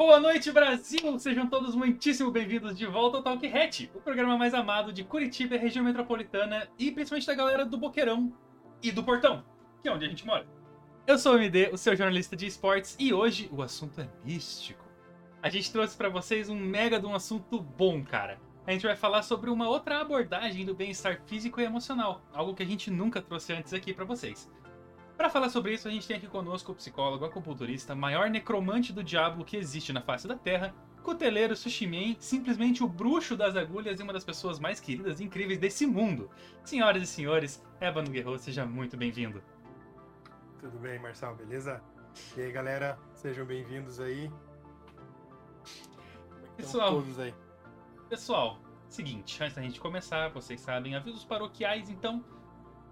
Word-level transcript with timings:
Boa 0.00 0.18
noite, 0.18 0.50
Brasil! 0.50 1.18
Sejam 1.18 1.46
todos 1.46 1.74
muitíssimo 1.74 2.30
bem-vindos 2.30 2.74
de 2.74 2.86
volta 2.86 3.18
ao 3.18 3.22
Talk 3.22 3.46
Hat, 3.46 3.90
o 3.94 4.00
programa 4.00 4.38
mais 4.38 4.54
amado 4.54 4.94
de 4.94 5.04
Curitiba, 5.04 5.58
região 5.58 5.84
metropolitana 5.84 6.66
e 6.78 6.90
principalmente 6.90 7.26
da 7.26 7.34
galera 7.34 7.66
do 7.66 7.76
Boqueirão 7.76 8.32
e 8.82 8.90
do 8.90 9.04
Portão, 9.04 9.44
que 9.82 9.90
é 9.90 9.92
onde 9.92 10.06
a 10.06 10.08
gente 10.08 10.24
mora. 10.24 10.46
Eu 11.06 11.18
sou 11.18 11.34
o 11.34 11.36
MD, 11.36 11.68
o 11.70 11.76
seu 11.76 11.94
jornalista 11.94 12.34
de 12.34 12.46
esportes, 12.46 12.96
e 12.98 13.12
hoje 13.12 13.50
o 13.52 13.60
assunto 13.60 14.00
é 14.00 14.08
místico. 14.24 14.82
A 15.42 15.50
gente 15.50 15.70
trouxe 15.70 15.94
para 15.94 16.08
vocês 16.08 16.48
um 16.48 16.56
mega 16.56 16.98
de 16.98 17.04
um 17.04 17.14
assunto 17.14 17.60
bom, 17.60 18.02
cara. 18.02 18.40
A 18.66 18.72
gente 18.72 18.86
vai 18.86 18.96
falar 18.96 19.20
sobre 19.20 19.50
uma 19.50 19.68
outra 19.68 20.00
abordagem 20.00 20.64
do 20.64 20.74
bem-estar 20.74 21.20
físico 21.26 21.60
e 21.60 21.64
emocional, 21.64 22.22
algo 22.32 22.54
que 22.54 22.62
a 22.62 22.66
gente 22.66 22.90
nunca 22.90 23.20
trouxe 23.20 23.52
antes 23.52 23.74
aqui 23.74 23.92
para 23.92 24.06
vocês. 24.06 24.50
Para 25.20 25.28
falar 25.28 25.50
sobre 25.50 25.74
isso, 25.74 25.86
a 25.86 25.90
gente 25.90 26.08
tem 26.08 26.16
aqui 26.16 26.26
conosco 26.26 26.72
o 26.72 26.74
psicólogo, 26.74 27.26
acupunturista, 27.26 27.94
maior 27.94 28.30
necromante 28.30 28.90
do 28.90 29.04
diabo 29.04 29.44
que 29.44 29.54
existe 29.54 29.92
na 29.92 30.00
face 30.00 30.26
da 30.26 30.34
Terra, 30.34 30.74
cuteleiro 31.02 31.54
Sushimen, 31.54 32.16
simplesmente 32.18 32.82
o 32.82 32.88
bruxo 32.88 33.36
das 33.36 33.54
agulhas 33.54 34.00
e 34.00 34.02
uma 34.02 34.14
das 34.14 34.24
pessoas 34.24 34.58
mais 34.58 34.80
queridas 34.80 35.20
e 35.20 35.24
incríveis 35.24 35.58
desse 35.58 35.86
mundo. 35.86 36.30
Senhoras 36.64 37.02
e 37.02 37.06
senhores, 37.06 37.62
Ébano 37.78 38.10
Guerreiro, 38.10 38.38
seja 38.38 38.64
muito 38.64 38.96
bem-vindo. 38.96 39.42
Tudo 40.58 40.78
bem, 40.78 40.98
Marçal, 40.98 41.36
beleza? 41.36 41.82
E 42.34 42.40
aí, 42.40 42.50
galera, 42.50 42.98
sejam 43.12 43.44
bem-vindos 43.44 44.00
aí. 44.00 44.32
É 46.40 46.62
Pessoal. 46.62 46.92
todos 46.92 47.20
aí? 47.20 47.34
Pessoal, 48.08 48.58
seguinte, 48.88 49.42
antes 49.42 49.54
da 49.54 49.60
gente 49.60 49.78
começar, 49.80 50.30
vocês 50.30 50.62
sabem, 50.62 50.96
avisos 50.96 51.26
paroquiais, 51.26 51.90
então, 51.90 52.24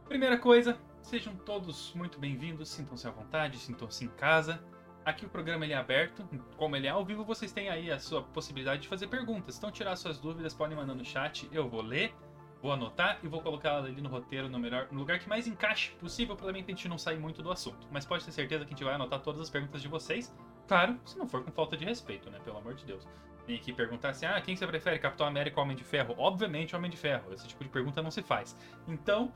primeira 0.06 0.36
coisa, 0.36 0.78
sejam 1.02 1.34
todos 1.34 1.92
muito 1.94 2.18
bem-vindos, 2.18 2.68
sintam-se 2.68 3.06
à 3.06 3.10
vontade, 3.10 3.58
sintam-se 3.58 4.04
em 4.04 4.08
casa. 4.08 4.62
Aqui 5.04 5.24
o 5.24 5.28
programa 5.28 5.64
ele 5.64 5.72
é 5.72 5.76
aberto, 5.76 6.28
como 6.56 6.76
ele 6.76 6.86
é 6.86 6.90
ao 6.90 7.04
vivo, 7.04 7.24
vocês 7.24 7.50
têm 7.50 7.70
aí 7.70 7.90
a 7.90 7.98
sua 7.98 8.22
possibilidade 8.22 8.82
de 8.82 8.88
fazer 8.88 9.06
perguntas. 9.06 9.56
Então, 9.56 9.70
tirar 9.70 9.96
suas 9.96 10.18
dúvidas, 10.18 10.52
podem 10.52 10.76
mandar 10.76 10.94
no 10.94 11.04
chat, 11.04 11.48
eu 11.50 11.66
vou 11.68 11.80
ler, 11.80 12.14
vou 12.60 12.72
anotar 12.72 13.18
e 13.22 13.28
vou 13.28 13.40
colocar 13.40 13.78
ali 13.78 14.00
no 14.02 14.08
roteiro, 14.08 14.48
no, 14.48 14.58
melhor, 14.58 14.88
no 14.90 14.98
lugar 14.98 15.18
que 15.18 15.28
mais 15.28 15.46
encaixe 15.46 15.92
possível, 15.92 16.36
pelo 16.36 16.52
menos 16.52 16.66
pra 16.66 16.74
gente 16.74 16.88
não 16.88 16.98
sair 16.98 17.18
muito 17.18 17.42
do 17.42 17.50
assunto. 17.50 17.88
Mas 17.90 18.04
pode 18.04 18.24
ter 18.24 18.32
certeza 18.32 18.64
que 18.64 18.74
a 18.74 18.76
gente 18.76 18.84
vai 18.84 18.94
anotar 18.94 19.20
todas 19.20 19.40
as 19.40 19.48
perguntas 19.48 19.80
de 19.80 19.88
vocês. 19.88 20.34
Claro, 20.66 21.00
se 21.06 21.16
não 21.16 21.26
for 21.26 21.42
com 21.42 21.50
falta 21.52 21.76
de 21.76 21.84
respeito, 21.84 22.28
né? 22.28 22.38
Pelo 22.40 22.58
amor 22.58 22.74
de 22.74 22.84
Deus. 22.84 23.08
Vem 23.48 23.56
aqui 23.56 23.72
perguntar 23.72 24.10
assim: 24.10 24.26
ah, 24.26 24.38
quem 24.42 24.54
você 24.54 24.66
prefere, 24.66 24.98
Capitão 24.98 25.26
América 25.26 25.58
ou 25.58 25.64
Homem 25.64 25.74
de 25.74 25.82
Ferro? 25.82 26.14
Obviamente, 26.18 26.76
Homem 26.76 26.90
de 26.90 26.98
Ferro. 26.98 27.32
Esse 27.32 27.48
tipo 27.48 27.64
de 27.64 27.70
pergunta 27.70 28.02
não 28.02 28.10
se 28.10 28.22
faz. 28.22 28.54
Então. 28.86 29.32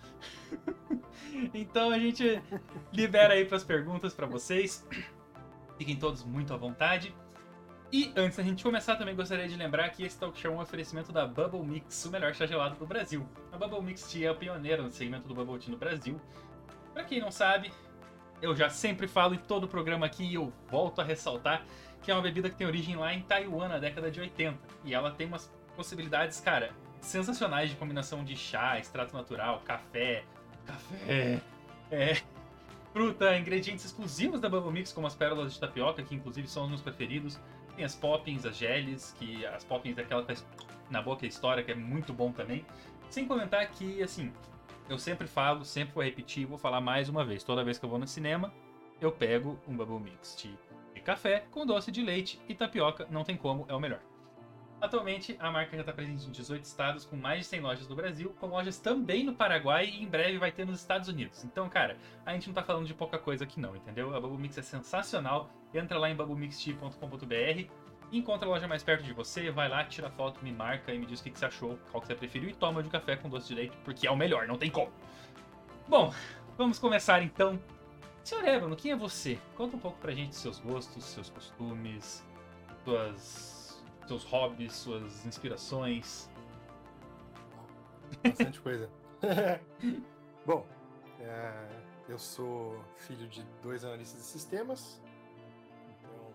então 1.54 1.90
a 1.90 1.98
gente 1.98 2.42
libera 2.92 3.32
aí 3.32 3.46
pras 3.46 3.64
perguntas 3.64 4.12
pra 4.12 4.26
vocês. 4.26 4.86
Fiquem 5.78 5.96
todos 5.96 6.22
muito 6.24 6.52
à 6.52 6.58
vontade. 6.58 7.14
E 7.90 8.12
antes 8.14 8.36
da 8.36 8.42
gente 8.42 8.62
começar, 8.62 8.96
também 8.96 9.16
gostaria 9.16 9.48
de 9.48 9.56
lembrar 9.56 9.88
que 9.88 10.04
esse 10.04 10.18
talk 10.18 10.38
show 10.38 10.52
é 10.52 10.56
um 10.56 10.60
oferecimento 10.60 11.10
da 11.10 11.26
Bubble 11.26 11.62
Mix, 11.62 12.04
o 12.04 12.10
melhor 12.10 12.34
chá 12.34 12.44
gelado 12.44 12.76
do 12.76 12.86
Brasil. 12.86 13.26
A 13.50 13.56
Bubble 13.56 13.80
Mix 13.80 14.14
é 14.16 14.28
a 14.28 14.34
pioneira 14.34 14.82
no 14.82 14.90
segmento 14.90 15.26
do 15.26 15.34
Bubble 15.34 15.58
Tea 15.58 15.72
no 15.72 15.78
Brasil. 15.78 16.20
Pra 16.92 17.02
quem 17.02 17.18
não 17.18 17.30
sabe, 17.30 17.72
eu 18.42 18.54
já 18.54 18.68
sempre 18.68 19.08
falo 19.08 19.34
em 19.34 19.38
todo 19.38 19.64
o 19.64 19.68
programa 19.68 20.04
aqui 20.04 20.24
e 20.24 20.34
eu 20.34 20.52
volto 20.68 21.00
a 21.00 21.04
ressaltar 21.04 21.64
que 22.02 22.10
é 22.10 22.14
uma 22.14 22.22
bebida 22.22 22.50
que 22.50 22.56
tem 22.56 22.66
origem 22.66 22.96
lá 22.96 23.14
em 23.14 23.22
Taiwan, 23.22 23.68
na 23.68 23.78
década 23.78 24.10
de 24.10 24.20
80. 24.20 24.58
E 24.84 24.92
ela 24.94 25.10
tem 25.10 25.26
umas 25.26 25.50
possibilidades, 25.76 26.40
cara, 26.40 26.72
sensacionais 27.00 27.70
de 27.70 27.76
combinação 27.76 28.24
de 28.24 28.36
chá, 28.36 28.78
extrato 28.78 29.14
natural, 29.14 29.62
café, 29.64 30.24
café, 30.66 31.40
é, 31.90 32.20
fruta, 32.92 33.36
ingredientes 33.36 33.84
exclusivos 33.84 34.40
da 34.40 34.48
Bubble 34.48 34.72
Mix, 34.72 34.92
como 34.92 35.06
as 35.06 35.14
pérolas 35.14 35.54
de 35.54 35.60
tapioca, 35.60 36.02
que 36.02 36.14
inclusive 36.14 36.46
são 36.48 36.64
os 36.64 36.68
meus 36.68 36.82
preferidos. 36.82 37.38
Tem 37.74 37.84
as 37.84 37.94
poppins, 37.94 38.44
as 38.44 38.56
geles, 38.56 39.14
que 39.18 39.46
as 39.46 39.64
poppins 39.64 39.96
é 39.96 40.02
aquela 40.02 40.20
que 40.22 40.26
faz 40.26 40.46
na 40.90 41.00
boca 41.00 41.24
a 41.24 41.28
história, 41.28 41.62
que 41.62 41.72
é 41.72 41.74
muito 41.74 42.12
bom 42.12 42.32
também. 42.32 42.66
Sem 43.08 43.26
comentar 43.26 43.66
que, 43.70 44.02
assim, 44.02 44.30
eu 44.88 44.98
sempre 44.98 45.26
falo, 45.26 45.64
sempre 45.64 45.94
vou 45.94 46.04
repetir, 46.04 46.46
vou 46.46 46.58
falar 46.58 46.80
mais 46.80 47.08
uma 47.08 47.24
vez. 47.24 47.42
Toda 47.42 47.64
vez 47.64 47.78
que 47.78 47.84
eu 47.84 47.88
vou 47.88 47.98
no 47.98 48.06
cinema, 48.06 48.52
eu 49.00 49.10
pego 49.10 49.58
um 49.66 49.74
Bubble 49.74 50.00
Mix 50.00 50.36
de 50.36 50.56
café 51.02 51.44
com 51.50 51.66
doce 51.66 51.90
de 51.90 52.02
leite 52.02 52.40
e 52.48 52.54
tapioca, 52.54 53.06
não 53.10 53.24
tem 53.24 53.36
como, 53.36 53.66
é 53.68 53.74
o 53.74 53.80
melhor. 53.80 54.00
Atualmente, 54.80 55.36
a 55.38 55.48
marca 55.48 55.76
já 55.76 55.82
está 55.82 55.92
presente 55.92 56.26
em 56.26 56.32
18 56.32 56.64
estados, 56.64 57.04
com 57.04 57.14
mais 57.14 57.40
de 57.40 57.44
100 57.46 57.60
lojas 57.60 57.88
no 57.88 57.94
Brasil, 57.94 58.34
com 58.40 58.48
lojas 58.48 58.80
também 58.80 59.22
no 59.22 59.32
Paraguai 59.32 59.86
e 59.86 60.02
em 60.02 60.08
breve 60.08 60.38
vai 60.38 60.50
ter 60.50 60.66
nos 60.66 60.80
Estados 60.80 61.06
Unidos. 61.08 61.44
Então, 61.44 61.68
cara, 61.68 61.96
a 62.26 62.32
gente 62.32 62.48
não 62.48 62.54
tá 62.54 62.64
falando 62.64 62.84
de 62.84 62.92
pouca 62.92 63.16
coisa 63.16 63.44
aqui 63.44 63.60
não, 63.60 63.76
entendeu? 63.76 64.12
A 64.12 64.20
Bubble 64.20 64.38
Mix 64.38 64.58
é 64.58 64.62
sensacional. 64.62 65.48
Entra 65.72 66.00
lá 66.00 66.10
em 66.10 66.16
bubblemixtea.com.br, 66.16 67.70
encontra 68.10 68.48
a 68.48 68.50
loja 68.50 68.66
mais 68.66 68.82
perto 68.82 69.04
de 69.04 69.12
você, 69.12 69.52
vai 69.52 69.68
lá, 69.68 69.84
tira 69.84 70.10
foto, 70.10 70.42
me 70.42 70.50
marca 70.50 70.92
e 70.92 70.98
me 70.98 71.06
diz 71.06 71.20
o 71.20 71.22
que 71.22 71.30
que 71.30 71.38
você 71.38 71.46
achou, 71.46 71.78
qual 71.92 72.00
que 72.00 72.08
você 72.08 72.16
preferiu 72.16 72.50
e 72.50 72.52
toma 72.52 72.82
de 72.82 72.90
café 72.90 73.14
com 73.14 73.28
doce 73.28 73.46
de 73.48 73.54
leite, 73.54 73.76
porque 73.84 74.06
é 74.06 74.10
o 74.10 74.16
melhor, 74.16 74.48
não 74.48 74.58
tem 74.58 74.68
como. 74.68 74.90
Bom, 75.88 76.12
vamos 76.58 76.80
começar 76.80 77.22
então. 77.22 77.56
Senhor 78.24 78.44
Ébano, 78.44 78.76
quem 78.76 78.92
é 78.92 78.96
você? 78.96 79.38
Conta 79.56 79.76
um 79.76 79.80
pouco 79.80 79.98
pra 79.98 80.12
gente 80.12 80.36
seus 80.36 80.60
gostos, 80.60 81.04
seus 81.04 81.28
costumes, 81.28 82.24
suas, 82.84 83.84
seus 84.06 84.24
hobbies, 84.24 84.72
suas 84.74 85.26
inspirações. 85.26 86.30
Bastante 88.22 88.60
coisa. 88.60 88.88
Bom, 90.46 90.64
é, 91.18 91.68
eu 92.08 92.18
sou 92.18 92.78
filho 92.96 93.26
de 93.26 93.42
dois 93.60 93.84
analistas 93.84 94.20
de 94.20 94.26
sistemas, 94.26 95.02
então 95.98 96.32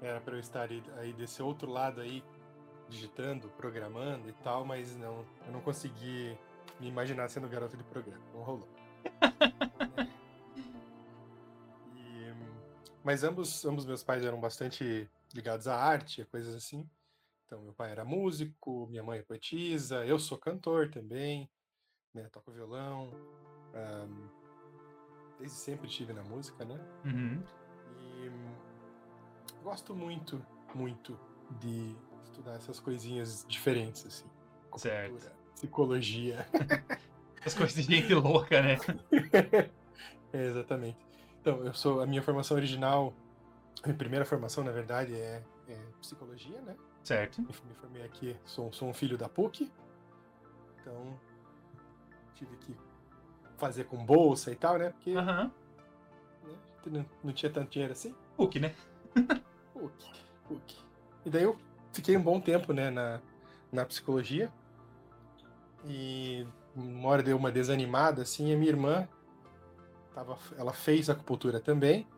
era 0.00 0.20
para 0.20 0.34
eu 0.34 0.40
estar 0.40 0.68
aí, 0.98 1.12
desse 1.12 1.42
outro 1.42 1.68
lado 1.68 2.00
aí, 2.00 2.22
digitando, 2.88 3.48
programando 3.50 4.28
e 4.28 4.32
tal, 4.44 4.64
mas 4.64 4.96
não, 4.96 5.24
eu 5.44 5.52
não 5.52 5.60
consegui 5.60 6.38
me 6.78 6.86
imaginar 6.86 7.28
sendo 7.28 7.48
garoto 7.48 7.76
de 7.76 7.82
programa, 7.82 8.22
não 8.32 8.42
rolou. 8.42 8.68
Mas 13.06 13.22
ambos, 13.22 13.64
ambos 13.64 13.86
meus 13.86 14.02
pais 14.02 14.24
eram 14.24 14.40
bastante 14.40 15.08
ligados 15.32 15.68
à 15.68 15.76
arte, 15.76 16.22
a 16.22 16.26
coisas 16.26 16.52
assim. 16.56 16.90
Então, 17.46 17.62
meu 17.62 17.72
pai 17.72 17.92
era 17.92 18.04
músico, 18.04 18.88
minha 18.88 19.04
mãe 19.04 19.20
é 19.20 19.22
poetisa, 19.22 20.04
eu 20.04 20.18
sou 20.18 20.36
cantor 20.36 20.90
também, 20.90 21.48
né, 22.12 22.28
toco 22.32 22.50
violão. 22.50 23.12
ahm, 23.72 24.28
desde 25.38 25.56
sempre 25.56 25.86
estive 25.86 26.12
na 26.12 26.24
música, 26.24 26.64
né? 26.64 26.80
Uhum. 27.04 27.44
E 28.00 28.28
hum, 28.28 28.54
gosto 29.62 29.94
muito, 29.94 30.44
muito 30.74 31.16
de 31.60 31.94
estudar 32.24 32.56
essas 32.56 32.80
coisinhas 32.80 33.46
diferentes, 33.46 34.04
assim. 34.04 34.28
Certo. 34.78 35.12
Cultura, 35.12 35.32
psicologia. 35.54 36.44
As 37.46 37.54
coisas 37.54 37.76
de 37.76 37.82
gente 37.82 38.12
louca, 38.14 38.60
né? 38.60 38.78
É, 40.32 40.46
exatamente. 40.48 41.05
Então, 41.46 41.64
eu 41.64 41.72
sou 41.72 42.00
a 42.00 42.06
minha 42.06 42.20
formação 42.20 42.56
original, 42.56 43.14
a 43.80 43.86
minha 43.86 43.96
primeira 43.96 44.24
formação, 44.24 44.64
na 44.64 44.72
verdade, 44.72 45.14
é, 45.14 45.40
é 45.68 45.78
psicologia, 46.00 46.60
né? 46.62 46.74
Certo. 47.04 47.40
Me 47.40 47.46
me 47.46 47.74
formei 47.76 48.02
aqui, 48.02 48.36
sou, 48.44 48.72
sou 48.72 48.88
um 48.88 48.92
filho 48.92 49.16
da 49.16 49.28
PUC, 49.28 49.70
então 50.80 51.16
tive 52.34 52.56
que 52.56 52.76
fazer 53.58 53.84
com 53.84 54.04
bolsa 54.04 54.50
e 54.50 54.56
tal, 54.56 54.76
né? 54.76 54.90
Porque 54.90 55.14
né, 55.14 55.52
não, 56.86 57.06
não 57.22 57.32
tinha 57.32 57.52
tanto 57.52 57.70
dinheiro 57.70 57.92
assim. 57.92 58.12
PUC, 58.36 58.58
né? 58.58 58.74
PUC, 59.72 60.10
PUC. 60.48 60.76
E 61.24 61.30
daí 61.30 61.44
eu 61.44 61.56
fiquei 61.92 62.16
um 62.16 62.22
bom 62.22 62.40
tempo, 62.40 62.72
né, 62.72 62.90
na, 62.90 63.20
na 63.70 63.84
psicologia. 63.84 64.52
E 65.84 66.44
uma 66.74 67.08
hora 67.08 67.22
deu 67.22 67.36
uma 67.36 67.52
desanimada, 67.52 68.22
assim, 68.22 68.50
e 68.50 68.52
a 68.52 68.56
minha 68.56 68.72
irmã, 68.72 69.08
tava, 70.16 70.38
ela 70.56 70.72
fez 70.72 71.10
acupuntura 71.10 71.60
também. 71.60 72.08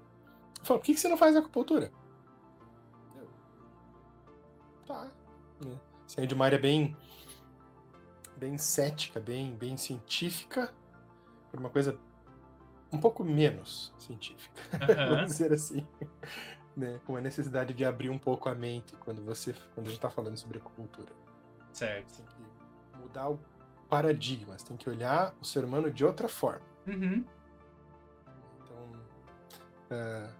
Falou, 0.62 0.78
por 0.78 0.86
que, 0.86 0.94
que 0.94 1.00
você 1.00 1.08
não 1.08 1.16
faz 1.16 1.34
acupuntura? 1.34 1.90
Eu, 3.16 3.28
tá. 4.86 5.10
Né? 5.64 5.76
Assim, 6.06 6.22
é 6.22 6.26
de 6.26 6.32
uma 6.34 6.44
área 6.44 6.58
bem, 6.58 6.96
bem 8.36 8.56
cética, 8.56 9.18
bem, 9.18 9.56
bem 9.56 9.76
científica, 9.76 10.72
para 11.50 11.58
uma 11.58 11.70
coisa 11.70 11.98
um 12.92 12.98
pouco 12.98 13.24
menos 13.24 13.92
científica, 13.98 14.62
Aham. 14.80 15.16
vamos 15.16 15.32
dizer 15.32 15.52
assim. 15.52 15.86
Né? 16.76 17.00
Com 17.04 17.16
a 17.16 17.20
necessidade 17.20 17.74
de 17.74 17.84
abrir 17.84 18.10
um 18.10 18.18
pouco 18.18 18.48
a 18.48 18.54
mente 18.54 18.94
quando 18.96 19.22
você 19.24 19.52
quando 19.74 19.86
a 19.86 19.90
gente 19.90 19.98
está 19.98 20.08
falando 20.08 20.36
sobre 20.36 20.58
acupuntura. 20.58 21.12
Certo. 21.72 22.08
Você 22.08 22.22
tem 22.22 22.26
que 22.26 22.98
mudar 23.00 23.28
o 23.28 23.40
paradigma, 23.88 24.56
você 24.56 24.66
tem 24.66 24.76
que 24.76 24.88
olhar 24.88 25.34
o 25.40 25.44
ser 25.44 25.64
humano 25.64 25.90
de 25.90 26.04
outra 26.04 26.28
forma. 26.28 26.64
Uhum. 26.86 27.24
Ah, 29.90 30.30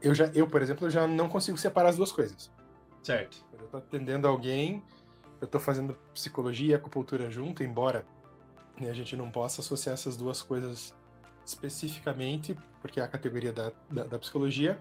eu 0.00 0.14
já, 0.14 0.26
eu 0.34 0.46
por 0.48 0.62
exemplo, 0.62 0.86
eu 0.86 0.90
já 0.90 1.06
não 1.06 1.28
consigo 1.28 1.56
separar 1.58 1.88
as 1.90 1.96
duas 1.96 2.12
coisas. 2.12 2.50
Certo. 3.02 3.44
Quando 3.50 3.62
eu 3.62 3.68
tô 3.68 3.76
atendendo 3.78 4.26
alguém, 4.28 4.82
eu 5.40 5.46
tô 5.46 5.58
fazendo 5.60 5.96
psicologia 6.12 6.72
e 6.72 6.74
acupuntura 6.74 7.30
junto, 7.30 7.62
embora 7.62 8.04
né, 8.80 8.90
a 8.90 8.94
gente 8.94 9.16
não 9.16 9.30
possa 9.30 9.60
associar 9.60 9.94
essas 9.94 10.16
duas 10.16 10.42
coisas 10.42 10.94
especificamente, 11.44 12.56
porque 12.80 13.00
a 13.00 13.08
categoria 13.08 13.52
da, 13.52 13.72
da, 13.90 14.04
da 14.04 14.18
psicologia, 14.18 14.80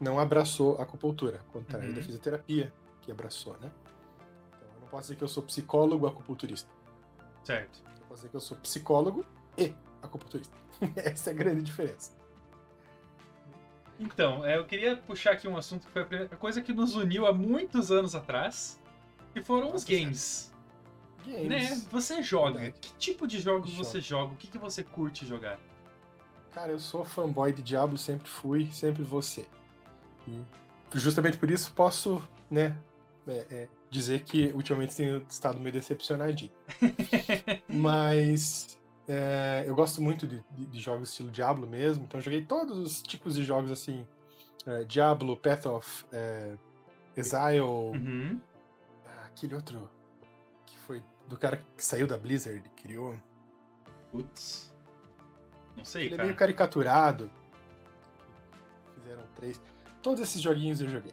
não 0.00 0.18
abraçou 0.18 0.76
a 0.78 0.82
acupuntura, 0.82 1.40
ao 1.46 1.52
contrário 1.60 1.88
Uhum. 1.88 1.94
da 1.94 2.02
fisioterapia, 2.02 2.72
que 3.02 3.10
abraçou, 3.10 3.54
né? 3.60 3.70
Então, 4.56 4.68
eu 4.74 4.80
não 4.80 4.88
posso 4.88 5.02
dizer 5.04 5.16
que 5.16 5.24
eu 5.24 5.28
sou 5.28 5.42
psicólogo 5.42 6.06
acupunturista. 6.06 6.70
Certo. 7.44 7.82
Eu 8.00 8.06
posso 8.06 8.14
dizer 8.22 8.28
que 8.30 8.36
eu 8.36 8.40
sou 8.40 8.56
psicólogo 8.58 9.24
e 9.56 9.74
acupunturista. 10.02 10.56
Essa 10.96 11.30
é 11.30 11.32
a 11.32 11.36
grande 11.36 11.62
diferença. 11.62 12.12
Então, 13.98 14.44
é, 14.44 14.56
eu 14.56 14.64
queria 14.64 14.96
puxar 14.96 15.32
aqui 15.32 15.48
um 15.48 15.56
assunto 15.56 15.86
que 15.86 15.92
foi 15.92 16.02
a 16.02 16.36
coisa 16.36 16.62
que 16.62 16.72
nos 16.72 16.94
uniu 16.94 17.26
há 17.26 17.32
muitos 17.32 17.90
anos 17.90 18.14
atrás, 18.14 18.80
que 19.32 19.42
foram 19.42 19.74
os 19.74 19.84
games. 19.84 20.52
Games. 21.26 21.48
Né? 21.48 21.86
Você 21.90 22.22
joga. 22.22 22.60
Verdade. 22.60 22.78
Que 22.80 22.92
tipo 22.94 23.26
de 23.26 23.40
jogos 23.40 23.70
Jogo. 23.70 23.84
você 23.84 24.00
joga? 24.00 24.32
O 24.32 24.36
que, 24.36 24.46
que 24.46 24.58
você 24.58 24.84
curte 24.84 25.26
jogar? 25.26 25.58
Cara, 26.52 26.72
eu 26.72 26.78
sou 26.78 27.04
fanboy 27.04 27.52
de 27.52 27.62
Diablo, 27.62 27.98
sempre 27.98 28.28
fui, 28.28 28.66
sempre 28.72 29.02
vou 29.02 29.20
ser. 29.20 29.48
E 30.26 30.40
justamente 30.94 31.36
por 31.36 31.50
isso 31.50 31.72
posso, 31.72 32.22
né, 32.50 32.76
é, 33.26 33.46
é, 33.50 33.68
dizer 33.90 34.22
que 34.22 34.46
ultimamente 34.54 34.96
tenho 34.96 35.24
estado 35.28 35.58
meio 35.58 35.72
decepcionadinho. 35.72 36.50
Mas 37.68 38.77
é, 39.08 39.64
eu 39.66 39.74
gosto 39.74 40.00
muito 40.02 40.26
de, 40.26 40.44
de- 40.50 40.66
de 40.66 40.80
jogos 40.80 41.08
estilo 41.10 41.30
Diablo 41.30 41.66
mesmo, 41.66 42.04
então 42.04 42.20
eu 42.20 42.24
joguei 42.24 42.44
todos 42.44 42.76
os 42.78 43.02
tipos 43.02 43.34
de 43.34 43.42
jogos 43.44 43.70
assim: 43.70 44.06
é, 44.66 44.84
Diablo, 44.84 45.36
Path 45.36 45.66
of 45.66 46.04
é, 46.12 46.56
Exile, 47.16 47.60
Uhum. 47.60 48.40
aquele 49.26 49.54
outro 49.54 49.90
que 50.66 50.76
foi 50.78 51.02
do 51.26 51.36
cara 51.38 51.56
que 51.76 51.84
saiu 51.84 52.06
da 52.06 52.16
Blizzard, 52.18 52.62
criou. 52.76 53.16
Putz. 54.12 54.72
Não 55.76 55.84
sei, 55.84 56.04
Ele 56.06 56.14
é 56.14 56.16
cara. 56.16 56.26
meio 56.26 56.36
caricaturado. 56.36 57.30
Fizeram 58.94 59.22
três. 59.36 59.60
Todos 60.02 60.20
esses 60.20 60.40
joguinhos 60.40 60.80
eu 60.80 60.88
joguei. 60.88 61.12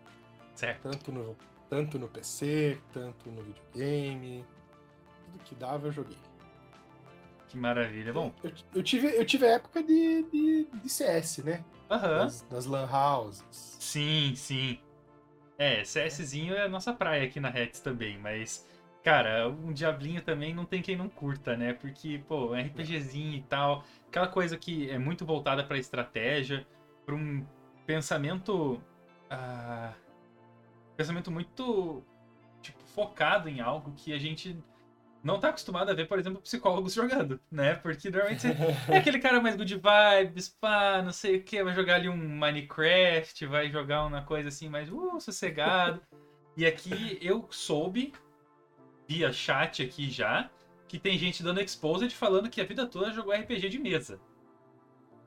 Certo. 0.55 0.81
Tanto 0.83 1.11
no, 1.11 1.35
tanto 1.69 1.99
no 1.99 2.07
PC, 2.07 2.79
tanto 2.93 3.29
no 3.29 3.41
videogame. 3.43 4.45
Tudo 5.25 5.43
que 5.43 5.55
dava 5.55 5.87
eu 5.87 5.91
joguei. 5.91 6.17
Que 7.55 7.59
maravilha. 7.61 8.11
Bom, 8.11 8.33
Eu, 8.43 8.51
eu 8.75 8.83
tive, 8.83 9.07
eu 9.07 9.25
tive 9.25 9.45
a 9.47 9.51
época 9.51 9.81
de, 9.81 10.23
de, 10.23 10.67
de 10.83 10.89
CS, 10.89 11.41
né? 11.41 11.63
aham. 11.89 12.25
Das, 12.25 12.41
das 12.41 12.65
Lan 12.65 12.85
Houses. 12.91 13.45
Sim, 13.79 14.33
sim. 14.35 14.77
É, 15.57 15.83
CSzinho 15.83 16.53
é 16.53 16.63
a 16.63 16.67
nossa 16.67 16.91
praia 16.93 17.23
aqui 17.23 17.39
na 17.39 17.49
Reds 17.49 17.79
também, 17.79 18.17
mas, 18.17 18.67
cara, 19.05 19.47
um 19.47 19.71
Diablinho 19.71 20.21
também 20.21 20.53
não 20.53 20.65
tem 20.65 20.81
quem 20.81 20.97
não 20.97 21.07
curta, 21.07 21.55
né? 21.55 21.71
Porque, 21.71 22.21
pô, 22.27 22.53
RPGzinho 22.53 23.35
e 23.37 23.41
tal, 23.43 23.85
aquela 24.09 24.27
coisa 24.27 24.57
que 24.57 24.89
é 24.91 24.97
muito 24.99 25.25
voltada 25.25 25.63
pra 25.63 25.77
estratégia, 25.77 26.67
pra 27.05 27.15
um 27.15 27.45
pensamento. 27.85 28.81
ah, 29.29 29.93
pensamento 30.97 31.31
muito, 31.31 32.03
tipo, 32.61 32.83
focado 32.83 33.47
em 33.47 33.61
algo 33.61 33.93
que 33.95 34.11
a 34.11 34.17
gente 34.19 34.57
não 35.25 35.39
tá 35.39 35.49
acostumado 35.49 35.89
a 35.89 35.93
ver, 35.95 36.07
por 36.07 36.19
exemplo, 36.19 36.39
psicólogos 36.39 36.93
jogando, 36.93 37.39
né? 37.51 37.73
Porque 37.73 38.11
normalmente 38.11 38.41
você 38.41 38.91
é 38.93 38.97
aquele 38.97 39.17
cara 39.17 39.41
mais 39.41 39.55
good 39.55 39.73
vibes, 39.73 40.49
pá, 40.49 41.01
não 41.01 41.11
sei 41.11 41.37
o 41.37 41.43
que, 41.43 41.63
vai 41.63 41.73
jogar 41.73 41.95
ali 41.95 42.07
um 42.07 42.15
Minecraft, 42.15 43.43
vai 43.47 43.71
jogar 43.71 44.05
uma 44.05 44.21
coisa 44.21 44.49
assim 44.49 44.69
mais 44.69 44.87
uh, 44.91 45.19
sossegado. 45.19 45.99
E 46.55 46.63
aqui 46.63 47.17
eu 47.23 47.47
soube, 47.49 48.13
via 49.07 49.33
chat 49.33 49.81
aqui 49.81 50.11
já, 50.11 50.47
que 50.87 50.99
tem 50.99 51.17
gente 51.17 51.41
dando 51.41 51.59
exposed 51.59 52.13
falando 52.13 52.47
que 52.47 52.61
a 52.61 52.65
vida 52.65 52.85
toda 52.85 53.11
jogou 53.11 53.33
RPG 53.33 53.67
de 53.69 53.79
mesa. 53.79 54.19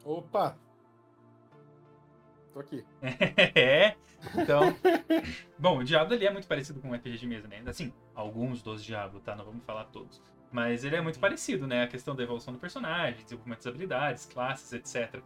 Opa! 0.04 0.56
Tô 2.58 2.62
aqui. 2.62 2.84
é, 3.54 3.94
então... 4.36 4.76
Bom, 5.56 5.78
o 5.78 5.84
Diablo 5.84 6.14
ali 6.14 6.26
é 6.26 6.30
muito 6.30 6.48
parecido 6.48 6.80
com 6.80 6.88
um 6.88 6.94
RPG 6.94 7.18
de 7.18 7.26
mesa, 7.26 7.46
né? 7.46 7.62
Assim, 7.66 7.92
alguns 8.14 8.62
dos 8.62 8.82
Diablo, 8.82 9.20
tá? 9.20 9.36
Não 9.36 9.44
vamos 9.44 9.64
falar 9.64 9.84
todos. 9.84 10.20
Mas 10.50 10.82
ele 10.82 10.96
é 10.96 11.00
muito 11.00 11.20
parecido, 11.20 11.66
né? 11.68 11.84
A 11.84 11.86
questão 11.86 12.16
da 12.16 12.22
evolução 12.22 12.52
do 12.52 12.58
personagem, 12.58 13.22
desenvolvimento 13.22 13.58
das 13.58 13.66
habilidades, 13.68 14.26
classes, 14.26 14.72
etc. 14.72 15.22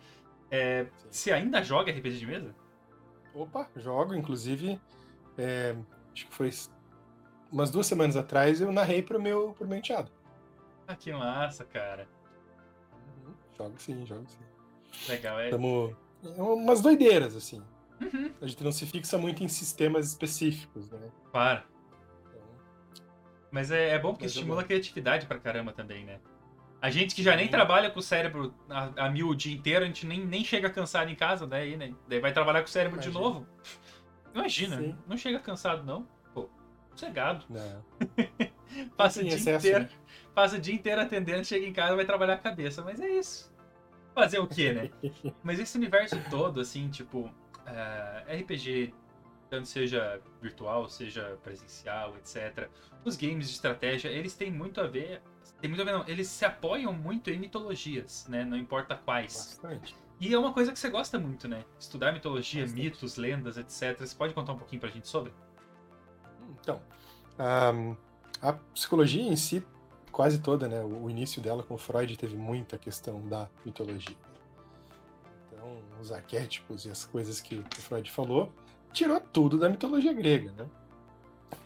É, 0.51 0.87
você 1.11 1.33
ainda 1.33 1.63
joga 1.63 1.91
RPG 1.91 2.19
de 2.19 2.27
mesa? 2.27 2.55
Opa, 3.33 3.67
jogo, 3.77 4.15
inclusive. 4.15 4.79
é, 5.39 5.75
acho 6.13 6.27
que 6.27 6.35
foi 6.35 6.51
umas 7.51 7.71
duas 7.71 7.87
semanas 7.87 8.17
atrás 8.17 8.61
eu 8.61 8.71
narrei 8.71 9.03
pro 9.03 9.21
meu, 9.21 9.55
pro 9.55 9.67
meu 9.67 9.79
enteado. 9.79 10.11
Ah, 10.87 10.97
que 10.97 11.11
massa, 11.13 11.65
cara. 11.65 12.07
Uhum, 13.25 13.35
Jogo 13.57 13.75
sim, 13.79 14.05
jogo 14.05 14.27
sim. 14.29 15.11
Legal, 15.11 15.41
é. 15.41 15.49
Tamo. 15.49 15.97
É 16.25 16.43
umas 16.43 16.81
doideiras, 16.81 17.35
assim. 17.37 17.63
Uhum, 18.01 18.31
A 18.41 18.47
gente 18.47 18.63
não 18.65 18.73
se 18.73 18.85
fixa 18.87 19.17
muito 19.19 19.43
em 19.45 19.49
sistemas 19.49 20.09
específicos, 20.09 20.91
né? 20.91 21.09
claro. 21.31 21.63
Então, 22.29 22.43
Mas 23.51 23.71
é, 23.71 23.91
é 23.91 23.99
bom 23.99 24.11
porque 24.11 24.25
Mas 24.25 24.33
é 24.33 24.35
estimula 24.35 24.61
bom. 24.61 24.65
a 24.65 24.67
criatividade 24.67 25.27
pra 25.27 25.39
caramba 25.39 25.73
também, 25.73 26.05
né? 26.05 26.19
A 26.81 26.91
gente 26.91 27.15
que 27.15 27.23
já 27.23 27.37
nem 27.37 27.45
Sim. 27.47 27.53
trabalha 27.53 27.91
com 27.91 28.01
o 28.01 28.03
cérebro 28.03 28.53
a, 28.69 29.07
a 29.07 29.09
mil 29.11 29.29
o 29.29 29.37
dia 29.37 29.55
inteiro, 29.55 29.85
a 29.85 29.87
gente 29.87 30.05
nem, 30.05 30.25
nem 30.27 30.45
chega 30.45 30.69
cansado 30.69 31.09
em 31.11 31.15
casa, 31.15 31.47
daí, 31.47 31.77
né? 31.77 31.95
Daí 32.09 32.19
vai 32.19 32.33
trabalhar 32.33 32.61
com 32.63 32.67
o 32.67 32.71
cérebro 32.71 32.99
de 32.99 33.09
Imagina. 33.09 33.25
novo. 33.35 33.47
Imagina, 34.35 34.79
Sim. 34.79 34.97
não 35.07 35.17
chega 35.17 35.39
cansado, 35.39 35.85
não. 35.85 36.09
Pô, 36.35 36.49
sossegado. 36.91 37.45
não. 37.49 37.85
Passa 38.97 39.21
o 39.21 39.23
dia 39.25 39.35
excesso, 39.35 39.65
inteiro. 39.67 39.85
né? 39.85 39.91
Passa 40.35 40.57
o 40.57 40.59
dia 40.59 40.75
inteiro 40.75 41.01
atendendo, 41.03 41.45
chega 41.45 41.67
em 41.67 41.73
casa 41.75 41.95
vai 41.95 42.07
trabalhar 42.07 42.35
a 42.35 42.39
cabeça. 42.39 42.83
Mas 42.83 42.99
é 43.01 43.09
isso. 43.11 43.52
Fazer 44.15 44.39
o 44.39 44.47
quê, 44.47 44.73
né? 44.73 44.91
Mas 45.43 45.59
esse 45.59 45.77
universo 45.77 46.17
todo, 46.31 46.61
assim, 46.61 46.89
tipo, 46.89 47.31
eh, 47.67 48.41
RPG, 48.41 48.93
tanto 49.49 49.67
seja 49.69 50.21
virtual, 50.41 50.89
seja 50.89 51.39
presencial, 51.43 52.17
etc. 52.17 52.69
Os 53.05 53.17
games 53.17 53.49
de 53.49 53.55
estratégia, 53.55 54.09
eles 54.09 54.35
têm 54.35 54.51
muito 54.51 54.81
a 54.81 54.87
ver. 54.87 55.23
Tem 55.61 55.69
muito 55.69 55.81
a 55.83 55.85
ver, 55.85 55.93
não. 55.93 56.09
Eles 56.09 56.29
se 56.29 56.45
apoiam 56.45 56.93
muito 56.93 57.31
em 57.31 57.39
mitologias, 57.39 58.27
né? 58.29 58.45
Não 58.45 58.57
importa 58.57 58.97
quais. 58.97 59.59
Bastante. 59.63 59.95
E 60.21 60.33
é 60.33 60.39
uma 60.39 60.53
coisa 60.53 60.73
que 60.73 60.79
você 60.79 60.89
gosta 60.89 61.19
muito, 61.19 61.49
né? 61.49 61.65
Estudar 61.79 62.13
mitologia, 62.13 62.63
Bastante. 62.63 62.83
mitos, 62.83 63.17
lendas, 63.17 63.57
etc. 63.57 63.99
Você 63.99 64.15
pode 64.15 64.35
contar 64.35 64.53
um 64.53 64.59
pouquinho 64.59 64.81
pra 64.81 64.91
gente 64.91 65.09
sobre? 65.09 65.33
Então, 66.61 66.81
ahm, 67.39 67.97
a 68.41 68.53
psicologia 68.53 69.23
em 69.23 69.37
si, 69.37 69.65
quase 70.13 70.39
toda, 70.39 70.69
né? 70.69 70.83
O, 70.83 71.09
início 71.11 71.43
dela 71.43 71.63
com 71.63 71.77
Freud 71.77 72.17
teve 72.17 72.37
muita 72.37 72.79
questão 72.79 73.27
da 73.27 73.49
mitologia. 73.65 74.17
Então, 75.47 75.79
os 76.01 76.13
arquétipos 76.13 76.85
e 76.85 76.91
as 76.91 77.05
coisas 77.05 77.41
que 77.41 77.57
o 77.57 77.65
Freud 77.81 78.11
falou, 78.11 78.53
tirou 78.93 79.21
tudo 79.21 79.59
da 79.59 79.69
mitologia 79.69 80.13
grega, 80.13 80.53
né? 80.53 80.67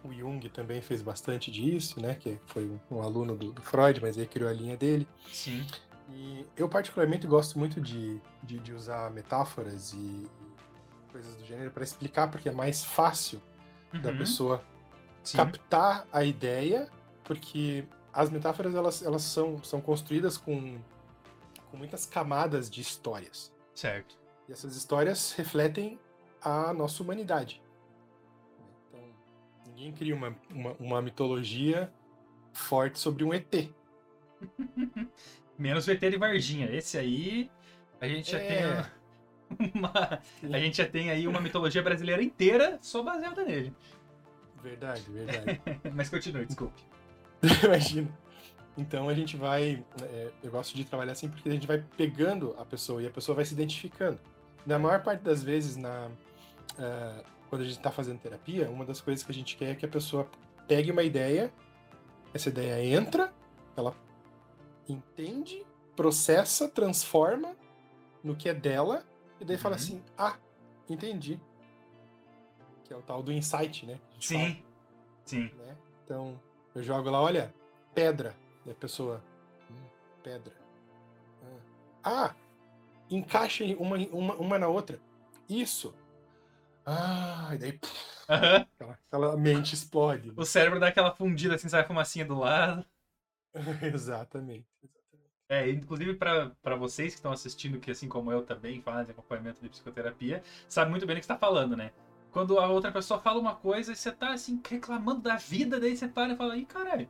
O 0.04 0.12
Jung 0.12 0.48
também 0.48 0.80
fez 0.80 1.02
bastante 1.02 1.50
disso, 1.50 2.00
né? 2.00 2.14
Que 2.14 2.38
foi 2.46 2.70
um, 2.90 3.02
aluno 3.02 3.36
do, 3.36 3.52
do 3.52 3.62
Freud, 3.62 4.00
mas 4.00 4.16
aí 4.16 4.26
criou 4.26 4.48
a 4.48 4.52
linha 4.52 4.76
dele. 4.76 5.06
Sim. 5.32 5.66
E 6.10 6.46
eu 6.56 6.68
particularmente 6.68 7.26
gosto 7.26 7.58
muito 7.58 7.80
de, 7.80 8.20
de, 8.42 8.58
de 8.60 8.72
usar 8.72 9.10
metáforas 9.10 9.92
e, 9.92 10.26
coisas 11.16 11.34
do 11.36 11.44
gênero 11.46 11.70
para 11.70 11.82
explicar, 11.82 12.30
porque 12.30 12.48
é 12.48 12.52
mais 12.52 12.84
fácil 12.84 13.40
da 14.02 14.10
Uhum, 14.10 14.18
pessoa 14.18 14.62
sim. 15.22 15.38
captar 15.38 16.06
a 16.12 16.22
ideia, 16.24 16.90
porque 17.24 17.84
as 18.16 18.30
metáforas 18.30 18.74
elas, 18.74 19.02
elas 19.02 19.22
são, 19.22 19.62
são 19.62 19.78
construídas 19.78 20.38
com, 20.38 20.78
com 21.70 21.76
muitas 21.76 22.06
camadas 22.06 22.70
de 22.70 22.80
histórias. 22.80 23.52
Certo. 23.74 24.18
E 24.48 24.52
essas 24.52 24.74
histórias 24.74 25.32
refletem 25.32 26.00
a 26.40 26.72
nossa 26.72 27.02
humanidade. 27.02 27.62
Então, 28.88 29.00
ninguém 29.66 29.92
cria 29.92 30.14
uma, 30.14 30.34
uma, 30.50 30.72
uma 30.80 31.02
mitologia 31.02 31.92
forte 32.54 32.98
sobre 32.98 33.22
um 33.22 33.34
ET. 33.34 33.68
Menos 35.58 35.86
o 35.86 35.90
ET 35.90 36.00
de 36.00 36.16
Varginha. 36.16 36.70
Esse 36.74 36.96
aí, 36.96 37.50
a 38.00 38.08
gente 38.08 38.30
já 38.30 38.38
É. 38.38 38.82
tem 39.50 39.70
uma. 39.74 39.92
A 40.52 40.58
gente 40.58 40.78
já 40.78 40.88
tem 40.88 41.10
aí 41.10 41.28
uma 41.28 41.40
mitologia 41.40 41.82
brasileira 41.82 42.22
inteira 42.22 42.78
só 42.82 43.02
baseada 43.02 43.44
nele. 43.44 43.72
Verdade, 44.62 45.02
verdade. 45.10 45.60
Mas 45.94 46.08
continue, 46.08 46.46
desculpe. 46.46 46.82
Imagina. 47.64 48.08
Então 48.76 49.08
a 49.08 49.14
gente 49.14 49.36
vai. 49.36 49.84
é, 50.02 50.30
eu 50.42 50.50
gosto 50.50 50.76
de 50.76 50.84
trabalhar 50.84 51.12
assim 51.12 51.28
porque 51.28 51.48
a 51.48 51.52
gente 51.52 51.66
vai 51.66 51.82
pegando 51.96 52.54
a 52.58 52.64
pessoa 52.64 53.02
e 53.02 53.06
a 53.06 53.10
pessoa 53.10 53.34
vai 53.36 53.44
se 53.44 53.54
identificando. 53.54 54.18
Na 54.66 54.78
maior 54.78 55.02
parte 55.02 55.22
das 55.22 55.42
vezes, 55.42 55.76
na, 55.76 56.10
ah, 56.78 57.22
quando 57.48 57.62
a 57.62 57.64
gente 57.64 57.76
está 57.78 57.90
fazendo 57.90 58.18
terapia, 58.18 58.68
uma 58.68 58.84
das 58.84 59.00
coisas 59.00 59.24
que 59.24 59.30
a 59.30 59.34
gente 59.34 59.56
quer 59.56 59.70
é 59.70 59.74
que 59.74 59.86
a 59.86 59.88
pessoa 59.88 60.28
pegue 60.66 60.90
uma 60.90 61.02
ideia, 61.02 61.52
essa 62.34 62.48
ideia 62.48 62.84
entra, 62.84 63.32
ela 63.76 63.94
entende, 64.88 65.64
processa, 65.94 66.68
transforma 66.68 67.56
no 68.22 68.34
que 68.36 68.48
é 68.48 68.54
dela, 68.54 69.04
e 69.40 69.44
daí 69.44 69.56
fala 69.56 69.76
Uhum. 69.76 69.80
assim: 69.82 70.02
ah, 70.18 70.36
entendi. 70.88 71.40
Que 72.84 72.92
é 72.92 72.96
o 72.96 73.02
tal 73.02 73.22
do 73.22 73.32
insight, 73.32 73.86
né? 73.86 73.98
gente 74.14 74.28
fala 74.28 74.48
Sim. 74.48 74.62
Sim. 75.24 75.50
né? 75.58 75.76
Então, 76.04 76.40
eu 76.76 76.82
jogo 76.82 77.10
lá, 77.10 77.20
olha, 77.20 77.54
pedra. 77.94 78.36
E 78.64 78.70
a 78.70 78.74
pessoa, 78.74 79.22
"Hum, 79.70 79.88
pedra. 80.22 80.54
Ah, 82.04 82.26
Ah, 82.28 82.34
encaixa 83.10 83.64
uma, 83.78 83.96
uma, 83.96 84.34
uma 84.36 84.58
na 84.58 84.68
outra. 84.68 85.00
Isso. 85.48 85.94
Ah, 86.84 87.50
e 87.54 87.58
daí 87.58 87.80
Aham. 88.28 88.66
aquela, 88.74 88.98
aquela 89.08 89.36
mente 89.36 89.74
explode. 89.74 90.28
né? 90.28 90.34
O 90.36 90.44
cérebro 90.44 90.78
dá 90.78 90.88
aquela 90.88 91.14
fundida 91.14 91.54
assim, 91.54 91.68
sai 91.68 91.80
a 91.82 91.86
fumacinha 91.86 92.24
do 92.24 92.38
lado. 92.38 92.84
exatamente. 93.82 94.66
exatamente. 94.82 95.30
É, 95.48 95.70
inclusive 95.70 96.14
para 96.14 96.76
vocês 96.76 97.12
que 97.12 97.18
estão 97.18 97.32
assistindo, 97.32 97.78
que 97.78 97.90
assim 97.90 98.08
como 98.08 98.32
eu 98.32 98.44
também 98.44 98.82
fazem 98.82 99.12
acompanhamento 99.12 99.60
de 99.60 99.68
psicoterapia, 99.68 100.42
sabe 100.68 100.90
muito 100.90 101.06
bem 101.06 101.14
do 101.16 101.18
que 101.20 101.24
está 101.24 101.38
falando, 101.38 101.76
né? 101.76 101.92
Quando 102.36 102.58
a 102.58 102.68
outra 102.68 102.92
pessoa 102.92 103.18
fala 103.18 103.40
uma 103.40 103.54
coisa 103.54 103.92
e 103.92 103.96
você 103.96 104.12
tá 104.12 104.34
assim 104.34 104.60
reclamando 104.68 105.22
da 105.22 105.36
vida, 105.36 105.80
daí 105.80 105.96
você 105.96 106.06
para 106.06 106.34
e 106.34 106.36
fala, 106.36 106.54
ih, 106.54 106.66
caralho. 106.66 107.08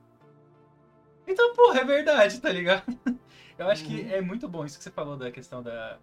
Então, 1.27 1.53
porra, 1.53 1.81
é 1.81 1.85
verdade, 1.85 2.41
tá 2.41 2.49
ligado? 2.49 2.85
Eu 3.59 3.67
acho 3.69 3.85
que 3.85 4.03
Uhum. 4.03 4.09
é 4.09 4.21
muito 4.21 4.49
bom 4.49 4.65
isso 4.65 4.79
que 4.79 4.85
você 4.85 4.91
falou 4.93 5.17
da 5.17 5.29
questão 5.33 5.65
da 5.65 5.99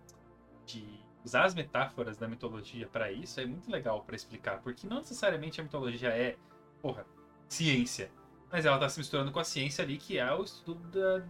de 0.65 0.85
usar 1.23 1.45
as 1.45 1.55
metáforas 1.55 2.17
da 2.17 2.27
mitologia 2.27 2.85
para 2.85 3.13
isso, 3.13 3.39
é 3.39 3.45
muito 3.45 3.71
legal 3.71 4.03
para 4.03 4.13
explicar, 4.13 4.59
porque 4.59 4.85
não 4.85 4.97
necessariamente 4.97 5.61
a 5.61 5.63
mitologia 5.63 6.09
é, 6.09 6.35
porra, 6.81 7.05
ciência, 7.47 8.11
mas 8.51 8.65
ela 8.65 8.77
tá 8.77 8.89
se 8.89 8.99
misturando 8.99 9.31
com 9.31 9.39
a 9.39 9.45
ciência 9.45 9.85
ali 9.85 9.95
que 9.95 10.17
é 10.17 10.33
o 10.33 10.43
estudo 10.43 10.85
da 10.89 11.25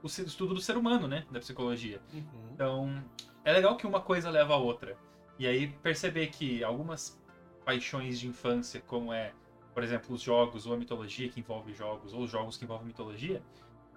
o 0.00 0.06
estudo 0.06 0.54
do 0.54 0.60
ser 0.60 0.76
humano, 0.76 1.08
né, 1.08 1.26
da 1.32 1.40
psicologia. 1.40 2.00
Uhum. 2.12 2.50
Então, 2.52 3.04
é 3.44 3.52
legal 3.52 3.76
que 3.76 3.88
uma 3.88 4.00
coisa 4.00 4.30
leva 4.30 4.54
a 4.54 4.56
outra. 4.56 4.96
E 5.36 5.48
aí 5.48 5.66
perceber 5.82 6.28
que 6.28 6.62
algumas 6.62 7.23
paixões 7.64 8.18
de 8.18 8.28
infância, 8.28 8.80
como 8.86 9.12
é, 9.12 9.32
por 9.72 9.82
exemplo, 9.82 10.14
os 10.14 10.20
jogos 10.20 10.66
ou 10.66 10.74
a 10.74 10.76
mitologia 10.76 11.28
que 11.28 11.40
envolve 11.40 11.72
jogos, 11.72 12.12
ou 12.12 12.22
os 12.22 12.30
jogos 12.30 12.56
que 12.56 12.64
envolvem 12.64 12.86
mitologia, 12.86 13.42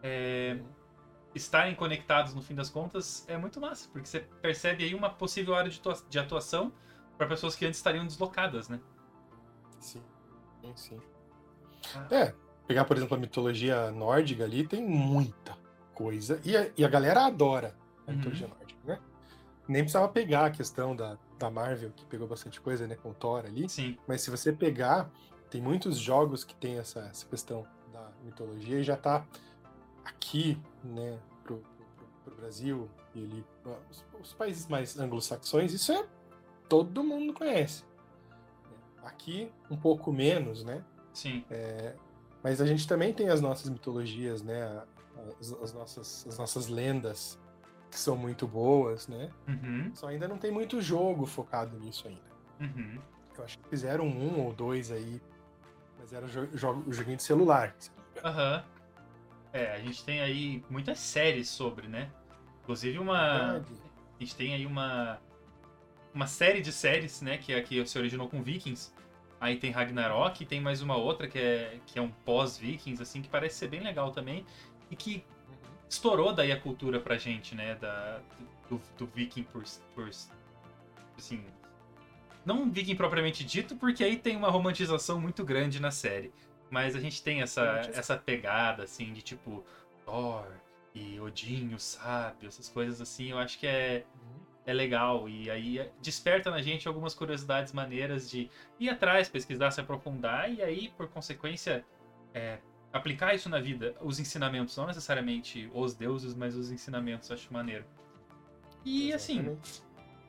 é, 0.01 0.59
estarem 1.35 1.75
conectados 1.75 2.33
no 2.33 2.41
fim 2.41 2.55
das 2.55 2.69
contas 2.69 3.25
é 3.27 3.37
muito 3.37 3.59
massa, 3.59 3.89
porque 3.91 4.07
você 4.07 4.21
percebe 4.41 4.83
aí 4.83 4.95
uma 4.95 5.09
possível 5.09 5.53
área 5.55 5.69
de 5.69 5.79
atua- 5.79 6.01
de 6.09 6.19
atuação 6.19 6.71
para 7.17 7.27
pessoas 7.27 7.55
que 7.55 7.65
antes 7.65 7.77
estariam 7.79 8.05
deslocadas, 8.05 8.69
né? 8.69 8.79
Sim, 9.79 10.01
sim, 10.61 10.73
sim. 10.75 11.01
Ah. 11.95 12.07
É, 12.15 12.33
pegar, 12.67 12.85
por 12.85 12.97
exemplo, 12.97 13.15
a 13.15 13.19
mitologia 13.19 13.91
nórdica 13.91 14.43
ali, 14.43 14.67
tem 14.67 14.83
muita 14.83 15.57
coisa. 15.93 16.41
E 16.43 16.55
a, 16.55 16.69
e 16.77 16.83
a 16.85 16.87
galera 16.87 17.25
adora 17.25 17.75
a 18.07 18.11
Uhum. 18.11 18.17
mitologia 18.17 18.47
nórdica, 18.47 18.79
né? 18.83 18.99
Nem 19.67 19.81
precisava 19.83 20.07
pegar 20.09 20.45
a 20.45 20.49
questão 20.51 20.95
da, 20.95 21.17
da 21.37 21.49
Marvel, 21.49 21.91
que 21.95 22.05
pegou 22.05 22.27
bastante 22.27 22.59
coisa, 22.59 22.87
né, 22.87 22.95
com 22.95 23.09
o 23.09 23.13
Thor 23.13 23.45
ali. 23.45 23.69
Sim. 23.69 23.97
Mas 24.07 24.21
se 24.21 24.29
você 24.29 24.51
pegar, 24.51 25.09
tem 25.49 25.61
muitos 25.61 25.97
jogos 25.97 26.43
que 26.43 26.55
tem 26.55 26.77
essa, 26.77 27.01
essa 27.01 27.25
questão 27.25 27.65
da 27.93 28.11
mitologia 28.23 28.79
e 28.79 28.83
já 28.83 28.97
tá 28.97 29.25
aqui, 30.03 30.59
né, 30.83 31.19
pro, 31.43 31.57
pro, 31.97 32.07
pro 32.25 32.35
Brasil 32.35 32.89
e 33.13 33.23
ali, 33.23 33.45
os, 33.89 34.05
os 34.21 34.33
países 34.33 34.67
mais 34.67 34.97
anglo-saxões, 34.99 35.73
isso 35.73 35.91
é 35.91 36.07
todo 36.67 37.03
mundo 37.03 37.33
conhece. 37.33 37.83
Aqui, 39.03 39.51
um 39.69 39.77
pouco 39.77 40.11
menos, 40.11 40.63
né? 40.63 40.83
Sim. 41.13 41.45
Mas 42.43 42.61
a 42.61 42.65
gente 42.65 42.87
também 42.87 43.13
tem 43.13 43.29
as 43.29 43.41
nossas 43.41 43.69
mitologias, 43.69 44.41
né? 44.41 44.83
As, 45.39 45.53
as 45.53 45.73
nossas, 45.73 46.27
as 46.27 46.37
nossas 46.37 46.67
lendas, 46.67 47.39
que 47.89 47.99
são 47.99 48.17
muito 48.17 48.47
boas, 48.47 49.07
né? 49.07 49.29
Uhum. 49.47 49.91
Só 49.93 50.07
ainda 50.07 50.27
não 50.27 50.37
tem 50.37 50.51
muito 50.51 50.81
jogo 50.81 51.25
focado 51.25 51.77
nisso 51.79 52.07
ainda. 52.07 52.21
Uhum. 52.59 52.99
Eu 53.37 53.43
acho 53.43 53.57
que 53.59 53.69
fizeram 53.69 54.05
um 54.07 54.45
ou 54.45 54.53
dois 54.53 54.91
aí, 54.91 55.21
mas 55.99 56.11
era 56.11 56.27
jo 56.27 56.47
o 56.53 56.91
joguinho 56.93 57.17
de 57.17 57.23
celular. 57.23 57.75
Aham. 58.23 58.63
É, 59.53 59.73
a 59.73 59.79
gente 59.79 60.03
tem 60.03 60.21
aí 60.21 60.63
muitas 60.69 60.99
séries 60.99 61.49
sobre, 61.49 61.87
né? 61.87 62.09
Inclusive 62.63 62.99
uma. 62.99 63.53
Verdade. 63.53 63.73
A 64.15 64.23
gente 64.23 64.35
tem 64.35 64.53
aí 64.53 64.65
uma 64.65 65.19
uma 66.13 66.27
série 66.27 66.61
de 66.61 66.71
séries, 66.71 67.21
né, 67.21 67.37
que 67.37 67.53
é 67.53 67.61
que 67.61 67.85
se 67.85 67.97
originou 67.97 68.27
com 68.27 68.41
Vikings. 68.41 68.91
Aí 69.39 69.57
tem 69.57 69.69
Ragnarok, 69.69 70.41
e 70.41 70.47
tem 70.47 70.59
mais 70.59 70.81
uma 70.81 70.97
outra 70.97 71.27
que 71.27 71.37
é 71.37 71.79
que 71.85 71.99
é 71.99 72.01
um 72.01 72.09
pós-Vikings 72.09 73.01
assim 73.01 73.21
que 73.21 73.29
parece 73.29 73.57
ser 73.57 73.67
bem 73.67 73.81
legal 73.81 74.11
também 74.11 74.43
e 74.89 74.95
que. 74.95 75.23
Estourou 75.89 76.33
daí 76.33 76.51
a 76.51 76.59
cultura 76.59 76.99
pra 76.99 77.17
gente, 77.17 77.55
né, 77.55 77.75
da 77.75 78.19
do, 78.69 78.81
do 78.97 79.05
Viking 79.07 79.43
por 79.43 79.63
por 79.95 80.09
assim, 81.17 81.43
não 82.45 82.69
Viking 82.71 82.95
propriamente 82.95 83.43
dito, 83.43 83.75
porque 83.75 84.03
aí 84.03 84.17
tem 84.17 84.35
uma 84.35 84.49
romantização 84.49 85.19
muito 85.19 85.43
grande 85.43 85.79
na 85.79 85.91
série. 85.91 86.31
Mas 86.69 86.95
a 86.95 86.99
gente 86.99 87.23
tem 87.23 87.41
essa, 87.41 87.63
essa 87.93 88.17
pegada, 88.17 88.83
assim, 88.83 89.13
de 89.13 89.21
tipo 89.21 89.63
Thor 90.05 90.45
e 90.93 91.17
Odin, 91.19 91.73
o 91.73 91.79
sábio, 91.79 92.47
essas 92.47 92.67
coisas 92.67 92.99
assim, 92.99 93.31
eu 93.31 93.37
acho 93.39 93.57
que 93.59 93.65
é, 93.67 94.05
Uhum. 94.15 94.39
é 94.65 94.73
legal. 94.73 95.29
E 95.29 95.49
aí 95.49 95.79
é- 95.79 95.91
desperta 96.01 96.51
na 96.51 96.61
gente 96.61 96.87
algumas 96.87 97.13
curiosidades 97.13 97.71
maneiras 97.71 98.29
de 98.29 98.49
ir 98.79 98.89
atrás, 98.89 99.29
pesquisar, 99.29 99.71
se 99.71 99.79
aprofundar, 99.79 100.51
e 100.51 100.61
aí, 100.61 100.89
por 100.97 101.07
consequência, 101.07 101.85
é, 102.33 102.59
aplicar 102.97 103.33
isso 103.33 103.49
na 103.49 103.59
vida. 103.59 103.95
Os 104.01 104.19
ensinamentos, 104.19 104.75
não 104.77 104.87
necessariamente 104.87 105.69
os 105.73 105.93
deuses, 105.93 106.33
mas 106.33 106.55
os 106.55 106.71
ensinamentos, 106.71 107.31
acho 107.31 107.51
maneiro. 107.51 107.85
E 108.83 109.13
assim, 109.13 109.39
Exatamente. 109.39 109.83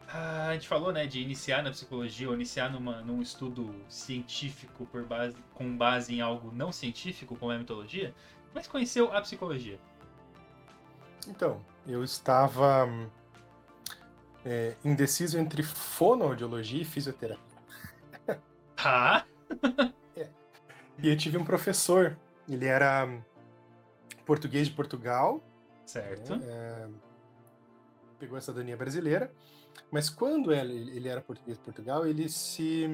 ah, 0.08 0.48
a 0.48 0.52
gente 0.54 0.68
falou, 0.68 0.92
né, 0.92 1.06
de 1.06 1.20
iniciar 1.20 1.62
na 1.62 1.70
psicologia 1.70 2.28
ou 2.28 2.34
iniciar 2.34 2.70
numa, 2.70 3.00
num 3.02 3.20
estudo 3.22 3.74
científico 3.88 4.86
por 4.86 5.04
base, 5.04 5.36
com 5.54 5.76
base 5.76 6.14
em 6.14 6.20
algo 6.20 6.52
não 6.54 6.72
científico, 6.72 7.36
como 7.36 7.52
é 7.52 7.56
a 7.56 7.58
mitologia, 7.58 8.14
mas 8.54 8.66
conheceu 8.66 9.12
a 9.12 9.20
psicologia. 9.20 9.78
Então, 11.26 11.64
eu 11.86 12.02
estava 12.02 12.88
é, 14.44 14.76
indeciso 14.84 15.38
entre 15.38 15.62
fonoaudiologia 15.62 16.82
e 16.82 16.84
fisioterapia. 16.84 17.48
Tá? 18.76 19.26
E 21.00 21.08
eu 21.08 21.16
tive 21.16 21.38
um 21.38 21.44
professor, 21.44 22.18
ele 22.48 22.66
era 22.66 23.06
português 24.24 24.68
de 24.68 24.74
Portugal, 24.74 25.42
Certo. 25.86 26.36
né, 26.36 26.90
pegou 28.18 28.36
a 28.36 28.40
cidadania 28.40 28.76
brasileira, 28.76 29.32
mas 29.90 30.10
quando 30.10 30.52
ele, 30.52 30.96
ele 30.96 31.08
era 31.08 31.20
português 31.20 31.56
de 31.56 31.64
Portugal, 31.64 32.06
ele 32.06 32.28
se 32.28 32.86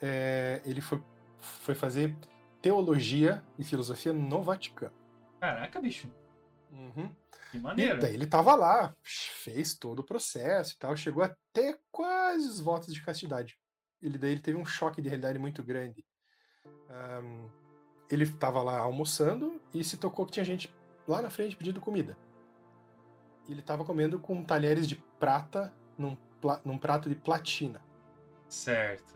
é, 0.00 0.60
ele 0.64 0.80
foi, 0.80 1.02
foi 1.40 1.74
fazer 1.74 2.14
teologia 2.60 3.42
e 3.58 3.64
filosofia 3.64 4.12
no 4.12 4.42
Vaticano. 4.42 4.94
Caraca, 5.40 5.80
bicho. 5.80 6.08
Uhum. 6.72 7.14
Que 7.50 7.58
E 7.58 7.60
maneiro. 7.60 8.00
daí 8.00 8.14
ele 8.14 8.26
tava 8.26 8.54
lá, 8.54 8.94
fez 9.02 9.74
todo 9.74 10.00
o 10.00 10.04
processo 10.04 10.74
e 10.74 10.78
tal, 10.78 10.96
chegou 10.96 11.22
até 11.22 11.78
quase 11.90 12.46
os 12.48 12.60
votos 12.60 12.92
de 12.92 13.02
castidade. 13.02 13.56
Ele 14.02 14.18
daí 14.18 14.32
ele 14.32 14.40
teve 14.40 14.58
um 14.58 14.64
choque 14.66 15.00
de 15.00 15.08
realidade 15.08 15.38
muito 15.38 15.62
grande. 15.62 16.04
Ahn, 16.90 17.48
ele 18.10 18.24
estava 18.24 18.62
lá 18.62 18.78
almoçando 18.78 19.60
e 19.74 19.82
se 19.82 19.96
tocou 19.96 20.26
que 20.26 20.32
tinha 20.32 20.44
gente 20.44 20.72
lá 21.06 21.20
na 21.22 21.30
frente 21.30 21.56
pedindo 21.56 21.80
comida. 21.80 22.16
E 23.46 23.52
ele 23.52 23.60
estava 23.60 23.84
comendo 23.84 24.18
com 24.18 24.42
talheres 24.44 24.86
de 24.88 24.96
prata 25.18 25.72
num, 25.96 26.16
num 26.64 26.78
prato 26.78 27.08
de 27.08 27.14
platina. 27.14 27.80
Certo. 28.48 29.14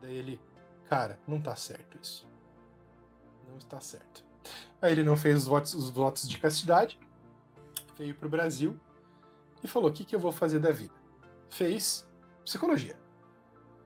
Daí 0.00 0.16
ele, 0.16 0.40
cara, 0.88 1.18
não 1.26 1.40
tá 1.40 1.54
certo 1.56 1.98
isso. 2.00 2.28
Não 3.48 3.58
está 3.58 3.80
certo. 3.80 4.24
Aí 4.80 4.92
ele 4.92 5.02
não 5.02 5.16
fez 5.16 5.38
os 5.38 5.46
votos, 5.46 5.74
os 5.74 5.90
votos 5.90 6.28
de 6.28 6.38
castidade, 6.38 6.98
veio 7.96 8.14
pro 8.14 8.28
Brasil 8.28 8.78
e 9.62 9.68
falou: 9.68 9.90
o 9.90 9.92
que, 9.92 10.04
que 10.04 10.14
eu 10.14 10.20
vou 10.20 10.32
fazer 10.32 10.58
da 10.58 10.70
vida? 10.70 10.94
Fez 11.48 12.06
psicologia. 12.44 12.98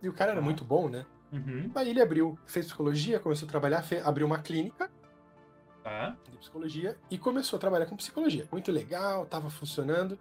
E 0.03 0.09
o 0.09 0.13
cara 0.13 0.33
era 0.33 0.41
Ah. 0.41 0.45
muito 0.45 0.65
bom, 0.65 0.89
né? 0.89 1.07
Uhum. 1.33 1.71
Aí 1.75 1.91
ele 1.91 2.01
abriu, 2.01 2.39
fez 2.47 2.67
psicologia, 2.67 3.21
começou 3.21 3.47
a 3.47 3.51
trabalhar, 3.51 3.83
fe- 3.83 4.01
abriu 4.05 4.27
uma 4.27 4.39
clínica 4.39 4.91
Tá. 5.83 6.17
de 6.31 6.37
psicologia 6.39 6.97
e 7.11 7.19
começou 7.19 7.57
a 7.57 7.61
trabalhar 7.61 7.87
com 7.87 7.97
psicologia. 7.97 8.47
Muito 8.51 8.71
legal, 8.73 9.25
estava 9.25 9.49
funcionando, 9.51 10.19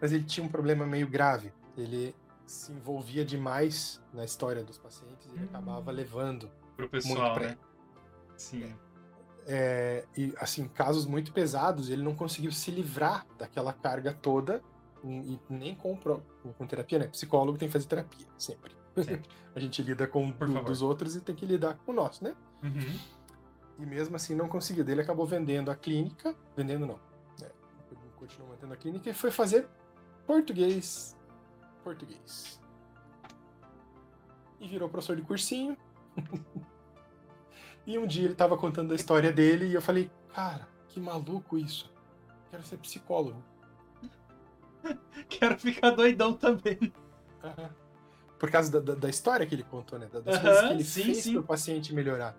mas 0.00 0.12
ele 0.12 0.24
tinha 0.24 0.44
um 0.44 0.48
problema 0.48 0.86
meio 0.86 1.08
grave. 1.08 1.52
Ele 1.76 2.14
se 2.46 2.72
envolvia 2.72 3.24
demais 3.24 4.00
na 4.12 4.24
história 4.24 4.62
dos 4.62 4.78
pacientes 4.78 5.26
e 5.26 5.30
ele 5.30 5.44
Hum. 5.44 5.48
acabava 5.50 5.90
levando 5.90 6.50
Pro 6.76 6.88
pessoal, 6.88 7.34
pra 7.34 7.48
né? 7.48 7.58
Sim. 8.36 8.74
é, 9.46 10.04
e 10.16 10.32
assim 10.38 10.66
casos 10.68 11.06
muito 11.06 11.32
pesados 11.32 11.88
ele 11.90 12.02
não 12.02 12.14
conseguiu 12.14 12.50
se 12.50 12.70
livrar 12.70 13.26
daquela 13.38 13.72
carga 13.72 14.12
toda 14.12 14.60
e, 15.04 15.38
nem 15.50 15.74
com, 15.74 15.94
com 15.96 16.66
terapia 16.66 16.98
né 16.98 17.06
psicólogo 17.08 17.56
tem 17.58 17.68
que 17.68 17.72
fazer 17.72 17.86
terapia 17.86 18.26
Sempre. 18.38 18.74
A 19.54 19.60
gente 19.60 19.82
lida 19.82 20.06
com 20.06 20.30
do- 20.30 20.62
dos 20.64 20.82
outros 20.82 21.16
e 21.16 21.20
tem 21.20 21.34
que 21.34 21.44
lidar 21.46 21.74
com 21.84 21.92
o 21.92 21.94
nosso 21.94 22.22
né 22.24 22.34
Uhum. 22.62 22.98
e 23.78 23.86
mesmo 23.86 24.16
assim 24.16 24.34
não 24.34 24.48
conseguiu 24.48 24.88
ele 24.88 25.00
acabou 25.00 25.26
vendendo 25.26 25.70
a 25.70 25.76
clínica 25.76 26.34
vendendo 26.56 26.86
não 26.86 26.98
né, 27.40 27.50
continuou 28.16 28.50
mantendo 28.50 28.72
a 28.72 28.76
clínica 28.76 29.10
e 29.10 29.14
foi 29.14 29.30
fazer 29.30 29.68
português 30.26 31.16
português 31.82 32.60
e 34.60 34.66
virou 34.68 34.88
professor 34.88 35.16
de 35.16 35.22
cursinho 35.22 35.76
E 37.86 37.98
um 37.98 38.06
dia 38.06 38.24
ele 38.24 38.34
tava 38.34 38.56
contando 38.56 38.92
a 38.92 38.94
história 38.94 39.30
dele 39.30 39.66
e 39.66 39.74
eu 39.74 39.82
falei, 39.82 40.10
cara, 40.34 40.66
que 40.88 40.98
maluco 40.98 41.58
isso. 41.58 41.92
Quero 42.50 42.62
ser 42.64 42.78
psicólogo. 42.78 43.44
Quero 45.28 45.58
ficar 45.58 45.90
doidão 45.90 46.32
também. 46.32 46.78
Aham. 47.42 47.70
Por 48.38 48.50
causa 48.50 48.70
da, 48.70 48.80
da, 48.80 48.94
da 49.00 49.08
história 49.08 49.46
que 49.46 49.54
ele 49.54 49.64
contou, 49.64 49.98
né? 49.98 50.08
Das 50.12 50.26
Aham, 50.26 50.40
coisas 50.42 50.60
que 50.68 50.72
ele 50.74 50.84
sim, 50.84 51.02
fez 51.04 51.24
sim. 51.24 51.32
para 51.32 51.40
o 51.40 51.44
paciente 51.44 51.94
melhorar. 51.94 52.36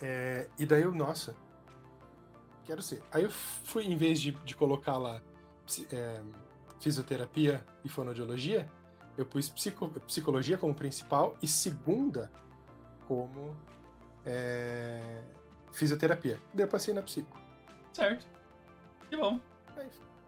É, 0.00 0.48
e 0.58 0.64
daí 0.64 0.82
eu, 0.82 0.92
nossa, 0.92 1.36
quero 2.64 2.82
ser. 2.82 3.02
Aí 3.12 3.22
eu 3.22 3.30
fui, 3.30 3.84
em 3.84 3.96
vez 3.96 4.20
de, 4.20 4.32
de 4.32 4.54
colocar 4.56 4.96
lá 4.96 5.20
é, 5.92 6.20
fisioterapia 6.80 7.64
e 7.84 7.88
fonoaudiologia, 7.88 8.68
eu 9.16 9.26
pus 9.26 9.48
psico- 9.50 9.88
psicologia 10.06 10.56
como 10.56 10.74
principal 10.74 11.36
e 11.42 11.46
segunda 11.46 12.30
como 13.06 13.54
é, 14.24 15.22
fisioterapia. 15.72 16.40
Daí 16.54 16.64
eu 16.64 16.68
passei 16.68 16.94
na 16.94 17.02
psico. 17.02 17.38
Certo. 17.92 18.26
Que 19.08 19.16
bom. 19.16 19.38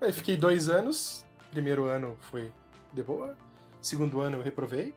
Aí 0.00 0.12
fiquei 0.12 0.37
dois 0.37 0.69
anos. 0.69 1.25
Primeiro 1.50 1.85
ano 1.87 2.16
foi 2.21 2.52
de 2.92 3.02
boa. 3.02 3.37
Segundo 3.83 4.21
ano 4.21 4.39
eu 4.39 4.43
reprovei. 4.43 4.95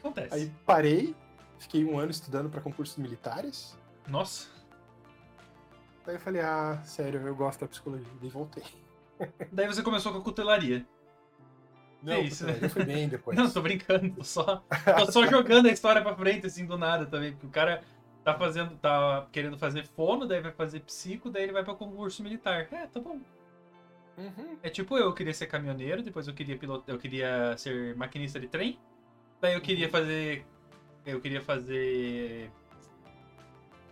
Acontece. 0.00 0.34
Aí 0.34 0.52
parei. 0.66 1.14
Fiquei 1.58 1.84
um 1.84 1.98
ano 1.98 2.10
estudando 2.10 2.50
para 2.50 2.60
concursos 2.60 2.98
militares. 2.98 3.78
Nossa. 4.06 4.48
Daí 6.04 6.16
eu 6.16 6.20
falei, 6.20 6.42
ah, 6.42 6.82
sério, 6.84 7.26
eu 7.26 7.34
gosto 7.34 7.60
da 7.60 7.68
psicologia. 7.68 8.12
Daí 8.20 8.28
voltei. 8.28 8.64
Daí 9.50 9.66
você 9.66 9.82
começou 9.82 10.12
com 10.12 10.18
a 10.18 10.22
cutelaria. 10.22 10.84
Não, 12.02 12.20
isso, 12.20 12.44
psicologia 12.44 12.68
foi 12.68 12.84
bem 12.84 13.08
depois. 13.08 13.34
Não, 13.38 13.48
tô 13.48 13.62
brincando. 13.62 14.16
Tô 14.16 14.24
só, 14.24 14.62
tô 14.98 15.12
só 15.12 15.26
jogando 15.26 15.66
a 15.66 15.72
história 15.72 16.02
pra 16.02 16.14
frente, 16.14 16.46
assim, 16.46 16.66
do 16.66 16.76
nada 16.76 17.06
também. 17.06 17.32
Porque 17.32 17.46
o 17.46 17.50
cara 17.50 17.82
tá 18.24 18.34
fazendo, 18.34 18.76
tá 18.76 19.26
querendo 19.30 19.56
fazer 19.56 19.86
fono, 19.86 20.26
daí 20.26 20.40
vai 20.40 20.52
fazer 20.52 20.80
psico, 20.80 21.30
daí 21.30 21.44
ele 21.44 21.52
vai 21.52 21.64
pra 21.64 21.74
concurso 21.74 22.22
militar. 22.22 22.66
É, 22.72 22.86
tá 22.86 23.00
bom. 23.00 23.20
Uhum. 24.16 24.56
É 24.62 24.70
tipo 24.70 24.96
eu, 24.96 25.06
eu 25.06 25.12
queria 25.14 25.34
ser 25.34 25.46
caminhoneiro, 25.46 26.02
depois 26.02 26.28
eu 26.28 26.34
queria 26.34 26.56
piloto, 26.56 26.88
eu 26.90 26.98
queria 26.98 27.56
ser 27.56 27.96
maquinista 27.96 28.38
de 28.38 28.46
trem, 28.48 28.78
daí 29.40 29.54
eu 29.54 29.60
queria 29.60 29.88
fazer. 29.88 30.46
Eu 31.04 31.20
queria 31.20 31.40
fazer. 31.42 32.50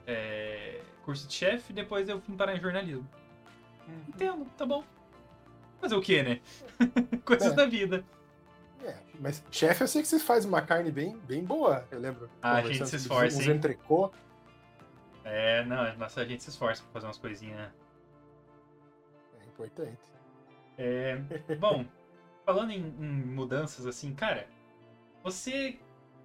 é, 0.07 0.81
curso 1.05 1.26
de 1.26 1.35
chefe, 1.35 1.73
depois 1.73 2.09
eu 2.09 2.21
fui 2.21 2.35
parar 2.37 2.57
em 2.57 2.61
jornalismo. 2.61 3.07
Uhum. 3.88 4.05
Entendo, 4.09 4.45
tá 4.57 4.64
bom. 4.64 4.85
Fazer 5.81 5.97
o 5.97 6.00
quê, 6.00 6.23
né? 6.23 6.41
Coisas 7.25 7.52
É. 7.52 7.57
da 7.57 7.67
vida. 7.67 8.05
É, 8.85 8.97
mas 9.21 9.45
chefe, 9.50 9.83
eu 9.85 9.88
sei 9.88 10.02
que 10.02 10.09
você 10.09 10.19
faz 10.19 10.45
uma 10.45 10.62
carne 10.62 10.91
bem, 10.91 11.17
bem 11.19 11.45
boa, 11.45 11.87
eu 11.91 11.99
lembro. 12.00 12.31
Ah, 12.41 12.57
a 12.57 12.62
gente 12.62 12.87
se 12.88 12.97
esforça, 12.97 13.38
Uns 13.38 13.47
entrecô. 13.47 14.12
É, 15.25 15.64
não, 15.64 15.97
nossa, 15.99 16.21
a 16.21 16.25
gente 16.25 16.43
se 16.43 16.50
esforça 16.50 16.83
pra 16.83 16.93
fazer 16.93 17.07
umas 17.07 17.19
coisinhas. 17.19 17.71
É 19.41 19.45
importante. 19.47 20.00
É, 20.79 21.17
bom, 21.59 21.85
falando 22.45 22.71
em, 22.71 22.79
em 22.81 23.12
mudanças 23.26 23.87
assim, 23.87 24.14
cara, 24.14 24.49
você 25.23 25.79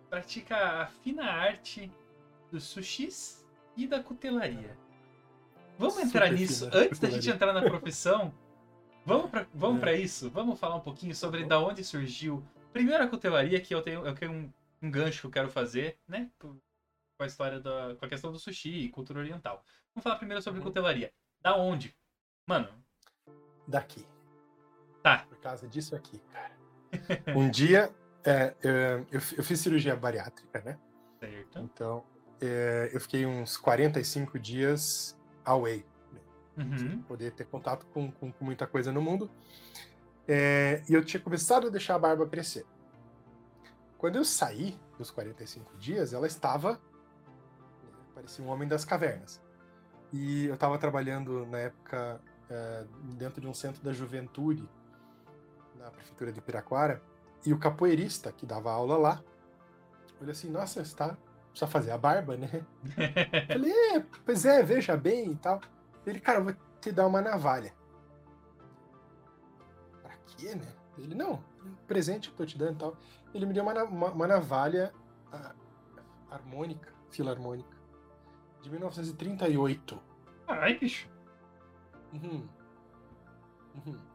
pratica 0.09 0.55
a 0.81 0.87
fina 0.87 1.25
arte 1.25 1.91
dos 2.51 2.63
sushis 2.63 3.45
e 3.75 3.85
da 3.87 4.01
cutelaria. 4.01 4.77
Vamos 5.77 5.97
entrar 5.99 6.27
Super 6.29 6.39
nisso 6.39 6.65
fina 6.71 6.83
antes 6.83 6.99
da 6.99 7.09
gente 7.09 7.29
entrar 7.29 7.53
na 7.53 7.61
profissão? 7.61 8.33
Vamos 9.05 9.29
pra, 9.31 9.47
vamos 9.53 9.77
É. 9.77 9.79
pra 9.79 9.93
isso? 9.93 10.29
Vamos 10.29 10.59
falar 10.59 10.75
um 10.75 10.81
pouquinho 10.81 11.15
sobre 11.15 11.45
da 11.45 11.59
onde 11.61 11.81
surgiu. 11.81 12.43
Primeiro 12.73 13.01
a 13.01 13.07
cutelaria, 13.07 13.61
que 13.61 13.73
eu 13.73 13.81
tenho, 13.81 14.05
eu 14.05 14.13
tenho 14.13 14.33
um, 14.33 14.51
um 14.81 14.91
gancho 14.91 15.21
que 15.21 15.27
eu 15.27 15.31
quero 15.31 15.49
fazer, 15.49 15.97
né? 16.05 16.29
Com 16.37 16.59
a 17.19 17.25
história 17.25 17.57
da. 17.57 17.95
com 17.95 18.03
a 18.05 18.09
questão 18.09 18.33
do 18.33 18.37
sushi 18.39 18.69
e 18.69 18.89
cultura 18.89 19.19
oriental. 19.19 19.63
Vamos 19.95 20.03
falar 20.03 20.17
primeiro 20.17 20.41
sobre 20.41 20.59
Uhum. 20.59 20.65
cutelaria. 20.65 21.13
Da 21.41 21.55
onde? 21.55 21.95
Mano, 22.45 22.67
Daqui. 23.65 24.05
Tá. 25.17 25.25
Por 25.29 25.37
causa 25.37 25.67
disso 25.67 25.95
aqui, 25.95 26.19
cara. 26.31 26.51
Um 27.35 27.49
dia, 27.49 27.89
é, 28.23 28.55
é, 28.63 29.05
eu, 29.11 29.21
eu 29.37 29.43
fiz 29.43 29.59
cirurgia 29.59 29.95
bariátrica, 29.95 30.61
né? 30.61 30.77
certo. 31.19 31.59
Então, 31.59 32.03
é, 32.41 32.89
eu 32.93 32.99
fiquei 32.99 33.25
uns 33.25 33.57
45 33.57 34.37
dias 34.39 35.17
away. 35.45 35.85
Uhum. 36.57 36.75
sem 36.77 36.97
poder 37.03 37.33
ter 37.33 37.45
contato 37.45 37.85
com, 37.93 38.11
com- 38.11 38.31
com 38.31 38.43
muita 38.43 38.65
coisa 38.65 38.91
no 38.91 38.99
mundo. 38.99 39.29
É, 40.27 40.81
e 40.89 40.93
eu 40.95 41.05
tinha 41.05 41.21
começado 41.21 41.67
a 41.67 41.69
deixar 41.69 41.93
a 41.95 41.99
barba 41.99 42.25
crescer. 42.27 42.65
Quando 43.97 44.15
eu 44.15 44.25
saí 44.25 44.75
dos 44.97 45.11
45 45.11 45.77
dias, 45.77 46.13
ela 46.13 46.25
estava. 46.25 46.81
parecia 48.15 48.43
um 48.43 48.47
homem 48.47 48.67
das 48.67 48.83
cavernas. 48.83 49.39
E 50.11 50.45
eu 50.45 50.55
estava 50.55 50.77
trabalhando 50.79 51.45
na 51.45 51.59
época 51.59 52.19
é, 52.49 52.85
dentro 53.17 53.39
de 53.39 53.47
um 53.47 53.53
centro 53.53 53.83
da 53.83 53.93
juventude, 53.93 54.67
na 55.87 55.91
prefeitura 55.91 56.31
de 56.31 56.41
Piraquara, 56.41 57.01
e 57.45 57.53
o 57.53 57.57
capoeirista 57.57 58.31
que 58.31 58.45
dava 58.45 58.71
aula 58.71 58.97
lá 58.97 59.23
olhou 60.19 60.31
assim: 60.31 60.49
Nossa, 60.49 60.83
você 60.83 60.95
tá, 60.95 61.17
precisa 61.49 61.67
fazer 61.67 61.91
a 61.91 61.97
barba, 61.97 62.35
né? 62.35 62.49
Falei, 63.47 63.71
é, 63.71 63.99
pois 64.25 64.45
é, 64.45 64.61
veja 64.61 64.97
bem 64.97 65.31
e 65.31 65.35
tal. 65.35 65.61
Ele, 66.05 66.19
cara, 66.19 66.39
eu 66.39 66.43
vou 66.43 66.55
te 66.81 66.91
dar 66.91 67.07
uma 67.07 67.21
navalha. 67.21 67.73
Pra 70.01 70.13
quê, 70.25 70.55
né? 70.55 70.73
Ele, 70.97 71.15
não, 71.15 71.43
um 71.63 71.75
presente 71.87 72.29
que 72.29 72.33
eu 72.33 72.37
tô 72.37 72.45
te 72.45 72.57
dando 72.57 72.73
e 72.73 72.79
tal. 72.79 72.97
Ele 73.33 73.45
me 73.45 73.53
deu 73.53 73.63
uma, 73.63 73.83
uma, 73.83 74.11
uma 74.11 74.27
navalha 74.27 74.93
ah, 75.31 75.53
harmônica, 76.31 76.91
filarmônica, 77.09 77.77
de 78.61 78.69
1938. 78.69 80.01
Ai, 80.47 80.77
bicho. 80.77 81.09
Uhum. 82.13 82.47
Uhum. 83.75 84.06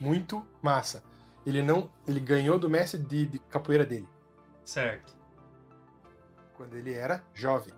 Muito 0.00 0.46
massa. 0.62 1.02
Ele 1.46 1.62
não, 1.62 1.90
ele 2.06 2.20
ganhou 2.20 2.58
do 2.58 2.68
mestre 2.68 3.00
de, 3.02 3.26
de 3.26 3.38
capoeira 3.38 3.84
dele, 3.86 4.08
Certo. 4.64 5.16
quando 6.54 6.74
ele 6.76 6.92
era 6.92 7.24
jovem. 7.32 7.72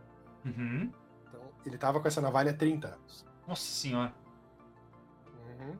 Uhum. 0.44 0.90
Então, 1.28 1.40
ele 1.64 1.78
tava 1.78 2.00
com 2.00 2.08
essa 2.08 2.20
navalha 2.20 2.50
há 2.50 2.54
30 2.54 2.88
anos. 2.88 3.24
Nossa 3.46 3.62
senhora. 3.62 4.12
Uhum. 5.60 5.76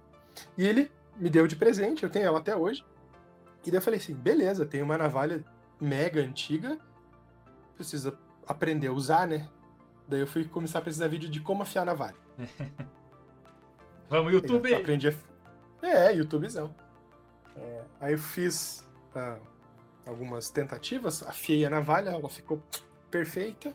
E 0.56 0.66
ele 0.66 0.90
me 1.16 1.28
deu 1.28 1.46
de 1.46 1.56
presente, 1.56 2.02
eu 2.04 2.10
tenho 2.10 2.26
ela 2.26 2.38
até 2.38 2.54
hoje. 2.54 2.84
E 3.64 3.70
daí 3.70 3.78
eu 3.78 3.82
falei 3.82 3.98
assim: 3.98 4.14
beleza, 4.14 4.64
tem 4.64 4.82
uma 4.82 4.96
navalha 4.96 5.44
mega 5.80 6.20
antiga, 6.20 6.78
precisa 7.74 8.16
aprender 8.46 8.86
a 8.88 8.92
usar, 8.92 9.26
né? 9.26 9.48
Daí 10.06 10.20
eu 10.20 10.26
fui 10.26 10.44
começar 10.44 10.78
a 10.78 10.82
precisar 10.82 11.08
vídeo 11.08 11.28
de 11.28 11.40
como 11.40 11.62
afiar 11.62 11.82
a 11.82 11.86
navalha. 11.86 12.16
Vamos, 14.08 14.32
Eu 14.32 14.40
YouTube! 14.40 14.74
aprendi 14.74 15.08
a... 15.08 15.14
É, 15.82 16.12
YouTubezão. 16.12 16.74
É, 17.56 17.84
aí 18.00 18.12
eu 18.12 18.18
fiz 18.18 18.86
ah, 19.14 19.38
algumas 20.06 20.50
tentativas, 20.50 21.22
afiei 21.22 21.64
a 21.64 21.70
navalha, 21.70 22.10
ela 22.10 22.28
ficou 22.28 22.62
perfeita. 23.10 23.74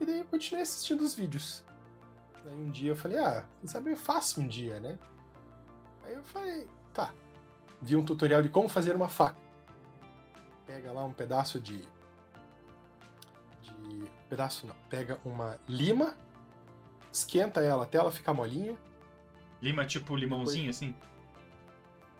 E 0.00 0.04
daí 0.04 0.18
eu 0.18 0.24
continuei 0.24 0.62
assistindo 0.62 1.00
os 1.02 1.14
vídeos. 1.14 1.64
Aí 2.44 2.54
um 2.54 2.70
dia 2.70 2.92
eu 2.92 2.96
falei, 2.96 3.18
ah, 3.18 3.44
quem 3.60 3.68
sabe 3.68 3.90
eu 3.92 3.96
faço 3.96 4.40
um 4.40 4.46
dia, 4.46 4.78
né? 4.80 4.98
Aí 6.04 6.14
eu 6.14 6.22
falei, 6.24 6.68
tá. 6.92 7.12
Vi 7.80 7.96
um 7.96 8.04
tutorial 8.04 8.42
de 8.42 8.48
como 8.48 8.68
fazer 8.68 8.94
uma 8.94 9.08
faca. 9.08 9.36
Pega 10.66 10.92
lá 10.92 11.04
um 11.04 11.12
pedaço 11.12 11.60
de. 11.60 11.86
de. 13.62 14.04
Pedaço 14.28 14.66
não. 14.66 14.74
Pega 14.88 15.18
uma 15.24 15.58
lima, 15.68 16.16
esquenta 17.12 17.60
ela 17.60 17.84
até 17.84 17.98
ela 17.98 18.10
ficar 18.10 18.32
molinha. 18.32 18.76
Lima 19.60 19.86
tipo 19.86 20.16
limãozinho, 20.16 20.70
assim? 20.70 20.94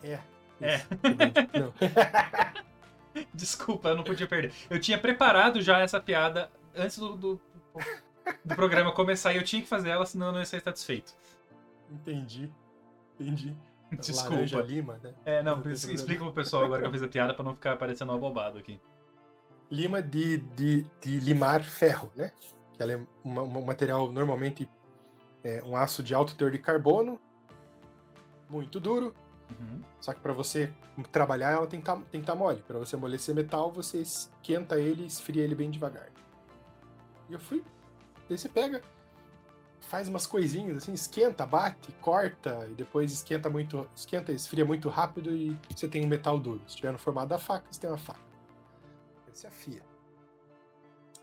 É. 0.03 0.19
É. 0.61 0.81
Desculpa, 3.33 3.89
eu 3.89 3.95
não 3.97 4.03
podia 4.03 4.27
perder. 4.27 4.53
Eu 4.69 4.79
tinha 4.79 4.97
preparado 4.97 5.61
já 5.61 5.79
essa 5.79 5.99
piada 5.99 6.49
antes 6.75 6.97
do, 6.99 7.15
do, 7.15 7.41
do 8.45 8.55
programa 8.55 8.91
começar 8.91 9.33
e 9.33 9.37
eu 9.37 9.43
tinha 9.43 9.61
que 9.61 9.67
fazer 9.67 9.89
ela, 9.89 10.05
senão 10.05 10.27
eu 10.27 10.31
não 10.33 10.39
ia 10.39 10.45
ser 10.45 10.61
satisfeito. 10.61 11.13
Entendi. 11.89 12.51
Entendi. 13.19 13.55
Desculpa. 13.91 14.29
Laranja 14.35 14.61
lima, 14.61 14.99
né? 15.01 15.13
É, 15.25 15.41
não, 15.41 15.57
Não 15.57 15.71
explica 15.71 16.23
pro 16.23 16.33
pessoal 16.33 16.65
agora 16.65 16.81
que 16.81 16.87
eu 16.87 16.91
fiz 16.91 17.01
a 17.01 17.07
piada 17.07 17.33
pra 17.33 17.43
não 17.43 17.55
ficar 17.55 17.77
parecendo 17.77 18.11
uma 18.11 18.19
bobada 18.19 18.59
aqui. 18.59 18.79
Lima 19.71 20.01
de, 20.01 20.37
de, 20.37 20.85
de 21.01 21.19
limar 21.19 21.63
ferro, 21.63 22.11
né? 22.15 22.31
Que 22.73 22.83
ela 22.83 22.91
é 22.93 22.99
uma- 23.23 23.41
um 23.43 23.65
material 23.65 24.11
normalmente 24.11 24.69
é 25.43 25.63
um 25.63 25.75
aço 25.75 26.03
de 26.03 26.13
alto 26.13 26.35
teor 26.35 26.51
de 26.51 26.59
carbono, 26.59 27.19
muito 28.49 28.79
duro. 28.79 29.15
Uhum. 29.49 29.81
Só 29.99 30.13
que 30.13 30.19
para 30.19 30.33
você 30.33 30.73
trabalhar, 31.11 31.51
ela 31.51 31.67
tem 31.67 31.81
que 31.81 31.89
estar 31.89 32.33
tá 32.33 32.35
mole. 32.35 32.61
Para 32.67 32.79
você 32.79 32.95
amolecer 32.95 33.33
metal, 33.33 33.71
você 33.71 33.99
esquenta 34.01 34.79
ele 34.79 35.03
e 35.03 35.07
esfria 35.07 35.43
ele 35.43 35.55
bem 35.55 35.71
devagar. 35.71 36.09
E 37.29 37.33
eu 37.33 37.39
fui. 37.39 37.63
Daí 38.27 38.37
você 38.37 38.49
pega, 38.49 38.81
faz 39.87 40.07
umas 40.07 40.27
coisinhas 40.27 40.77
assim, 40.77 40.93
esquenta, 40.93 41.45
bate, 41.45 41.91
corta, 42.01 42.67
e 42.69 42.73
depois 42.73 43.11
esquenta 43.11 43.49
muito, 43.49 43.89
esquenta, 43.95 44.31
esfria 44.31 44.65
muito 44.65 44.89
rápido 44.89 45.31
e 45.31 45.57
você 45.73 45.87
tem 45.87 46.05
um 46.05 46.07
metal 46.07 46.37
duro. 46.37 46.61
Se 46.67 46.75
tiver 46.75 46.91
no 46.91 46.97
formato 46.97 47.27
da 47.27 47.39
faca, 47.39 47.65
você 47.71 47.79
tem 47.79 47.89
uma 47.89 47.97
faca. 47.97 48.19
Aí 49.25 49.33
você 49.33 49.47
afia. 49.47 49.81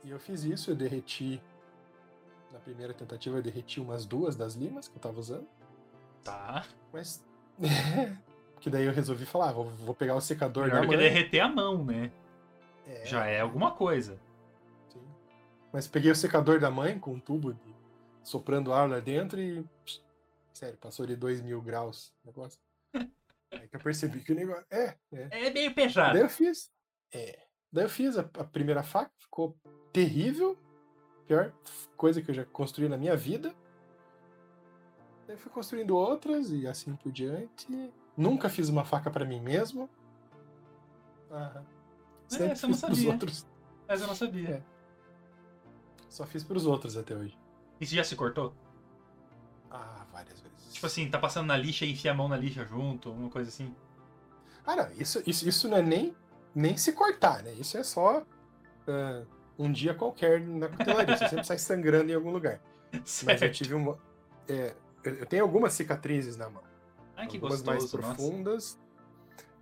E 0.02 0.10
eu 0.10 0.18
fiz 0.18 0.44
isso, 0.44 0.70
eu 0.70 0.76
derreti. 0.76 1.42
Na 2.52 2.60
primeira 2.60 2.94
tentativa, 2.94 3.38
eu 3.38 3.42
derreti 3.42 3.80
umas 3.80 4.06
duas 4.06 4.37
das 4.37 4.54
limas 4.54 4.87
que 4.87 4.96
eu 4.96 5.00
tava 5.00 5.18
usando. 5.18 5.46
Tá. 6.22 6.64
Mas. 6.92 7.24
Que 8.60 8.70
daí 8.70 8.84
eu 8.84 8.92
resolvi 8.92 9.24
falar, 9.26 9.50
ah, 9.50 9.52
vou, 9.52 9.70
vou 9.70 9.94
pegar 9.94 10.14
o 10.14 10.20
secador 10.20 10.66
Melhor 10.66 10.82
da 10.82 10.86
mãe. 10.86 10.96
derreter 10.96 11.40
a 11.40 11.48
mão, 11.48 11.84
né? 11.84 12.10
É, 12.86 13.04
Já 13.06 13.26
é 13.26 13.40
alguma 13.40 13.72
coisa. 13.72 14.18
sim. 14.88 15.02
Mas 15.72 15.86
peguei 15.86 16.10
o 16.10 16.16
secador 16.16 16.58
da 16.60 16.70
mãe 16.70 16.98
com 16.98 17.12
um 17.14 17.20
tubo 17.20 17.52
de, 17.54 17.74
soprando 18.22 18.72
ar 18.72 18.88
lá 18.88 19.00
dentro 19.00 19.40
e. 19.40 19.62
pss, 19.84 20.00
Sério, 20.52 20.78
passou 20.78 21.04
de 21.04 21.16
2 21.16 21.40
mil 21.40 21.60
graus 21.60 22.12
o 22.22 22.26
negócio. 22.28 22.60
Aí 23.52 23.68
que 23.68 23.76
eu 23.76 23.80
percebi 23.80 24.20
que 24.20 24.32
o 24.32 24.36
negócio. 24.36 24.64
É, 24.70 24.94
é. 25.12 25.28
É 25.30 25.50
meio 25.50 25.52
Daí 25.54 25.74
pesado. 25.74 26.16
eu 26.18 26.28
fiz. 26.28 26.70
É. 27.12 27.38
Daí 27.72 27.84
eu 27.84 27.88
fiz 27.88 28.16
a, 28.16 28.20
a 28.20 28.44
primeira 28.44 28.82
faca, 28.82 29.10
ficou 29.18 29.56
terrível. 29.92 30.56
Pior 31.26 31.52
coisa 31.96 32.20
que 32.22 32.30
eu 32.30 32.34
já 32.34 32.44
construí 32.44 32.88
na 32.88 32.96
minha 32.96 33.16
vida. 33.16 33.54
Eu 35.28 35.38
fui 35.38 35.50
construindo 35.50 35.96
outras 35.96 36.50
e 36.50 36.66
assim 36.66 36.94
por 36.96 37.10
diante. 37.10 37.92
Nunca 38.16 38.48
fiz 38.48 38.68
uma 38.68 38.84
faca 38.84 39.10
pra 39.10 39.24
mim 39.24 39.40
mesmo. 39.40 39.88
Aham. 41.30 41.64
Sempre 42.28 42.46
essa 42.52 42.66
eu 42.66 42.70
não 42.70 42.76
sabia. 42.76 43.10
outros. 43.10 43.46
Mas 43.88 44.00
eu 44.00 44.06
não 44.06 44.14
sabia. 44.14 44.48
É. 44.50 44.62
Só 46.08 46.26
fiz 46.26 46.44
pros 46.44 46.66
outros 46.66 46.96
até 46.96 47.14
hoje. 47.14 47.37
E 47.80 47.87
você 47.87 47.96
já 47.96 48.04
se 48.04 48.14
cortou? 48.14 48.54
Ah, 49.70 50.06
várias 50.12 50.40
vezes. 50.40 50.72
Tipo 50.72 50.87
assim, 50.87 51.10
tá 51.10 51.18
passando 51.18 51.46
na 51.46 51.56
lixa 51.56 51.84
e 51.84 51.92
enfia 51.92 52.12
a 52.12 52.14
mão 52.14 52.28
na 52.28 52.37
lixa 52.37 52.64
junto, 52.64 53.10
uma 53.10 53.28
coisa 53.30 53.48
assim. 53.48 53.74
Ah, 54.64 54.76
não, 54.76 54.90
isso, 54.92 55.22
isso, 55.26 55.48
isso 55.48 55.68
não 55.68 55.78
é 55.78 55.82
nem, 55.82 56.14
nem 56.54 56.76
se 56.76 56.92
cortar, 56.92 57.42
né? 57.42 57.52
Isso 57.54 57.76
é 57.76 57.82
só 57.82 58.24
ah, 58.87 59.22
um 59.58 59.70
dia 59.72 59.94
qualquer 59.94 60.40
na 60.40 60.68
cutelaria. 60.68 61.16
Você 61.16 61.28
sempre 61.28 61.44
sai 61.44 61.58
sangrando 61.58 62.10
em 62.10 62.14
algum 62.14 62.30
lugar. 62.30 62.60
Mas 62.92 63.22
eu 63.22 63.38
Certo. 63.38 63.54
tive 63.54 63.74
uma. 63.74 63.98
é, 64.48 64.74
eu 65.04 65.14
eu 65.16 65.26
tenho 65.26 65.42
algumas 65.42 65.72
cicatrizes 65.74 66.36
na 66.36 66.48
mão. 66.50 66.62
Ai, 67.16 67.26
que 67.26 67.36
algumas 67.36 67.62
gostoso, 67.62 67.66
mais 67.66 67.82
nossa. 67.82 67.98
profundas. 67.98 68.78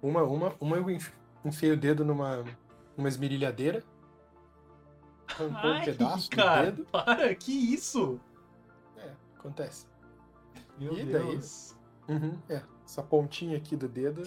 Uma, 0.01 0.23
uma, 0.23 0.55
uma 0.61 0.77
eu 0.77 0.91
enf- 0.91 1.13
enfiei 1.45 1.73
o 1.73 1.77
dedo 1.77 2.05
numa, 2.05 2.45
numa 2.97 3.09
esmerilhadeira. 3.09 3.85
Arrancou 5.29 5.71
um 5.71 5.75
Ai, 5.75 5.85
pedaço 5.85 6.31
do 6.31 6.37
cara, 6.37 6.65
dedo. 6.73 6.85
para, 6.87 7.35
que 7.35 7.53
isso? 7.53 8.21
É, 8.97 9.13
acontece. 9.39 9.87
Meu 10.79 10.93
E 10.95 11.05
daí? 11.05 11.27
Deus. 11.37 11.77
Uhum, 12.09 12.39
é, 12.49 12.63
essa 12.85 13.03
pontinha 13.03 13.57
aqui 13.57 13.77
do 13.77 13.89
dedo 13.89 14.23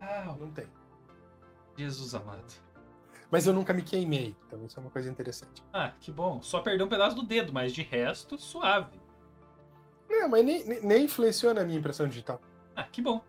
Ah, 0.00 0.34
não 0.38 0.50
tem. 0.50 0.66
Jesus 1.76 2.14
amado. 2.14 2.52
Mas 3.30 3.46
eu 3.46 3.52
nunca 3.52 3.74
me 3.74 3.82
queimei, 3.82 4.34
então 4.46 4.64
isso 4.64 4.78
é 4.78 4.82
uma 4.82 4.90
coisa 4.90 5.10
interessante. 5.10 5.62
Ah, 5.72 5.92
que 6.00 6.10
bom. 6.10 6.40
Só 6.40 6.60
perdeu 6.62 6.86
um 6.86 6.88
pedaço 6.88 7.14
do 7.14 7.22
dedo, 7.22 7.52
mas 7.52 7.72
de 7.74 7.82
resto, 7.82 8.38
suave. 8.38 8.98
Não, 10.20 10.28
mas 10.28 10.44
nem, 10.44 10.64
nem, 10.82 11.04
influenciou 11.04 11.54
na 11.54 11.64
minha 11.64 11.78
impressão 11.78 12.08
digital. 12.08 12.40
Ah, 12.74 12.84
que 12.84 13.00
bom. 13.02 13.22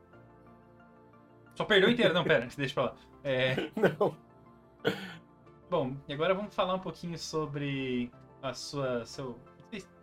Só 1.55 1.65
perdeu 1.65 1.89
inteiro. 1.89 2.13
Não, 2.13 2.23
pera, 2.23 2.47
deixa 2.55 2.73
pra 2.73 2.83
lá. 2.83 2.95
É, 3.23 3.55
Não. 3.75 4.15
bom, 5.69 5.95
e 6.07 6.13
agora 6.13 6.33
vamos 6.33 6.53
falar 6.55 6.73
um 6.75 6.79
pouquinho 6.79 7.17
sobre 7.17 8.11
a 8.41 8.53
sua. 8.53 9.05
Seu, 9.05 9.37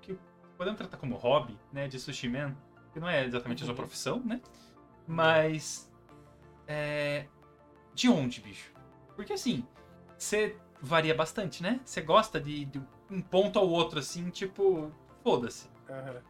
que 0.03 0.19
podemos 0.57 0.79
tratar 0.79 0.97
como 0.99 1.17
hobby, 1.17 1.59
né? 1.73 1.89
De 1.89 1.99
sushi 1.99 2.29
man. 2.29 2.55
Que 2.93 3.01
não 3.01 3.09
é 3.09 3.25
exatamente 3.25 3.63
a 3.63 3.67
sua 3.67 3.73
Uhum. 3.73 3.77
profissão, 3.77 4.21
né? 4.25 4.41
Mas. 5.07 5.91
É, 6.69 7.27
de 7.95 8.09
onde, 8.09 8.41
bicho? 8.41 8.73
Porque 9.15 9.33
assim, 9.33 9.67
você 10.19 10.57
varia 10.83 11.15
bastante, 11.15 11.63
né? 11.63 11.81
Você 11.85 12.03
gosta 12.03 12.41
de, 12.41 12.65
de 12.67 12.83
um 13.11 13.21
ponto 13.23 13.59
ao 13.59 13.69
outro, 13.69 13.99
assim, 13.99 14.29
tipo. 14.31 14.93
Foda-se. 15.23 15.69
Aham. 15.89 16.23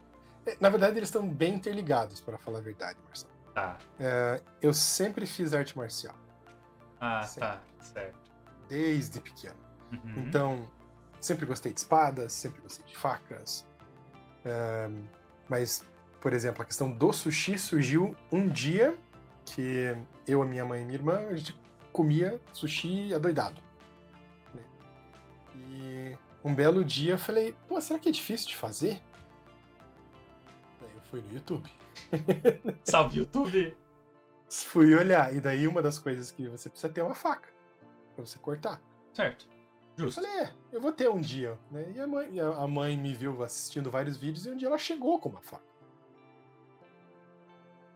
É, 0.47 0.57
Na 0.59 0.69
verdade, 0.69 0.97
eles 0.97 1.09
estão 1.09 1.27
bem 1.27 1.55
interligados, 1.55 2.21
para 2.21 2.37
falar 2.37 2.59
a 2.59 2.61
verdade, 2.61 2.97
Marcelo. 3.05 3.31
Tá. 3.53 3.77
É, 3.99 4.41
eu 4.61 4.73
sempre 4.73 5.25
fiz 5.25 5.53
arte 5.53 5.75
marcial, 5.77 6.15
Ah, 6.99 7.23
Sim. 7.23 7.39
tá. 7.39 7.61
Certo. 7.81 8.17
desde 8.69 9.19
pequeno. 9.21 9.55
Uhum. 9.91 10.23
Então, 10.27 10.67
sempre 11.21 11.45
gostei 11.45 11.71
de 11.73 11.79
espadas, 11.79 12.33
sempre 12.33 12.61
gostei 12.61 12.85
de 12.85 12.95
facas. 12.97 13.65
É, 14.45 14.89
mas, 15.49 15.83
por 16.21 16.33
exemplo, 16.33 16.61
a 16.61 16.65
questão 16.65 16.91
do 16.91 17.11
sushi 17.13 17.57
surgiu 17.57 18.15
um 18.31 18.47
dia 18.47 18.97
que 19.45 19.95
eu, 20.27 20.41
a 20.41 20.45
minha 20.45 20.65
mãe 20.65 20.81
e 20.81 20.85
minha 20.85 20.97
irmã, 20.97 21.19
a 21.29 21.35
gente 21.35 21.57
comia 21.93 22.39
sushi 22.53 23.13
adoidado. 23.13 23.61
né? 24.53 24.61
E 25.55 26.17
um 26.43 26.53
belo 26.53 26.83
dia 26.83 27.13
eu 27.13 27.17
falei, 27.17 27.55
pô, 27.67 27.79
será 27.79 27.97
que 27.97 28.09
é 28.09 28.11
difícil 28.11 28.49
de 28.49 28.55
fazer? 28.57 29.01
Eu 31.07 31.09
fui 31.09 31.21
no 31.21 31.33
YouTube. 31.33 31.69
Salve, 32.83 33.19
YouTube! 33.19 33.77
Fui 34.49 34.93
olhar, 34.95 35.33
e 35.33 35.39
daí 35.41 35.67
uma 35.67 35.81
das 35.81 35.99
coisas 35.99 36.31
que 36.31 36.47
você 36.47 36.69
precisa 36.69 36.91
ter 36.91 37.01
é 37.01 37.03
uma 37.03 37.15
faca 37.15 37.49
pra 38.15 38.25
você 38.25 38.37
cortar. 38.39 38.81
Certo. 39.13 39.47
Eu 39.97 40.05
Justo. 40.05 40.21
falei, 40.21 40.39
é, 40.43 40.53
eu 40.71 40.79
vou 40.79 40.91
ter 40.91 41.09
um 41.09 41.19
dia, 41.19 41.57
né? 41.71 41.91
E 41.95 41.99
a 41.99 42.07
mãe, 42.07 42.29
e 42.33 42.39
a 42.39 42.67
mãe 42.67 42.95
me 42.97 43.13
viu 43.13 43.43
assistindo 43.43 43.89
vários 43.89 44.15
vídeos 44.17 44.45
e 44.45 44.51
um 44.51 44.55
dia 44.57 44.67
ela 44.67 44.77
chegou 44.77 45.19
com 45.19 45.29
uma 45.29 45.41
faca. 45.41 45.63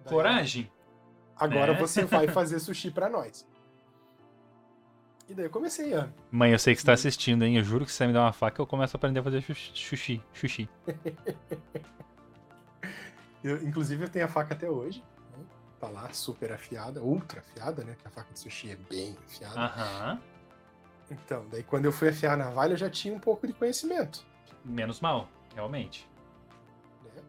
Daí, 0.04 0.14
Coragem? 0.14 0.72
Agora 1.36 1.74
né? 1.74 1.80
você 1.80 2.04
vai 2.06 2.28
fazer 2.30 2.60
sushi 2.60 2.90
pra 2.92 3.08
nós. 3.08 3.48
E 5.30 5.34
daí 5.34 5.46
eu 5.46 5.50
comecei 5.52 5.94
a. 5.94 6.10
Mãe, 6.32 6.52
eu 6.52 6.60
sei 6.60 6.74
que 6.74 6.82
você 6.82 6.86
tá 6.88 6.92
Hum. 6.92 6.96
assistindo, 6.96 7.46
hein? 7.46 7.58
Eu 7.58 7.64
juro 7.64 7.86
que 7.86 7.92
se 7.92 7.98
você 7.98 8.08
me 8.08 8.14
dá 8.14 8.22
uma 8.24 8.34
faca, 8.34 8.62
eu 8.62 8.68
começo 8.68 8.96
a 8.96 8.98
aprender 8.98 9.20
a 9.20 9.24
fazer 9.24 9.42
xuxi. 9.42 10.22
Xuxi. 10.34 10.70
eu- 13.44 13.64
inclusive 13.68 14.04
eu 14.06 14.10
tenho 14.10 14.26
a 14.26 14.28
faca 14.28 14.54
até 14.54 14.70
hoje. 14.70 15.04
né? 15.38 15.44
Tá 15.80 15.88
lá, 15.90 16.12
super 16.14 16.52
afiada, 16.52 17.02
ultra 17.02 17.40
afiada, 17.42 17.84
né? 17.84 17.96
A 18.06 18.10
faca 18.10 18.32
de 18.34 18.40
sushi 18.40 18.72
é 18.72 18.76
bem 18.76 19.18
afiada. 19.26 19.60
Aham. 19.60 20.22
Então, 21.10 21.46
daí 21.52 21.64
quando 21.64 21.86
eu 21.86 21.92
fui 21.92 22.10
afiar 22.10 22.34
a 22.34 22.38
navalha, 22.38 22.74
eu 22.74 22.78
já 22.78 22.90
tinha 22.90 23.14
um 23.14 23.20
pouco 23.20 23.46
de 23.48 23.54
conhecimento. 23.54 24.26
Menos 24.64 25.00
mal, 25.02 25.28
realmente. 25.56 26.08
né? 27.04 27.22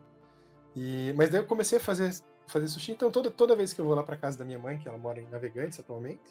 E, 0.76 1.12
mas 1.16 1.30
daí 1.30 1.40
eu 1.40 1.46
comecei 1.46 1.78
a 1.78 1.80
fazer, 1.80 2.14
fazer 2.46 2.68
sushi, 2.68 2.92
então 2.92 3.10
toda, 3.10 3.30
toda 3.30 3.56
vez 3.56 3.72
que 3.72 3.80
eu 3.80 3.84
vou 3.84 3.94
lá 3.94 4.02
pra 4.04 4.16
casa 4.16 4.38
da 4.38 4.44
minha 4.44 4.58
mãe, 4.58 4.78
que 4.78 4.86
ela 4.88 4.98
mora 4.98 5.20
em 5.20 5.26
Navegantes 5.28 5.80
atualmente, 5.80 6.22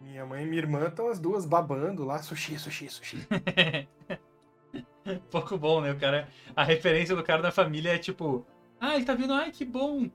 minha 0.00 0.24
mãe 0.24 0.44
e 0.44 0.46
minha 0.46 0.62
irmã 0.62 0.86
estão 0.86 1.08
as 1.08 1.18
duas 1.18 1.44
babando 1.44 2.04
lá, 2.06 2.22
sushi, 2.22 2.58
sushi, 2.58 2.88
sushi. 2.88 3.28
Pouco 5.30 5.58
bom, 5.58 5.80
né? 5.80 5.92
O 5.92 5.98
cara. 5.98 6.28
A 6.54 6.62
referência 6.64 7.16
do 7.16 7.22
cara 7.24 7.42
da 7.42 7.50
família 7.50 7.94
é 7.94 7.98
tipo. 7.98 8.46
Ah, 8.80 8.96
ele 8.96 9.04
tá 9.04 9.14
vindo, 9.14 9.32
ai, 9.32 9.50
que 9.52 9.64
bom. 9.64 10.10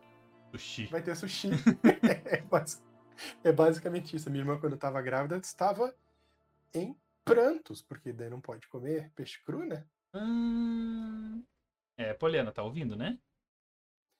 Sushi. 0.51 0.87
Vai 0.87 1.03
ter 1.03 1.15
sushi. 1.15 1.49
é, 2.25 2.41
basi- 2.41 2.81
é 3.43 3.51
basicamente 3.51 4.15
isso. 4.15 4.27
A 4.27 4.31
minha 4.31 4.41
irmã, 4.41 4.59
quando 4.59 4.73
estava 4.75 5.01
grávida, 5.01 5.37
estava 5.37 5.93
em 6.73 6.95
prantos, 7.23 7.81
porque 7.81 8.11
daí 8.11 8.29
não 8.29 8.41
pode 8.41 8.67
comer 8.67 9.11
peixe 9.15 9.39
cru, 9.43 9.65
né? 9.65 9.85
Hum... 10.13 11.43
É, 11.97 12.13
Poliana, 12.13 12.51
tá 12.51 12.63
ouvindo, 12.63 12.95
né? 12.95 13.17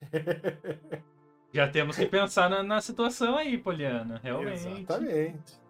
Já 1.52 1.68
temos 1.68 1.96
que 1.96 2.06
pensar 2.06 2.50
na, 2.50 2.62
na 2.62 2.80
situação 2.80 3.36
aí, 3.36 3.56
Poliana. 3.58 4.20
Realmente. 4.22 4.68
Exatamente. 4.68 5.60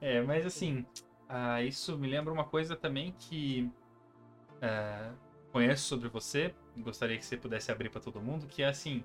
É, 0.00 0.22
mas 0.22 0.46
assim, 0.46 0.86
ah, 1.28 1.62
isso 1.62 1.98
me 1.98 2.08
lembra 2.08 2.32
uma 2.32 2.44
coisa 2.44 2.74
também 2.74 3.12
que 3.18 3.70
ah, 4.62 5.12
conheço 5.52 5.84
sobre 5.84 6.08
você, 6.08 6.54
gostaria 6.76 7.16
que 7.18 7.24
você 7.24 7.36
pudesse 7.36 7.70
abrir 7.70 7.90
para 7.90 8.00
todo 8.00 8.20
mundo, 8.20 8.46
que 8.46 8.62
é 8.62 8.68
assim, 8.68 9.04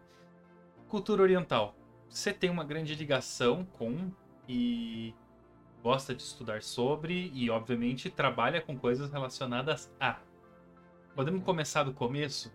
cultura 0.87 1.21
oriental. 1.21 1.75
Você 2.09 2.33
tem 2.33 2.49
uma 2.49 2.63
grande 2.63 2.95
ligação 2.95 3.65
com 3.65 4.11
e 4.47 5.13
gosta 5.81 6.15
de 6.15 6.21
estudar 6.21 6.61
sobre 6.63 7.31
e 7.33 7.49
obviamente 7.49 8.09
trabalha 8.09 8.61
com 8.61 8.77
coisas 8.77 9.11
relacionadas 9.11 9.91
a. 9.99 10.19
Podemos 11.15 11.43
começar 11.43 11.83
do 11.83 11.93
começo? 11.93 12.53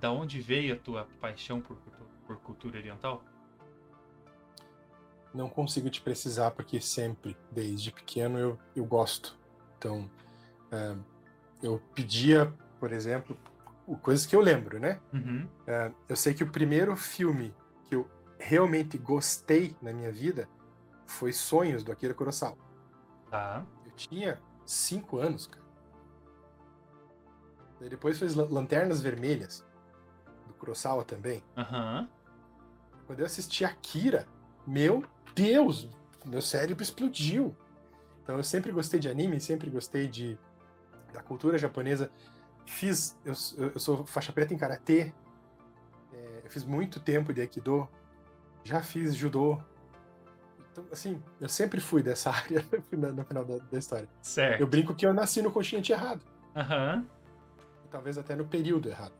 Da 0.00 0.12
onde 0.12 0.40
veio 0.40 0.74
a 0.74 0.78
tua 0.78 1.08
paixão 1.20 1.60
por, 1.60 1.76
por 2.26 2.36
cultura 2.38 2.78
oriental? 2.78 3.24
Não 5.34 5.48
consigo 5.48 5.90
te 5.90 6.00
precisar, 6.00 6.52
porque 6.52 6.80
sempre, 6.80 7.36
desde 7.50 7.90
pequeno, 7.90 8.38
eu, 8.38 8.58
eu 8.74 8.84
gosto. 8.84 9.36
Então, 9.76 10.10
é, 10.70 10.96
eu 11.62 11.82
pedia, 11.94 12.52
por 12.78 12.92
exemplo, 12.92 13.36
coisas 13.96 14.26
que 14.26 14.36
eu 14.36 14.40
lembro, 14.40 14.78
né? 14.78 15.00
Uhum. 15.12 15.48
É, 15.66 15.90
eu 16.08 16.16
sei 16.16 16.34
que 16.34 16.44
o 16.44 16.50
primeiro 16.50 16.94
filme 16.96 17.54
que 17.86 17.94
eu 17.94 18.08
realmente 18.38 18.98
gostei 18.98 19.74
na 19.80 19.92
minha 19.92 20.12
vida 20.12 20.48
foi 21.06 21.32
Sonhos, 21.32 21.82
do 21.82 21.90
Akira 21.90 22.12
Kurosawa. 22.14 22.56
Tá. 23.30 23.64
Eu 23.86 23.92
tinha 23.92 24.38
cinco 24.66 25.18
anos, 25.18 25.46
cara. 25.46 25.64
Daí 27.80 27.88
depois 27.88 28.18
fez 28.18 28.34
Lan- 28.34 28.48
Lanternas 28.50 29.00
Vermelhas, 29.00 29.64
do 30.46 30.54
Kurosawa 30.54 31.04
também. 31.04 31.42
Aham. 31.56 32.08
Quando 33.06 33.20
eu 33.20 33.26
assisti 33.26 33.64
Akira, 33.64 34.26
meu 34.66 35.04
Deus, 35.34 35.88
meu 36.26 36.42
cérebro 36.42 36.82
explodiu. 36.82 37.56
Então 38.22 38.36
eu 38.36 38.44
sempre 38.44 38.70
gostei 38.72 39.00
de 39.00 39.08
anime, 39.08 39.40
sempre 39.40 39.70
gostei 39.70 40.06
de 40.08 40.38
da 41.12 41.22
cultura 41.22 41.56
japonesa. 41.56 42.10
Fiz, 42.70 43.18
eu, 43.24 43.32
eu 43.74 43.78
sou 43.80 44.04
faixa 44.06 44.32
preta 44.32 44.52
em 44.54 44.58
karatê. 44.58 45.12
É, 46.12 46.40
Eu 46.44 46.50
fiz 46.50 46.64
muito 46.64 47.00
tempo 47.00 47.32
de 47.32 47.40
Aikido, 47.40 47.88
já 48.64 48.82
fiz 48.82 49.14
judô. 49.14 49.58
Então, 50.72 50.84
assim, 50.92 51.22
eu 51.40 51.48
sempre 51.48 51.80
fui 51.80 52.02
dessa 52.02 52.30
área 52.34 52.64
no 52.92 53.24
final 53.24 53.44
da, 53.44 53.58
da 53.58 53.78
história. 53.78 54.08
Certo. 54.22 54.60
Eu 54.60 54.66
brinco 54.66 54.94
que 54.94 55.04
eu 55.06 55.12
nasci 55.14 55.42
no 55.42 55.50
continente 55.50 55.92
errado. 55.92 56.22
Aham. 56.54 57.06
Talvez 57.90 58.18
até 58.18 58.36
no 58.36 58.46
período 58.46 58.88
errado. 58.88 59.12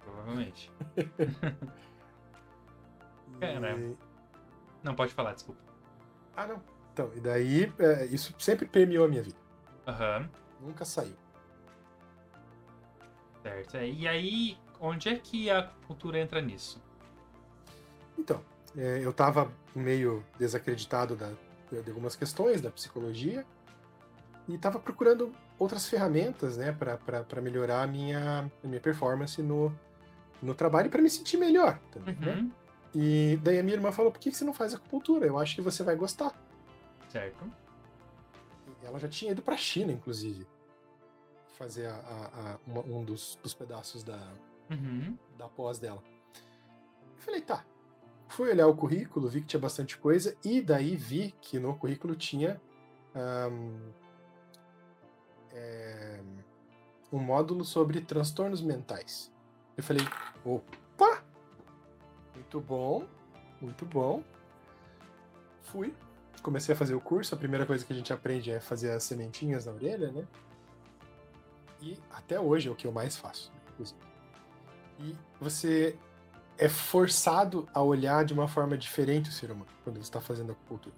Provavelmente. 0.00 0.70
E- 3.36 3.38
Caramba. 3.40 3.96
Não, 4.82 4.94
pode 4.94 5.12
falar, 5.14 5.32
desculpa. 5.34 5.60
Ah, 6.36 6.46
não. 6.46 6.62
Então, 6.92 7.10
e 7.14 7.20
daí, 7.20 7.72
é, 7.78 8.04
isso 8.06 8.34
sempre 8.38 8.66
permeou 8.66 9.04
a 9.04 9.08
minha 9.08 9.22
vida. 9.22 9.38
Aham. 9.86 10.28
Nunca 10.60 10.84
saiu. 10.84 11.16
Certo. 13.42 13.76
É, 13.76 13.88
E 13.88 14.06
aí, 14.06 14.56
onde 14.80 15.08
é 15.08 15.16
que 15.16 15.50
a 15.50 15.62
cultura 15.86 16.18
entra 16.18 16.40
nisso? 16.40 16.80
Então, 18.18 18.42
é, 18.76 19.00
eu 19.02 19.10
estava 19.10 19.50
meio 19.74 20.24
desacreditado 20.38 21.16
da- 21.16 21.32
de 21.70 21.88
algumas 21.88 22.16
questões 22.16 22.60
da 22.60 22.70
psicologia 22.70 23.46
e 24.48 24.54
estava 24.54 24.78
procurando 24.78 25.32
outras 25.58 25.88
ferramentas, 25.88 26.56
né, 26.56 26.72
para 26.72 27.40
melhorar 27.40 27.82
a 27.82 27.86
minha, 27.86 28.50
a 28.62 28.66
minha 28.66 28.80
performance 28.80 29.40
no, 29.40 29.72
no 30.42 30.54
trabalho 30.54 30.86
e 30.86 30.90
para 30.90 31.00
me 31.00 31.08
sentir 31.08 31.36
melhor 31.36 31.78
também, 31.92 32.16
né? 32.16 32.32
Uhum. 32.34 32.50
E 32.92 33.38
daí 33.42 33.58
a 33.60 33.62
minha 33.62 33.76
irmã 33.76 33.92
falou: 33.92 34.10
por 34.10 34.18
que 34.18 34.32
você 34.32 34.44
não 34.44 34.52
faz 34.52 34.74
acupuntura? 34.74 35.24
Eu 35.24 35.38
acho 35.38 35.54
que 35.54 35.60
você 35.62 35.84
vai 35.84 35.94
gostar. 35.94 36.32
Certo. 37.08 37.44
Ela 38.82 38.98
já 38.98 39.08
tinha 39.08 39.30
ido 39.30 39.42
para 39.42 39.54
a 39.54 39.58
China, 39.58 39.92
inclusive, 39.92 40.44
fazer 41.60 41.88
a- 41.88 41.92
a- 41.94 42.52
a- 42.54 42.58
uma- 42.66 42.80
um 42.80 43.04
dos, 43.04 43.38
dos 43.42 43.52
pedaços 43.52 44.02
da, 44.02 44.18
Uhum. 44.70 45.14
da 45.36 45.46
pós 45.46 45.78
dela. 45.78 46.02
Eu 47.16 47.22
falei, 47.22 47.42
tá. 47.42 47.66
Fui 48.28 48.48
olhar 48.48 48.66
o 48.66 48.74
currículo, 48.74 49.28
vi 49.28 49.42
que 49.42 49.46
tinha 49.48 49.60
bastante 49.60 49.98
coisa, 49.98 50.34
e 50.42 50.62
daí 50.62 50.96
vi 50.96 51.32
que 51.42 51.58
no 51.58 51.76
currículo 51.76 52.16
tinha 52.16 52.58
ahn, 53.14 53.92
é, 55.52 56.20
um 57.12 57.18
módulo 57.18 57.62
sobre 57.62 58.00
transtornos 58.00 58.62
mentais. 58.62 59.30
Eu 59.76 59.82
falei, 59.82 60.02
opa! 60.44 61.22
Muito 62.34 62.58
bom, 62.60 63.06
muito 63.60 63.84
bom. 63.84 64.24
Fui, 65.60 65.94
comecei 66.42 66.74
a 66.74 66.78
fazer 66.78 66.94
o 66.94 67.00
curso. 67.02 67.34
A 67.34 67.38
primeira 67.38 67.66
coisa 67.66 67.84
que 67.84 67.92
a 67.92 67.96
gente 67.96 68.12
aprende 68.14 68.50
é 68.50 68.60
fazer 68.60 68.92
as 68.92 69.02
sementinhas 69.04 69.66
na 69.66 69.72
orelha, 69.72 70.10
né? 70.10 70.26
E 71.82 71.98
até 72.10 72.38
hoje 72.38 72.68
é 72.68 72.70
o 72.70 72.74
que 72.74 72.86
eu 72.86 72.92
mais 72.92 73.16
faço, 73.16 73.52
inclusive. 73.72 74.00
E 74.98 75.16
você 75.40 75.98
é 76.58 76.68
forçado 76.68 77.66
a 77.72 77.82
olhar 77.82 78.24
de 78.24 78.34
uma 78.34 78.46
forma 78.46 78.76
diferente 78.76 79.30
o 79.30 79.32
ser 79.32 79.50
humano 79.50 79.70
quando 79.82 79.96
você 79.96 80.02
está 80.02 80.20
fazendo 80.20 80.52
acupuntura. 80.52 80.96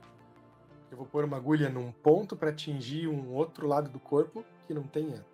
Eu 0.90 0.96
vou 0.96 1.06
pôr 1.06 1.24
uma 1.24 1.36
agulha 1.36 1.68
num 1.68 1.92
ponto 1.92 2.36
para 2.36 2.50
atingir 2.50 3.06
um 3.06 3.32
outro 3.32 3.66
lado 3.66 3.88
do 3.88 4.00
corpo 4.00 4.44
que 4.66 4.74
não 4.74 4.82
tenha 4.82 5.24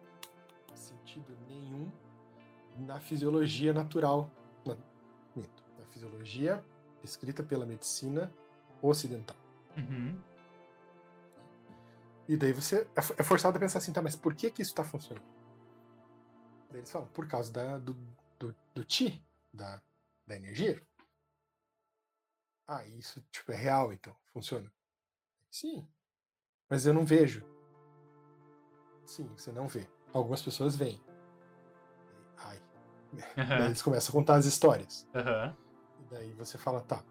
sentido 0.75 1.37
nenhum 1.49 1.91
na 2.77 3.01
fisiologia 3.01 3.73
natural, 3.73 4.31
na, 4.65 4.75
na 5.35 5.87
fisiologia 5.91 6.63
escrita 7.03 7.43
pela 7.43 7.65
medicina 7.65 8.31
ocidental. 8.83 9.37
Uhum. 9.77 10.17
E 12.29 12.37
daí 12.37 12.53
você 12.53 12.87
é 12.95 13.01
é 13.17 13.23
forçado 13.23 13.57
a 13.57 13.61
pensar 13.61 13.79
assim, 13.79 13.93
tá, 13.93 14.03
mas 14.03 14.15
por 14.15 14.35
que 14.35 14.51
que 14.51 14.61
isso 14.61 14.73
está 14.73 14.85
funcionando? 14.85 15.38
Daí 16.71 16.81
eles 16.81 16.91
falam, 16.91 17.09
por 17.09 17.27
causa 17.27 17.53
da, 17.53 17.79
do, 17.79 17.95
do, 18.39 18.55
do 18.75 18.85
chi, 18.87 19.23
da, 19.53 19.81
da 20.27 20.37
energia. 20.37 20.81
Ah, 22.67 22.85
isso 22.87 23.23
tipo, 23.31 23.51
é 23.53 23.57
real, 23.57 23.93
então, 23.93 24.15
funciona. 24.33 24.71
Sim, 25.51 25.89
mas 26.69 26.85
eu 26.85 26.93
não 26.93 27.05
vejo. 27.05 27.43
Sim, 29.07 29.27
você 29.37 29.51
não 29.51 29.67
vê. 29.67 29.89
Algumas 30.13 30.43
pessoas 30.43 30.77
veem. 30.77 31.01
Ai. 32.37 32.63
Aham. 33.39 33.65
eles 33.67 33.81
começam 33.81 34.11
a 34.11 34.13
contar 34.13 34.35
as 34.37 34.45
histórias. 34.45 35.07
Aham. 35.15 35.57
E 36.01 36.05
daí 36.11 36.33
você 36.35 36.59
fala, 36.59 36.83
tá, 36.83 37.03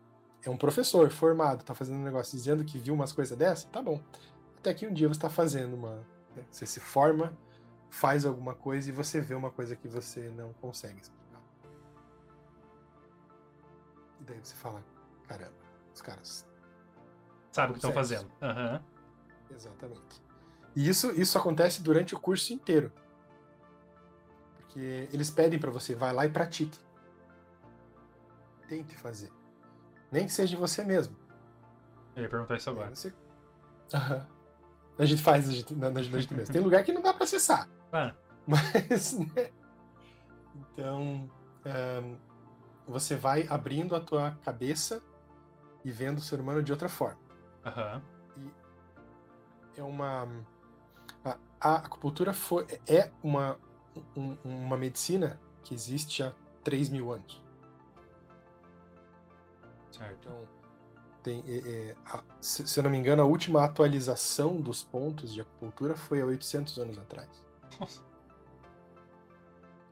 é 0.44 0.50
um 0.50 0.58
professor 0.58 1.10
formado, 1.10 1.64
tá 1.64 1.74
fazendo 1.74 1.98
um 1.98 2.04
negócio 2.04 2.38
dizendo 2.38 2.64
que 2.64 2.78
viu 2.78 2.94
umas 2.94 3.12
coisas 3.12 3.36
dessa, 3.36 3.68
tá 3.70 3.82
bom. 3.82 4.00
Até 4.60 4.74
que 4.74 4.86
um 4.86 4.94
dia 4.94 5.08
você 5.08 5.20
tá 5.20 5.30
fazendo 5.30 5.76
uma. 5.76 5.96
né, 6.36 6.46
Você 6.52 6.66
se 6.68 6.80
forma, 6.80 7.36
faz 7.90 8.26
alguma 8.26 8.54
coisa 8.54 8.90
e 8.90 8.92
você 8.92 9.20
vê 9.22 9.34
uma 9.36 9.50
coisa 9.52 9.76
que 9.76 9.88
você 9.88 10.30
não 10.30 10.54
consegue 10.54 11.02
explicar. 11.02 11.42
E 14.20 14.24
daí 14.24 14.40
você 14.44 14.56
fala, 14.56 14.84
caramba, 15.28 15.54
os 15.94 16.02
caras. 16.02 16.46
Sabe 17.52 17.70
o 17.72 17.74
que 17.74 17.80
estão 17.80 17.94
fazendo. 17.94 18.32
Aham. 18.42 18.82
Exatamente. 19.50 20.22
E 20.76 20.88
isso, 20.88 21.12
isso 21.12 21.38
acontece 21.38 21.82
durante 21.82 22.14
o 22.14 22.20
curso 22.20 22.54
inteiro. 22.54 22.92
Porque 24.58 25.08
eles 25.12 25.30
pedem 25.32 25.58
pra 25.60 25.72
você, 25.72 25.96
vai 25.96 26.14
lá 26.14 26.26
e 26.26 26.30
pratique. 26.30 26.78
Tente 28.68 28.96
fazer. 28.96 29.32
Nem 30.12 30.26
que 30.26 30.32
seja 30.34 30.58
você 30.58 30.84
mesmo. 30.84 31.16
Eu 32.16 32.24
ia 32.24 32.30
perguntar 32.30 32.58
isso 32.58 32.70
agora. 32.70 32.94
você- 32.94 33.14
Aham. 33.94 34.28
A 35.00 35.06
gente 35.06 35.22
faz 35.22 35.48
a 35.48 35.52
gente- 35.52 35.74
na, 35.76 35.88
na, 35.90 35.94
na 35.96 36.02
gente 36.04 36.34
mesmo. 36.34 36.52
Tem 36.54 36.62
lugar 36.62 36.84
que 36.84 36.92
não 36.92 37.02
dá 37.02 37.14
pra 37.14 37.24
acessar. 37.24 37.70
Ah, 37.92 38.14
Mas, 38.48 39.14
né? 39.20 39.52
Então, 40.56 41.30
ahn, 41.66 42.16
você 42.88 43.16
vai 43.16 43.46
abrindo 43.48 43.96
a 43.96 44.00
tua 44.00 44.32
cabeça 44.44 45.02
e 45.84 45.92
vendo 45.92 46.18
o 46.20 46.22
ser 46.22 46.40
humano 46.40 46.64
de 46.64 46.72
outra 46.72 46.90
forma. 46.90 47.20
aham. 47.66 48.02
É 49.76 49.84
uma. 49.84 50.28
A, 51.24 51.38
a 51.62 51.76
acupuntura 51.76 52.34
foi, 52.34 52.66
é 52.88 53.12
uma, 53.22 53.58
um- 54.16 54.38
uma 54.44 54.78
medicina 54.78 55.40
que 55.64 55.74
existe 55.74 56.24
há 56.24 56.34
3 56.64 56.90
mil 56.90 57.12
anos. 57.12 57.42
Certo. 59.92 60.14
Então, 60.20 60.48
tem, 61.24 61.44
é, 61.48 61.58
é, 61.92 61.96
a- 62.06 62.24
se, 62.42 62.68
se 62.68 62.80
eu 62.80 62.84
não 62.84 62.90
me 62.92 62.98
engano, 62.98 63.22
a 63.22 63.26
última 63.26 63.64
atualização 63.64 64.60
dos 64.62 64.84
pontos 64.84 65.34
de 65.34 65.42
acupuntura 65.42 65.96
foi 65.96 66.22
há 66.22 66.26
800 66.26 66.78
anos 66.80 66.98
atrás. 66.98 67.30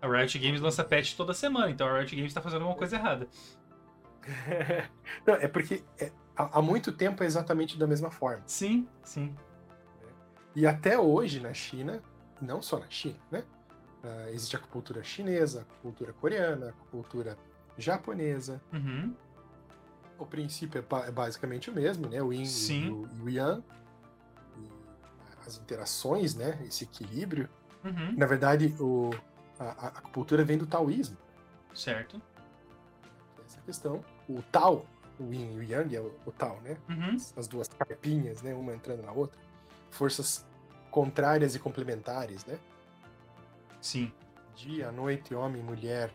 A 0.01 0.07
Riot 0.07 0.37
Games 0.39 0.61
lança 0.61 0.83
patch 0.83 1.15
toda 1.15 1.33
semana, 1.33 1.69
então 1.71 1.87
a 1.87 1.97
Riot 1.99 2.15
Games 2.15 2.33
tá 2.33 2.41
fazendo 2.41 2.61
alguma 2.61 2.77
coisa 2.77 2.95
errada. 2.95 3.27
Não, 5.25 5.35
é 5.35 5.47
porque 5.47 5.83
é, 5.99 6.11
há, 6.35 6.59
há 6.59 6.61
muito 6.61 6.91
tempo 6.91 7.23
é 7.23 7.25
exatamente 7.25 7.77
da 7.77 7.87
mesma 7.87 8.11
forma. 8.11 8.43
Sim, 8.45 8.87
sim. 9.03 9.35
E 10.55 10.65
até 10.65 10.97
hoje 10.99 11.39
na 11.39 11.53
China, 11.53 12.01
não 12.41 12.61
só 12.61 12.79
na 12.79 12.89
China, 12.89 13.19
né? 13.29 13.43
ah, 14.03 14.29
existe 14.31 14.55
acupuntura 14.55 15.03
chinesa, 15.03 15.61
acupuntura 15.61 16.13
coreana, 16.13 16.69
acupuntura 16.69 17.37
japonesa. 17.77 18.61
Uhum. 18.71 19.13
O 20.17 20.25
princípio 20.25 20.79
é, 20.79 20.81
ba- 20.81 21.05
é 21.07 21.11
basicamente 21.11 21.69
o 21.69 21.73
mesmo, 21.73 22.07
né? 22.07 22.21
O 22.21 22.31
Yin 22.31 22.43
e 22.43 22.47
Sim. 22.47 22.89
o, 22.89 23.09
e 23.17 23.21
o 23.21 23.29
Yang. 23.29 23.63
E 24.57 24.69
as 25.45 25.57
interações, 25.57 26.35
né? 26.35 26.57
Esse 26.65 26.85
equilíbrio. 26.85 27.49
Uhum. 27.85 28.15
Na 28.17 28.25
verdade, 28.25 28.75
o, 28.79 29.11
a, 29.59 29.63
a 29.63 29.87
acupuntura 29.87 30.43
vem 30.43 30.57
do 30.57 30.65
taoísmo. 30.65 31.17
Certo. 31.73 32.21
Essa 33.45 33.61
questão. 33.61 34.03
O 34.27 34.41
Tao, 34.41 34.85
o 35.19 35.31
Yin 35.31 35.53
e 35.53 35.57
o 35.59 35.63
Yang 35.63 35.95
é 35.95 36.01
o, 36.01 36.13
o 36.25 36.31
Tao, 36.31 36.59
né? 36.61 36.77
Uhum. 36.89 37.15
As 37.37 37.47
duas 37.47 37.67
carpinhas, 37.67 38.41
né? 38.41 38.53
Uma 38.53 38.73
entrando 38.73 39.03
na 39.03 39.11
outra. 39.11 39.39
Forças 39.91 40.45
contrárias 40.89 41.55
e 41.55 41.59
complementares, 41.59 42.43
né? 42.45 42.57
Sim. 43.81 44.11
Dia, 44.55 44.91
noite, 44.91 45.35
homem, 45.35 45.61
mulher. 45.61 46.11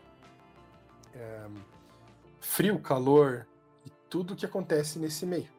eh, 1.13 1.47
frio, 2.39 2.79
calor 2.79 3.47
e 3.85 3.89
tudo 4.09 4.35
que 4.35 4.45
acontece 4.45 4.97
nesse 4.99 5.25
meio. 5.25 5.49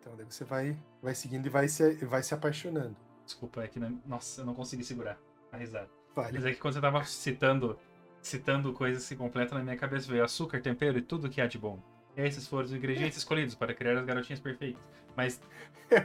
Então, 0.00 0.16
daí 0.16 0.26
você 0.28 0.44
vai, 0.44 0.76
vai 1.02 1.14
seguindo 1.14 1.46
e 1.46 1.50
vai 1.50 1.68
se, 1.68 2.04
vai 2.06 2.22
se 2.22 2.34
apaixonando. 2.34 2.96
Desculpa, 3.24 3.62
é 3.62 3.68
que. 3.68 3.78
não- 3.78 4.00
Nossa, 4.06 4.40
eu 4.40 4.46
não 4.46 4.54
consegui 4.54 4.82
segurar 4.82 5.18
a 5.52 5.56
risada. 5.56 5.88
Vale. 6.16 6.32
Mas 6.32 6.44
é 6.46 6.52
que 6.52 6.58
quando 6.58 6.74
você 6.74 6.80
tava 6.80 7.04
citando, 7.04 7.78
citando 8.20 8.72
coisas 8.72 9.06
que 9.08 9.14
completam 9.14 9.58
na 9.58 9.64
minha 9.64 9.76
cabeça, 9.76 10.10
veio 10.10 10.24
açúcar, 10.24 10.60
tempero 10.60 10.98
e 10.98 11.02
tudo 11.02 11.28
que 11.28 11.40
há 11.40 11.46
de 11.46 11.58
bom. 11.58 11.78
Esses 12.16 12.48
foram 12.48 12.64
os 12.64 12.72
ingredientes 12.72 13.18
escolhidos 13.18 13.54
para 13.54 13.72
criar 13.74 13.98
as 13.98 14.04
garotinhas 14.04 14.40
perfeitas. 14.40 14.82
Mas 15.16 15.40
É 15.90 16.04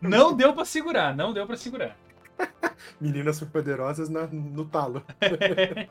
não 0.00 0.34
deu 0.34 0.54
pra 0.54 0.64
segurar, 0.64 1.14
não 1.14 1.32
deu 1.32 1.46
pra 1.46 1.56
segurar. 1.56 1.96
meninas 3.00 3.36
superpoderosas 3.36 4.08
na, 4.08 4.26
no 4.26 4.64
talo. 4.66 5.04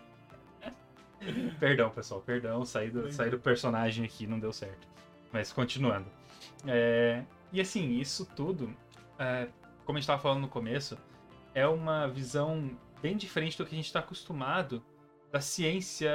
perdão, 1.60 1.90
pessoal, 1.90 2.22
perdão, 2.22 2.64
saí 2.66 2.92
do, 2.92 3.12
saí 3.12 3.30
do 3.30 3.40
personagem 3.40 4.06
aqui, 4.06 4.28
não 4.28 4.40
deu 4.40 4.54
certo. 4.54 4.88
Mas 5.32 5.52
continuando. 5.52 6.06
É, 6.68 7.24
e 7.56 7.62
assim, 7.62 7.98
isso 8.00 8.26
tudo, 8.36 8.76
é, 9.18 9.48
como 9.86 9.98
a 9.98 10.00
gente 10.00 10.04
estava 10.04 10.22
falando 10.22 10.42
no 10.42 10.48
começo, 10.50 10.98
é 11.54 11.66
uma 11.68 12.08
visão 12.08 12.78
bem 13.02 13.16
diferente 13.16 13.58
do 13.58 13.66
que 13.66 13.74
a 13.74 13.78
gente 13.78 13.86
está 13.86 14.00
acostumado 14.00 14.84
da 15.32 15.40
ciência 15.40 16.12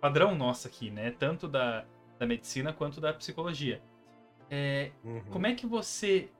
padrão 0.00 0.34
nossa 0.34 0.68
aqui, 0.68 0.90
né? 0.90 1.10
Tanto 1.10 1.46
da, 1.48 1.84
da 2.18 2.26
medicina 2.26 2.72
quanto 2.72 3.00
da 3.00 3.12
psicologia. 3.12 3.82
É, 4.50 4.92
Uhum. 5.04 5.22
como 5.30 5.46
é 5.46 5.54
que 5.54 5.66
você 5.66 6.30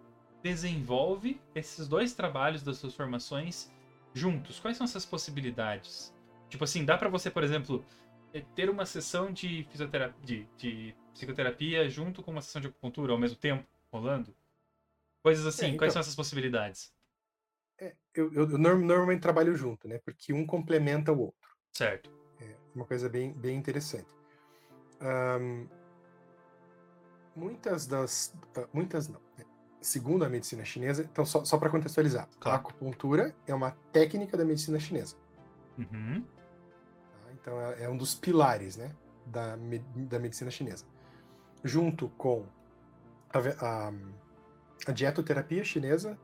desenvolve 0.42 1.40
esses 1.54 1.86
dois 1.86 2.12
trabalhos 2.12 2.62
das 2.62 2.78
suas 2.78 2.94
formações 2.94 3.72
juntos? 4.14 4.58
Quais 4.58 4.76
são 4.76 4.84
essas 4.84 5.04
possibilidades? 5.04 6.14
Tipo 6.48 6.64
assim, 6.64 6.84
dá 6.84 6.96
pra 6.96 7.08
você, 7.08 7.30
por 7.30 7.44
exemplo, 7.44 7.84
eh, 8.32 8.42
ter 8.54 8.68
uma 8.70 8.84
sessão 8.86 9.32
de 9.32 9.64
fisioterapia, 9.70 10.16
de, 10.24 10.46
de 10.56 10.94
psicoterapia 11.12 11.88
junto 11.88 12.22
com 12.22 12.30
uma 12.30 12.40
sessão 12.40 12.60
de 12.60 12.68
acupuntura 12.68 13.12
ao 13.12 13.18
mesmo 13.18 13.36
tempo, 13.36 13.64
rolando? 13.92 14.34
Coisas 15.22 15.44
assim, 15.46 15.64
É, 15.64 15.68
então- 15.68 15.78
quais 15.78 15.92
são 15.92 16.00
essas 16.00 16.14
possibilidades? 16.14 16.92
É, 17.78 17.94
eu, 18.14 18.32
eu- 18.32 18.50
eu 18.50 18.58
norm- 18.58 18.84
normalmente 18.84 19.20
trabalho 19.20 19.54
junto, 19.56 19.88
né? 19.88 19.98
Porque 19.98 20.32
um 20.32 20.46
complementa 20.46 21.12
o 21.12 21.18
outro. 21.20 21.50
Certo. 21.72 22.10
É 22.40 22.56
uma 22.74 22.84
coisa 22.86 23.08
bem, 23.08 23.32
bem 23.32 23.56
interessante. 23.56 24.08
Ahn, 25.00 25.66
muitas 27.34 27.86
das. 27.86 28.34
ah, 28.56 28.68
Muitas 28.72 29.08
não. 29.08 29.20
né? 29.36 29.44
Segundo 29.80 30.24
a 30.24 30.28
medicina 30.28 30.62
chinesa, 30.64 31.02
então 31.04 31.24
só, 31.24 31.42
só 31.44 31.56
para 31.56 31.70
contextualizar, 31.70 32.28
Claro. 32.38 32.58
a 32.58 32.60
acupuntura 32.60 33.34
é 33.46 33.54
uma 33.54 33.70
técnica 33.92 34.36
da 34.36 34.44
medicina 34.44 34.78
chinesa. 34.78 35.16
Uhum. 35.78 36.22
tá? 36.22 37.32
Então 37.32 37.60
é, 37.62 37.84
é 37.84 37.88
um 37.88 37.96
dos 37.96 38.14
pilares 38.14 38.76
né, 38.76 38.94
da, 39.24 39.56
da 39.56 40.18
medicina 40.18 40.50
chinesa. 40.50 40.84
Junto 41.64 42.10
com 42.10 42.46
a, 43.32 43.38
a, 43.88 43.92
a 44.86 44.92
dietoterapia 44.92 45.62
chinesa, 45.64 46.18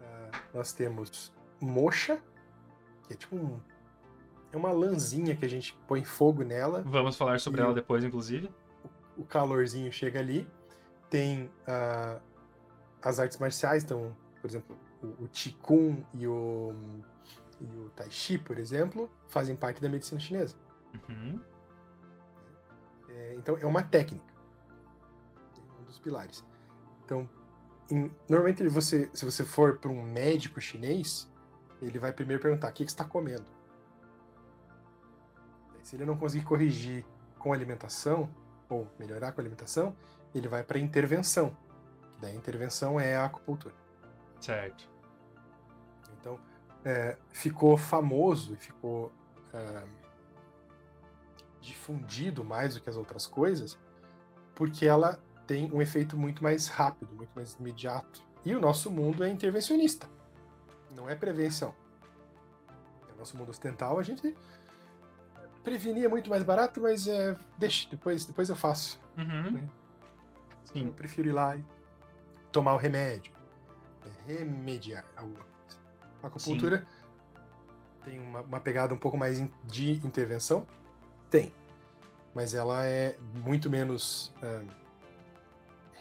ah, 0.00 0.30
nós 0.54 0.72
temos 0.72 1.32
mocha, 1.60 2.20
que 3.06 3.14
é 3.14 3.16
tipo 3.16 3.36
um, 3.36 3.60
é 4.52 4.56
uma 4.56 4.72
lãzinha 4.72 5.34
que 5.36 5.44
a 5.44 5.48
gente 5.48 5.76
põe 5.86 6.04
fogo 6.04 6.42
nela, 6.42 6.82
Vamos 6.86 7.16
falar 7.16 7.40
sobre 7.40 7.60
ela 7.60 7.70
o- 7.70 7.74
depois, 7.74 8.02
inclusive. 8.04 8.50
o 9.16 9.24
calorzinho 9.24 9.90
chega 9.92 10.18
ali. 10.20 10.46
Tem 11.08 11.50
ah, 11.66 12.20
as 13.02 13.18
artes 13.20 13.38
marciais, 13.38 13.84
então, 13.84 14.14
por 14.40 14.48
exemplo, 14.50 14.76
o, 15.02 15.24
o 15.24 15.28
Qigong 15.28 16.04
e 16.14 16.26
o, 16.26 16.74
e 17.60 17.64
o 17.64 17.90
Tai 17.90 18.10
Chi, 18.10 18.36
por 18.38 18.58
exemplo, 18.58 19.10
fazem 19.28 19.54
parte 19.56 19.80
da 19.80 19.88
medicina 19.88 20.20
chinesa. 20.20 20.56
Uhum. 21.08 21.40
É, 23.08 23.34
então, 23.36 23.56
é 23.58 23.64
uma 23.66 23.82
técnica. 23.82 24.34
Dos 25.96 25.98
pilares. 26.00 26.44
Então, 27.04 27.28
em- 27.90 28.10
normalmente, 28.28 28.66
você, 28.68 29.10
se 29.14 29.24
você 29.24 29.44
for 29.44 29.78
para 29.78 29.90
um 29.90 30.02
médico 30.02 30.60
chinês, 30.60 31.30
ele 31.80 31.98
vai 31.98 32.12
primeiro 32.12 32.42
perguntar: 32.42 32.68
o 32.68 32.72
que, 32.72 32.84
que 32.84 32.90
está 32.90 33.04
comendo? 33.04 33.46
Se 35.82 35.96
ele 35.96 36.04
não 36.04 36.16
conseguir 36.16 36.44
corrigir 36.44 37.04
com 37.38 37.52
a 37.52 37.56
alimentação, 37.56 38.28
ou 38.68 38.88
melhorar 38.98 39.32
com 39.32 39.40
a 39.40 39.42
alimentação, 39.42 39.96
ele 40.34 40.48
vai 40.48 40.62
para 40.62 40.78
intervenção. 40.78 41.56
Que 42.14 42.20
daí 42.20 42.32
a 42.32 42.36
intervenção 42.36 42.98
é 42.98 43.16
a 43.16 43.24
acupuntura. 43.24 43.74
Certo. 44.40 44.88
Então, 46.20 46.38
é, 46.84 47.16
ficou 47.30 47.78
famoso 47.78 48.54
e 48.54 48.56
ficou 48.56 49.12
é, 49.54 49.84
difundido 51.60 52.44
mais 52.44 52.74
do 52.74 52.80
que 52.80 52.90
as 52.90 52.96
outras 52.96 53.26
coisas, 53.26 53.78
porque 54.54 54.86
ela 54.86 55.20
tem 55.46 55.70
um 55.72 55.80
efeito 55.80 56.16
muito 56.16 56.42
mais 56.42 56.66
rápido, 56.66 57.14
muito 57.14 57.30
mais 57.34 57.54
imediato. 57.54 58.24
E 58.44 58.54
o 58.54 58.60
nosso 58.60 58.90
mundo 58.90 59.24
é 59.24 59.28
intervencionista, 59.28 60.08
não 60.94 61.08
é 61.08 61.14
prevenção. 61.14 61.74
No 63.10 63.18
nosso 63.18 63.36
mundo 63.36 63.50
ocidental, 63.50 63.98
a 63.98 64.02
gente 64.02 64.36
prevenir 65.64 66.04
é 66.04 66.08
muito 66.08 66.30
mais 66.30 66.44
barato, 66.44 66.80
mas 66.80 67.08
é, 67.08 67.36
deixa, 67.58 67.88
depois, 67.90 68.24
depois 68.24 68.48
eu 68.48 68.56
faço. 68.56 69.00
Uhum. 69.18 69.58
Eu 69.58 69.68
Sim. 70.64 70.92
prefiro 70.92 71.28
ir 71.28 71.32
lá 71.32 71.56
e 71.56 71.64
tomar 72.52 72.74
o 72.74 72.76
remédio. 72.76 73.32
É 74.04 74.32
remediar 74.32 75.04
alguma 75.16 75.40
coisa. 75.40 75.78
A 76.22 76.26
acupuntura 76.28 76.86
tem 78.04 78.20
uma, 78.20 78.42
uma 78.42 78.60
pegada 78.60 78.94
um 78.94 78.98
pouco 78.98 79.18
mais 79.18 79.38
de 79.64 79.92
intervenção? 80.06 80.64
Tem. 81.28 81.52
Mas 82.32 82.54
ela 82.54 82.86
é 82.86 83.18
muito 83.44 83.68
menos 83.68 84.32
ah, 84.40 84.62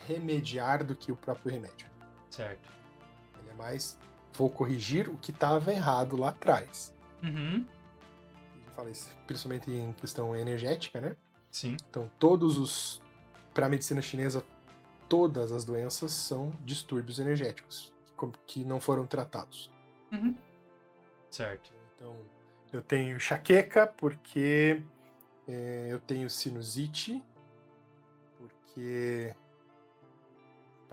remediar 0.07 0.83
do 0.83 0.95
que 0.95 1.11
o 1.11 1.15
próprio 1.15 1.51
remédio. 1.51 1.87
Certo. 2.29 2.71
Ele 3.39 3.49
é 3.49 3.53
mais 3.53 3.97
vou 4.33 4.49
corrigir 4.49 5.07
o 5.09 5.17
que 5.17 5.31
estava 5.31 5.71
errado 5.71 6.17
lá 6.17 6.29
atrás. 6.29 6.93
Uhum. 7.23 7.65
Eu 8.65 8.71
falo 8.75 8.89
isso 8.89 9.09
principalmente 9.25 9.71
em 9.71 9.93
questão 9.93 10.35
energética, 10.35 10.99
né? 10.99 11.15
Sim. 11.49 11.77
Então, 11.89 12.11
todos 12.19 12.57
os. 12.57 13.01
Para 13.53 13.67
a 13.67 13.69
medicina 13.69 14.01
chinesa, 14.01 14.43
todas 15.07 15.53
as 15.53 15.63
doenças 15.63 16.11
são 16.11 16.51
distúrbios 16.65 17.19
energéticos 17.19 17.93
co- 18.17 18.33
que 18.45 18.65
não 18.65 18.81
foram 18.81 19.07
tratados. 19.07 19.71
Uhum. 20.11 20.35
Certo. 21.31 21.71
Então, 21.95 22.17
eu 22.73 22.81
tenho 22.81 23.15
enxaqueca 23.15 23.87
porque 23.87 24.81
eh, 25.47 25.87
eu 25.89 25.99
tenho 26.01 26.29
sinusite, 26.29 27.23
porque 28.37 29.33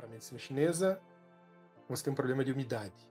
para 0.03 0.09
a 0.09 0.13
medicina 0.13 0.39
chinesa 0.41 1.01
você 1.89 2.03
tem 2.05 2.13
um 2.13 2.17
problema 2.17 2.45
de 2.45 2.51
umidade 2.53 3.09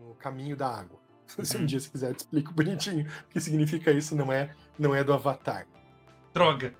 no 0.00 0.14
caminho 0.14 0.56
da 0.56 0.68
água. 0.68 0.98
Se 1.26 1.56
um 1.56 1.60
Uhum. 1.60 1.66
dia 1.66 1.78
você 1.78 1.90
quiser, 1.90 2.10
eu 2.10 2.14
te 2.14 2.20
explico 2.20 2.52
bonitinho 2.54 3.06
o 3.06 3.28
que 3.28 3.38
significa 3.40 3.90
isso, 3.90 4.16
não 4.16 4.32
é, 4.32 4.54
não 4.78 4.94
é 4.94 5.04
do 5.04 5.12
Avatar. 5.12 5.66
Droga. 6.32 6.74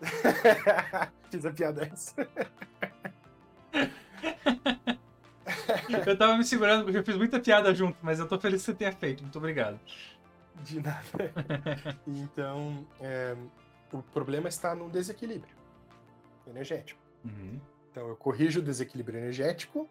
Fiz 1.30 1.44
a 1.46 1.52
piada 1.52 1.84
essa. 1.84 2.14
Eu 6.06 6.18
tava 6.18 6.36
me 6.36 6.44
segurando 6.44 6.84
porque 6.84 6.98
eu 6.98 7.04
fiz 7.04 7.16
muita 7.16 7.38
piada 7.38 7.74
junto, 7.74 7.98
mas 8.02 8.18
eu 8.18 8.26
tô 8.26 8.38
feliz 8.40 8.62
que 8.62 8.66
você 8.72 8.74
tenha 8.74 8.92
feito. 8.92 9.22
Muito 9.22 9.36
obrigado. 9.38 9.78
De 10.64 10.80
nada. 10.80 11.02
Então, 12.06 12.86
é, 13.00 13.36
o 13.92 14.02
problema 14.02 14.48
está 14.48 14.74
no 14.74 14.88
desequilíbrio 14.88 15.54
energético. 16.46 17.00
Uhum. 17.24 17.60
Então, 17.98 18.10
eu 18.10 18.16
corrijo 18.16 18.60
o 18.60 18.62
desequilíbrio 18.62 19.18
energético, 19.18 19.88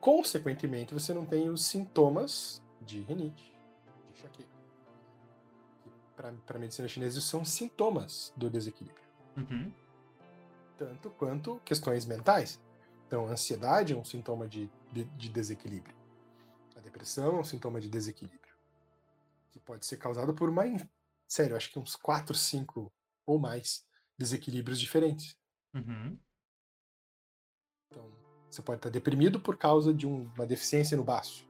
consequentemente, 0.00 0.94
você 0.94 1.12
não 1.12 1.26
tem 1.26 1.50
os 1.50 1.64
sintomas 1.64 2.62
de 2.80 3.00
rinite, 3.00 3.52
de 4.04 4.12
enxaqueca. 4.12 4.48
Para 6.14 6.56
a 6.56 6.58
medicina 6.60 6.86
chinesa, 6.86 7.20
são 7.20 7.44
sintomas 7.44 8.32
do 8.36 8.48
desequilíbrio, 8.48 9.04
Uhum. 9.36 9.72
tanto 10.78 11.10
quanto 11.10 11.60
questões 11.64 12.06
mentais. 12.06 12.60
Então, 13.08 13.26
a 13.26 13.30
ansiedade 13.30 13.92
é 13.92 13.96
um 13.96 14.04
sintoma 14.04 14.46
de, 14.46 14.70
de, 14.92 15.02
de 15.02 15.28
desequilíbrio. 15.28 15.96
A 16.76 16.80
depressão 16.80 17.38
é 17.38 17.40
um 17.40 17.44
sintoma 17.44 17.80
de 17.80 17.88
desequilíbrio. 17.88 18.54
Que 19.50 19.58
pode 19.58 19.84
ser 19.84 19.96
causado 19.96 20.32
por 20.32 20.48
uma. 20.48 20.62
Sério, 21.26 21.56
acho 21.56 21.72
que 21.72 21.78
uns 21.80 21.96
4, 21.96 22.36
5 22.36 22.92
ou 23.26 23.36
mais 23.36 23.84
desequilíbrios 24.16 24.78
diferentes. 24.78 25.36
Uhum. 25.74 26.16
Você 28.56 28.62
pode 28.62 28.78
estar 28.78 28.88
deprimido 28.88 29.38
por 29.38 29.58
causa 29.58 29.92
de 29.92 30.06
um- 30.06 30.30
uma 30.34 30.46
deficiência 30.46 30.96
no 30.96 31.04
baço, 31.04 31.46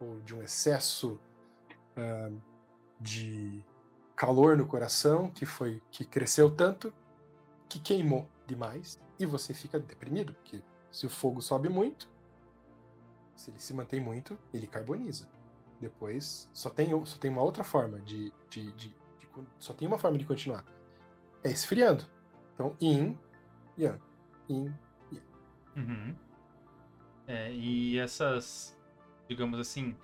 ou 0.00 0.18
de 0.20 0.34
um 0.34 0.42
excesso 0.42 1.20
ah, 1.94 2.30
de 2.98 3.62
calor 4.16 4.56
no 4.56 4.66
coração 4.66 5.30
que 5.30 5.44
foi 5.44 5.82
que 5.90 6.06
cresceu 6.06 6.50
tanto 6.50 6.90
que 7.68 7.78
queimou 7.78 8.26
demais 8.46 8.98
e 9.18 9.26
você 9.26 9.52
fica 9.52 9.78
deprimido, 9.78 10.32
porque 10.32 10.62
se 10.90 11.04
o 11.04 11.10
fogo 11.10 11.42
sobe 11.42 11.68
muito, 11.68 12.08
se 13.36 13.50
ele 13.50 13.58
se 13.60 13.74
mantém 13.74 14.00
muito, 14.00 14.38
ele 14.54 14.66
carboniza. 14.66 15.28
Depois 15.78 16.48
só 16.54 16.70
tem, 16.70 16.88
só 17.04 17.18
tem 17.18 17.30
uma 17.30 17.42
outra 17.42 17.62
forma 17.62 18.00
de, 18.00 18.32
de, 18.48 18.72
de- 18.72 18.88
de 18.88 19.28
só 19.58 19.74
tem 19.74 19.86
uma 19.86 19.98
forma 19.98 20.16
de 20.16 20.24
continuar. 20.24 20.64
É 21.44 21.50
esfriando. 21.50 22.06
Então, 22.54 22.74
yin, 22.80 23.18
yang, 23.76 24.00
yin, 24.48 24.72
Uhum. 25.74 26.14
É, 27.26 27.52
e 27.52 27.98
essas, 27.98 28.76
digamos 29.28 29.58
assim, 29.58 29.96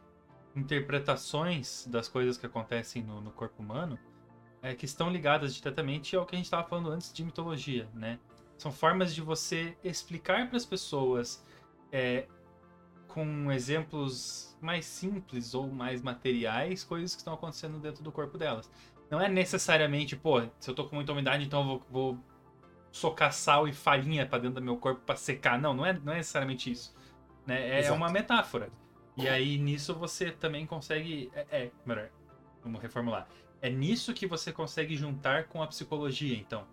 interpretações 0.55 1.87
das 1.87 2.09
coisas 2.09 2.37
que 2.37 2.47
acontecem 2.47 3.03
no, 3.03 3.21
no 3.21 3.31
corpo 3.31 3.63
humano 3.63 3.99
é, 4.63 4.75
que 4.75 4.85
estão 4.85 5.11
ligadas 5.11 5.55
diretamente 5.55 6.17
ao 6.17 6.27
que 6.27 6.35
a 6.35 6.39
gente 6.39 6.47
estava 6.47 6.69
falando 6.69 6.91
antes 6.91 7.13
de 7.13 7.25
mitologia, 7.25 7.89
né? 7.95 8.19
São 8.57 8.73
formas 8.73 9.15
de 9.15 9.21
você 9.21 9.77
explicar 9.85 10.49
para 10.49 10.57
as 10.57 10.67
pessoas 10.67 11.45
é, 11.93 12.27
com 13.07 13.51
exemplos 13.53 14.57
mais 14.61 14.85
simples 14.85 15.55
ou 15.55 15.69
mais 15.69 16.03
materiais 16.03 16.83
coisas 16.83 17.15
que 17.15 17.21
estão 17.21 17.35
acontecendo 17.35 17.79
dentro 17.79 18.03
do 18.03 18.11
corpo 18.11 18.37
delas. 18.37 18.71
Não 19.11 19.21
é 19.21 19.29
necessariamente, 19.29 20.17
pô, 20.17 20.43
se 20.59 20.71
eu 20.71 20.75
tô 20.75 20.85
com 20.87 20.97
muita 20.97 21.13
umidade, 21.13 21.45
então 21.45 21.61
eu 21.61 21.67
vou, 21.67 21.87
vou 21.91 22.19
socar 22.91 23.33
sal 23.33 23.69
e 23.69 23.73
farinha 23.73 24.27
para 24.27 24.39
dentro 24.39 24.61
do 24.61 24.65
meu 24.65 24.77
corpo 24.77 25.01
para 25.03 25.17
secar. 25.17 25.59
Não, 25.59 25.73
não 25.73 25.87
é, 25.87 25.93
não 25.93 26.13
é 26.13 26.17
necessariamente 26.17 26.71
isso. 26.71 26.95
Né? 27.49 27.77
É 27.77 27.79
Exato. 27.79 27.95
uma 27.97 28.11
metáfora. 28.11 28.69
E 29.17 29.27
aí 29.27 29.57
nisso 29.59 29.95
você 29.95 30.31
também 30.31 30.67
consegue. 30.67 31.33
É, 31.35 31.47
é 31.51 31.71
melhor. 31.85 32.11
vamos 32.63 32.81
reformular. 32.81 33.27
É 33.63 33.71
nisso 33.71 34.13
que 34.13 34.27
você 34.27 34.53
consegue 34.53 34.95
juntar 34.95 35.45
com 35.45 35.63
a 35.63 35.67
psicologia, 35.67 36.37
então? 36.37 36.65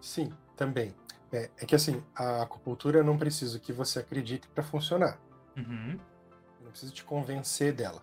Sim, 0.00 0.32
também. 0.56 0.94
É, 1.32 1.50
é 1.58 1.66
que 1.66 1.74
assim, 1.74 2.02
a 2.14 2.42
acupuntura 2.42 3.02
não 3.02 3.18
preciso 3.18 3.58
que 3.60 3.72
você 3.72 3.98
acredite 3.98 4.48
para 4.48 4.62
funcionar. 4.62 5.20
Uhum, 5.56 5.98
Eu 6.60 6.64
não 6.64 6.70
preciso 6.70 6.92
te 6.92 7.02
convencer 7.04 7.72
dela. 7.74 8.02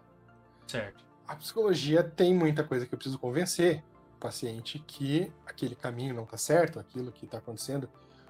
certo. 0.68 1.08
A 1.28 1.36
psicologia 1.36 2.04
tem 2.04 2.34
muita 2.34 2.64
coisa 2.64 2.86
que 2.86 2.93
eu 2.93 2.98
preciso 2.98 3.20
convencer 3.20 3.84
o 4.16 4.20
paciente 4.20 4.80
que 4.80 5.30
aquele 5.45 5.76
caminho 5.76 6.14
não 6.14 6.24
está 6.24 6.38
certo, 6.38 6.80
aquilo 6.80 7.12
que 7.12 7.26
está 7.26 7.39
acontecendo, 7.39 7.89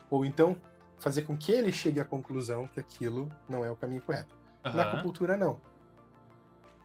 ou 0.09 0.25
então 0.25 0.55
fazer 0.99 1.23
com 1.23 1.37
que 1.37 1.51
ele 1.51 1.71
chegue 1.71 1.99
à 1.99 2.05
conclusão 2.05 2.67
que 2.67 2.79
aquilo 2.79 3.31
não 3.47 3.63
é 3.63 3.71
o 3.71 3.75
caminho 3.75 4.01
correto. 4.01 4.35
Na 4.63 4.69
Aham, 4.71 4.81
acupuntura, 4.81 5.37
não. 5.37 5.59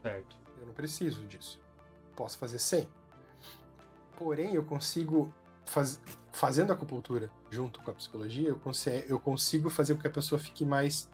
certo. 0.02 0.36
Eu 0.60 0.66
não 0.66 0.74
preciso 0.74 1.26
disso. 1.26 1.60
Posso 2.14 2.38
fazer 2.38 2.58
sem. 2.58 2.88
Porém, 4.16 4.54
eu 4.54 4.64
consigo, 4.64 5.32
faz... 5.64 6.00
fazendo 6.30 6.72
acupuntura 6.72 7.30
junto 7.50 7.80
com 7.80 7.90
a 7.90 7.94
psicologia, 7.94 8.48
eu 8.48 8.58
consigo, 8.58 9.04
eu 9.08 9.18
consigo 9.18 9.70
fazer 9.70 9.94
com 9.94 10.00
que 10.02 10.06
a 10.06 10.10
pessoa 10.10 10.38
fique 10.38 10.64
mais 10.64 11.08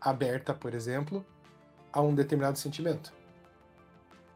aberta, 0.00 0.54
por 0.54 0.74
exemplo, 0.74 1.24
a 1.92 2.00
um 2.00 2.14
determinado 2.14 2.58
sentimento. 2.58 3.12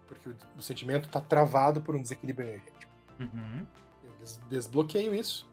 Porque 0.09 0.31
o, 0.31 0.37
o 0.57 0.63
sentimento 0.63 1.07
está 1.07 1.21
travado 1.21 1.81
por 1.83 1.95
um 1.95 2.01
desequilíbrio 2.03 2.49
energético. 2.49 2.93
Uhum, 3.21 3.67
Eu 4.03 4.13
des- 4.19 4.41
desbloqueio 4.49 5.15
isso 5.15 5.47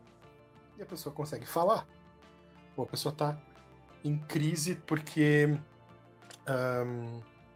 e 0.77 0.81
a 0.81 0.85
pessoa 0.85 1.13
consegue 1.13 1.45
falar. 1.45 1.85
A 2.77 2.85
pessoa 2.85 3.11
está 3.11 3.37
em 4.03 4.17
crise 4.17 4.75
porque 4.75 5.57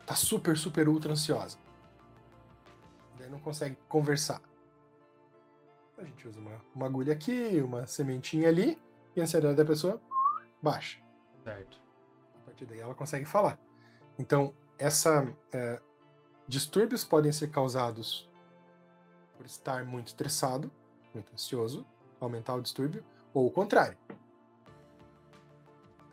está 0.01 0.15
super, 0.15 0.57
super 0.57 0.87
ultra 0.89 1.11
ansiosa. 1.11 1.57
Daí 3.17 3.29
não 3.29 3.39
consegue 3.39 3.77
conversar. 3.87 4.41
A 5.97 6.03
gente 6.03 6.27
usa 6.27 6.39
uma, 6.39 6.61
uma 6.73 6.85
agulha 6.85 7.13
aqui, 7.13 7.61
uma 7.61 7.85
sementinha 7.85 8.47
ali, 8.47 8.81
e 9.15 9.19
a 9.19 9.23
ansiedade 9.23 9.55
da 9.55 9.65
pessoa 9.65 10.01
baixa. 10.61 10.99
certo. 11.43 11.81
A 12.41 12.45
partir 12.45 12.65
daí 12.65 12.79
ela 12.79 12.95
consegue 12.95 13.25
falar. 13.25 13.59
Então, 14.17 14.53
essa 14.77 15.27
é, 15.51 15.81
distúrbios 16.47 17.03
podem 17.03 17.31
ser 17.31 17.49
causados 17.49 18.29
por 19.37 19.45
estar 19.45 19.85
muito 19.85 20.07
estressado, 20.07 20.71
muito 21.13 21.33
ansioso, 21.33 21.85
aumentar 22.19 22.55
o 22.55 22.61
distúrbio, 22.61 23.03
ou 23.33 23.45
o 23.45 23.51
contrário. 23.51 23.97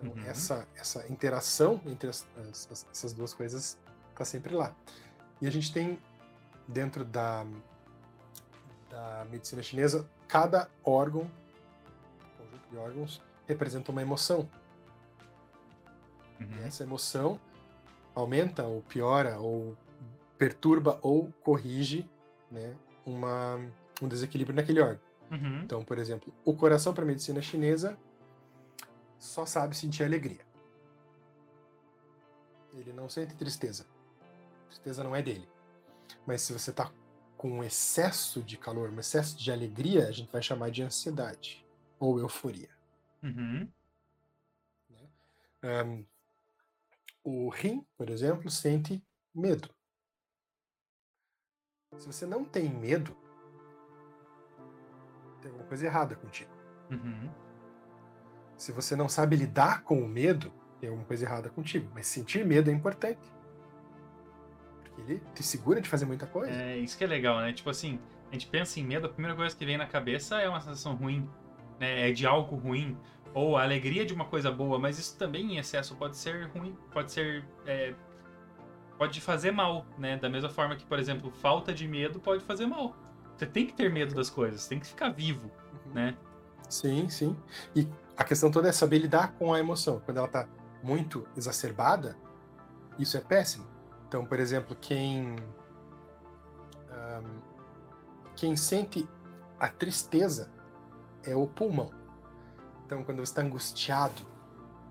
Então, 0.01 0.13
Uhum. 0.23 0.29
essa, 0.29 0.67
essa 0.77 1.11
interação 1.11 1.81
entre 1.87 2.09
as- 2.11 2.27
as- 2.51 2.69
as- 2.71 2.87
essas 2.91 3.13
duas 3.13 3.33
coisas 3.33 3.79
está 4.11 4.25
sempre 4.25 4.55
lá. 4.55 4.75
E 5.41 5.47
a 5.47 5.51
gente 5.51 5.73
tem, 5.73 5.99
dentro 6.69 7.05
da, 7.05 7.47
da 8.91 9.27
medicina 9.31 9.63
chinesa, 9.63 10.09
cada 10.29 10.69
órgão, 10.85 11.31
conjunto 12.39 12.69
de 12.71 12.77
órgãos, 12.77 13.23
representa 13.47 13.91
uma 13.93 14.03
emoção. 14.03 14.49
E 16.41 16.45
Uhum, 16.45 16.65
essa 16.67 16.83
emoção 16.83 17.41
aumenta 18.15 18.65
ou 18.65 18.83
piora 18.83 19.39
ou 19.39 19.77
perturba 20.39 20.99
ou 21.03 21.33
corrige 21.43 22.09
né, 22.51 22.75
uma, 23.07 23.57
um 24.03 24.09
desequilíbrio 24.09 24.55
naquele 24.55 24.81
órgão. 24.81 25.01
uhum, 25.31 25.63
Então, 25.65 25.83
por 25.83 25.99
exemplo, 25.99 26.33
o 26.45 26.55
coração 26.55 26.93
para 26.93 27.03
a 27.05 27.07
medicina 27.07 27.41
chinesa 27.41 27.97
só 29.27 29.45
sabe 29.47 29.77
sentir 29.77 30.05
alegria. 30.05 30.45
Ele 32.74 32.93
não 32.93 33.09
sente 33.09 33.35
tristeza. 33.35 33.87
Tristeza 34.68 35.03
não 35.03 35.14
é 35.16 35.22
dele. 35.22 35.49
Mas 36.27 36.43
se 36.43 36.53
você 36.53 36.70
está 36.70 36.93
com 37.37 37.51
um 37.51 37.64
excesso 37.64 38.43
de 38.43 38.57
calor, 38.57 38.91
um 38.91 38.99
excesso 39.01 39.37
de 39.37 39.51
alegria, 39.53 40.09
a 40.09 40.12
gente 40.12 40.31
vai 40.31 40.43
chamar 40.43 40.70
de 40.70 40.83
ansiedade 40.83 41.66
ou 41.99 42.18
euforia. 42.18 42.70
uhum, 43.22 43.70
Ahn, 45.62 46.05
o 47.24 47.49
rim, 47.51 47.85
por 47.97 48.09
exemplo, 48.09 48.51
sente 48.51 49.03
medo. 49.35 49.74
Se 51.99 52.07
você 52.07 52.27
não 52.27 52.45
tem 52.45 52.68
medo, 52.68 53.16
tem 55.41 55.51
alguma 55.51 55.66
coisa 55.66 55.87
errada 55.87 56.14
contigo. 56.14 56.51
uhum, 56.91 57.33
Se 58.57 58.73
você 58.73 58.97
não 58.97 59.09
sabe 59.09 59.37
lidar 59.37 59.83
com 59.83 60.01
o 60.03 60.09
medo, 60.09 60.53
tem 60.81 60.89
alguma 60.89 61.07
coisa 61.07 61.25
errada 61.25 61.49
contigo. 61.51 61.89
Mas 61.95 62.07
sentir 62.07 62.45
medo 62.45 62.71
é 62.71 62.73
importante. 62.73 63.21
Porque 64.83 65.01
ele 65.13 65.23
te 65.35 65.43
segura 65.43 65.81
de 65.81 65.89
fazer 65.89 66.07
muita 66.07 66.27
coisa. 66.27 66.53
É 66.53 66.77
isso 66.79 66.97
que 66.97 67.05
é 67.05 67.07
legal, 67.07 67.39
né? 67.41 67.53
Tipo 67.53 67.71
assim, 67.71 67.99
a 68.31 68.33
gente 68.33 68.47
pensa 68.47 68.81
em 68.81 68.85
medo, 68.85 69.07
a 69.07 69.11
primeira 69.11 69.37
coisa 69.37 69.55
que 69.55 69.65
vem 69.65 69.77
na 69.77 69.87
cabeça 69.87 70.41
é 70.41 70.49
uma 70.49 70.61
sensação 70.61 70.95
ruim, 70.95 71.29
né? 71.79 72.09
É 72.09 72.13
de 72.13 72.27
algo 72.27 72.57
ruim, 72.57 72.97
ou 73.35 73.57
a 73.57 73.63
alegria 73.63 74.07
de 74.07 74.15
uma 74.15 74.25
coisa 74.25 74.51
boa, 74.51 74.79
mas 74.79 74.99
isso 74.99 75.17
também 75.19 75.55
em 75.55 75.59
excesso 75.59 75.95
pode 75.97 76.17
ser 76.17 76.47
ruim, 76.49 76.75
pode 76.93 77.13
ser. 77.13 77.45
é, 77.67 77.95
pode 78.97 79.21
fazer 79.21 79.51
mal, 79.51 79.85
né? 79.99 80.17
Da 80.17 80.31
mesma 80.31 80.49
forma 80.49 80.75
que, 80.75 80.87
por 80.87 80.99
exemplo, 80.99 81.31
falta 81.31 81.75
de 81.75 81.87
medo 81.87 82.19
pode 82.19 82.43
fazer 82.43 82.65
mal. 82.67 82.97
Você 83.37 83.45
tem 83.45 83.67
que 83.67 83.75
ter 83.75 83.93
medo 83.93 84.15
das 84.15 84.31
coisas, 84.31 84.63
você 84.63 84.71
tem 84.71 84.81
que 84.81 84.87
ficar 84.87 85.11
vivo, 85.11 85.51
Uhum. 85.85 85.93
né? 85.93 86.17
Sim, 86.71 87.07
sim. 87.11 87.37
E 87.75 87.87
a 88.17 88.25
questão 88.25 88.51
toda 88.51 88.69
é 88.69 88.73
saber 88.73 88.99
lidar 88.99 89.33
com 89.35 89.53
a 89.53 89.59
emoção. 89.59 90.01
Quando 90.05 90.19
ela 90.19 90.27
está 90.27 90.49
muito 90.83 91.27
exacerbada, 91.37 92.17
isso 92.99 93.17
é 93.17 93.21
péssimo. 93.21 93.67
Então, 94.09 94.25
por 94.25 94.39
exemplo, 94.39 94.77
quem 94.81 95.37
ahm, 96.91 97.41
quem 98.35 98.57
sente 98.57 99.09
a 99.59 99.69
tristeza 99.69 100.51
é 101.25 101.35
o 101.35 101.47
pulmão. 101.47 101.91
Então, 102.85 103.03
quando 103.03 103.19
você 103.19 103.33
está 103.33 103.43
angustiado, 103.43 104.23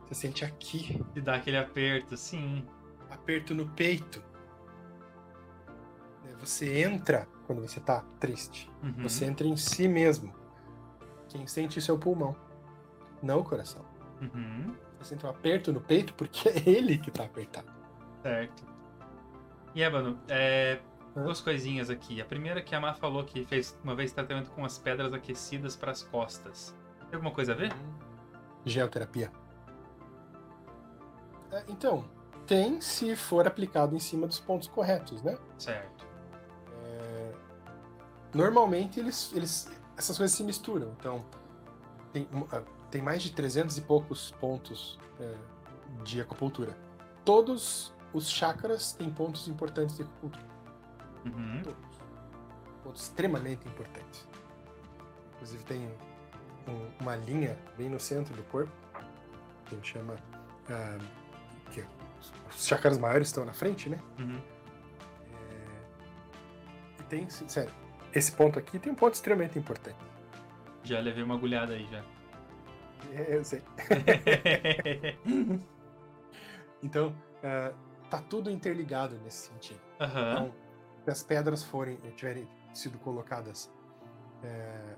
você 0.05 0.15
sente 0.15 0.43
aqui, 0.43 1.03
E 1.15 1.21
dá 1.21 1.35
aquele 1.35 1.57
aperto, 1.57 2.17
sim. 2.17 2.67
aperto 3.09 3.55
no 3.55 3.67
peito. 3.69 4.21
Né, 6.23 6.35
Você 6.39 6.81
entra 6.81 7.27
quando 7.47 7.61
você 7.61 7.79
está 7.79 8.03
triste. 8.19 8.69
Uhum, 8.83 9.03
Você 9.03 9.25
entra 9.25 9.47
em 9.47 9.55
si 9.55 9.87
mesmo. 9.87 10.33
Quem 11.29 11.47
sente 11.47 11.79
isso 11.79 11.89
é 11.91 11.93
o 11.93 11.97
pulmão, 11.97 12.35
não 13.21 13.39
o 13.39 13.43
coração. 13.43 13.83
uhum, 14.21 14.73
Você 14.99 15.09
sente 15.09 15.25
um 15.25 15.29
aperto 15.29 15.71
no 15.73 15.81
peito 15.81 16.13
porque 16.13 16.49
é 16.49 16.61
ele 16.69 16.97
que 16.97 17.11
tá 17.11 17.23
apertado. 17.25 17.67
certo. 18.21 18.63
E 19.73 19.83
é, 20.29 20.79
Hã? 21.17 21.23
duas 21.23 21.41
coisinhas 21.41 21.89
aqui. 21.89 22.21
A 22.21 22.25
primeira 22.25 22.61
que 22.61 22.73
a 22.73 22.79
Má 22.79 22.93
falou 22.93 23.23
que 23.25 23.43
fez 23.45 23.77
uma 23.83 23.93
vez 23.95 24.11
tratamento 24.13 24.49
com 24.51 24.63
as 24.63 24.77
pedras 24.77 25.13
aquecidas 25.13 25.75
para 25.75 25.91
as 25.91 26.01
costas. 26.03 26.73
Tem 27.09 27.15
alguma 27.15 27.31
coisa 27.31 27.51
a 27.51 27.55
ver? 27.55 27.73
Geoterapia. 28.65 29.31
É, 31.51 31.63
Então, 31.67 32.05
tem 32.47 32.79
se 32.81 33.15
for 33.15 33.47
aplicado 33.47 33.95
em 33.95 33.99
cima 33.99 34.27
dos 34.27 34.39
pontos 34.39 34.67
corretos, 34.67 35.21
né? 35.23 35.37
Certo. 35.57 36.05
É, 36.85 37.31
Normalmente 38.33 38.99
eles, 38.99 39.31
eles, 39.35 39.69
essas 39.97 40.17
coisas 40.17 40.35
se 40.35 40.43
misturam. 40.43 40.93
Então, 40.99 41.25
tem, 42.13 42.27
tem 42.91 43.01
mais 43.01 43.21
de 43.23 43.31
300 43.31 43.77
e 43.77 43.81
poucos 43.81 44.31
pontos 44.39 44.99
é, 45.19 45.33
de 46.03 46.21
acupuntura. 46.21 46.77
Todos 47.23 47.93
os 48.13 48.29
chakras 48.29 48.93
têm 48.93 49.09
pontos 49.09 49.47
importantes 49.47 49.95
de 49.97 50.03
acupuntura. 50.03 50.45
Uhum, 51.25 51.61
Todos. 51.63 51.95
Pontos 52.83 53.01
extremamente 53.03 53.67
importantes. 53.67 54.27
Inclusive 55.33 55.63
tem 55.65 55.89
um- 56.67 56.91
uma 57.01 57.15
linha 57.15 57.57
bem 57.77 57.89
no 57.89 57.99
centro 57.99 58.33
do 58.35 58.43
corpo, 58.43 58.71
que 59.65 59.73
a 59.73 59.77
gente 59.77 59.91
chama. 59.93 60.15
ah, 60.69 60.97
que 61.71 61.81
é- 61.81 61.87
os 62.49 62.65
chakras 62.65 62.97
maiores 62.97 63.27
estão 63.27 63.45
na 63.45 63.53
frente, 63.53 63.87
né? 63.89 63.99
uhum. 64.19 64.39
E 66.99 67.03
tem, 67.03 67.29
sério, 67.29 67.71
esse 68.13 68.31
ponto 68.31 68.57
aqui 68.57 68.79
tem 68.79 68.91
um 68.91 68.95
ponto 68.95 69.13
extremamente 69.13 69.57
importante. 69.59 69.97
Já 70.83 70.99
levei 70.99 71.23
uma 71.23 71.35
agulhada 71.35 71.73
aí 71.73 71.87
já. 71.91 72.03
Eu 73.27 73.43
sei. 73.43 73.61
Então, 76.83 77.15
ah, 77.43 77.73
tá 78.09 78.21
tudo 78.21 78.51
interligado 78.51 79.15
nesse 79.23 79.47
sentido. 79.47 79.79
Aham. 79.99 80.31
Então, 80.33 80.53
se 81.03 81.09
as 81.11 81.23
pedras 81.23 81.63
forem 81.63 81.97
tiverem 82.15 82.47
sido 82.73 82.99
colocadas 82.99 83.71
é, 84.43 84.95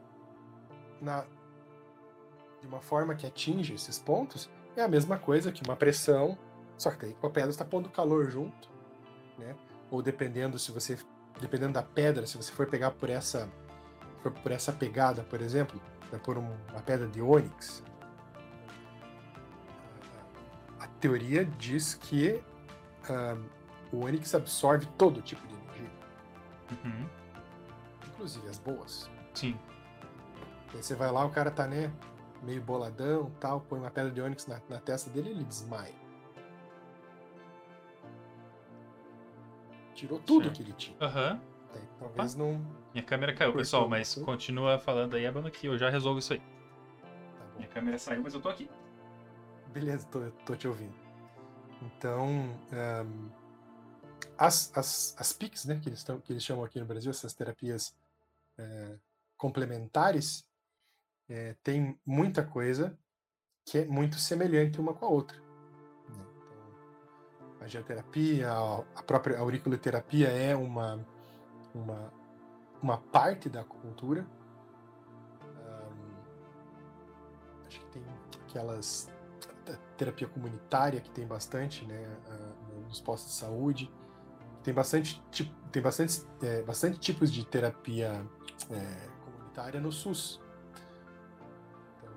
na, 1.01 1.24
de 2.62 2.68
uma 2.68 2.82
forma 2.82 3.16
que 3.16 3.26
atinge 3.26 3.74
esses 3.74 3.99
pontos, 3.99 4.49
é 4.76 4.82
a 4.82 4.88
mesma 4.88 5.18
coisa 5.18 5.51
que 5.51 5.64
uma 5.64 5.76
pressão, 5.76 6.38
só 6.78 6.91
que 6.91 6.97
daí 6.97 7.14
com 7.14 7.28
a 7.28 7.30
pedra 7.30 7.49
está 7.49 7.64
pondo 7.64 7.89
calor 7.89 8.30
junto, 8.30 8.70
né? 9.38 9.55
Ou 9.89 10.01
dependendo 10.01 10.60
se 10.60 10.72
você, 10.72 10.97
dependendo 11.39 11.74
da 11.74 11.84
pedra, 11.84 12.28
se 12.28 12.36
você 12.36 12.51
for 12.51 12.68
pegar 12.68 12.91
por 12.91 13.10
essa, 13.10 13.49
for 14.22 14.32
por 14.32 14.51
essa 14.51 14.74
pegada, 14.74 15.24
por 15.24 15.41
exemplo, 15.41 15.80
vai 16.12 16.20
por 16.20 16.38
um- 16.38 16.58
uma 16.70 16.82
pedra 16.82 17.08
de 17.08 17.22
ônix, 17.22 17.82
teoria 20.99 21.45
diz 21.45 21.95
que 21.95 22.41
ah, 23.09 23.37
o 23.91 24.05
ônix 24.05 24.33
absorve 24.35 24.85
todo 24.97 25.21
tipo 25.21 25.45
de 25.47 25.53
energia. 25.53 25.91
Uhum. 26.83 27.09
Inclusive 28.07 28.47
as 28.47 28.59
boas. 28.59 29.09
Sim. 29.33 29.57
Aí 30.73 30.83
você 30.83 30.95
vai 30.95 31.11
lá, 31.11 31.25
o 31.25 31.29
cara 31.29 31.49
tá, 31.49 31.65
né, 31.67 31.91
meio 32.43 32.61
boladão 32.61 33.31
tal, 33.39 33.61
põe 33.61 33.79
uma 33.79 33.91
pedra 33.91 34.11
de 34.11 34.21
ônix 34.21 34.47
na, 34.47 34.59
na 34.69 34.79
testa 34.79 35.09
dele 35.09 35.29
e 35.29 35.31
ele 35.31 35.43
desmaia. 35.43 35.93
Tirou 39.93 40.19
tudo 40.19 40.43
Certo. 40.45 40.57
que 40.57 40.63
ele 40.63 40.73
tinha. 40.73 40.97
Aham. 41.01 41.41
Aí, 41.73 41.81
talvez 41.99 42.35
não. 42.35 42.61
Minha 42.93 43.03
câmera 43.03 43.33
caiu, 43.33 43.49
Cortou 43.49 43.61
pessoal, 43.61 43.89
mas 43.89 44.15
continua 44.15 44.77
falando 44.79 45.15
aí, 45.15 45.25
Abano, 45.25 45.49
que 45.49 45.67
eu 45.67 45.77
já 45.77 45.89
resolvo 45.89 46.19
isso 46.19 46.33
aí. 46.33 46.39
Tá. 46.39 46.45
Minha 47.55 47.67
câmera 47.67 47.97
saiu, 47.97 48.21
mas 48.21 48.33
eu 48.33 48.41
tô 48.41 48.49
aqui. 48.49 48.69
Beleza, 49.72 50.07
tô, 50.07 50.32
tô 50.45 50.55
te 50.55 50.68
ouvindo. 50.68 50.95
Então, 51.82 52.28
ahn, 52.72 53.30
as, 54.38 54.72
as, 54.76 55.15
as 55.18 55.34
PICs, 55.34 55.65
né, 55.65 55.80
que 55.82 55.89
eles, 55.89 56.03
tão, 56.03 56.20
que 56.20 56.32
eles 56.32 56.43
chamam 56.43 56.63
aqui 56.63 56.80
no 56.80 56.86
Brasil, 56.86 57.09
essas 57.11 57.34
terapias 57.34 57.95
eh, 58.57 58.97
complementares, 59.36 60.45
eh, 61.30 61.55
tem 61.63 61.99
muita 62.05 62.43
coisa 62.43 62.97
que 63.65 63.80
é 63.80 63.86
muito 63.86 64.18
semelhante 64.18 64.80
uma 64.80 64.93
com 64.93 65.05
a 65.05 65.09
outra. 65.09 65.38
né? 65.38 66.26
Então, 67.55 67.65
a 67.65 67.68
geoterapia, 67.68 68.51
a, 68.51 68.78
a 68.95 69.03
própria 69.03 69.39
auriculoterapia 69.39 70.30
é 70.30 70.55
uma, 70.55 71.05
uma, 71.74 72.13
uma 72.82 72.97
parte 72.97 73.49
da 73.49 73.61
acupuntura. 73.61 74.26
Ahn, 75.41 76.15
acho 77.68 77.80
que 77.80 77.86
tem 77.88 78.03
aquelas 78.45 79.11
terapia 79.97 80.28
comunitária 80.28 81.01
que 81.01 81.09
tem 81.09 81.26
bastante, 81.28 81.86
né, 81.86 82.18
nos 82.88 83.01
postos 83.01 83.32
de 83.34 83.38
saúde. 83.39 83.91
Tem 84.63 84.74
bastante, 84.74 85.22
tem 85.72 85.82
bastante, 85.82 86.22
é, 86.41 86.61
bastante 86.63 86.99
tipos 86.99 87.32
de 87.32 87.45
terapia 87.45 88.26
é, 88.70 89.09
comunitária 89.24 89.80
no 89.80 89.91
SUS. 89.91 90.41
Então, 91.97 92.11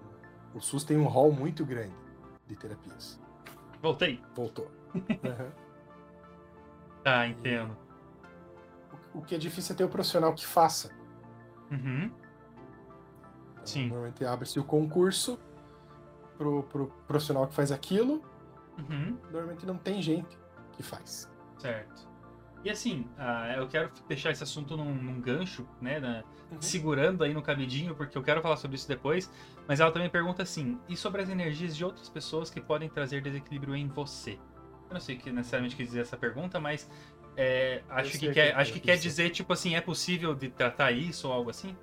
o 0.55 0.61
SUS 0.61 0.85
tem 0.85 0.97
um 0.97 1.07
rol 1.07 1.33
muito 1.33 1.65
grande 1.65 1.95
de 2.47 2.57
terapias. 2.57 3.21
Voltei. 3.81 4.23
Voltou. 4.35 4.71
Aham. 5.25 5.53
Tá, 7.03 7.27
entendo. 7.27 7.77
O- 9.15 9.19
O 9.19 9.23
que 9.23 9.35
é 9.35 9.39
difícil 9.39 9.75
é 9.75 9.79
ter 9.79 9.85
o 9.85 9.89
profissional 9.89 10.35
que 10.35 10.45
faça. 10.47 10.91
Uhum. 11.71 12.11
Então, 13.53 13.67
Sim. 13.67 13.87
Normalmente 13.89 14.25
abre-se 14.25 14.59
o 14.59 14.65
concurso 14.65 15.39
pro, 16.41 16.63
pro 16.63 16.87
profissional 17.07 17.47
que 17.47 17.53
faz 17.55 17.71
aquilo. 17.71 18.25
Uhum. 18.79 19.19
Normalmente 19.31 19.67
não 19.67 19.77
tem 19.77 20.01
gente 20.01 20.39
que 20.73 20.83
faz. 20.83 21.31
Certo. 21.59 22.09
E 22.65 22.71
assim, 22.71 23.07
ah, 23.19 23.53
eu 23.57 23.69
quero 23.69 23.91
deixar 24.09 24.31
esse 24.31 24.43
assunto 24.43 24.75
num, 24.77 24.95
num 24.95 25.21
gancho, 25.21 25.67
né? 25.81 26.01
na- 26.01 26.25
Uhum. 26.51 26.61
segurando 26.61 27.23
aí 27.23 27.33
no 27.33 27.41
cabidinho, 27.43 27.95
porque 27.95 28.19
eu 28.19 28.23
quero 28.25 28.43
falar 28.43 28.57
sobre 28.57 28.77
isso 28.77 28.89
depois. 28.89 29.31
Mas 29.69 29.79
ela 29.79 29.93
também 29.93 30.11
pergunta 30.11 30.43
assim: 30.43 30.81
e 30.89 30.97
sobre 30.97 31.23
as 31.23 31.29
energias 31.29 31.77
de 31.77 31.85
outras 31.85 32.09
pessoas 32.09 32.51
que 32.51 32.61
podem 32.61 32.89
trazer 32.89 33.23
desequilíbrio 33.23 33.77
em 33.77 33.87
você? 33.87 34.33
Eu 34.89 34.95
não 34.95 35.01
sei 35.01 35.17
que 35.17 35.31
necessariamente 35.31 35.77
quer 35.77 35.85
dizer 35.85 36.01
essa 36.01 36.17
pergunta, 36.17 36.59
mas 36.59 36.91
é, 37.37 37.83
acho, 37.89 38.11
que 38.13 38.19
que 38.19 38.33
quer, 38.33 38.49
ela 38.51 38.61
acho 38.63 38.73
que 38.73 38.81
quis 38.81 38.87
quer 38.87 38.97
dizer. 38.97 39.09
dizer, 39.09 39.31
tipo 39.31 39.53
assim, 39.53 39.77
é 39.77 39.81
possível 39.81 40.35
de 40.35 40.49
tratar 40.51 40.91
isso 40.91 41.29
ou 41.29 41.33
algo 41.35 41.51
assim? 41.51 41.77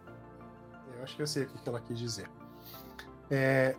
Eu 0.97 1.03
acho 1.03 1.15
que 1.15 1.21
eu 1.21 1.27
sei 1.27 1.43
o 1.43 1.47
que 1.47 1.57
que 1.61 1.69
ela 1.69 1.79
quis 1.79 1.97
dizer. 1.97 2.29
É, 3.31 3.75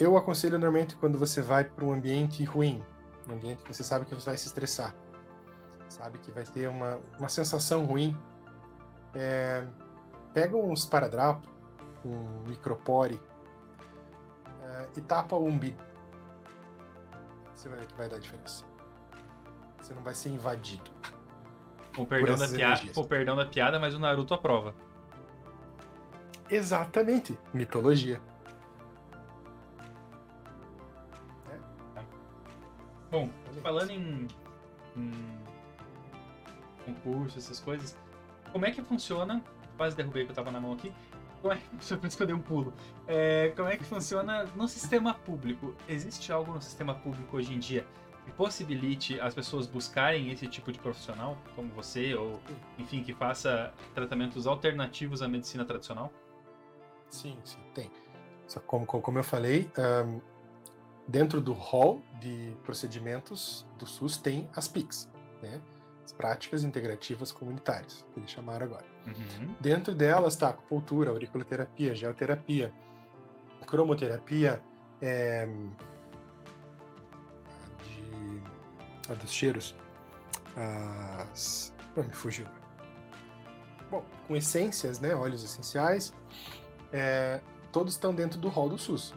eu 0.00 0.16
aconselho 0.16 0.58
normalmente 0.58 0.96
quando 0.96 1.18
você 1.18 1.42
vai 1.42 1.62
para 1.62 1.84
um 1.84 1.92
ambiente 1.92 2.42
ruim, 2.42 2.82
um 3.28 3.34
ambiente 3.34 3.62
que 3.62 3.72
você 3.72 3.84
sabe 3.84 4.06
que 4.06 4.14
você 4.14 4.30
vai 4.30 4.36
se 4.38 4.46
estressar, 4.46 4.94
sabe 5.90 6.18
que 6.18 6.32
vai 6.32 6.44
ter 6.44 6.68
uma, 6.68 6.98
uma 7.18 7.28
sensação 7.28 7.84
ruim. 7.84 8.16
É, 9.14 9.66
pega 10.32 10.56
um 10.56 10.72
esparadrapo, 10.72 11.46
um 12.02 12.48
micropore 12.48 13.20
é, 14.62 14.88
e 14.96 15.00
tapa 15.02 15.36
o 15.36 15.44
umbigo. 15.44 15.82
Você 17.54 17.68
vai 17.68 17.78
ver 17.80 17.86
que 17.86 17.94
vai 17.94 18.08
dar 18.08 18.18
diferença. 18.18 18.64
Você 19.82 19.92
não 19.92 20.02
vai 20.02 20.14
ser 20.14 20.30
invadido. 20.30 20.90
O 21.98 22.06
perdão, 22.06 22.38
da 22.38 22.48
piada, 22.48 22.82
o 22.96 23.04
perdão 23.04 23.36
da 23.36 23.44
piada, 23.44 23.78
mas 23.78 23.94
o 23.94 23.98
Naruto 23.98 24.32
aprova. 24.32 24.74
Exatamente, 26.48 27.38
mitologia. 27.52 28.20
Bom, 33.10 33.28
falando 33.62 33.90
em, 33.90 34.28
em 34.96 35.12
concurso, 36.84 37.38
essas 37.38 37.58
coisas, 37.60 37.96
como 38.52 38.66
é 38.66 38.70
que 38.70 38.82
funciona? 38.82 39.42
Quase 39.76 39.96
derrubei 39.96 40.24
que 40.24 40.30
eu 40.30 40.34
tava 40.34 40.50
na 40.50 40.60
mão 40.60 40.72
aqui. 40.72 40.92
Como 41.40 41.54
é 41.54 41.56
que 41.56 41.66
funciona? 41.68 42.00
Por 42.00 42.06
isso 42.06 42.16
que 42.16 42.22
eu 42.22 42.26
dei 42.26 42.36
um 42.36 42.40
pulo. 42.40 42.72
É, 43.06 43.52
como 43.56 43.68
é 43.68 43.76
que 43.76 43.84
funciona 43.84 44.44
no 44.54 44.68
sistema 44.68 45.14
público? 45.14 45.74
Existe 45.88 46.30
algo 46.32 46.52
no 46.52 46.60
sistema 46.60 46.94
público 46.94 47.36
hoje 47.36 47.52
em 47.54 47.58
dia 47.58 47.86
que 48.24 48.32
possibilite 48.32 49.20
as 49.20 49.34
pessoas 49.34 49.66
buscarem 49.66 50.30
esse 50.30 50.46
tipo 50.46 50.70
de 50.70 50.78
profissional, 50.78 51.36
como 51.56 51.68
você, 51.70 52.14
ou 52.14 52.38
enfim, 52.78 53.02
que 53.02 53.14
faça 53.14 53.72
tratamentos 53.94 54.46
alternativos 54.46 55.22
à 55.22 55.28
medicina 55.28 55.64
tradicional? 55.64 56.12
Sim, 57.08 57.36
sim, 57.44 57.58
tem. 57.74 57.90
Só 58.46 58.60
como, 58.60 58.86
como 58.86 59.18
eu 59.18 59.24
falei, 59.24 59.70
ahn, 59.76 60.20
dentro 61.10 61.40
do 61.40 61.52
hall 61.52 62.00
de 62.20 62.56
procedimentos 62.64 63.66
do 63.76 63.84
SUS 63.84 64.16
tem 64.16 64.48
as 64.54 64.68
PICs, 64.68 65.08
né? 65.42 65.60
As 66.04 66.12
práticas 66.12 66.62
integrativas 66.62 67.32
comunitárias, 67.32 68.04
que 68.12 68.20
eles 68.20 68.30
chamaram 68.30 68.66
agora. 68.66 68.84
Uhum. 69.06 69.54
Dentro 69.60 69.94
delas 69.94 70.34
está 70.34 70.48
acupuntura, 70.48 71.10
auriculoterapia, 71.10 71.94
geoterapia, 71.94 72.72
cromoterapia, 73.66 74.62
é, 75.02 75.48
a 77.48 77.82
de, 77.84 79.12
a 79.12 79.14
dos 79.14 79.32
cheiros, 79.32 79.74
as, 80.56 81.74
ah, 81.96 82.02
me 82.02 82.12
fugiu. 82.12 82.46
Bom, 83.90 84.04
com 84.28 84.36
essências, 84.36 85.00
né, 85.00 85.14
óleos 85.14 85.42
essenciais, 85.42 86.12
é, 86.92 87.40
todos 87.72 87.94
estão 87.94 88.14
dentro 88.14 88.38
do 88.38 88.48
hall 88.48 88.68
do 88.68 88.78
SUS. 88.78 89.14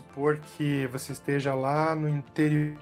Supor 0.00 0.38
que 0.38 0.86
você 0.86 1.12
esteja 1.12 1.54
lá 1.54 1.94
no 1.94 2.08
interior 2.08 2.78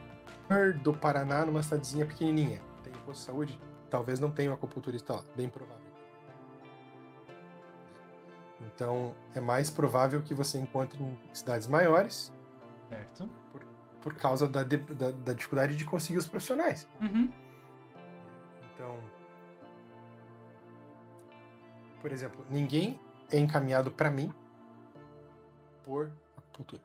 do 0.83 0.95
Paraná, 0.95 1.45
numa 1.45 1.63
cidadezinha 1.65 2.07
pequenininha. 2.07 2.61
Tem 2.85 2.93
posto 3.05 3.21
de 3.21 3.27
saúde? 3.27 3.61
Talvez 3.91 4.21
não 4.21 4.31
tenha 4.31 4.51
um 4.51 4.55
acupunturista 4.55 5.15
lá, 5.15 5.25
bem 5.37 5.49
provável. 5.49 5.83
Então, 8.67 9.15
é 9.35 9.41
mais 9.41 9.69
provável 9.69 10.23
que 10.23 10.33
você 10.33 10.59
encontre 10.59 11.03
em 11.03 11.19
cidades 11.33 11.67
maiores 11.67 12.33
Certo. 12.89 13.29
por 14.01 14.15
causa 14.15 14.47
da, 14.47 14.63
da- 14.63 15.11
da 15.11 15.33
dificuldade 15.33 15.77
de 15.77 15.85
conseguir 15.85 16.19
os 16.19 16.27
profissionais. 16.29 16.89
Uhum. 17.01 17.31
Então, 18.75 18.97
por 22.01 22.13
exemplo, 22.13 22.47
ninguém 22.49 22.99
é 23.33 23.39
encaminhado 23.39 23.91
para 23.91 24.09
mim 24.11 24.33
por 25.85 26.13
acupuntura. 26.37 26.83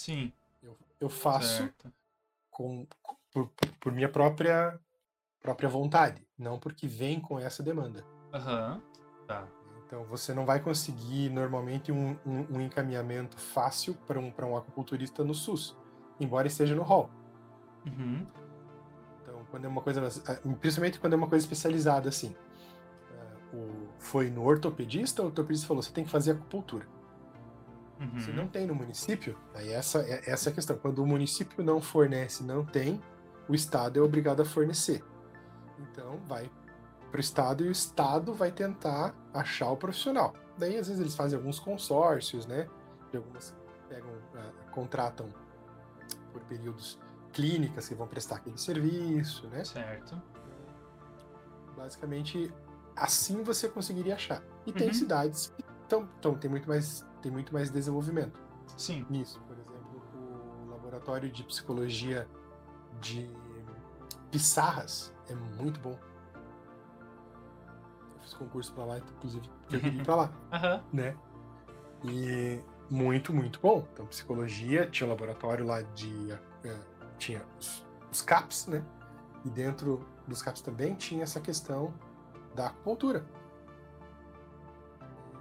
Sim. 0.00 0.32
Eu, 0.62 0.78
eu 0.98 1.10
faço 1.10 1.58
Certo. 1.58 1.92
com, 2.50 2.86
por, 3.30 3.50
por 3.78 3.92
minha 3.92 4.08
própria 4.08 4.80
própria 5.42 5.68
vontade, 5.68 6.26
não 6.38 6.58
porque 6.58 6.86
vem 6.86 7.20
com 7.20 7.38
essa 7.38 7.62
demanda. 7.62 8.02
Aham. 8.32 8.80
Tá. 9.26 9.46
Então 9.86 10.04
você 10.04 10.32
não 10.32 10.46
vai 10.46 10.58
conseguir 10.60 11.28
normalmente 11.30 11.92
um, 11.92 12.16
um- 12.24 12.46
um 12.56 12.60
encaminhamento 12.62 13.38
fácil 13.38 13.94
para 14.06 14.18
um, 14.18 14.32
um 14.38 14.56
acupunturista 14.56 15.22
no 15.22 15.34
SUS, 15.34 15.76
embora 16.18 16.46
esteja 16.46 16.74
no 16.74 16.82
hall. 16.82 17.10
Uhum. 17.86 18.26
Então, 19.22 19.44
quando 19.50 19.64
é 19.66 19.68
uma 19.68 19.82
coisa, 19.82 20.00
ah, 20.26 20.54
principalmente 20.60 20.98
quando 20.98 21.12
é 21.12 21.16
uma 21.16 21.28
coisa 21.28 21.44
especializada 21.44 22.08
assim, 22.08 22.34
o- 23.52 23.88
foi 23.98 24.30
no 24.30 24.44
ortopedista, 24.44 25.22
o 25.22 25.26
ortopedista 25.26 25.66
falou, 25.66 25.82
você 25.82 25.92
tem 25.92 26.04
que 26.04 26.10
fazer 26.10 26.32
acupuntura. 26.32 26.86
Uhum. 28.00 28.18
Se 28.18 28.32
não 28.32 28.48
tem 28.48 28.66
no 28.66 28.74
município, 28.74 29.36
aí 29.54 29.70
essa 29.70 30.00
é 30.00 30.22
essa 30.30 30.48
é 30.48 30.52
a 30.52 30.54
questão. 30.54 30.76
Quando 30.78 31.02
o 31.02 31.06
município 31.06 31.62
não 31.62 31.80
fornece, 31.82 32.42
não 32.42 32.64
tem, 32.64 33.00
o 33.48 33.54
estado 33.54 33.98
é 33.98 34.02
obrigado 34.02 34.40
a 34.40 34.44
fornecer. 34.44 35.04
Então, 35.78 36.18
vai 36.26 36.50
para 37.10 37.18
o 37.18 37.20
estado 37.20 37.64
e 37.64 37.68
o 37.68 37.72
estado 37.72 38.32
vai 38.32 38.50
tentar 38.50 39.14
achar 39.34 39.70
o 39.70 39.76
profissional. 39.76 40.34
Daí, 40.56 40.76
às 40.78 40.86
vezes, 40.86 41.00
eles 41.00 41.14
fazem 41.14 41.38
alguns 41.38 41.58
consórcios, 41.58 42.46
né? 42.46 42.68
De 43.10 43.16
algumas 43.18 43.54
pegam, 43.88 44.10
ah, 44.36 44.50
contratam 44.70 45.28
por 46.32 46.40
períodos 46.42 46.98
clínicas 47.32 47.88
que 47.88 47.94
vão 47.94 48.06
prestar 48.06 48.36
aquele 48.36 48.56
serviço, 48.56 49.46
né? 49.48 49.64
Certo. 49.64 50.20
Basicamente, 51.76 52.52
assim 52.96 53.42
você 53.42 53.68
conseguiria 53.68 54.14
achar. 54.14 54.42
E 54.66 54.72
tem 54.72 54.88
Uhum. 54.88 54.94
cidades 54.94 55.52
que 55.56 55.64
tão, 55.88 56.06
tão, 56.20 56.34
tem 56.34 56.50
muito 56.50 56.68
mais 56.68 57.04
tem 57.20 57.30
muito 57.30 57.52
mais 57.52 57.70
desenvolvimento 57.70 58.38
Sim. 58.76 59.06
nisso. 59.10 59.40
Por 59.46 59.56
exemplo, 59.58 60.02
o 60.66 60.70
laboratório 60.70 61.30
de 61.30 61.42
psicologia 61.44 62.28
de 63.00 63.28
Pissarras 64.30 65.12
é 65.28 65.34
muito 65.34 65.80
bom. 65.80 65.98
fiz 68.20 68.34
concurso 68.34 68.72
pra 68.72 68.84
lá, 68.84 68.98
inclusive 68.98 69.48
eu 69.72 69.80
queria 69.80 70.00
ir 70.00 70.04
pra 70.04 70.14
lá, 70.16 70.32
Aham. 70.52 70.84
né? 70.92 71.16
E 72.04 72.60
muito, 72.88 73.32
muito 73.32 73.60
bom. 73.60 73.86
Então, 73.92 74.06
psicologia, 74.06 74.86
tinha 74.88 75.06
um 75.06 75.10
laboratório 75.10 75.66
lá 75.66 75.82
de. 75.82 76.32
eh, 76.64 76.80
tinha 77.18 77.44
os, 77.58 77.84
os 78.10 78.22
CAPs, 78.22 78.66
né? 78.66 78.84
E 79.44 79.50
dentro 79.50 80.06
dos 80.26 80.42
CAPs 80.42 80.62
também 80.62 80.94
tinha 80.94 81.22
essa 81.22 81.40
questão 81.40 81.92
da 82.54 82.68
acupuntura. 82.68 83.24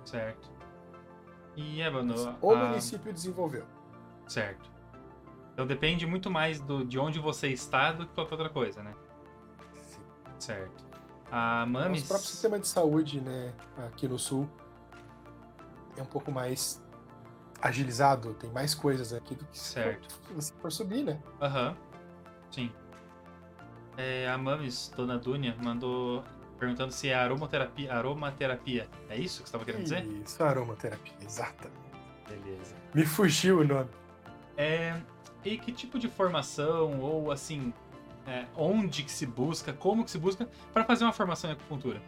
Certo. 0.05 0.49
E, 1.55 1.81
Evano, 1.81 2.37
O 2.41 2.51
a- 2.51 2.55
município 2.69 3.11
desenvolveu. 3.13 3.65
Certo. 4.27 4.69
Então 5.53 5.65
depende 5.67 6.05
muito 6.05 6.29
mais 6.31 6.59
do, 6.61 6.85
de 6.85 6.97
onde 6.97 7.19
você 7.19 7.49
está 7.49 7.91
do 7.91 8.05
que 8.07 8.13
qualquer 8.13 8.35
outra 8.35 8.49
coisa, 8.49 8.81
né? 8.81 8.93
Certo. 10.37 10.85
A 11.31 11.65
Mamis... 11.65 12.01
Nosso 12.01 12.07
próprio 12.07 12.27
sistema 12.29 12.59
de 12.59 12.67
saúde, 12.67 13.19
né, 13.21 13.53
aqui 13.87 14.07
no 14.07 14.17
sul, 14.17 14.49
é 15.97 16.01
um 16.01 16.05
pouco 16.05 16.31
mais 16.31 16.81
agilizado, 17.61 18.33
tem 18.35 18.49
mais 18.51 18.73
coisas 18.73 19.11
aqui 19.11 19.35
do 19.35 19.45
que 19.45 19.59
Certo. 19.59 20.07
se 20.13 20.33
você 20.33 20.53
for 20.61 20.71
subir, 20.71 21.03
né? 21.03 21.21
Aham. 21.41 21.75
Sim. 22.49 22.71
É, 23.97 24.29
a 24.29 24.37
Mamis, 24.37 24.91
Dona 24.95 25.17
Dunia, 25.19 25.55
mandou 25.61 26.23
perguntando 26.59 26.91
se 26.91 27.09
é 27.09 27.15
aromaterapia, 27.15 27.93
aromaterapia. 27.93 28.87
É 29.09 29.17
isso 29.17 29.41
que 29.41 29.49
você 29.49 29.55
estava 29.55 29.65
querendo 29.65 29.83
dizer? 29.83 30.05
Isso, 30.05 30.43
aromaterapia, 30.43 31.13
exatamente. 31.21 31.79
Beleza. 32.27 32.75
Me 32.93 33.05
fugiu 33.05 33.61
o 33.61 33.63
nome. 33.63 33.89
É, 34.57 34.99
e 35.43 35.57
que 35.57 35.71
tipo 35.71 35.97
de 35.97 36.09
formação, 36.09 36.99
ou 36.99 37.31
assim, 37.31 37.73
é, 38.27 38.45
onde 38.55 39.03
que 39.03 39.11
se 39.11 39.25
busca, 39.25 39.71
como 39.71 40.03
que 40.03 40.11
se 40.11 40.17
busca 40.17 40.47
para 40.73 40.83
fazer 40.83 41.05
uma 41.05 41.13
formação 41.13 41.49
em 41.49 41.53
acupuntura? 41.53 42.01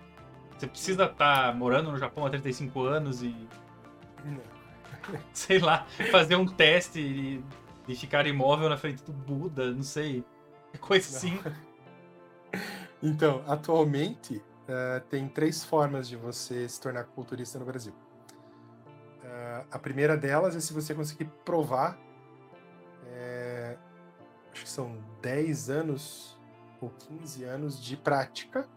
Você 0.58 0.68
precisa 0.68 1.06
estar 1.06 1.56
morando 1.56 1.92
no 1.92 1.98
Japão 1.98 2.26
há 2.26 2.30
35 2.30 2.82
anos 2.82 3.24
e, 3.24 3.36
sei 5.34 5.60
lá, 5.60 5.88
fazer 6.12 6.36
um 6.36 6.46
teste 6.46 7.00
e, 7.00 7.44
e 7.88 7.96
ficar 7.96 8.28
imóvel 8.28 8.70
na 8.70 8.78
frente 8.78 9.02
do 9.04 9.12
Buda, 9.12 9.72
não 9.72 9.82
sei. 9.82 10.24
Coisa 10.80 11.18
assim. 11.18 11.40
Então, 13.02 13.44
atualmente, 13.48 14.44
eh, 14.68 15.02
tem 15.10 15.28
três 15.28 15.64
formas 15.64 16.08
de 16.08 16.16
você 16.16 16.68
se 16.70 16.80
tornar 16.80 17.06
culturista 17.06 17.58
no 17.58 17.66
Brasil. 17.66 17.94
Eh, 19.24 19.66
a 19.72 19.80
primeira 19.80 20.16
delas 20.16 20.56
é 20.56 20.60
se 20.60 20.72
você 20.74 20.94
conseguir 20.94 21.26
provar, 21.44 21.98
eh, 23.08 23.78
acho 24.52 24.64
que 24.64 24.70
são 24.70 24.98
10 25.22 25.70
anos 25.70 26.38
ou 26.80 26.90
15 26.90 27.44
anos 27.44 27.82
de 27.82 27.98
prática, 27.98 28.68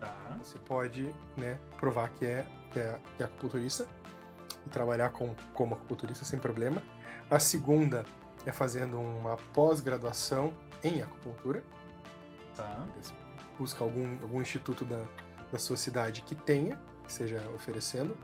Tá. 0.00 0.14
você 0.42 0.58
pode 0.58 1.12
né, 1.36 1.58
provar 1.76 2.10
que 2.10 2.24
é, 2.24 2.46
que, 2.70 2.78
é, 2.78 3.00
que 3.16 3.22
é 3.22 3.26
acupunturista 3.26 3.86
e 4.64 4.70
trabalhar 4.70 5.10
com, 5.10 5.34
como 5.52 5.74
acupunturista 5.74 6.24
sem 6.24 6.38
problema. 6.38 6.82
A 7.28 7.40
segunda 7.40 8.04
é 8.46 8.52
fazendo 8.52 8.98
uma 8.98 9.36
pós-graduação 9.52 10.54
em 10.84 11.02
acupuntura. 11.02 11.64
Tá. 12.58 12.84
busca 13.56 13.84
algum, 13.84 14.20
algum 14.20 14.42
instituto 14.42 14.84
da, 14.84 15.04
da 15.52 15.58
sua 15.60 15.76
cidade 15.76 16.22
que 16.22 16.34
tenha, 16.34 16.76
que 17.04 17.10
esteja 17.10 17.40
oferecendo. 17.54 18.18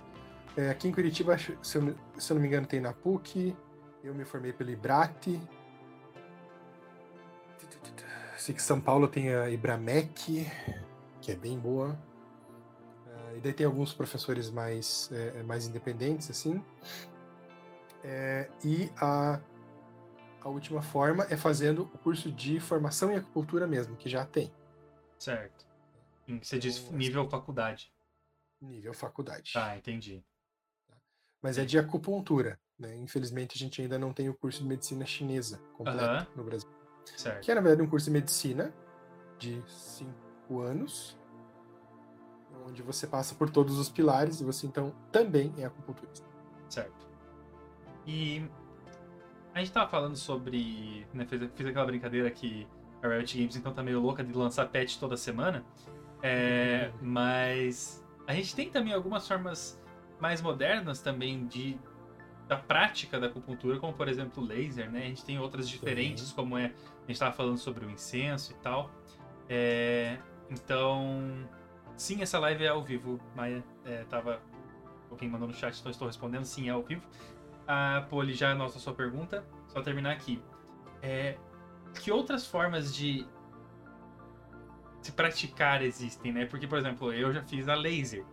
É, 0.57 0.70
aqui 0.70 0.89
em 0.89 0.93
Curitiba, 0.93 1.39
se 1.39 1.53
eu, 1.53 1.95
se 2.18 2.32
eu 2.32 2.35
não 2.35 2.43
me 2.43 2.49
engano, 2.49 2.66
tem 2.66 2.80
na 2.80 2.93
PUC, 2.93 3.57
eu 4.03 4.12
me 4.12 4.24
formei 4.24 4.53
pelo 4.53 4.70
IBRAT. 4.70 5.41
Sei 8.37 8.55
que 8.55 8.61
São 8.61 8.80
Paulo 8.80 9.07
tem 9.07 9.32
a 9.32 9.49
Ibramec, 9.49 10.51
que 11.20 11.32
é 11.32 11.37
bem 11.37 11.57
boa. 11.57 11.97
É, 13.07 13.37
e 13.37 13.41
daí 13.41 13.53
tem 13.53 13.64
alguns 13.64 13.95
professores 13.95 14.51
mais, 14.51 15.09
é, 15.12 15.43
mais 15.45 15.66
independentes, 15.66 16.28
assim. 16.28 16.62
É, 18.03 18.51
e 18.62 18.91
a, 19.01 19.41
a 20.45 20.49
última 20.51 20.83
forma 20.83 21.27
é 21.31 21.37
fazendo 21.37 21.85
o 21.95 21.99
curso 21.99 22.31
de 22.31 22.61
formação 22.61 23.11
em 23.11 23.17
acupuntura 23.17 23.67
mesmo, 23.67 23.97
que 23.97 24.11
já 24.11 24.27
tem. 24.27 24.53
Certo. 25.19 25.67
Você 26.43 26.59
diz 26.59 26.79
Então, 26.79 26.97
nível 26.97 27.29
faculdade. 27.29 27.91
Nível 28.61 28.93
faculdade. 28.93 29.55
Tá, 29.55 29.75
entendi. 29.77 30.23
Mas 31.43 31.57
é 31.57 31.65
de 31.65 31.79
acupuntura. 31.79 32.61
Né? 32.79 32.95
Infelizmente, 32.97 33.57
a 33.57 33.59
gente 33.59 33.81
ainda 33.81 33.99
não 33.99 34.13
tem 34.13 34.29
o 34.29 34.35
curso 34.35 34.63
de 34.63 34.69
medicina 34.69 35.07
chinesa 35.07 35.59
completo 35.73 36.31
no 36.37 36.45
Brasil. 36.45 36.69
Certo. 37.17 37.43
Que 37.43 37.51
é, 37.51 37.55
na 37.55 37.61
verdade, 37.63 37.83
um 37.83 37.89
curso 37.89 38.07
de 38.07 38.13
medicina 38.13 38.75
de 39.39 39.63
cinco 39.67 40.61
anos, 40.61 41.19
onde 42.67 42.83
você 42.83 43.07
passa 43.07 43.35
por 43.35 43.49
todos 43.49 43.79
os 43.79 43.89
pilares 43.89 44.41
e 44.41 44.45
você, 44.45 44.67
então, 44.67 44.95
também 45.11 45.55
é 45.57 45.65
acupunturista. 45.65 46.27
Certo. 46.69 47.07
E 48.07 48.47
a 49.55 49.61
gente 49.61 49.73
tava 49.73 49.89
falando 49.89 50.17
sobre. 50.17 51.07
Né, 51.15 51.25
fiz, 51.25 51.41
fiz 51.55 51.67
aquela 51.67 51.87
brincadeira 51.87 52.31
que 52.31 52.67
a 53.03 53.09
Riot 53.09 53.39
Games 53.39 53.57
então 53.57 53.73
tá 53.73 53.83
meio 53.83 54.01
louca 54.01 54.25
de 54.25 54.33
lançar 54.33 54.67
patch 54.69 54.97
toda 54.97 55.17
semana. 55.17 55.65
É, 56.23 56.91
mas 57.01 58.05
a 58.27 58.35
gente 58.35 58.55
tem 58.55 58.69
também 58.69 58.93
algumas 58.93 59.29
formas 59.29 59.81
mais 60.21 60.43
modernas 60.43 61.01
também 61.01 61.47
de 61.47 61.79
da 62.49 62.57
prática 62.57 63.19
da 63.19 63.27
acupuntura, 63.27 63.79
como 63.79 63.93
por 63.93 64.07
exemplo 64.09 64.43
o 64.43 64.47
laser, 64.47 64.91
né? 64.91 65.05
A 65.05 65.09
gente 65.09 65.25
tem 65.25 65.39
outras 65.39 65.69
diferentes, 65.69 66.33
como 66.33 66.59
é 66.59 66.73
a 67.05 67.07
gente 67.07 67.19
tava 67.19 67.33
falando 67.33 67.59
sobre 67.59 67.87
o 67.87 67.91
incenso 67.91 68.53
e 68.53 68.55
tal. 68.57 68.91
É, 69.49 70.19
então, 70.51 71.47
sim, 71.97 72.21
essa 72.23 72.39
live 72.39 72.65
é 72.65 72.69
ao 72.69 72.83
vivo. 72.83 73.21
Maia 73.35 73.63
é, 73.85 74.05
tava 74.05 74.41
quem 75.17 75.29
mandou 75.29 75.47
no 75.47 75.55
chat, 75.55 75.79
então 75.79 75.91
estou 75.91 76.07
respondendo, 76.09 76.45
sim, 76.45 76.69
é 76.69 76.73
ao 76.73 76.83
vivo. 76.83 77.07
A 77.67 78.05
Poli 78.11 78.35
já 78.35 78.51
anota 78.53 78.77
a 78.77 78.81
sua 78.81 78.93
pergunta, 78.95 79.45
só 79.69 79.81
terminar 79.83 80.12
aqui. 80.12 80.43
É, 81.03 81.37
que 82.01 82.11
outras 82.11 82.47
formas 82.47 82.95
de 82.95 83.27
se 85.01 85.12
praticar 85.12 85.83
existem, 85.83 86.33
né? 86.33 86.47
Porque, 86.47 86.67
por 86.67 86.79
exemplo, 86.79 87.12
eu 87.12 87.33
já 87.33 87.43
fiz 87.43 87.69
a 87.69 87.75
laser. 87.75 88.25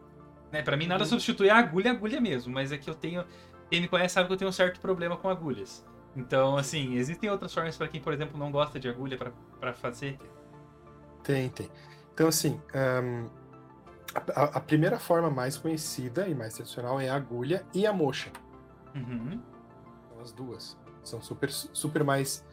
Né? 0.52 0.62
Para 0.62 0.76
mim, 0.78 0.88
nada 0.88 1.04
Uhum. 1.04 1.10
substitui 1.10 1.50
a 1.50 1.58
agulha, 1.58 1.92
a 1.92 1.94
agulha 1.94 2.20
mesmo, 2.22 2.54
mas 2.54 2.72
é 2.72 2.78
que 2.78 2.90
eu 2.90 2.96
tenho. 2.96 3.26
Quem 3.70 3.82
me 3.82 3.88
conhece 3.88 4.14
sabe 4.16 4.28
que 4.28 4.34
eu 4.34 4.38
tenho 4.38 4.50
um 4.50 4.54
certo 4.54 4.80
problema 4.82 5.16
com 5.18 5.30
agulhas. 5.30 5.86
Então, 6.16 6.58
assim, 6.58 6.96
existem 6.96 7.30
outras 7.30 7.54
formas 7.54 7.78
para 7.78 7.88
quem, 7.88 8.02
por 8.02 8.12
exemplo, 8.14 8.38
não 8.38 8.52
gosta 8.52 8.78
de 8.80 8.90
agulha 8.90 9.18
para 9.60 9.74
fazer. 9.74 10.18
Tem, 11.24 11.48
tem. 11.50 11.70
Então, 12.14 12.28
assim, 12.28 12.60
a, 12.74 14.42
a- 14.42 14.58
a 14.58 14.60
primeira 14.60 15.00
forma 15.00 15.30
mais 15.30 15.58
conhecida 15.58 16.28
e 16.28 16.36
mais 16.36 16.54
tradicional 16.54 17.00
é 17.00 17.10
a 17.10 17.16
agulha 17.16 17.66
e 17.74 17.86
a 17.86 17.94
mocha. 17.94 18.30
Uhum. 18.96 19.42
São 20.10 20.22
as 20.22 20.32
duas. 20.32 20.78
São 21.04 21.22
super, 21.22 21.52
super 21.52 22.04
mais 22.04 22.44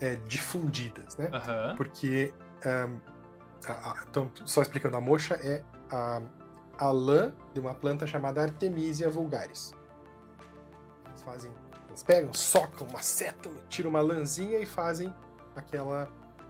é, 0.00 0.16
difundidas, 0.16 1.16
né? 1.16 1.28
Aham. 1.32 1.74
Porque. 1.76 2.32
ahn, 2.64 2.98
a- 3.66 3.90
a- 3.92 4.04
então, 4.08 4.30
só 4.44 4.62
explicando, 4.62 4.96
a 4.96 5.00
mocha 5.00 5.34
é 5.34 5.64
a, 5.90 6.20
a 6.78 6.90
lã 6.90 7.32
de 7.54 7.60
uma 7.60 7.74
planta 7.74 8.06
chamada 8.06 8.42
Artemisia 8.42 9.08
vulgaris. 9.10 9.72
Eles 11.08 11.22
fazem. 11.22 11.52
Eles 11.88 12.02
pegam, 12.02 12.32
socam, 12.34 12.86
macetam, 12.92 13.52
tiram 13.68 13.90
uma 13.90 14.00
lãzinha 14.00 14.58
e 14.60 14.66
fazem 14.66 15.12
aquela 15.56 16.08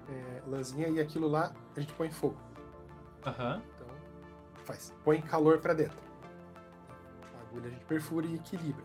é, 0.09 0.43
lãzinha 0.47 0.89
e 0.89 1.01
aquilo 1.01 1.29
lá 1.29 1.53
a 1.77 1.81
gente 1.81 1.93
põe 1.95 2.11
fogo. 2.11 2.37
Aham. 3.25 3.63
Então, 3.77 3.87
faz. 4.65 4.93
Põe 5.05 5.23
calor 5.23 5.59
para 5.61 5.73
dentro. 5.73 5.97
A 7.39 7.41
agulha 7.49 7.69
a 7.69 7.71
gente 7.71 7.85
perfura 7.87 8.27
e 8.27 8.35
equilibra. 8.35 8.85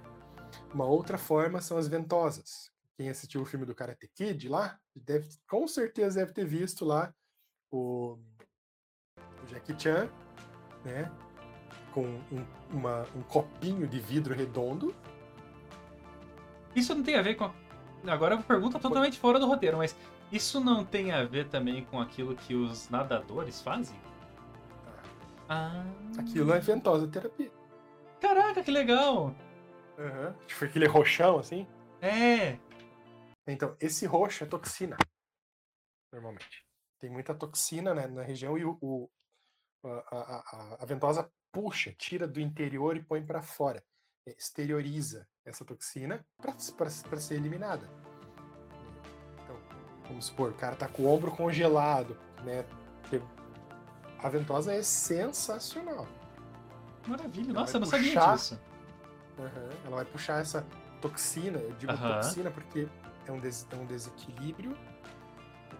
Uma 0.73 0.85
outra 0.85 1.17
forma 1.17 1.61
são 1.61 1.77
as 1.77 1.87
ventosas. 1.87 2.71
Quem 2.97 3.09
assistiu 3.09 3.41
o 3.41 3.45
filme 3.45 3.65
do 3.65 3.75
Karate 3.75 4.07
Kid 4.13 4.47
lá, 4.49 4.79
deve, 4.95 5.29
com 5.47 5.67
certeza 5.67 6.19
deve 6.19 6.33
ter 6.33 6.45
visto 6.45 6.85
lá 6.85 7.13
o, 7.71 8.17
o 9.43 9.47
Jackie 9.47 9.75
Chan, 9.79 10.09
né? 10.83 11.11
Com 11.93 12.05
um, 12.05 12.45
uma- 12.71 13.05
um 13.15 13.21
copinho 13.23 13.87
de 13.87 13.99
vidro 13.99 14.33
redondo. 14.33 14.95
Isso 16.75 16.93
não 16.95 17.03
tem 17.03 17.15
a 17.15 17.21
ver 17.21 17.35
com. 17.35 17.51
Agora 18.07 18.33
é 18.33 18.37
uma 18.37 18.43
pergunta 18.43 18.79
totalmente 18.79 19.19
fora 19.19 19.39
do 19.39 19.45
roteiro, 19.47 19.77
mas 19.77 19.95
isso 20.31 20.59
não 20.59 20.83
tem 20.83 21.11
a 21.11 21.23
ver 21.23 21.47
também 21.49 21.85
com 21.85 22.01
aquilo 22.01 22.35
que 22.35 22.55
os 22.55 22.89
nadadores 22.89 23.61
fazem? 23.61 23.99
Ah. 25.47 25.85
Aquilo 26.17 26.51
é 26.53 26.59
ventosa 26.59 27.07
terapia. 27.07 27.51
Caraca, 28.19 28.63
que 28.63 28.71
legal! 28.71 29.35
Uhum. 29.97 30.33
Tipo 30.47 30.65
aquele 30.65 30.87
roxão 30.87 31.37
assim. 31.39 31.67
É! 32.01 32.57
Então, 33.47 33.75
esse 33.79 34.05
roxo 34.05 34.43
é 34.43 34.47
toxina. 34.47 34.97
Normalmente. 36.11 36.65
Tem 36.99 37.09
muita 37.09 37.33
toxina 37.35 37.93
né, 37.93 38.07
na 38.07 38.21
região 38.23 38.57
e 38.57 38.63
o, 38.65 38.77
o- 38.81 39.09
a, 39.85 39.89
a- 39.89 40.39
a- 40.39 40.77
a 40.81 40.85
ventosa 40.85 41.29
puxa, 41.51 41.93
tira 41.97 42.27
do 42.27 42.39
interior 42.39 42.95
e 42.95 43.03
põe 43.03 43.23
para 43.25 43.41
fora. 43.41 43.83
É, 44.27 44.31
Exterioriza 44.31 45.27
essa 45.45 45.65
toxina 45.65 46.25
para 46.39 47.19
ser 47.19 47.35
eliminada. 47.35 47.89
Então, 49.43 49.57
vamos 50.07 50.25
supor, 50.25 50.51
o 50.51 50.55
cara 50.55 50.75
tá 50.75 50.87
com 50.87 51.03
o 51.03 51.07
ombro 51.13 51.31
congelado, 51.35 52.17
né? 52.43 52.65
a 54.19 54.29
ventosa 54.29 54.73
é 54.73 54.81
sensacional. 54.81 56.07
Maravilha. 57.05 57.51
Ela 57.51 57.59
Nossa, 57.59 57.75
eu 57.75 57.81
não 57.81 57.87
sabia 57.87 58.13
disso. 58.37 58.59
Aham, 59.39 59.69
Ela 59.85 59.95
vai 59.97 60.05
puxar 60.05 60.41
essa 60.41 60.65
toxina, 61.01 61.57
eu 61.59 61.71
digo 61.73 61.91
Aham. 61.91 62.13
toxina 62.15 62.51
porque 62.51 62.87
é 63.27 63.31
um, 63.31 63.39
des- 63.39 63.67
é 63.71 63.75
um 63.75 63.85
desequilíbrio. 63.85 64.77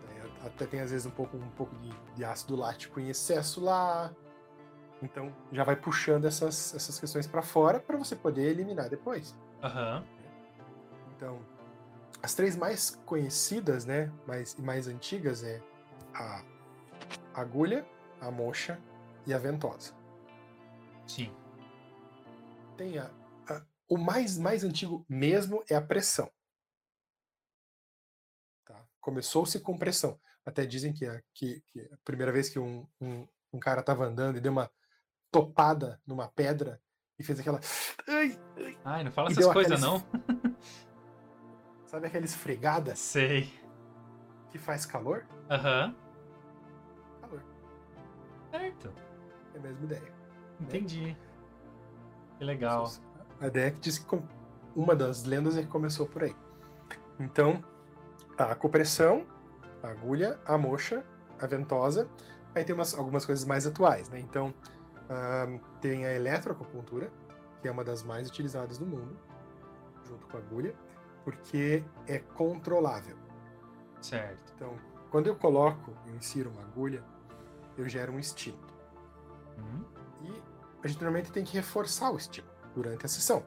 Daí 0.07 0.31
Até 0.47 0.65
tem 0.65 0.81
às 0.81 0.91
vezes 0.91 1.05
um 1.05 1.11
pouco, 1.11 1.37
um 1.37 1.49
pouco 1.51 1.75
de, 1.77 1.89
de 2.15 2.25
ácido 2.25 2.55
lático 2.55 2.99
em 2.99 3.09
excesso 3.09 3.61
lá. 3.63 4.11
Então 5.01 5.33
já 5.51 5.63
vai 5.63 5.75
puxando 5.75 6.25
essas, 6.25 6.73
essas 6.73 6.99
questões 6.99 7.27
para 7.27 7.41
fora 7.41 7.79
para 7.79 7.97
você 7.97 8.15
poder 8.15 8.49
eliminar 8.49 8.89
depois. 8.89 9.35
Aham. 9.61 10.03
Então, 11.15 11.39
as 12.21 12.33
três 12.33 12.55
mais 12.55 12.99
conhecidas, 13.05 13.85
né, 13.85 14.11
mais, 14.25 14.53
e 14.53 14.61
mais 14.61 14.87
antigas 14.87 15.43
é 15.43 15.61
a 16.13 16.41
agulha, 17.33 17.85
a 18.19 18.29
mocha 18.31 18.79
e 19.25 19.33
a 19.33 19.37
ventosa. 19.37 19.93
Sim. 21.07 21.31
Tem 22.77 22.97
a- 22.97 23.09
o 23.87 23.97
mais 23.97 24.37
mais 24.37 24.63
antigo 24.63 25.05
mesmo 25.07 25.63
é 25.69 25.75
a 25.75 25.81
pressão. 25.81 26.31
Tá? 28.65 28.85
Começou-se 28.99 29.59
com 29.59 29.77
pressão. 29.77 30.19
Até 30.45 30.65
dizem 30.65 30.91
que 30.93 31.05
a, 31.05 31.21
que, 31.33 31.61
que 31.67 31.81
a 31.81 31.97
primeira 32.03 32.31
vez 32.31 32.49
que 32.49 32.59
um, 32.59 32.87
um, 32.99 33.27
um 33.53 33.59
cara 33.59 33.79
estava 33.79 34.05
andando 34.05 34.37
e 34.37 34.41
deu 34.41 34.51
uma 34.51 34.69
topada 35.31 36.01
numa 36.05 36.27
pedra 36.27 36.81
e 37.17 37.23
fez 37.23 37.39
aquela. 37.39 37.59
Ai, 38.07 38.39
ai, 38.57 38.77
Ai, 38.83 39.03
não 39.03 39.11
fala 39.11 39.31
essas 39.31 39.47
coisas, 39.47 39.79
não. 39.79 40.03
sabe 41.87 42.07
aquela 42.07 42.25
esfregada 42.25 42.95
Sei. 42.95 43.53
que 44.51 44.57
faz 44.57 44.85
calor? 44.85 45.25
Aham. 45.49 45.95
Calor. 47.21 47.43
Certo. 48.51 48.93
É 49.53 49.57
a 49.57 49.61
mesma 49.61 49.85
ideia. 49.85 50.13
Entendi. 50.59 51.17
Que 52.37 52.43
legal. 52.43 52.91
A 53.43 53.49
que 53.49 53.79
diz 53.81 53.99
que 53.99 54.21
uma 54.73 54.95
das 54.95 55.25
lendas 55.25 55.57
é 55.57 55.63
que 55.63 55.67
começou 55.67 56.07
por 56.07 56.23
aí. 56.23 56.33
Então, 57.19 57.61
a 58.37 58.55
compressão, 58.55 59.27
a 59.83 59.89
agulha, 59.89 60.39
a 60.45 60.57
mocha, 60.57 61.05
a 61.41 61.45
ventosa. 61.45 62.07
Aí 62.55 62.63
tem 62.63 62.73
umas, 62.73 62.97
algumas 62.97 63.25
coisas 63.25 63.43
mais 63.43 63.67
atuais, 63.67 64.07
né? 64.07 64.17
Então, 64.17 64.53
ahn, 65.09 65.59
tem 65.81 66.05
a 66.05 66.13
eletroacupuntura, 66.13 67.11
que 67.61 67.67
é 67.67 67.71
uma 67.71 67.83
das 67.83 68.01
mais 68.01 68.29
utilizadas 68.29 68.79
no 68.79 68.85
mundo, 68.85 69.19
junto 70.07 70.25
com 70.27 70.37
a 70.37 70.39
agulha, 70.39 70.73
porque 71.25 71.83
é 72.07 72.19
controlável. 72.19 73.17
Certo. 73.99 74.53
Então, 74.55 74.77
quando 75.11 75.27
eu 75.27 75.35
coloco, 75.35 75.91
eu 76.07 76.15
insiro 76.15 76.49
uma 76.49 76.61
agulha, 76.61 77.03
eu 77.77 77.89
gero 77.89 78.13
um 78.13 78.19
estímulo. 78.19 78.71
Hum, 79.57 79.83
E 80.21 80.43
a 80.81 80.87
gente 80.87 81.01
normalmente 81.01 81.31
tem 81.31 81.43
que 81.43 81.53
reforçar 81.55 82.09
o 82.09 82.15
estímulo 82.15 82.52
durante 82.73 83.05
a 83.05 83.09
sessão. 83.09 83.43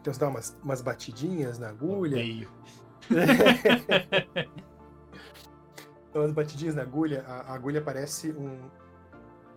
Então 0.00 0.12
você 0.12 0.20
dá 0.20 0.28
umas, 0.28 0.56
umas 0.62 0.80
batidinhas 0.82 1.58
na 1.58 1.68
agulha, 1.68 2.16
odeio. 2.16 2.48
dá 6.12 6.20
umas 6.20 6.32
batidinhas 6.32 6.74
na 6.74 6.82
agulha, 6.82 7.24
a, 7.26 7.52
a 7.52 7.54
agulha 7.54 7.80
parece 7.82 8.32
um 8.32 8.68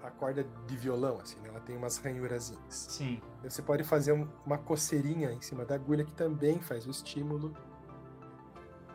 a 0.02 0.10
corda 0.12 0.46
de 0.66 0.78
violão, 0.78 1.20
assim, 1.22 1.38
né? 1.42 1.50
ela 1.50 1.60
tem 1.60 1.76
umas 1.76 1.98
ranhurazinhas. 1.98 2.88
Sim. 2.90 3.22
Aí 3.44 3.50
Você 3.50 3.62
pode 3.62 3.84
fazer 3.84 4.14
um- 4.14 4.28
uma 4.46 4.58
coceirinha 4.58 5.32
em 5.34 5.42
cima 5.42 5.66
da 5.66 5.76
agulha 5.76 6.06
que 6.06 6.14
também 6.14 6.60
faz 6.62 6.88
o 6.88 6.90
estímulo. 6.90 7.54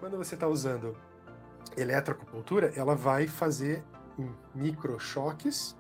Quando 0.00 0.16
você 0.16 0.34
está 0.34 0.48
usando 0.48 0.96
eletroacupuntura, 1.76 2.72
ela 2.74 2.94
vai 2.96 3.26
fazer 3.26 3.84
microchoques. 4.54 5.76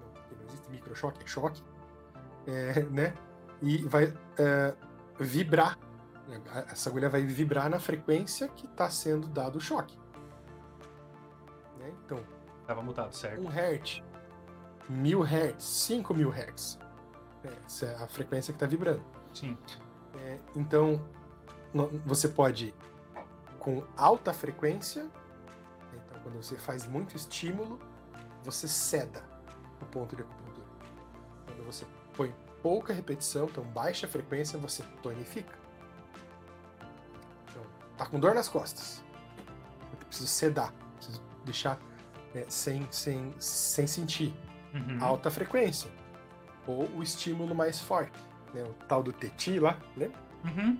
Não, 0.00 0.12
porque 0.12 0.34
não 0.36 0.44
existe 0.46 0.70
microchoque, 0.70 1.22
é 1.22 1.26
choque. 1.26 1.62
É, 2.46 2.82
né? 2.84 3.14
E 3.60 3.78
vai 3.84 4.12
é, 4.38 4.74
vibrar. 5.18 5.78
A- 6.52 6.60
Essa 6.72 6.88
agulha 6.90 7.08
vai 7.08 7.22
vibrar 7.22 7.68
na 7.68 7.78
frequência 7.78 8.48
que 8.48 8.66
está 8.66 8.88
sendo 8.90 9.28
dado 9.28 9.56
o 9.56 9.60
choque. 9.60 9.98
Né? 11.78 11.92
Então, 12.04 12.20
Tava 12.66 12.82
mutado, 12.82 13.12
certo. 13.14 13.42
1 13.42 13.48
Hz, 13.50 14.02
1000 14.88 15.22
Hz, 15.24 15.62
5000 15.64 16.30
Hz. 16.30 16.78
Essa 17.66 17.86
é 17.86 18.02
a 18.02 18.06
frequência 18.06 18.52
que 18.52 18.56
está 18.56 18.66
vibrando. 18.66 19.02
Sim. 19.34 19.58
É, 20.20 20.38
então, 20.54 21.04
você 22.06 22.28
pode, 22.28 22.72
com 23.58 23.82
alta 23.96 24.32
frequência, 24.32 25.06
então 25.92 26.20
quando 26.22 26.36
você 26.36 26.56
faz 26.56 26.86
muito 26.86 27.16
estímulo, 27.16 27.80
você 28.44 28.68
ceda 28.68 29.24
o 29.80 29.86
ponto 29.86 30.14
de 30.14 30.22
acupuntura. 30.22 30.66
Quando 31.46 31.64
você 31.66 31.84
põe 32.14 32.34
pouca 32.62 32.92
repetição, 32.92 33.46
então 33.46 33.64
baixa 33.64 34.06
frequência, 34.06 34.58
você 34.58 34.82
tonifica. 35.02 35.58
Então, 37.50 37.62
tá 37.96 38.06
com 38.06 38.18
dor 38.20 38.34
nas 38.34 38.48
costas. 38.48 39.02
Eu 40.00 40.06
preciso 40.06 40.28
sedar, 40.28 40.72
preciso 40.96 41.20
deixar 41.44 41.78
é, 42.34 42.44
sem, 42.48 42.86
sem, 42.90 43.34
sem 43.38 43.86
sentir 43.86 44.34
Uhum. 44.74 45.04
alta 45.04 45.30
frequência. 45.30 45.90
Ou 46.66 46.88
o 46.96 47.02
estímulo 47.02 47.54
mais 47.54 47.78
forte. 47.78 48.18
Né? 48.54 48.62
O 48.62 48.72
tal 48.86 49.02
do 49.02 49.12
teti 49.12 49.58
lá, 49.58 49.78
lembra? 49.94 50.18
Uhum. 50.44 50.78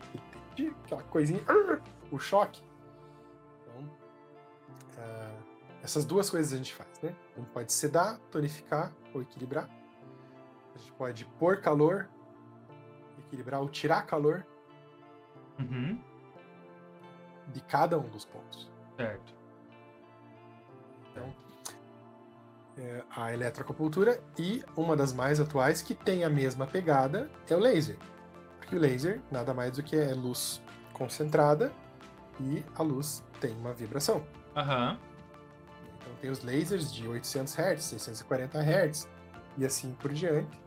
Teti, 0.54 0.74
aquela 0.84 1.02
coisinha, 1.02 1.42
arr, 1.46 1.80
o 2.10 2.18
choque. 2.18 2.62
Então, 3.60 3.90
ah, 4.98 5.34
essas 5.82 6.04
duas 6.06 6.30
coisas 6.30 6.52
a 6.54 6.56
gente 6.56 6.74
faz, 6.74 6.88
né? 7.02 7.14
A 7.36 7.40
gente 7.40 7.50
pode 7.50 7.70
sedar, 7.72 8.18
tonificar 8.30 8.92
ou 9.12 9.20
equilibrar. 9.20 9.68
A 10.74 10.78
gente 10.78 10.92
pode 10.92 11.24
pôr 11.38 11.60
calor, 11.60 12.08
equilibrar 13.18 13.60
ou 13.60 13.68
tirar 13.68 14.02
calor 14.06 14.44
Uhum. 15.58 15.98
de 17.48 17.60
cada 17.62 17.98
um 17.98 18.08
dos 18.08 18.24
pontos. 18.24 18.70
Certo. 18.96 19.34
Então, 21.10 21.34
é, 22.78 23.04
a 23.14 23.32
eletroacupuntura 23.32 24.22
e 24.38 24.64
uma 24.76 24.96
das 24.96 25.12
mais 25.12 25.38
atuais 25.40 25.82
que 25.82 25.94
tem 25.94 26.24
a 26.24 26.30
mesma 26.30 26.66
pegada 26.66 27.30
é 27.48 27.54
o 27.54 27.58
laser. 27.58 27.98
Porque 28.58 28.74
o 28.76 28.78
laser 28.78 29.20
nada 29.30 29.52
mais 29.52 29.72
do 29.76 29.82
que 29.82 29.94
é 29.94 30.14
luz 30.14 30.62
concentrada 30.94 31.72
e 32.40 32.64
a 32.74 32.82
luz 32.82 33.22
tem 33.40 33.52
uma 33.56 33.74
vibração. 33.74 34.26
Aham. 34.56 34.98
Então 36.00 36.14
tem 36.20 36.30
os 36.30 36.42
lasers 36.42 36.92
de 36.92 37.06
800 37.06 37.54
Hz, 37.58 37.82
640 37.84 38.58
Hz 38.58 39.08
e 39.58 39.66
assim 39.66 39.92
por 39.94 40.12
diante. 40.12 40.61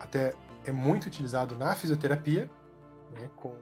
Até 0.00 0.34
é 0.64 0.72
muito 0.72 1.06
utilizado 1.06 1.56
na 1.56 1.74
fisioterapia, 1.76 2.50
né, 3.12 3.30
com 3.36 3.54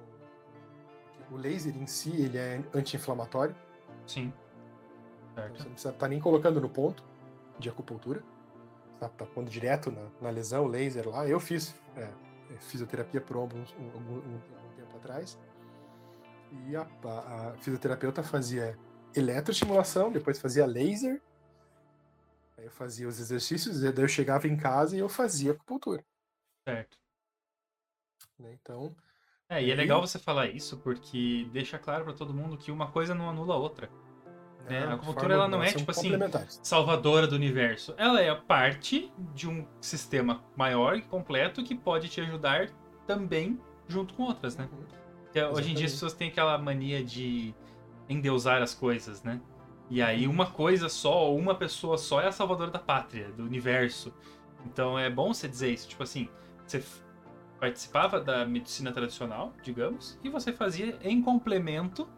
o 1.31 1.37
laser 1.37 1.77
em 1.77 1.87
si 1.87 2.11
ele 2.11 2.39
é 2.39 2.63
anti-inflamatório. 2.75 3.55
Sim. 4.07 4.33
Então, 5.33 5.45
Certo. 5.45 5.57
Você 5.59 5.65
não 5.65 5.73
precisa 5.73 5.93
estar 5.93 6.09
nem 6.09 6.21
colocando 6.21 6.61
no 6.61 6.69
ponto 6.69 7.05
de 7.59 7.69
acupuntura. 7.69 8.23
Tá, 8.99 9.09
tá 9.09 9.27
pondo 9.27 9.51
direto 9.51 9.91
na, 9.93 10.09
na 10.21 10.31
lesão, 10.31 10.67
laser 10.67 11.09
lá. 11.09 11.27
Eu 11.29 11.39
fiz 11.39 11.75
é, 11.97 12.03
é, 12.03 12.59
fisioterapia 12.59 13.21
por 13.21 13.37
um, 13.37 13.43
algum, 13.43 13.57
algum 14.17 14.39
tempo 14.77 14.97
atrás. 14.97 15.39
E 16.67 16.75
a, 16.75 16.83
a- 17.05 17.49
a 17.51 17.57
fisioterapeuta 17.59 18.23
fazia 18.23 18.77
eletroestimulação, 19.15 20.11
depois 20.11 20.39
fazia 20.41 20.67
laser. 20.67 21.21
Aí 22.57 22.65
eu 22.65 22.71
fazia 22.71 23.07
os 23.07 23.21
exercícios, 23.21 23.83
e 23.83 23.93
daí 23.93 24.05
eu 24.05 24.09
chegava 24.09 24.49
em 24.49 24.57
casa 24.57 24.97
e 24.97 24.99
eu 24.99 25.09
fazia 25.09 25.53
acupuntura. 25.53 26.03
Certo. 26.73 26.99
né? 28.39 28.57
Então, 28.61 28.95
É, 29.49 29.63
e 29.63 29.71
é 29.71 29.75
legal 29.75 30.01
você 30.01 30.19
falar 30.19 30.49
isso 30.49 30.77
porque 30.79 31.49
deixa 31.53 31.79
claro 31.79 32.05
pra 32.05 32.13
todo 32.13 32.35
mundo 32.35 32.57
que 32.57 32.71
uma 32.71 32.91
coisa 32.91 33.15
não 33.15 33.31
anula 33.31 33.55
a 33.55 33.59
outra. 33.59 33.91
É, 34.69 34.81
a 34.81 34.87
de 34.87 34.93
acupuntura, 34.93 35.21
forma 35.21 35.35
ela 35.35 35.49
não 35.49 35.63
é, 35.63 35.73
tipo 35.73 35.91
assim. 35.91 36.13
Salvadora 36.63 37.27
do 37.27 37.35
universo. 37.35 37.95
Ela 37.97 38.21
é 38.21 38.29
a 38.29 38.37
parte 38.37 39.11
de 39.35 39.49
um 39.49 39.67
sistema 39.81 40.45
maior 40.55 40.97
e 40.97 41.03
completo 41.03 41.65
que 41.65 41.75
pode 41.75 42.09
te 42.09 42.21
ajudar 42.21 42.69
também 43.07 43.59
junto 43.87 44.13
com 44.13 44.25
outras, 44.25 44.57
né? 44.57 44.69
Uhum. 44.71 44.85
Porque 45.25 45.43
hoje 45.43 45.71
em 45.71 45.75
dia 45.75 45.87
as 45.87 45.93
pessoas 45.93 46.13
têm 46.13 46.29
aquela 46.29 46.59
mania 46.59 47.03
de 47.03 47.55
endeusar 48.09 48.63
as 48.63 48.75
coisas, 48.75 49.23
né? 49.23 49.41
E 49.91 50.03
aí 50.03 50.27
uma 50.27 50.51
coisa 50.51 50.89
só, 50.89 51.29
ou 51.29 51.39
uma 51.39 51.55
pessoa 51.55 51.97
só 51.97 52.21
é 52.21 52.27
a 52.27 52.33
salvadora 52.33 52.71
da 52.71 52.79
pátria, 52.79 53.31
do 53.33 53.45
universo. 53.45 54.13
Então 54.67 54.99
é 54.99 55.09
bom 55.09 55.33
você 55.33 55.49
dizer 55.49 55.73
isso, 55.73 55.89
tipo 55.89 56.03
assim, 56.03 56.29
você 56.71 56.85
participava 57.59 58.21
da 58.21 58.45
medicina 58.45 58.93
tradicional, 58.93 59.53
digamos, 59.63 60.19
e 60.23 60.29
você 60.29 60.53
fazia 60.53 60.99
em 61.03 61.23
complemento 61.23 62.09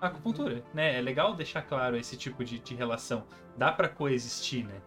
a 0.00 0.08
acupuntura, 0.08 0.62
né? 0.72 0.98
É 0.98 1.00
legal 1.00 1.34
deixar 1.34 1.62
claro 1.62 1.96
esse 1.96 2.16
tipo 2.16 2.44
de, 2.44 2.58
de 2.58 2.74
relação. 2.74 3.26
Dá 3.56 3.72
pra 3.72 3.88
coexistir, 3.88 4.66
né? 4.66 4.80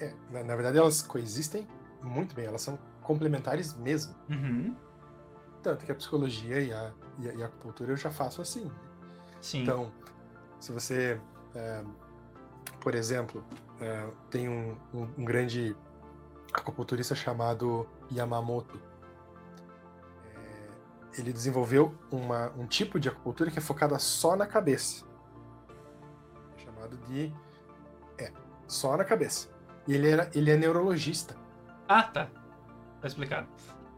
É, 0.00 0.14
na, 0.30 0.44
na 0.44 0.54
verdade, 0.54 0.78
elas 0.78 1.02
coexistem 1.02 1.66
muito 2.02 2.34
bem, 2.34 2.46
elas 2.46 2.62
são 2.62 2.78
complementares 3.02 3.74
mesmo. 3.74 4.14
Uhum. 4.30 4.74
Tanto 5.62 5.84
que 5.84 5.92
a 5.92 5.94
psicologia 5.94 6.60
e 6.60 6.72
a, 6.72 6.92
e 7.18 7.28
a, 7.28 7.34
e 7.34 7.42
a 7.42 7.46
acupuntura 7.46 7.92
eu 7.92 7.96
já 7.96 8.10
faço 8.10 8.40
assim. 8.40 8.70
Sim. 9.40 9.62
Então, 9.62 9.92
se 10.60 10.72
você 10.72 11.20
é, 11.54 11.82
por 12.80 12.94
exemplo, 12.94 13.44
uh, 13.80 14.12
tem 14.30 14.48
um, 14.48 14.76
um, 14.94 15.02
um, 15.18 15.24
grande 15.24 15.76
acupunturista 16.52 17.14
chamado 17.14 17.88
Yamamoto. 18.10 18.80
É, 20.34 21.20
ele 21.20 21.32
desenvolveu 21.32 21.94
uma, 22.10 22.50
um 22.56 22.66
tipo 22.66 22.98
de 22.98 23.08
acupuntura 23.08 23.50
que 23.50 23.58
é 23.58 23.62
focada 23.62 23.98
só 23.98 24.36
na 24.36 24.46
cabeça. 24.46 25.04
Chamado 26.56 26.96
de. 27.08 27.32
É, 28.18 28.32
só 28.66 28.96
na 28.96 29.04
cabeça. 29.04 29.48
E 29.86 29.94
ele, 29.94 30.10
era, 30.10 30.30
ele 30.34 30.50
é 30.50 30.56
neurologista. 30.56 31.36
Ah, 31.88 32.02
tá. 32.02 32.28
Tá 33.00 33.06
explicado. 33.06 33.48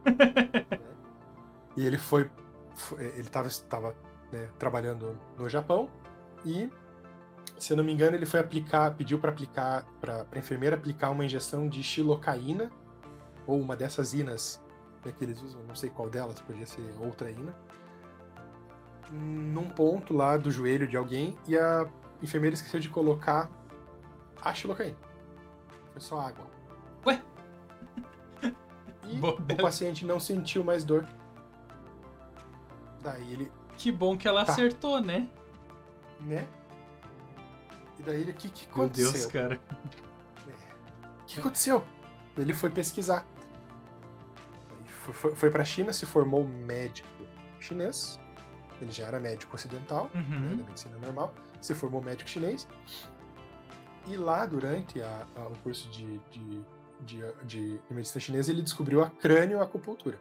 e 1.77 1.87
ele 1.87 1.99
foi. 1.99 2.31
foi 2.75 3.05
ele 3.05 3.29
estava 3.29 3.95
né, 4.31 4.49
trabalhando 4.59 5.19
no 5.37 5.49
Japão 5.49 5.89
e 6.45 6.71
se 7.61 7.73
eu 7.73 7.77
não 7.77 7.85
me 7.85 7.93
engano, 7.93 8.17
ele 8.17 8.25
foi 8.25 8.41
aplicar, 8.41 8.95
pediu 8.95 9.19
para 9.19 9.31
aplicar, 9.31 9.85
para 10.01 10.27
a 10.33 10.39
enfermeira 10.39 10.77
aplicar 10.77 11.11
uma 11.11 11.25
injeção 11.25 11.69
de 11.69 11.83
xilocaína, 11.83 12.71
ou 13.47 13.61
uma 13.61 13.77
dessas 13.77 14.15
inas 14.15 14.63
né, 15.05 15.13
que 15.17 15.23
eles 15.23 15.43
usam, 15.43 15.63
não 15.65 15.75
sei 15.75 15.91
qual 15.91 16.09
delas, 16.09 16.41
podia 16.41 16.65
ser 16.65 16.83
outra 16.99 17.31
ina, 17.31 17.55
num 19.11 19.69
ponto 19.69 20.15
lá 20.15 20.39
do 20.39 20.51
joelho 20.51 20.89
de 20.89 20.97
alguém, 20.97 21.37
e 21.47 21.57
a 21.57 21.87
enfermeira 22.23 22.55
esqueceu 22.55 22.81
de 22.81 22.89
colocar 22.89 23.51
a 24.41 24.55
xilocaína. 24.55 24.97
Foi 25.93 26.01
só 26.01 26.19
água. 26.19 26.47
Ué? 27.05 27.23
E 29.07 29.21
o 29.21 29.57
paciente 29.61 30.07
não 30.07 30.19
sentiu 30.19 30.65
mais 30.65 30.83
dor. 30.83 31.07
Daí 33.03 33.33
ele. 33.33 33.53
Que 33.77 33.91
bom 33.93 34.17
que 34.17 34.29
ela 34.29 34.45
tá. 34.45 34.53
acertou, 34.53 35.01
né? 35.01 35.29
Né? 36.21 36.47
E 38.01 38.03
daí 38.03 38.21
ele, 38.23 38.31
o 38.31 38.35
que, 38.35 38.49
que 38.49 38.67
aconteceu? 38.67 39.05
Meu 39.05 39.13
Deus, 39.13 39.27
cara. 39.27 39.61
O 41.21 41.25
que 41.27 41.39
aconteceu? 41.39 41.85
Ele 42.39 42.55
foi 42.55 42.71
pesquisar. 42.71 43.27
Foi, 44.87 45.13
foi, 45.13 45.35
foi 45.35 45.51
pra 45.51 45.63
China, 45.67 45.93
se 45.93 46.07
formou 46.07 46.43
médico 46.47 47.07
chinês. 47.61 48.19
Ele 48.81 48.91
já 48.91 49.07
era 49.07 49.21
médico 49.21 49.55
ocidental, 49.55 50.11
uhum. 50.15 50.41
né, 50.41 50.55
da 50.57 50.65
medicina 50.65 50.97
normal. 50.97 51.35
Se 51.61 51.75
formou 51.75 52.01
médico 52.01 52.31
chinês. 52.31 52.67
E 54.07 54.17
lá, 54.17 54.47
durante 54.47 55.03
a, 55.03 55.27
a, 55.37 55.41
o 55.43 55.57
curso 55.59 55.87
de, 55.91 56.19
de, 56.31 56.65
de, 57.01 57.23
de, 57.45 57.81
medicina 57.91 58.19
chinesa, 58.19 58.51
ele 58.51 58.63
descobriu 58.63 59.03
a 59.03 59.11
crânio-acupuntura. 59.11 60.19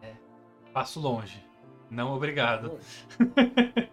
É. 0.00 0.14
Passo 0.72 0.98
longe. 1.00 1.46
Não 1.90 2.14
obrigado. 2.14 2.68
Longe. 2.68 3.88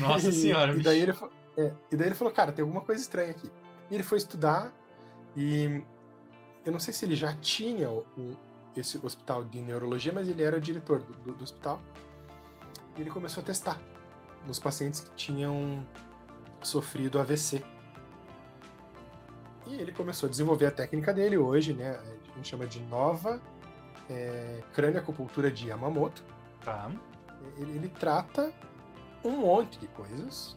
Nossa 0.00 0.30
senhora, 0.32 0.74
e, 0.74 0.82
daí 0.82 1.00
ele, 1.00 1.14
é, 1.56 1.72
e 1.90 1.96
daí 1.96 2.08
ele 2.08 2.14
falou, 2.14 2.32
cara, 2.32 2.52
tem 2.52 2.62
alguma 2.62 2.80
coisa 2.80 3.00
estranha 3.00 3.30
aqui. 3.30 3.50
E 3.90 3.94
ele 3.94 4.02
foi 4.02 4.18
estudar 4.18 4.72
e 5.36 5.82
eu 6.64 6.72
não 6.72 6.78
sei 6.78 6.92
se 6.94 7.04
ele 7.04 7.16
já 7.16 7.34
tinha 7.34 7.90
um, 7.90 8.36
esse 8.76 8.98
hospital 9.04 9.44
de 9.44 9.60
neurologia, 9.60 10.12
mas 10.12 10.28
ele 10.28 10.42
era 10.42 10.60
diretor 10.60 11.00
do, 11.00 11.12
do, 11.14 11.32
do 11.32 11.44
hospital. 11.44 11.80
E 12.96 13.00
ele 13.00 13.10
começou 13.10 13.42
a 13.42 13.46
testar 13.46 13.80
nos 14.46 14.58
pacientes 14.58 15.00
que 15.00 15.10
tinham 15.14 15.86
sofrido 16.62 17.18
AVC. 17.18 17.62
E 19.66 19.74
ele 19.74 19.92
começou 19.92 20.26
a 20.26 20.30
desenvolver 20.30 20.66
a 20.66 20.70
técnica 20.70 21.12
dele 21.14 21.36
hoje, 21.36 21.72
né? 21.72 21.98
A 22.32 22.36
gente 22.36 22.48
chama 22.48 22.66
de 22.66 22.80
nova 22.80 23.40
é, 24.10 24.62
crânio-acupuntura 24.74 25.50
de 25.50 25.68
Yamamoto. 25.68 26.22
Tá. 26.64 26.90
Ele, 27.56 27.72
ele 27.72 27.88
trata 27.88 28.52
um 29.24 29.30
monte 29.30 29.78
de 29.78 29.86
coisas, 29.88 30.56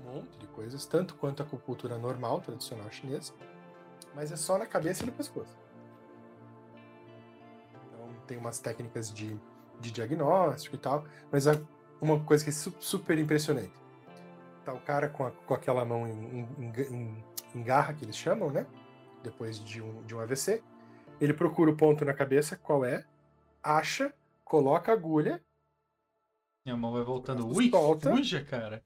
um 0.00 0.14
monte 0.14 0.38
de 0.38 0.46
coisas, 0.48 0.86
tanto 0.86 1.14
quanto 1.14 1.42
a 1.42 1.46
acupuntura 1.46 1.98
normal, 1.98 2.40
tradicional 2.40 2.90
chinesa, 2.90 3.32
mas 4.14 4.32
é 4.32 4.36
só 4.36 4.56
na 4.56 4.66
cabeça 4.66 5.02
e 5.02 5.06
no 5.06 5.12
pescoço. 5.12 5.56
Então 7.86 8.08
tem 8.26 8.38
umas 8.38 8.58
técnicas 8.58 9.12
de, 9.12 9.38
de 9.80 9.90
diagnóstico 9.90 10.76
e 10.76 10.78
tal, 10.78 11.04
mas 11.30 11.44
uma 12.00 12.20
coisa 12.20 12.44
que 12.44 12.50
é 12.50 12.52
super 12.52 13.18
impressionante. 13.18 13.74
Tá 14.64 14.72
o 14.72 14.80
cara 14.80 15.08
com, 15.08 15.26
a, 15.26 15.30
com 15.30 15.54
aquela 15.54 15.84
mão 15.84 16.06
em, 16.06 16.40
em, 16.58 16.72
em, 16.90 17.24
em, 17.54 17.62
garra, 17.62 17.94
que 17.94 18.04
eles 18.04 18.16
chamam, 18.16 18.50
né? 18.50 18.66
Depois 19.22 19.62
de 19.62 19.80
um, 19.80 20.02
de 20.02 20.14
um 20.14 20.20
AVC. 20.20 20.62
Ele 21.20 21.32
procura 21.32 21.70
o 21.70 21.76
ponto 21.76 22.04
na 22.04 22.12
cabeça, 22.12 22.56
qual 22.56 22.84
é, 22.84 23.04
acha, 23.62 24.12
coloca 24.44 24.90
a 24.92 24.94
agulha 24.94 25.40
minha 26.66 26.76
mão 26.76 26.92
vai 26.92 27.02
voltando. 27.04 27.46
Ui, 27.46 27.70
solta, 27.70 28.10
fuja, 28.10 28.44
cara. 28.44 28.84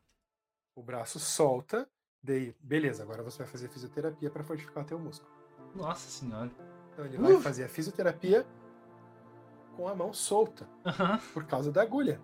O 0.75 0.83
braço 0.83 1.19
solta. 1.19 1.89
Daí, 2.23 2.55
beleza, 2.61 3.03
agora 3.03 3.23
você 3.23 3.39
vai 3.39 3.47
fazer 3.47 3.69
fisioterapia 3.69 4.31
para 4.31 4.45
fortificar 4.45 4.85
o 4.85 4.87
teu 4.87 4.99
músculo. 4.99 5.33
Nossa 5.75 6.11
senhora. 6.11 6.51
Então 6.93 7.07
ele 7.07 7.17
vai 7.17 7.41
fazer 7.41 7.65
a 7.65 7.69
fisioterapia 7.69 8.47
com 9.75 9.89
a 9.89 9.95
mão 9.95 10.13
solta. 10.13 10.69
Por 11.33 11.45
causa 11.47 11.73
da 11.73 11.81
agulha. 11.81 12.21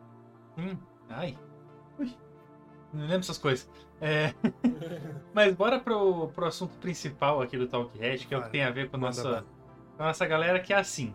Hum. 0.59 0.77
Ai. 1.09 1.39
Ui. 1.99 2.15
Não 2.93 3.03
lembro 3.03 3.21
essas 3.21 3.39
coisas. 3.39 3.69
É... 3.99 4.35
Mas 5.33 5.55
bora 5.55 5.81
pro, 5.81 6.29
pro 6.29 6.45
assunto 6.45 6.77
principal 6.79 7.41
aqui 7.41 7.57
do 7.57 7.67
Talk 7.67 7.97
Red, 7.97 8.19
que 8.19 8.35
é 8.35 8.39
o 8.39 8.43
que 8.43 8.51
tem 8.51 8.63
a 8.63 8.71
ver 8.71 8.91
com 8.91 8.97
a 8.97 9.01
nossa, 9.01 9.47
com 9.97 10.03
a 10.03 10.07
nossa 10.07 10.27
galera, 10.27 10.61
que 10.61 10.75
é 10.75 10.77
assim. 10.77 11.15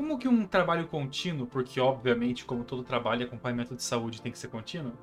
Como 0.00 0.18
que 0.18 0.26
um 0.26 0.46
trabalho 0.46 0.88
contínuo, 0.88 1.46
porque 1.46 1.78
obviamente, 1.78 2.46
como 2.46 2.64
todo 2.64 2.82
trabalho, 2.82 3.26
acompanhamento 3.26 3.76
de 3.76 3.82
saúde 3.82 4.22
tem 4.22 4.32
que 4.32 4.38
ser 4.38 4.48
contínuo, 4.48 4.94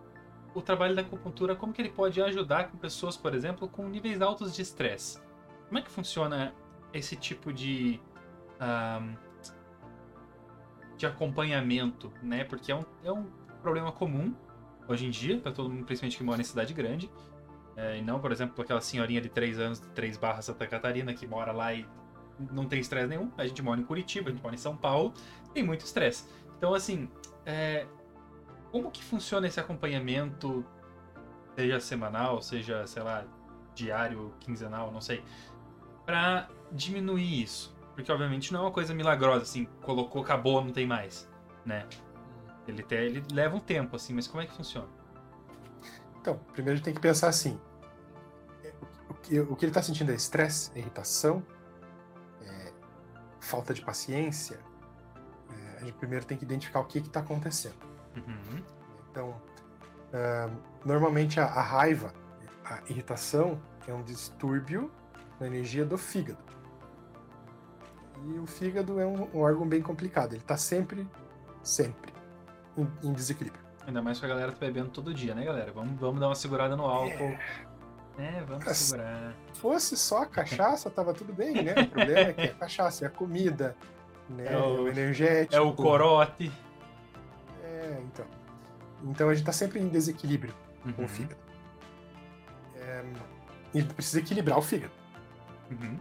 o 0.55 0.59
trabalho 0.59 0.95
da 0.95 1.03
acupuntura, 1.03 1.55
como 1.55 1.71
que 1.71 1.79
ele 1.79 1.91
pode 1.91 2.19
ajudar 2.19 2.71
com 2.71 2.79
pessoas, 2.79 3.15
por 3.15 3.35
exemplo, 3.35 3.69
com 3.69 3.87
níveis 3.87 4.23
altos 4.23 4.55
de 4.55 4.63
estresse? 4.63 5.21
Como 5.67 5.77
é 5.77 5.83
que 5.83 5.91
funciona 5.91 6.51
esse 6.91 7.15
tipo 7.15 7.53
de 7.53 8.01
um, 8.59 9.15
de 10.97 11.05
acompanhamento, 11.05 12.11
né? 12.23 12.43
Porque 12.43 12.71
é 12.71 12.75
um, 12.75 12.85
é 13.03 13.11
um 13.11 13.25
problema 13.61 13.91
comum 13.91 14.33
hoje 14.87 15.05
em 15.05 15.11
dia 15.11 15.37
para 15.39 15.51
todo 15.51 15.69
mundo, 15.69 15.85
principalmente 15.85 16.17
que 16.17 16.23
mora 16.23 16.41
em 16.41 16.43
cidade 16.43 16.73
grande. 16.73 17.07
É, 17.75 17.99
e 17.99 18.01
não, 18.01 18.19
por 18.19 18.31
exemplo, 18.31 18.63
aquela 18.63 18.81
senhorinha 18.81 19.21
de 19.21 19.29
3 19.29 19.59
anos 19.59 19.79
de 19.79 19.89
3 19.89 20.17
barras 20.17 20.45
Santa 20.45 20.65
Catarina 20.65 21.13
que 21.13 21.27
mora 21.27 21.51
lá 21.51 21.71
e 21.71 21.85
não 22.51 22.67
tem 22.67 22.79
estresse 22.79 23.07
nenhum. 23.07 23.31
A 23.37 23.45
gente 23.45 23.61
mora 23.61 23.79
em 23.79 23.83
Curitiba, 23.83 24.29
a 24.29 24.31
gente 24.31 24.41
mora 24.41 24.55
em 24.55 24.59
São 24.59 24.75
Paulo, 24.75 25.13
tem 25.53 25.63
muito 25.63 25.85
estresse. 25.85 26.25
Então, 26.57 26.73
assim, 26.73 27.09
é, 27.45 27.85
como 28.71 28.91
que 28.91 29.03
funciona 29.03 29.47
esse 29.47 29.59
acompanhamento, 29.59 30.65
seja 31.55 31.79
semanal, 31.79 32.41
seja, 32.41 32.85
sei 32.87 33.03
lá, 33.03 33.25
diário, 33.73 34.33
quinzenal, 34.39 34.91
não 34.91 35.01
sei, 35.01 35.23
para 36.05 36.49
diminuir 36.71 37.43
isso? 37.43 37.75
Porque, 37.93 38.11
obviamente, 38.11 38.53
não 38.53 38.59
é 38.59 38.63
uma 38.63 38.71
coisa 38.71 38.93
milagrosa, 38.93 39.43
assim, 39.43 39.65
colocou, 39.81 40.21
acabou, 40.21 40.63
não 40.63 40.71
tem 40.71 40.85
mais, 40.85 41.29
né? 41.65 41.87
Ele, 42.67 42.83
te, 42.83 42.95
ele 42.95 43.23
leva 43.31 43.55
um 43.55 43.59
tempo, 43.59 43.95
assim, 43.95 44.13
mas 44.13 44.27
como 44.27 44.41
é 44.43 44.45
que 44.45 44.53
funciona? 44.53 44.87
Então, 46.19 46.39
primeiro 46.53 46.73
a 46.73 46.75
gente 46.75 46.85
tem 46.85 46.93
que 46.93 46.99
pensar 46.99 47.29
assim, 47.29 47.59
o 49.09 49.13
que, 49.13 49.39
o 49.39 49.55
que 49.55 49.65
ele 49.65 49.71
está 49.71 49.81
sentindo 49.81 50.11
é 50.11 50.15
estresse, 50.15 50.71
é 50.75 50.79
irritação, 50.79 51.43
falta 53.47 53.73
de 53.73 53.81
paciência, 53.81 54.59
é, 55.49 55.77
a 55.77 55.85
gente 55.85 55.93
primeiro 55.93 56.25
tem 56.25 56.37
que 56.37 56.43
identificar 56.43 56.79
o 56.79 56.85
que 56.85 56.99
está 56.99 57.21
acontecendo. 57.21 57.77
Uhum. 58.15 58.63
Então, 59.09 59.29
uh, 59.29 60.55
normalmente 60.85 61.39
a, 61.39 61.45
a, 61.45 61.61
raiva, 61.61 62.13
a 62.65 62.81
irritação 62.89 63.59
é 63.87 63.93
um 63.93 64.03
distúrbio 64.03 64.91
na 65.39 65.47
energia 65.47 65.85
do 65.85 65.97
fígado. 65.97 66.45
E 68.25 68.39
o 68.39 68.45
fígado 68.45 68.99
é 68.99 69.05
um, 69.05 69.29
um 69.33 69.39
órgão 69.39 69.67
bem 69.67 69.81
complicado, 69.81 70.33
ele 70.33 70.41
está 70.41 70.57
sempre, 70.57 71.07
sempre 71.63 72.13
em, 72.75 72.87
em, 73.03 73.13
desequilíbrio. 73.13 73.65
Ainda 73.85 74.01
mais 74.01 74.19
com 74.19 74.25
a 74.25 74.29
galera 74.29 74.51
tá 74.51 74.57
bebendo 74.59 74.89
todo 74.89 75.13
dia, 75.13 75.33
né, 75.33 75.45
galera? 75.45 75.71
Vamos, 75.71 75.97
vamos 75.97 76.19
dar 76.19 76.27
uma 76.27 76.35
segurada 76.35 76.75
no 76.75 76.83
álcool. 76.83 77.23
É 77.23 77.66
é, 78.17 78.41
vamos 78.41 78.65
Mas, 78.65 78.77
segurar. 78.77 79.35
Se 79.53 79.59
fosse 79.59 79.97
só 79.97 80.23
a 80.23 80.25
cachaça, 80.25 80.89
tava 80.89 81.13
tudo 81.13 81.31
bem, 81.31 81.63
né? 81.63 81.73
O 81.73 81.87
problema 81.87 82.19
é 82.19 82.33
que 82.33 82.41
a 82.41 82.53
cachaça 82.53 83.05
é 83.05 83.07
a 83.07 83.11
comida, 83.11 83.75
né? 84.29 84.53
É 84.53 84.57
o, 84.57 84.83
o 84.83 84.87
energético. 84.87 85.55
É 85.55 85.61
o 85.61 85.73
corote. 85.73 86.51
É, 87.63 88.01
então. 88.03 88.25
Então 89.03 89.29
a 89.29 89.35
gente 89.35 89.45
tá 89.45 89.51
sempre 89.51 89.79
em 89.79 89.87
desequilíbrio 89.87 90.53
uhum. 90.85 90.93
com 90.93 91.01
o 91.01 91.05
uhum. 91.05 91.09
fígado. 91.09 91.41
É, 92.75 93.03
e 93.73 93.83
precisa 93.83 94.19
equilibrar 94.19 94.57
o 94.57 94.61
fígado. 94.61 94.93
Uhum. 95.69 95.99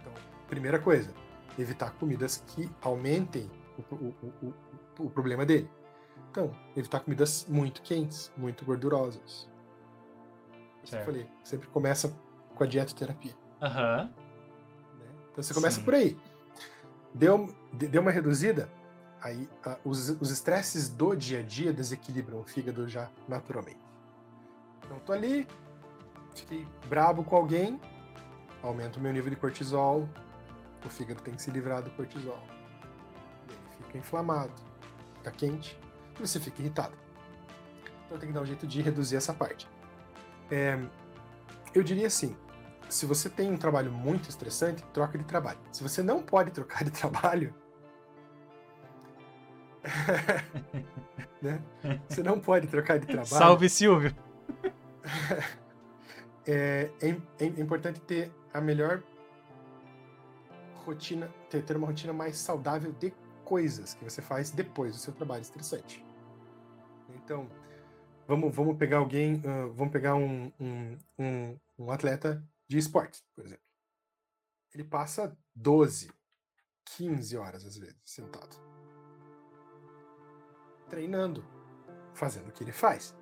Então, 0.00 0.12
primeira 0.48 0.78
coisa, 0.78 1.12
evitar 1.58 1.90
comidas 1.92 2.44
que 2.46 2.70
aumentem 2.80 3.50
o, 3.90 3.94
o, 3.94 4.14
o, 4.42 4.54
o 5.00 5.10
problema 5.10 5.44
dele. 5.44 5.68
Então, 6.30 6.54
evitar 6.76 7.00
comidas 7.00 7.46
muito 7.48 7.82
quentes, 7.82 8.30
muito 8.36 8.64
gordurosas. 8.64 9.48
Certo. 10.90 11.02
Eu 11.02 11.04
falei, 11.06 11.28
sempre 11.44 11.68
começa 11.68 12.14
com 12.54 12.64
a 12.64 12.66
dietoterapia. 12.66 13.34
Aham. 13.62 14.02
Uhum. 14.02 14.28
Então 15.32 15.44
você 15.44 15.54
começa 15.54 15.78
Sim. 15.78 15.84
por 15.84 15.94
aí. 15.94 16.16
Deu, 17.14 17.54
deu 17.72 18.02
uma 18.02 18.10
reduzida, 18.10 18.68
Aí 19.20 19.48
a, 19.64 19.76
os 19.84 20.10
os 20.10 20.30
estresses 20.30 20.88
do 20.88 21.14
dia 21.14 21.40
a 21.40 21.42
dia 21.42 21.72
desequilibram 21.72 22.40
o 22.40 22.44
fígado 22.44 22.88
já 22.88 23.10
naturalmente. 23.26 23.80
Então 24.84 24.98
tô 25.00 25.12
ali, 25.12 25.46
fiquei 26.34 26.66
brabo 26.88 27.24
com 27.24 27.36
alguém, 27.36 27.80
aumenta 28.62 28.98
o 28.98 29.02
meu 29.02 29.12
nível 29.12 29.30
de 29.30 29.36
cortisol, 29.36 30.08
o 30.84 30.88
fígado 30.88 31.20
tem 31.20 31.34
que 31.34 31.42
se 31.42 31.50
livrar 31.50 31.82
do 31.82 31.90
cortisol. 31.90 32.42
Ele 33.48 33.84
fica 33.86 33.98
inflamado, 33.98 34.52
fica 35.16 35.30
quente, 35.32 35.78
e 36.16 36.20
você 36.26 36.38
fica 36.38 36.62
irritado. 36.62 36.94
Então 38.06 38.18
tem 38.18 38.28
que 38.28 38.34
dar 38.34 38.40
um 38.40 38.46
jeito 38.46 38.66
de 38.66 38.80
reduzir 38.80 39.16
essa 39.16 39.34
parte. 39.34 39.68
É, 40.50 40.78
eu 41.74 41.82
diria 41.82 42.06
assim, 42.06 42.36
se 42.88 43.04
você 43.06 43.28
tem 43.28 43.50
um 43.50 43.56
trabalho 43.56 43.92
muito 43.92 44.28
estressante, 44.28 44.82
troca 44.92 45.18
de 45.18 45.24
trabalho. 45.24 45.58
Se 45.72 45.82
você 45.82 46.02
não 46.02 46.22
pode 46.22 46.50
trocar 46.50 46.84
de 46.84 46.90
trabalho, 46.90 47.54
né? 51.40 51.62
Você 52.08 52.22
não 52.22 52.40
pode 52.40 52.66
trocar 52.66 52.98
de 52.98 53.06
trabalho. 53.06 53.26
Salve, 53.26 53.68
Silvio! 53.68 54.14
é, 56.46 56.90
é, 57.00 57.16
é, 57.40 57.44
importante 57.44 58.00
ter 58.00 58.32
a 58.52 58.60
melhor 58.60 59.02
rotina, 60.84 61.28
ter, 61.50 61.62
ter 61.62 61.76
uma 61.76 61.86
rotina 61.86 62.12
mais 62.12 62.38
saudável 62.38 62.92
de 62.92 63.12
coisas 63.44 63.94
que 63.94 64.04
você 64.04 64.20
faz 64.20 64.50
depois 64.50 64.92
do 64.92 64.98
seu 64.98 65.12
trabalho 65.12 65.42
estressante. 65.42 66.04
Então, 67.14 67.48
vamos, 68.28 68.54
vamos 68.54 68.76
pegar 68.76 68.98
alguém, 68.98 69.36
uh, 69.36 69.72
vamos 69.72 69.90
pegar 69.90 70.14
um, 70.14 70.52
um, 70.60 70.98
um, 71.18 71.58
um 71.78 71.90
atleta 71.90 72.44
de 72.68 72.76
esportes, 72.76 73.24
por 73.34 73.44
exemplo. 73.44 73.64
Ele 74.74 74.84
passa 74.84 75.36
12, 75.54 76.10
15 76.96 77.36
horas 77.38 77.64
às 77.64 77.78
vezes 77.78 77.96
sentado. 78.04 78.54
Treinando, 80.90 81.42
fazendo 82.12 82.48
o 82.48 82.52
que 82.52 82.62
ele 82.62 82.72
faz. 82.72 83.16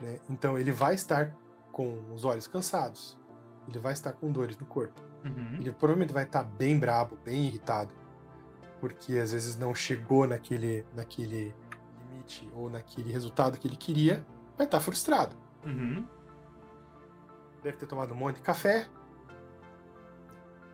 Né? 0.00 0.20
Então 0.28 0.58
ele 0.58 0.70
vai 0.70 0.94
estar 0.94 1.34
com 1.72 2.12
os 2.12 2.24
olhos 2.24 2.46
cansados, 2.46 3.18
ele 3.66 3.78
vai 3.78 3.94
estar 3.94 4.12
com 4.12 4.30
dores 4.30 4.56
no 4.58 4.66
corpo. 4.66 5.00
Uhum. 5.24 5.56
Ele 5.60 5.72
provavelmente 5.72 6.12
vai 6.12 6.24
estar 6.24 6.44
bem 6.44 6.78
brabo, 6.78 7.16
bem 7.24 7.46
irritado, 7.46 7.92
porque 8.80 9.18
às 9.18 9.32
vezes 9.32 9.56
não 9.56 9.74
chegou 9.74 10.26
naquele, 10.26 10.86
naquele 10.94 11.54
ou 12.52 12.68
naquele 12.70 13.12
resultado 13.12 13.58
que 13.58 13.66
ele 13.66 13.76
queria, 13.76 14.24
vai 14.56 14.66
estar 14.66 14.80
frustrado. 14.80 15.36
Uhum. 15.64 16.06
Deve 17.62 17.76
ter 17.76 17.86
tomado 17.86 18.12
um 18.12 18.16
monte 18.16 18.36
de 18.36 18.42
café, 18.42 18.88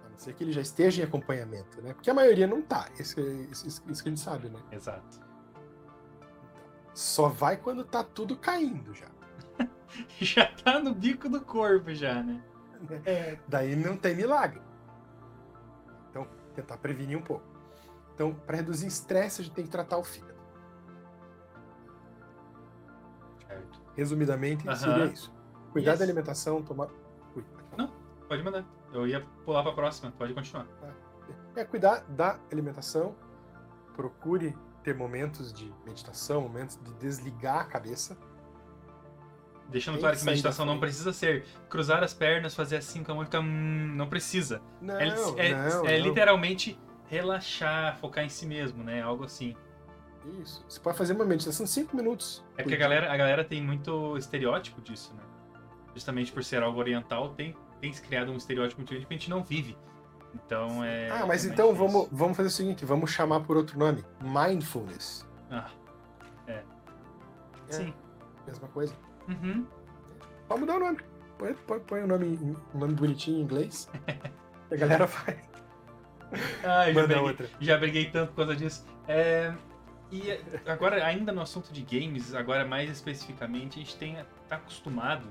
a 0.04 0.08
não 0.08 0.18
ser 0.18 0.34
que 0.34 0.44
ele 0.44 0.52
já 0.52 0.60
esteja 0.60 1.02
em 1.02 1.04
acompanhamento, 1.04 1.80
né? 1.82 1.94
Porque 1.94 2.10
a 2.10 2.14
maioria 2.14 2.46
não 2.46 2.62
tá, 2.62 2.88
isso, 2.98 3.20
isso, 3.20 3.66
isso 3.66 4.02
que 4.02 4.08
a 4.08 4.12
gente 4.12 4.20
sabe, 4.20 4.48
né? 4.48 4.60
Exato. 4.70 5.20
Só 6.94 7.28
vai 7.28 7.56
quando 7.56 7.84
tá 7.84 8.04
tudo 8.04 8.36
caindo 8.36 8.94
já. 8.94 9.08
já 10.20 10.46
tá 10.46 10.78
no 10.78 10.94
bico 10.94 11.28
do 11.28 11.40
corpo 11.40 11.94
já, 11.94 12.22
né? 12.22 12.42
É, 13.06 13.38
daí 13.46 13.76
não 13.76 13.96
tem 13.96 14.12
milagre. 14.12 14.60
Então, 16.10 16.26
tentar 16.52 16.76
prevenir 16.78 17.16
um 17.16 17.22
pouco. 17.22 17.46
Então, 18.12 18.34
para 18.34 18.56
reduzir 18.56 18.88
estresse, 18.88 19.40
a 19.40 19.44
gente 19.44 19.54
tem 19.54 19.64
que 19.64 19.70
tratar 19.70 19.98
o 19.98 20.04
fígado. 20.04 20.41
Resumidamente, 23.96 24.66
uh 24.66 24.70
-huh. 24.70 24.76
seria 24.76 25.06
isso. 25.06 25.32
Cuidar 25.72 25.92
yes. 25.92 25.98
da 25.98 26.04
alimentação, 26.04 26.62
tomar. 26.62 26.88
Ui, 27.34 27.44
não, 27.76 27.90
pode 28.28 28.42
mandar. 28.42 28.64
Eu 28.92 29.06
ia 29.06 29.26
pular 29.44 29.62
para 29.62 29.72
a 29.72 29.74
próxima, 29.74 30.12
pode 30.12 30.34
continuar. 30.34 30.66
É, 31.56 31.64
cuidar 31.64 32.00
da 32.08 32.38
alimentação. 32.50 33.14
Procure 33.94 34.56
ter 34.82 34.94
momentos 34.94 35.52
de 35.52 35.72
meditação, 35.84 36.40
momentos 36.42 36.78
de 36.82 36.92
desligar 36.94 37.60
a 37.60 37.64
cabeça. 37.64 38.16
Deixando 39.68 39.98
claro 39.98 40.16
que 40.16 40.24
meditação 40.24 40.66
não 40.66 40.78
precisa 40.78 41.12
ser 41.12 41.46
cruzar 41.70 42.02
as 42.02 42.12
pernas, 42.12 42.54
fazer 42.54 42.76
assim 42.76 43.02
com 43.02 43.12
a 43.12 43.14
mão 43.14 43.24
ficar. 43.24 43.40
Hum, 43.40 43.94
não 43.94 44.06
precisa. 44.08 44.60
Não, 44.80 45.00
é, 45.00 45.08
é, 45.08 45.14
não, 45.54 45.86
é 45.86 45.98
não. 45.98 46.06
literalmente 46.06 46.78
relaxar, 47.06 47.96
focar 47.98 48.24
em 48.24 48.28
si 48.28 48.44
mesmo, 48.44 48.84
né? 48.84 49.00
Algo 49.00 49.24
assim. 49.24 49.56
Isso. 50.40 50.64
Você 50.68 50.80
pode 50.80 50.96
fazer 50.96 51.14
uma 51.14 51.24
meditação 51.24 51.64
de 51.64 51.70
5 51.70 51.96
minutos. 51.96 52.44
É 52.56 52.62
porque 52.62 52.74
a 52.74 52.78
galera, 52.78 53.12
a 53.12 53.16
galera 53.16 53.44
tem 53.44 53.62
muito 53.62 54.16
estereótipo 54.16 54.80
disso, 54.80 55.14
né? 55.14 55.22
Justamente 55.94 56.32
por 56.32 56.42
ser 56.42 56.62
algo 56.62 56.78
oriental, 56.78 57.30
tem, 57.30 57.56
tem 57.80 57.92
se 57.92 58.00
criado 58.00 58.30
um 58.30 58.36
estereótipo 58.36 58.80
muito 58.80 58.90
grande 58.90 59.06
que 59.06 59.14
a 59.14 59.16
gente 59.16 59.30
não 59.30 59.42
vive. 59.42 59.76
Então 60.34 60.82
é. 60.82 61.10
Ah, 61.10 61.26
mas 61.26 61.44
é 61.44 61.48
então 61.48 61.74
vamos, 61.74 62.08
vamos 62.10 62.36
fazer 62.36 62.48
o 62.48 62.52
seguinte: 62.52 62.84
vamos 62.84 63.10
chamar 63.10 63.40
por 63.40 63.56
outro 63.56 63.78
nome: 63.78 64.04
Mindfulness. 64.20 65.26
Ah. 65.50 65.70
É. 66.46 66.52
é. 66.52 66.64
Sim. 67.68 67.94
Mesma 68.46 68.68
coisa. 68.68 68.94
Uhum. 69.28 69.66
Pode 70.48 70.60
mudar 70.60 70.76
o 70.76 70.80
nome. 70.80 70.98
Põe, 71.38 71.54
põe, 71.54 71.80
põe 71.80 72.02
um, 72.02 72.06
nome, 72.06 72.56
um 72.74 72.78
nome 72.78 72.94
bonitinho 72.94 73.38
em 73.38 73.42
inglês. 73.42 73.90
a 74.70 74.76
galera 74.76 75.06
faz. 75.08 75.38
Ah, 76.64 76.90
já, 76.90 76.92
briguei, 76.92 77.22
outra. 77.22 77.50
já 77.60 77.78
briguei 77.78 78.10
tanto 78.10 78.30
por 78.30 78.36
causa 78.36 78.56
disso. 78.56 78.86
É, 79.06 79.52
e 80.12 80.70
agora, 80.70 81.04
ainda 81.04 81.32
no 81.32 81.40
assunto 81.40 81.72
de 81.72 81.82
games, 81.82 82.34
agora 82.34 82.64
mais 82.64 82.90
especificamente, 82.90 83.80
a 83.80 83.82
gente 83.82 83.96
tem, 83.96 84.16
tá 84.46 84.56
acostumado 84.56 85.26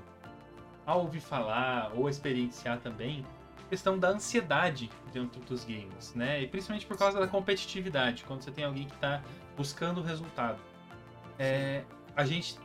a 0.84 0.94
ouvir 0.96 1.20
falar 1.20 1.92
ou 1.94 2.08
experienciar 2.08 2.78
também 2.80 3.24
questão 3.72 3.98
da 3.98 4.08
ansiedade 4.08 4.90
dentro 5.14 5.40
dos 5.40 5.64
games, 5.64 6.12
né? 6.14 6.42
E 6.42 6.46
principalmente 6.46 6.84
por 6.84 6.98
causa 6.98 7.18
da 7.18 7.26
competitividade, 7.26 8.22
quando 8.24 8.42
você 8.42 8.50
tem 8.50 8.64
alguém 8.64 8.84
que 8.84 8.94
está 8.94 9.22
buscando 9.56 10.02
o 10.02 10.04
resultado. 10.04 10.58
É, 11.38 11.82
a 12.14 12.24
gente 12.26 12.58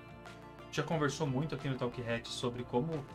já 0.70 0.84
conversou 0.84 1.26
muito 1.26 1.56
aqui 1.56 1.70
no 1.70 1.78
Talk 1.78 2.02
Hat 2.02 2.28
sobre 2.28 2.64
como 2.64 3.06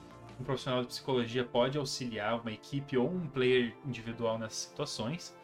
um 0.41 0.45
profissional 0.45 0.81
de 0.81 0.89
psicologia 0.89 1.45
pode 1.45 1.77
auxiliar 1.77 2.41
uma 2.41 2.51
equipe 2.51 2.97
ou 2.97 3.11
um 3.11 3.27
player 3.27 3.77
individual 3.85 4.39
nessas 4.39 4.59
situações. 4.59 5.37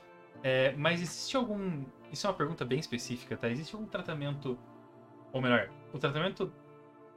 É, 0.42 0.72
mas 0.72 1.02
existe 1.02 1.36
algum. 1.36 1.84
Isso 2.12 2.26
é 2.26 2.30
uma 2.30 2.36
pergunta 2.36 2.64
bem 2.64 2.78
específica, 2.78 3.36
tá? 3.36 3.48
Existe 3.48 3.74
algum 3.74 3.86
tratamento. 3.86 4.58
Ou 5.32 5.42
melhor, 5.42 5.68
o 5.92 5.98
tratamento 5.98 6.52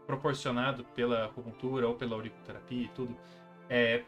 proporcionado 0.06 0.84
pela 0.96 1.26
acupuntura 1.26 1.88
ou 1.88 1.96
pela 1.96 2.16
auriculoterapia 2.16 2.84
e 2.84 2.88
tudo 2.90 3.16
é, 3.70 4.04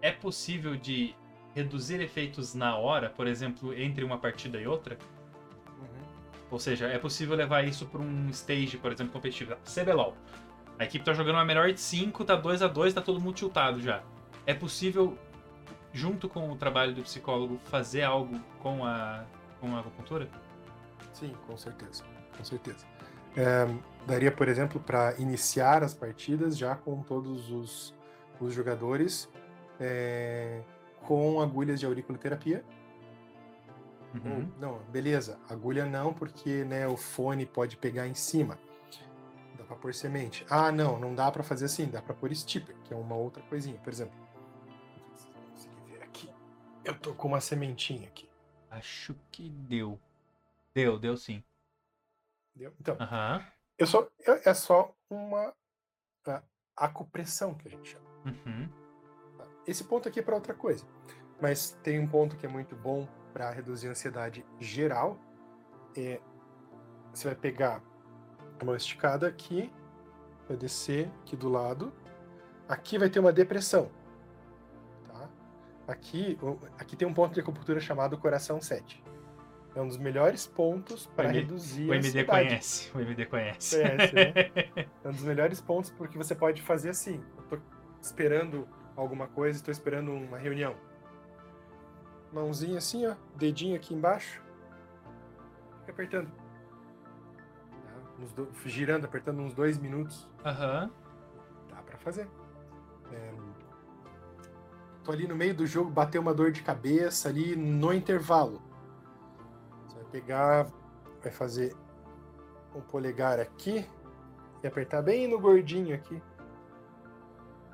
é 0.00 0.10
possível 0.10 0.74
de 0.76 1.14
reduzir 1.54 2.00
efeitos 2.00 2.54
na 2.54 2.76
hora, 2.76 3.10
por 3.10 3.26
exemplo, 3.26 3.74
entre 3.74 4.04
uma 4.04 4.16
partida 4.16 4.58
e 4.58 4.66
outra? 4.66 4.96
Uhum. 5.78 6.02
Ou 6.50 6.58
seja, 6.58 6.86
é 6.86 6.98
possível 6.98 7.36
levar 7.36 7.66
isso 7.66 7.84
para 7.86 8.00
um 8.00 8.30
stage, 8.30 8.78
por 8.78 8.92
exemplo, 8.92 9.12
competitivo. 9.12 9.56
CBLOL. 9.56 10.16
A 10.78 10.84
equipe 10.84 11.04
tá 11.04 11.12
jogando 11.12 11.34
uma 11.34 11.44
melhor 11.44 11.72
de 11.72 11.80
5, 11.80 12.24
tá 12.24 12.36
2 12.36 12.62
a 12.62 12.68
2 12.68 12.94
tá 12.94 13.02
todo 13.02 13.20
mundo 13.20 13.34
tiltado 13.34 13.80
já. 13.80 14.02
É 14.46 14.54
possível, 14.54 15.18
junto 15.92 16.28
com 16.28 16.50
o 16.50 16.56
trabalho 16.56 16.94
do 16.94 17.02
psicólogo, 17.02 17.58
fazer 17.64 18.04
algo 18.04 18.40
com 18.60 18.84
a, 18.86 19.24
com 19.60 19.74
a 19.76 19.80
acupuntura? 19.80 20.28
Sim, 21.12 21.34
com 21.46 21.56
certeza. 21.56 22.04
Com 22.36 22.44
certeza. 22.44 22.86
É, 23.36 23.66
daria, 24.06 24.32
por 24.32 24.48
exemplo, 24.48 24.80
para 24.80 25.14
iniciar 25.18 25.82
as 25.82 25.94
partidas 25.94 26.56
já 26.56 26.74
com 26.74 27.02
todos 27.02 27.50
os, 27.50 27.94
os 28.40 28.54
jogadores 28.54 29.28
é, 29.80 30.60
com 31.02 31.40
agulhas 31.40 31.80
de 31.80 31.86
auriculoterapia. 31.86 32.64
Uhum. 34.14 34.50
não, 34.58 34.78
beleza, 34.88 35.38
agulha 35.50 35.84
não, 35.84 36.14
porque 36.14 36.64
né, 36.64 36.88
o 36.88 36.96
fone 36.96 37.44
pode 37.44 37.76
pegar 37.76 38.08
em 38.08 38.14
cima. 38.14 38.58
Dá 39.56 39.64
para 39.64 39.76
pôr 39.76 39.94
semente. 39.94 40.46
Ah, 40.48 40.72
não, 40.72 40.98
não 40.98 41.14
dá 41.14 41.30
para 41.30 41.42
fazer 41.42 41.66
assim, 41.66 41.86
dá 41.86 42.00
para 42.00 42.14
pôr 42.14 42.34
stipper, 42.34 42.74
que 42.84 42.94
é 42.94 42.96
uma 42.96 43.14
outra 43.14 43.42
coisinha. 43.42 43.78
Por 43.78 43.92
exemplo. 43.92 44.28
Eu 46.84 46.94
tô 46.94 47.12
com 47.12 47.28
uma 47.28 47.40
sementinha 47.40 48.08
aqui. 48.08 48.27
Acho 48.70 49.14
que 49.30 49.48
deu. 49.48 49.98
Deu, 50.74 50.98
deu 50.98 51.16
sim. 51.16 51.42
Deu? 52.54 52.72
Então, 52.80 52.96
uhum. 52.96 53.44
eu 53.78 53.86
só, 53.86 54.08
eu, 54.20 54.40
é 54.44 54.54
só 54.54 54.94
uma 55.08 55.54
acupressão 56.76 57.54
que 57.54 57.68
a 57.68 57.70
gente 57.70 57.90
chama. 57.90 58.06
Uhum. 58.24 58.68
Esse 59.66 59.84
ponto 59.84 60.08
aqui 60.08 60.20
é 60.20 60.22
para 60.22 60.34
outra 60.34 60.54
coisa. 60.54 60.86
Mas 61.40 61.70
tem 61.82 61.98
um 61.98 62.06
ponto 62.06 62.36
que 62.36 62.46
é 62.46 62.48
muito 62.48 62.74
bom 62.74 63.06
para 63.32 63.50
reduzir 63.50 63.88
a 63.88 63.90
ansiedade 63.90 64.44
geral. 64.58 65.18
É, 65.96 66.20
você 67.12 67.28
vai 67.28 67.36
pegar 67.36 67.82
a 68.60 68.64
mão 68.64 68.74
esticada 68.74 69.26
aqui, 69.26 69.72
vai 70.46 70.56
descer 70.56 71.10
aqui 71.20 71.36
do 71.36 71.48
lado. 71.48 71.92
Aqui 72.68 72.98
vai 72.98 73.08
ter 73.08 73.18
uma 73.18 73.32
depressão. 73.32 73.90
Aqui, 75.88 76.38
aqui 76.78 76.94
tem 76.94 77.08
um 77.08 77.14
ponto 77.14 77.32
de 77.32 77.40
acupuntura 77.40 77.80
chamado 77.80 78.16
coração 78.18 78.60
7. 78.60 79.02
É 79.74 79.80
um 79.80 79.88
dos 79.88 79.96
melhores 79.96 80.46
pontos 80.46 81.06
para 81.06 81.28
reduzir 81.30 81.88
o 81.88 81.94
MD 81.94 82.20
a 82.20 82.24
conhece, 82.24 82.90
o 82.94 83.00
MD 83.00 83.26
conhece. 83.26 83.80
Conhece, 83.80 84.14
né? 84.14 84.32
é 85.04 85.08
um 85.08 85.12
dos 85.12 85.22
melhores 85.22 85.60
pontos 85.60 85.90
porque 85.90 86.18
você 86.18 86.34
pode 86.34 86.60
fazer 86.62 86.90
assim. 86.90 87.24
Eu 87.36 87.42
tô 87.44 87.58
esperando 88.02 88.68
alguma 88.96 89.28
coisa, 89.28 89.56
estou 89.58 89.72
esperando 89.72 90.12
uma 90.12 90.36
reunião. 90.36 90.74
Mãozinha 92.32 92.78
assim, 92.78 93.06
ó, 93.06 93.14
dedinho 93.36 93.74
aqui 93.76 93.94
embaixo. 93.94 94.42
Fica 95.80 95.92
apertando. 95.92 96.30
Do- 98.34 98.48
Girando, 98.66 99.04
apertando 99.04 99.40
uns 99.40 99.54
dois 99.54 99.78
minutos. 99.78 100.28
Aham. 100.44 100.90
Dá 101.70 101.76
pra 101.82 101.96
fazer. 101.98 102.28
É, 103.12 103.32
Ali 105.08 105.26
no 105.26 105.34
meio 105.34 105.54
do 105.54 105.66
jogo, 105.66 105.90
bateu 105.90 106.20
uma 106.20 106.34
dor 106.34 106.52
de 106.52 106.62
cabeça 106.62 107.30
ali 107.30 107.56
no 107.56 107.94
intervalo. 107.94 108.60
Você 109.86 109.96
vai 109.96 110.04
pegar, 110.04 110.70
vai 111.22 111.32
fazer 111.32 111.74
um 112.74 112.80
polegar 112.82 113.40
aqui 113.40 113.88
e 114.62 114.66
apertar 114.66 115.00
bem 115.00 115.26
no 115.26 115.40
gordinho 115.40 115.94
aqui. 115.94 116.22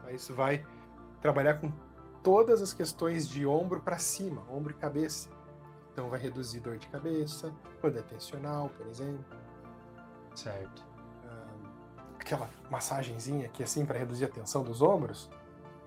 Aí 0.05 0.15
isso 0.15 0.33
vai 0.33 0.65
trabalhar 1.21 1.55
com 1.55 1.73
todas 2.23 2.63
as 2.63 2.73
questões 2.73 3.29
de 3.29 3.45
ombro 3.45 3.81
para 3.81 3.99
cima, 3.99 4.43
ombro 4.49 4.73
e 4.73 4.75
cabeça. 4.75 5.29
Então 5.93 6.09
vai 6.09 6.21
reduzir 6.21 6.61
dor 6.61 6.79
de 6.79 6.87
cabeça, 6.87 7.53
quando 7.81 7.99
é 7.99 8.03
tensional, 8.03 8.69
por 8.71 8.87
exemplo. 8.87 9.25
Certo. 10.37 10.85
Aquela 12.19 12.49
massagenzinha 12.71 13.47
aqui 13.47 13.63
assim 13.63 13.85
para 13.85 13.99
reduzir 13.99 14.25
a 14.25 14.29
tensão 14.29 14.63
dos 14.63 14.81
ombros, 14.81 15.29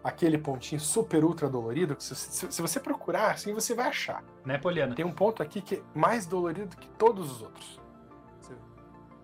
aquele 0.04 0.38
pontinho 0.38 0.80
super 0.80 1.24
ultra 1.24 1.50
dolorido 1.50 1.96
que 1.96 2.04
se, 2.04 2.16
se- 2.16 2.52
se 2.52 2.62
você 2.62 2.80
procurar 2.80 3.32
assim 3.32 3.54
você 3.54 3.74
vai 3.76 3.88
achar. 3.88 4.24
Né, 4.46 4.58
Poliana? 4.58 4.96
Tem 4.96 5.06
um 5.06 5.12
ponto 5.12 5.42
aqui 5.44 5.62
que 5.62 5.76
é 5.76 5.82
mais 5.94 6.26
dolorido 6.26 6.76
que 6.78 6.88
todos 6.90 7.32
os 7.32 7.42
outros. 7.42 7.82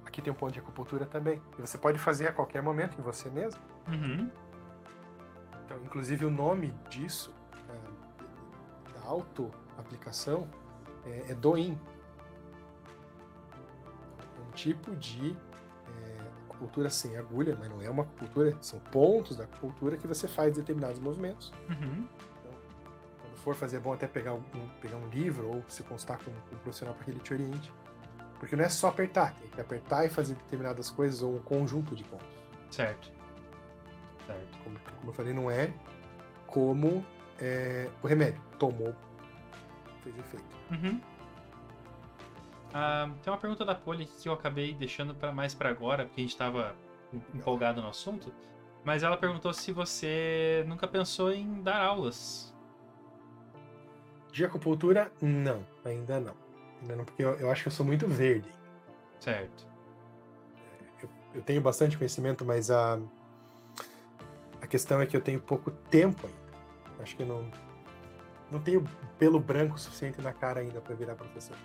Aqui 0.05 0.21
tem 0.21 0.31
um 0.31 0.35
ponto 0.35 0.51
de 0.53 0.59
acupuntura 0.59 1.07
também. 1.07 1.41
E 1.57 1.61
você 1.61 1.75
pode 1.75 1.97
fazer 1.97 2.27
a 2.27 2.31
qualquer 2.31 2.61
momento 2.61 2.99
em 2.99 3.01
você 3.01 3.29
mesmo. 3.31 3.59
Uhum. 3.87 4.29
Então, 5.65 5.77
inclusive 5.83 6.23
o 6.23 6.29
nome 6.29 6.71
disso, 6.87 7.33
é, 7.67 8.91
da 8.99 9.07
auto-aplicação, 9.07 10.47
é, 11.05 11.31
é 11.31 11.33
Doin. 11.33 11.79
É 14.37 14.47
um 14.47 14.51
tipo 14.51 14.95
de 14.97 15.35
acupuntura 16.63 16.89
sem 16.89 17.17
agulha, 17.17 17.55
mas 17.59 17.69
não 17.69 17.81
é 17.81 17.89
uma 17.89 18.03
acupuntura, 18.03 18.55
são 18.61 18.79
pontos 18.79 19.35
da 19.37 19.43
acupuntura 19.43 19.97
que 19.97 20.07
você 20.07 20.27
faz 20.27 20.55
determinados 20.55 20.99
movimentos. 20.99 21.51
Uhum. 21.69 22.07
Quando 23.21 23.37
for 23.37 23.55
fazer, 23.55 23.77
é 23.77 23.79
bom 23.79 23.93
até 23.93 24.07
pegar 24.07 24.33
um, 24.33 24.41
pegar 24.81 24.97
um 24.97 25.07
livro 25.09 25.47
ou 25.47 25.63
se 25.67 25.83
consultar 25.83 26.17
com 26.19 26.31
um 26.31 26.59
profissional 26.59 26.95
para 26.95 27.03
que 27.03 27.11
ele 27.11 27.19
te 27.19 27.33
oriente. 27.33 27.71
Porque 28.39 28.55
não 28.55 28.63
é 28.63 28.69
só 28.69 28.87
apertar, 28.87 29.33
tem 29.35 29.49
que 29.49 29.61
apertar 29.61 30.05
e 30.05 30.09
fazer 30.09 30.35
determinadas 30.35 30.89
coisas 30.89 31.21
ou 31.21 31.35
um 31.35 31.39
conjunto 31.39 31.95
de 31.95 32.03
pontos. 32.03 32.27
Certo. 32.71 33.11
Certo. 34.25 34.57
Como, 34.63 34.79
como 34.79 35.09
eu 35.09 35.13
falei, 35.13 35.33
não 35.33 35.51
é 35.51 35.71
como 36.47 37.05
é, 37.39 37.89
o 38.01 38.07
remédio. 38.07 38.41
Tomou, 38.57 38.93
fez 40.03 40.17
efeito. 40.17 40.45
Uhum. 40.71 40.99
Ah, 42.73 43.09
tem 43.21 43.31
uma 43.31 43.39
pergunta 43.39 43.63
da 43.63 43.75
Poli 43.75 44.05
que 44.07 44.27
eu 44.27 44.33
acabei 44.33 44.73
deixando 44.73 45.13
para 45.13 45.31
mais 45.31 45.53
para 45.53 45.69
agora, 45.69 46.05
porque 46.05 46.21
a 46.21 46.23
gente 46.23 46.31
estava 46.31 46.75
empolgado 47.33 47.81
no 47.81 47.87
assunto. 47.87 48.33
Mas 48.83 49.03
ela 49.03 49.15
perguntou 49.15 49.53
se 49.53 49.71
você 49.71 50.65
nunca 50.67 50.87
pensou 50.87 51.31
em 51.31 51.61
dar 51.61 51.81
aulas. 51.81 52.53
De 54.31 54.43
acupuntura, 54.43 55.11
não, 55.21 55.65
ainda 55.85 56.19
não. 56.19 56.35
Ainda 56.81 56.95
não, 56.95 57.05
porque 57.05 57.23
eu, 57.23 57.35
eu 57.35 57.51
acho 57.51 57.61
que 57.61 57.67
eu 57.67 57.71
sou 57.71 57.85
muito 57.85 58.07
verde. 58.07 58.51
Certo. 59.19 59.67
Eu, 61.01 61.09
eu 61.35 61.41
tenho 61.43 61.61
bastante 61.61 61.97
conhecimento, 61.97 62.43
mas 62.43 62.71
a, 62.71 62.99
a 64.59 64.67
questão 64.67 64.99
é 64.99 65.05
que 65.05 65.15
eu 65.15 65.21
tenho 65.21 65.39
pouco 65.39 65.69
tempo 65.71 66.25
ainda. 66.25 67.03
Acho 67.03 67.15
que 67.15 67.21
eu 67.21 67.27
não, 67.27 67.49
não 68.51 68.59
tenho 68.59 68.83
pelo 69.17 69.39
branco 69.39 69.79
suficiente 69.79 70.19
na 70.21 70.33
cara 70.33 70.59
ainda 70.59 70.81
para 70.81 70.95
virar 70.95 71.15
professor. 71.15 71.55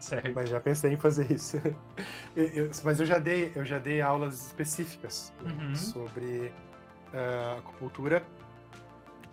Certo. 0.00 0.32
Mas 0.34 0.48
já 0.48 0.58
pensei 0.60 0.92
em 0.92 0.96
fazer 0.96 1.30
isso. 1.30 1.56
Eu- 2.36 2.46
eu- 2.46 2.70
mas 2.84 2.98
eu 3.00 3.06
já 3.06 3.18
dei, 3.18 3.52
eu 3.56 3.64
já 3.64 3.78
dei 3.78 4.00
aulas 4.00 4.46
específicas 4.46 5.32
Uhum. 5.44 5.74
sobre 5.74 6.52
ah, 7.12 7.56
acupuntura, 7.58 8.22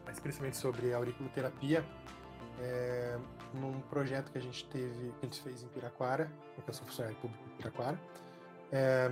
mas 0.06 0.20
principalmente 0.20 0.58
sobre 0.58 0.94
auriculoterapia, 0.94 1.86
é, 2.60 3.18
num 3.54 3.80
projeto 3.82 4.32
que 4.32 4.38
a 4.40 4.42
gente 4.42 4.66
teve, 4.66 5.12
que 5.12 5.18
a 5.22 5.26
gente 5.26 5.42
fez 5.42 5.62
em 5.64 5.68
Piraquara, 5.68 6.30
porque 6.56 6.72
eu 6.72 6.74
sou 6.74 6.86
funcionário 6.88 7.16
público 7.20 7.44
em 7.46 7.58
Piraquara, 7.58 8.00
é, 8.72 9.10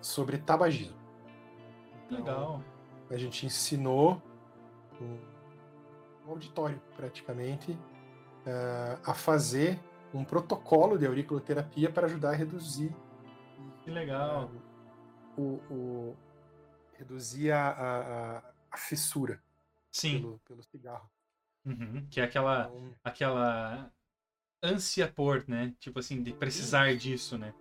sobre 0.00 0.38
tabagismo. 0.38 0.96
Então, 2.10 2.18
Legal. 2.18 2.62
a 3.10 3.16
gente 3.16 3.46
ensinou 3.46 4.20
um, 5.00 5.18
um 6.26 6.30
auditório 6.32 6.80
praticamente 6.96 7.78
ah, 8.44 8.98
a 9.06 9.14
fazer 9.14 9.78
um 10.18 10.24
protocolo 10.24 10.98
de 10.98 11.06
auriculoterapia 11.06 11.90
para 11.90 12.06
ajudar 12.06 12.30
a 12.30 12.34
reduzir 12.34 12.94
Que 13.82 13.90
legal. 13.90 14.50
ah, 14.54 15.40
o, 15.40 15.42
o- 15.70 16.16
reduzir 16.96 17.50
a, 17.50 17.68
a- 17.70 18.38
a- 18.70 18.76
fissura 18.76 19.42
Sim. 19.90 20.20
pelo, 20.20 20.38
pelo 20.48 20.62
cigarro. 20.62 21.10
Uhum. 21.64 22.06
Que 22.10 22.20
é 22.20 22.24
aquela, 22.24 22.66
Então, 22.72 22.94
aquela 23.02 23.90
ânsia 24.62 25.08
por, 25.08 25.44
né? 25.48 25.74
Tipo 25.78 25.98
assim, 25.98 26.22
de 26.22 26.32
precisar 26.32 26.94
disso, 26.96 27.36
né? 27.38 27.52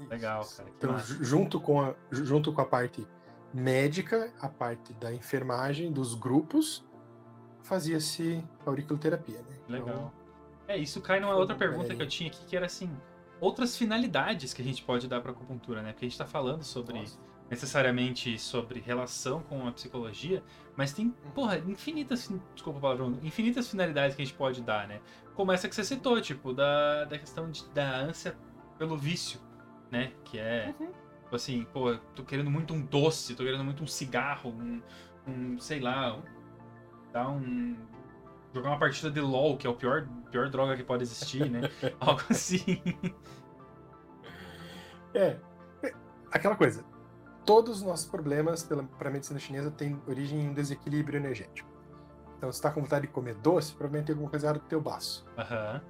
isso, 0.00 0.08
Legal, 0.10 0.42
isso. 0.42 0.56
cara, 0.56 0.70
Então, 0.76 0.92
massa. 0.92 1.24
junto 1.24 1.60
com, 1.60 1.80
a, 1.80 1.94
junto 2.10 2.52
com 2.52 2.60
a 2.60 2.64
parte 2.66 3.06
médica, 3.52 4.32
a 4.40 4.48
parte 4.48 4.92
da 4.94 5.12
enfermagem, 5.12 5.92
dos 5.92 6.14
grupos, 6.14 6.84
fazia-se 7.62 8.44
auriculoterapia. 8.66 9.40
Né? 9.42 9.56
Então, 9.68 9.84
Legal. 9.86 10.14
É, 10.68 10.76
isso 10.76 11.00
cai 11.00 11.18
numa 11.18 11.34
outra 11.34 11.56
pergunta 11.56 11.94
que 11.94 12.02
eu 12.02 12.06
tinha 12.06 12.28
aqui, 12.28 12.44
que 12.46 12.54
era 12.56 12.66
assim, 12.66 12.94
outras 13.40 13.76
finalidades 13.76 14.52
que 14.52 14.60
a 14.60 14.64
gente 14.64 14.82
pode 14.84 15.08
dar 15.08 15.20
para 15.22 15.32
acupuntura, 15.32 15.80
né? 15.82 15.92
Porque 15.92 16.04
a 16.04 16.08
gente 16.08 16.18
tá 16.18 16.26
falando 16.26 16.62
sobre 16.62 16.98
nossa, 17.00 17.18
necessariamente 17.50 18.38
sobre 18.38 18.78
relação 18.78 19.40
com 19.42 19.66
a 19.66 19.72
psicologia, 19.72 20.42
mas 20.76 20.92
tem, 20.92 21.10
porra, 21.34 21.56
infinitas, 21.58 22.26
fin- 22.26 22.40
desculpa 22.54 22.78
a 22.78 22.82
palavrão, 22.82 23.18
infinitas 23.22 23.66
finalidades 23.68 24.14
que 24.14 24.20
a 24.20 24.24
gente 24.26 24.36
pode 24.36 24.60
dar, 24.60 24.86
né? 24.86 25.00
Como 25.34 25.50
essa 25.52 25.68
que 25.68 25.74
você 25.74 25.82
citou, 25.84 26.20
tipo, 26.20 26.52
da, 26.52 27.04
da 27.06 27.18
questão 27.18 27.50
de- 27.50 27.66
da 27.70 27.96
ânsia 27.96 28.36
pelo 28.76 28.96
vício, 28.98 29.40
né? 29.90 30.12
Que 30.26 30.38
é, 30.38 30.74
Uhum. 30.78 30.88
tipo 31.22 31.34
assim, 31.36 31.66
pô, 31.72 31.96
tô 32.14 32.22
querendo 32.24 32.50
muito 32.50 32.74
um 32.74 32.82
doce, 32.82 33.34
tô 33.34 33.42
querendo 33.42 33.64
muito 33.64 33.82
um 33.82 33.86
cigarro, 33.86 34.50
um, 34.50 34.82
um 35.26 35.58
sei 35.58 35.80
lá, 35.80 36.14
um- 36.14 36.22
dar 37.10 37.30
um... 37.30 37.74
jogar 38.54 38.70
uma 38.70 38.78
partida 38.78 39.10
de 39.10 39.20
LoL, 39.20 39.56
que 39.56 39.66
é 39.66 39.70
o 39.70 39.74
pior, 39.74 40.08
pior 40.30 40.48
droga 40.48 40.76
que 40.76 40.82
pode 40.84 41.02
existir, 41.02 41.48
né? 41.50 41.62
Algo 42.00 42.22
assim. 42.30 42.82
É, 45.14 45.36
é, 45.82 45.92
aquela 46.30 46.56
coisa. 46.56 46.84
Todos 47.44 47.78
os 47.78 47.82
nossos 47.82 48.06
problemas 48.06 48.62
para 48.62 49.08
a 49.08 49.12
medicina 49.12 49.38
chinesa 49.38 49.70
têm 49.70 50.00
origem 50.06 50.40
em 50.40 50.48
um 50.50 50.54
desequilíbrio 50.54 51.16
energético. 51.18 51.68
Então, 52.36 52.52
se 52.52 52.58
está 52.58 52.70
com 52.70 52.82
vontade 52.82 53.06
de 53.06 53.12
comer 53.12 53.34
doce, 53.36 53.72
provavelmente 53.72 54.06
tem 54.06 54.12
alguma 54.14 54.30
coisa 54.30 54.46
errada 54.46 54.60
com 54.60 54.66
o 54.66 54.68
teu 54.68 54.80
baço. 54.80 55.26
Aham. 55.36 55.80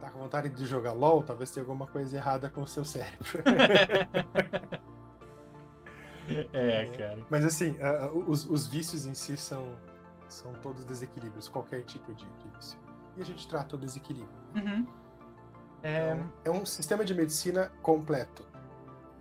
Tá 0.00 0.10
com 0.10 0.18
vontade 0.18 0.50
de 0.50 0.66
jogar 0.66 0.92
LOL, 0.92 1.22
talvez 1.22 1.50
tenha 1.50 1.62
alguma 1.64 1.86
coisa 1.86 2.14
errada 2.16 2.50
com 2.50 2.62
o 2.62 2.66
seu 2.68 2.84
cérebro. 2.84 3.42
É, 6.52 6.86
cara. 6.98 7.18
Mas 7.30 7.44
assim, 7.44 7.76
a- 7.80 8.10
os, 8.10 8.48
os 8.50 8.66
vícios 8.66 9.06
em 9.06 9.14
si 9.14 9.36
são, 9.36 9.76
são 10.28 10.52
todos 10.54 10.84
desequilíbrios, 10.84 11.48
qualquer 11.48 11.82
tipo 11.82 12.12
de, 12.14 12.24
de 12.24 12.48
vício. 12.56 12.78
E 13.16 13.22
a 13.22 13.24
gente 13.24 13.46
trata 13.48 13.76
o 13.76 13.78
desequilíbrio. 13.78 14.28
Uhum. 14.54 14.86
É, 15.82 16.12
Então, 16.12 16.32
é 16.44 16.50
um 16.50 16.66
sistema 16.66 17.04
de 17.04 17.14
medicina 17.14 17.70
completo. 17.82 18.44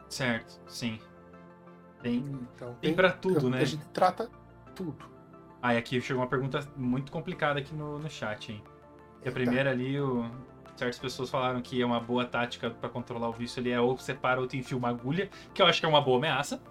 certo, 0.10 0.60
sim. 0.68 1.00
Tem, 2.02 2.18
Então, 2.18 2.76
tem 2.82 2.94
pra 2.94 3.12
tudo, 3.12 3.48
a, 3.48 3.50
né? 3.50 3.62
A 3.62 3.66
gente 3.66 3.86
trata 3.88 4.30
tudo. 4.76 5.06
Ah, 5.62 5.74
e 5.74 5.78
aqui 5.78 6.00
chegou 6.02 6.22
uma 6.22 6.30
pergunta 6.30 6.68
muito 6.76 7.12
complicada 7.12 7.60
aqui 7.60 7.74
no, 7.74 7.98
no 7.98 8.10
chat, 8.10 8.52
hein? 8.52 8.64
Que 9.22 9.30
a 9.30 9.32
primeira 9.32 9.72
ali, 9.72 10.00
o... 10.00 10.30
certas 10.76 11.00
pessoas 11.00 11.30
falaram 11.30 11.62
que 11.62 11.82
é 11.82 11.86
uma 11.86 12.00
boa 12.00 12.26
tática 12.26 12.70
pra 12.70 12.88
controlar 12.90 13.30
o 13.30 13.32
vício 13.32 13.60
ali 13.60 13.72
é 13.72 13.80
ou 13.80 13.98
separa 13.98 14.40
ou 14.40 14.48
tu 14.48 14.56
enfia 14.56 14.78
uma 14.78 14.90
agulha, 14.90 15.30
que 15.54 15.62
eu 15.62 15.66
acho 15.66 15.80
que 15.80 15.86
é 15.86 15.90
uma 15.90 16.02
boa 16.02 16.18
ameaça, 16.18 16.62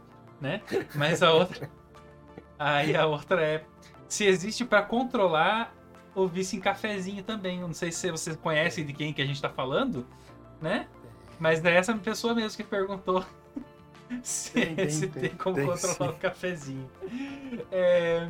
né? 0.40 0.62
Mas 0.94 1.22
a 1.22 1.32
outra. 1.32 1.68
Aí 2.56 2.94
a 2.94 3.06
outra 3.06 3.42
é 3.42 3.66
se 4.08 4.24
existe 4.24 4.64
pra 4.64 4.82
controlar 4.82 5.74
o 6.14 6.26
vício 6.28 6.56
em 6.56 6.60
cafezinho 6.60 7.22
também. 7.22 7.60
Eu 7.60 7.66
não 7.66 7.74
sei 7.74 7.90
se 7.90 8.10
você 8.10 8.36
conhece 8.36 8.84
de 8.84 8.92
quem 8.92 9.12
que 9.12 9.20
a 9.20 9.26
gente 9.26 9.40
tá 9.40 9.48
falando, 9.48 10.06
né? 10.60 10.88
Mas 11.38 11.64
é 11.64 11.74
essa 11.74 11.94
pessoa 11.96 12.34
mesmo 12.34 12.56
que 12.56 12.64
perguntou 12.64 13.24
se 14.22 14.52
Tem, 14.52 14.88
se 14.88 15.08
tem, 15.08 15.22
tem 15.22 15.30
como 15.36 15.56
tem, 15.56 15.66
controlar 15.66 15.94
sim. 15.94 16.16
o 16.16 16.20
cafezinho. 16.20 16.90
É, 17.72 18.28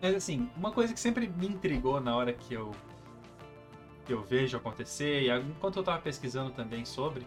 Mas 0.00 0.14
assim, 0.16 0.50
uma 0.56 0.72
coisa 0.72 0.92
que 0.92 1.00
sempre 1.00 1.26
me 1.26 1.46
intrigou 1.46 2.00
na 2.00 2.14
hora 2.16 2.32
que 2.32 2.54
eu 2.54 2.72
que 4.04 4.12
eu 4.12 4.20
vejo 4.20 4.56
acontecer, 4.56 5.22
e 5.22 5.30
enquanto 5.30 5.76
eu 5.76 5.82
tava 5.84 6.00
pesquisando 6.00 6.50
também 6.50 6.84
sobre, 6.84 7.24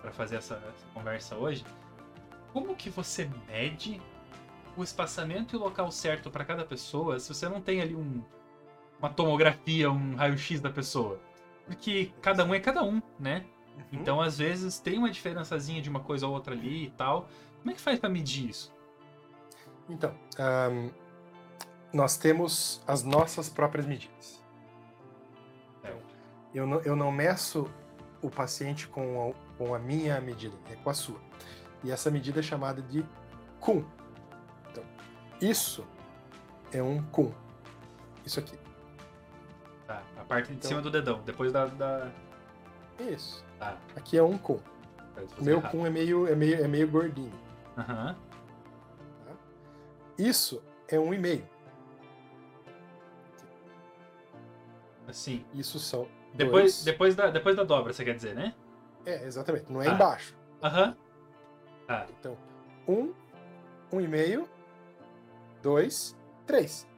para 0.00 0.12
fazer 0.12 0.36
essa, 0.36 0.56
essa 0.56 0.86
conversa 0.92 1.34
hoje, 1.36 1.64
como 2.52 2.76
que 2.76 2.90
você 2.90 3.30
mede 3.46 3.98
o 4.78 4.84
espaçamento 4.84 5.54
e 5.54 5.58
o 5.58 5.60
local 5.60 5.90
certo 5.90 6.30
para 6.30 6.44
cada 6.44 6.64
pessoa 6.64 7.18
se 7.18 7.32
você 7.32 7.48
não 7.48 7.60
tem 7.60 7.80
ali 7.80 7.94
um, 7.94 8.22
uma 8.98 9.10
tomografia, 9.10 9.90
um 9.90 10.14
raio-x 10.14 10.60
da 10.60 10.70
pessoa? 10.70 11.20
Porque 11.66 12.12
cada 12.22 12.44
um 12.44 12.54
é 12.54 12.60
cada 12.60 12.82
um, 12.82 13.02
né? 13.18 13.44
Então, 13.92 14.20
às 14.20 14.38
vezes, 14.38 14.78
tem 14.78 14.98
uma 14.98 15.10
diferençazinha 15.10 15.80
de 15.80 15.88
uma 15.88 16.00
coisa 16.00 16.26
ou 16.26 16.32
outra 16.32 16.54
ali 16.54 16.86
e 16.86 16.90
tal. 16.90 17.28
Como 17.58 17.70
é 17.70 17.74
que 17.74 17.80
faz 17.80 17.98
para 17.98 18.08
medir 18.08 18.50
isso? 18.50 18.74
Então, 19.88 20.14
um, 20.70 20.90
nós 21.92 22.16
temos 22.16 22.82
as 22.86 23.02
nossas 23.02 23.48
próprias 23.48 23.86
medidas. 23.86 24.42
É. 25.82 25.94
Eu 26.54 26.66
não, 26.66 26.80
eu 26.80 26.96
não 26.96 27.12
meço 27.12 27.70
o 28.20 28.28
paciente 28.30 28.88
com 28.88 29.30
a, 29.30 29.56
com 29.56 29.74
a 29.74 29.78
minha 29.78 30.20
medida, 30.20 30.54
é 30.70 30.76
com 30.76 30.90
a 30.90 30.94
sua. 30.94 31.20
E 31.84 31.90
essa 31.90 32.10
medida 32.10 32.40
é 32.40 32.42
chamada 32.42 32.82
de 32.82 33.04
cum. 33.60 33.84
Isso 35.40 35.86
é 36.72 36.82
um 36.82 37.02
cum, 37.04 37.32
Isso 38.24 38.40
aqui. 38.40 38.58
Tá, 39.86 40.02
a 40.18 40.24
parte 40.24 40.50
então, 40.50 40.60
de 40.60 40.66
cima 40.66 40.82
do 40.82 40.90
dedão, 40.90 41.22
depois 41.24 41.52
da. 41.52 41.66
da... 41.66 42.10
Isso. 42.98 43.44
Tá. 43.58 43.76
Aqui 43.96 44.18
é 44.18 44.22
um 44.22 44.36
cum. 44.36 44.60
O 45.38 45.44
meu 45.44 45.62
cum 45.62 45.86
é 45.86 45.90
meio, 45.90 46.26
é 46.26 46.34
meio, 46.34 46.64
é 46.64 46.68
meio 46.68 46.88
gordinho. 46.88 47.32
Aham. 47.76 48.16
Uhum. 49.26 49.36
Isso 50.18 50.62
é 50.88 50.98
um 50.98 51.14
e-mail. 51.14 51.48
Assim. 55.06 55.44
Isso 55.54 55.78
são. 55.78 56.00
Dois. 56.00 56.34
Depois, 56.34 56.84
depois, 56.84 57.14
da, 57.14 57.30
depois 57.30 57.56
da 57.56 57.64
dobra, 57.64 57.92
você 57.92 58.04
quer 58.04 58.14
dizer, 58.14 58.34
né? 58.34 58.54
É, 59.06 59.24
exatamente. 59.24 59.72
Não 59.72 59.80
é 59.80 59.86
tá. 59.86 59.94
embaixo. 59.94 60.36
Aham. 60.62 60.96
Uhum. 61.88 62.04
Então, 62.18 62.36
um, 62.86 63.14
um 63.90 64.00
e-mail 64.00 64.46
2, 65.62 66.16
3. 66.46 66.88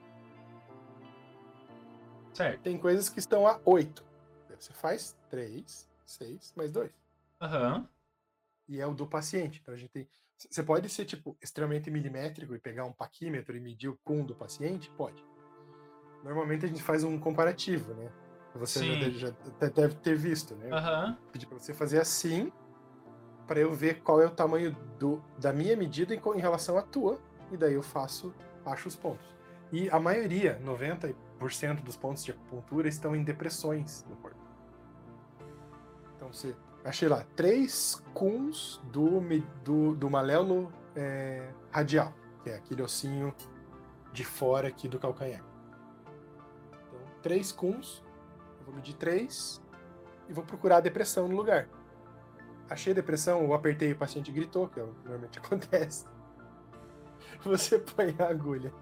Certo. 2.32 2.62
Tem 2.62 2.78
coisas 2.78 3.08
que 3.08 3.18
estão 3.18 3.46
a 3.46 3.60
8. 3.64 4.04
Você 4.58 4.72
faz 4.74 5.16
3, 5.30 5.88
6, 6.04 6.52
mais 6.56 6.70
2. 6.70 6.90
Aham. 7.40 7.76
Uhum. 7.76 7.88
E 8.68 8.80
é 8.80 8.86
o 8.86 8.94
do 8.94 9.06
paciente. 9.06 9.58
Então 9.60 9.74
a 9.74 9.76
gente 9.76 9.90
tem. 9.90 10.08
Você 10.36 10.62
pode 10.62 10.88
ser, 10.88 11.04
tipo, 11.04 11.36
extremamente 11.42 11.90
milimétrico 11.90 12.54
e 12.54 12.58
pegar 12.58 12.84
um 12.84 12.92
paquímetro 12.92 13.56
e 13.56 13.60
medir 13.60 13.88
o 13.88 13.98
cum 14.04 14.24
do 14.24 14.34
paciente? 14.34 14.90
Pode. 14.92 15.22
Normalmente 16.22 16.64
a 16.64 16.68
gente 16.68 16.82
faz 16.82 17.04
um 17.04 17.18
comparativo, 17.18 17.94
né? 17.94 18.10
Você 18.54 18.80
Sim. 18.80 19.10
já 19.12 19.30
deve 19.68 19.94
ter 19.96 20.16
visto, 20.16 20.54
né? 20.56 20.70
Uhum. 20.72 21.16
Pedir 21.32 21.46
pra 21.46 21.58
você 21.58 21.74
fazer 21.74 22.00
assim, 22.00 22.52
para 23.46 23.60
eu 23.60 23.72
ver 23.72 24.02
qual 24.02 24.20
é 24.20 24.26
o 24.26 24.30
tamanho 24.30 24.72
do, 24.98 25.22
da 25.38 25.52
minha 25.52 25.76
medida 25.76 26.14
em, 26.14 26.18
em 26.18 26.40
relação 26.40 26.78
à 26.78 26.82
tua. 26.82 27.20
E 27.50 27.56
daí 27.56 27.74
eu 27.74 27.82
faço 27.82 28.32
acho 28.64 28.88
os 28.88 28.96
pontos 28.96 29.26
e 29.72 29.88
a 29.90 30.00
maioria 30.00 30.60
90% 30.64 31.82
dos 31.82 31.96
pontos 31.96 32.24
de 32.24 32.32
acupuntura 32.32 32.88
estão 32.88 33.14
em 33.14 33.22
depressões 33.22 34.04
no 34.08 34.16
corpo 34.16 34.40
então 36.16 36.32
você 36.32 36.54
achei 36.84 37.08
lá 37.08 37.24
três 37.36 38.02
cuns 38.14 38.80
do 38.84 39.20
do, 39.64 39.94
do 39.94 40.10
maléolo 40.10 40.72
é, 40.94 41.50
radial 41.70 42.12
que 42.42 42.50
é 42.50 42.56
aquele 42.56 42.82
ossinho 42.82 43.34
de 44.12 44.24
fora 44.24 44.68
aqui 44.68 44.88
do 44.88 44.98
calcanhar 44.98 45.44
então 46.88 47.00
três 47.22 47.52
cuns 47.52 48.02
eu 48.60 48.66
vou 48.66 48.74
medir 48.74 48.94
três 48.94 49.60
e 50.30 50.32
vou 50.32 50.44
procurar 50.44 50.76
a 50.76 50.80
depressão 50.80 51.26
no 51.26 51.34
lugar. 51.34 51.68
Achei 52.70 52.94
depressão, 52.94 53.44
ou 53.44 53.52
apertei 53.52 53.88
e 53.88 53.92
o 53.92 53.96
paciente 53.96 54.30
gritou, 54.30 54.68
que 54.68 54.78
é 54.78 54.84
o 54.84 54.86
que 54.86 55.02
normalmente 55.02 55.38
acontece. 55.40 56.06
Você 57.44 57.78
põe 57.78 58.14
a 58.18 58.28
agulha. 58.28 58.72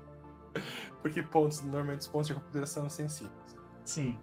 Porque 1.02 1.22
pontos, 1.22 1.62
normalmente 1.62 2.00
os 2.00 2.08
pontos 2.08 2.26
de 2.26 2.32
acupuntura 2.32 2.66
são 2.66 2.88
sensíveis. 2.88 3.32
Sim. 3.84 4.18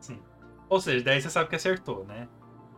Sim. 0.00 0.22
Ou 0.68 0.80
seja, 0.80 1.04
daí 1.04 1.20
você 1.20 1.30
sabe 1.30 1.48
que 1.48 1.56
acertou, 1.56 2.04
né? 2.04 2.28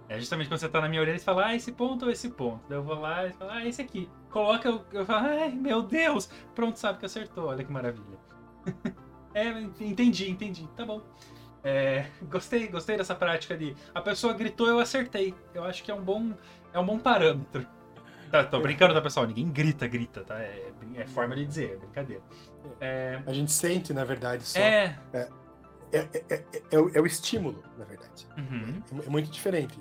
É 0.08 0.18
justamente 0.18 0.48
quando 0.48 0.60
você 0.60 0.68
tá 0.68 0.80
na 0.80 0.88
minha 0.88 1.02
orelha 1.02 1.16
e 1.16 1.20
fala, 1.20 1.46
ah, 1.46 1.54
esse 1.54 1.70
ponto 1.72 2.06
ou 2.06 2.10
esse 2.10 2.30
ponto. 2.30 2.62
Daí 2.68 2.78
eu 2.78 2.82
vou 2.82 2.98
lá 2.98 3.26
e 3.26 3.32
falo, 3.32 3.50
ah, 3.50 3.64
esse 3.66 3.82
aqui. 3.82 4.10
Coloca, 4.30 4.68
eu, 4.68 4.84
eu 4.92 5.04
falo, 5.04 5.26
ai, 5.26 5.50
meu 5.50 5.82
Deus! 5.82 6.30
Pronto, 6.54 6.78
sabe 6.78 6.98
que 6.98 7.06
acertou, 7.06 7.46
olha 7.46 7.62
que 7.62 7.70
maravilha. 7.70 8.18
é, 9.34 9.48
entendi, 9.80 10.30
entendi, 10.30 10.66
tá 10.74 10.84
bom. 10.84 11.02
É, 11.62 12.06
gostei, 12.22 12.68
gostei 12.68 12.96
dessa 12.96 13.14
prática 13.14 13.56
de 13.56 13.76
a 13.94 14.00
pessoa 14.00 14.32
gritou, 14.32 14.66
eu 14.66 14.78
acertei. 14.78 15.34
Eu 15.52 15.64
acho 15.64 15.82
que 15.82 15.90
é 15.90 15.94
um 15.94 16.02
bom, 16.02 16.32
é 16.72 16.78
um 16.78 16.86
bom 16.86 16.98
parâmetro. 16.98 17.66
Tá, 18.30 18.44
tô 18.44 18.60
brincando, 18.60 18.92
tá, 18.94 19.00
pessoal? 19.00 19.26
Ninguém 19.26 19.48
grita, 19.50 19.86
grita, 19.88 20.22
tá? 20.22 20.38
É, 20.38 20.70
é 20.96 21.06
forma 21.06 21.34
de 21.34 21.46
dizer, 21.46 21.72
é 21.72 21.76
brincadeira. 21.76 22.22
É, 22.80 23.22
A 23.26 23.32
gente 23.32 23.50
sente, 23.52 23.92
na 23.92 24.04
verdade, 24.04 24.42
só. 24.44 24.58
é, 24.58 24.98
É, 25.12 25.28
é, 25.92 26.24
é- 26.28 26.44
é 26.70 26.78
o, 26.78 26.90
é 26.94 27.00
o 27.00 27.06
estímulo, 27.06 27.62
na 27.78 27.84
verdade. 27.86 28.26
uhum, 28.36 28.82
É, 29.06 29.08
muito 29.08 29.30
diferente. 29.30 29.78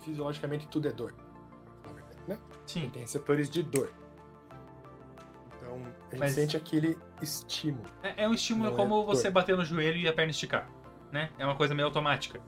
Fisiologicamente, 0.00 0.68
tudo 0.68 0.88
é 0.88 0.92
dor. 0.92 1.14
Na 1.86 1.92
verdade, 1.92 2.18
né? 2.28 2.38
sim. 2.66 2.90
Tem 2.90 3.02
receptores 3.02 3.48
de 3.48 3.62
dor. 3.62 3.90
Então, 5.56 5.74
a 5.76 6.10
gente 6.10 6.18
Mas- 6.20 6.32
sente 6.32 6.56
aquele 6.56 6.98
estímulo. 7.22 7.88
É, 8.02 8.28
um 8.28 8.34
estímulo 8.34 8.70
é 8.70 8.74
como 8.76 9.04
você 9.06 9.24
dor. 9.24 9.32
bater 9.32 9.56
no 9.56 9.64
joelho 9.64 9.96
e 9.98 10.06
a 10.06 10.12
perna 10.12 10.30
esticar, 10.30 10.68
né? 11.10 11.30
É 11.38 11.44
uma 11.46 11.56
coisa 11.56 11.74
meio 11.74 11.86
automática. 11.86 12.40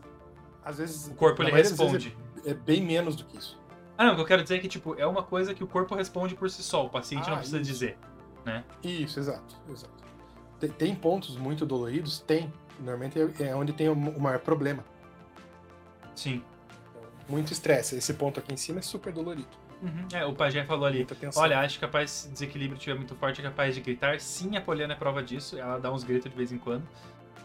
Às 0.64 0.78
vezes. 0.78 1.08
O 1.08 1.14
corpo 1.14 1.42
ele 1.42 1.50
responde. 1.50 2.16
É 2.44 2.52
bem 2.54 2.82
menos 2.84 3.16
do 3.16 3.24
que 3.24 3.36
isso. 3.38 3.58
Ah, 3.98 4.04
não, 4.04 4.12
o 4.12 4.14
que 4.14 4.22
eu 4.22 4.26
quero 4.26 4.42
dizer 4.44 4.56
é 4.56 4.58
que, 4.60 4.68
tipo, 4.68 4.94
é 4.96 5.04
uma 5.04 5.24
coisa 5.24 5.52
que 5.52 5.64
o 5.64 5.66
corpo 5.66 5.92
responde 5.96 6.36
por 6.36 6.48
si 6.48 6.62
só, 6.62 6.86
o 6.86 6.88
paciente 6.88 7.26
Ah, 7.26 7.30
não 7.30 7.36
precisa 7.38 7.60
isso. 7.60 7.72
dizer. 7.72 7.98
Isso, 8.82 9.18
exato, 9.18 9.56
exato. 9.68 10.04
Tem, 10.60 10.70
tem 10.70 10.94
pontos 10.94 11.36
muito 11.36 11.66
doloridos? 11.66 12.20
Tem. 12.20 12.52
Normalmente 12.78 13.18
é, 13.18 13.48
é 13.48 13.54
onde 13.56 13.72
tem 13.72 13.88
o, 13.88 13.96
maior 13.96 14.38
problema. 14.38 14.84
Sim. 16.14 16.42
Muito 17.28 17.52
estresse. 17.52 17.96
Esse 17.96 18.14
ponto 18.14 18.40
aqui 18.40 18.54
em 18.54 18.56
cima 18.56 18.78
é 18.78 18.82
super 18.82 19.12
dolorido. 19.12 19.48
Uhum. 19.82 20.06
É, 20.12 20.24
o 20.24 20.32
Pajé 20.32 20.64
falou 20.64 20.86
ali, 20.86 21.06
olha, 21.36 21.60
acho 21.60 21.74
que 21.74 21.80
capaz, 21.80 22.10
se 22.10 22.28
desequilíbrio 22.28 22.76
estiver 22.76 22.96
muito 22.96 23.14
forte, 23.14 23.40
é 23.40 23.44
capaz 23.44 23.74
de 23.74 23.80
gritar. 23.80 24.18
Sim, 24.20 24.56
a 24.56 24.60
Poliana 24.60 24.94
é 24.94 24.96
prova 24.96 25.22
disso, 25.22 25.58
ela 25.58 25.78
dá 25.78 25.92
uns 25.92 26.02
gritos 26.02 26.30
de 26.30 26.36
vez 26.36 26.50
em 26.50 26.58
quando. 26.58 26.86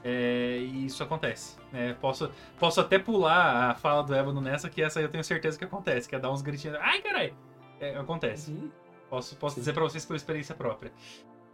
É, 0.03 0.57
e 0.59 0.85
isso 0.85 1.01
acontece. 1.03 1.57
né? 1.71 1.95
posso, 1.99 2.29
posso 2.59 2.81
até 2.81 2.99
pular 2.99 3.71
a 3.71 3.75
fala 3.75 4.03
do 4.03 4.13
Ébano 4.13 4.41
nessa, 4.41 4.69
que 4.69 4.81
essa 4.81 5.01
eu 5.01 5.09
tenho 5.09 5.23
certeza 5.23 5.57
que 5.57 5.63
acontece, 5.63 6.09
que 6.09 6.15
é 6.15 6.19
dar 6.19 6.31
uns 6.31 6.41
gritinhos. 6.41 6.77
Ai, 6.81 7.01
caralho! 7.01 7.33
É, 7.79 7.95
acontece. 7.97 8.51
Uhum. 8.51 8.69
Posso, 9.09 9.35
posso 9.37 9.55
Sim. 9.55 9.61
dizer 9.61 9.73
pra 9.73 9.83
vocês 9.83 10.05
por 10.05 10.15
experiência 10.15 10.53
própria. 10.55 10.91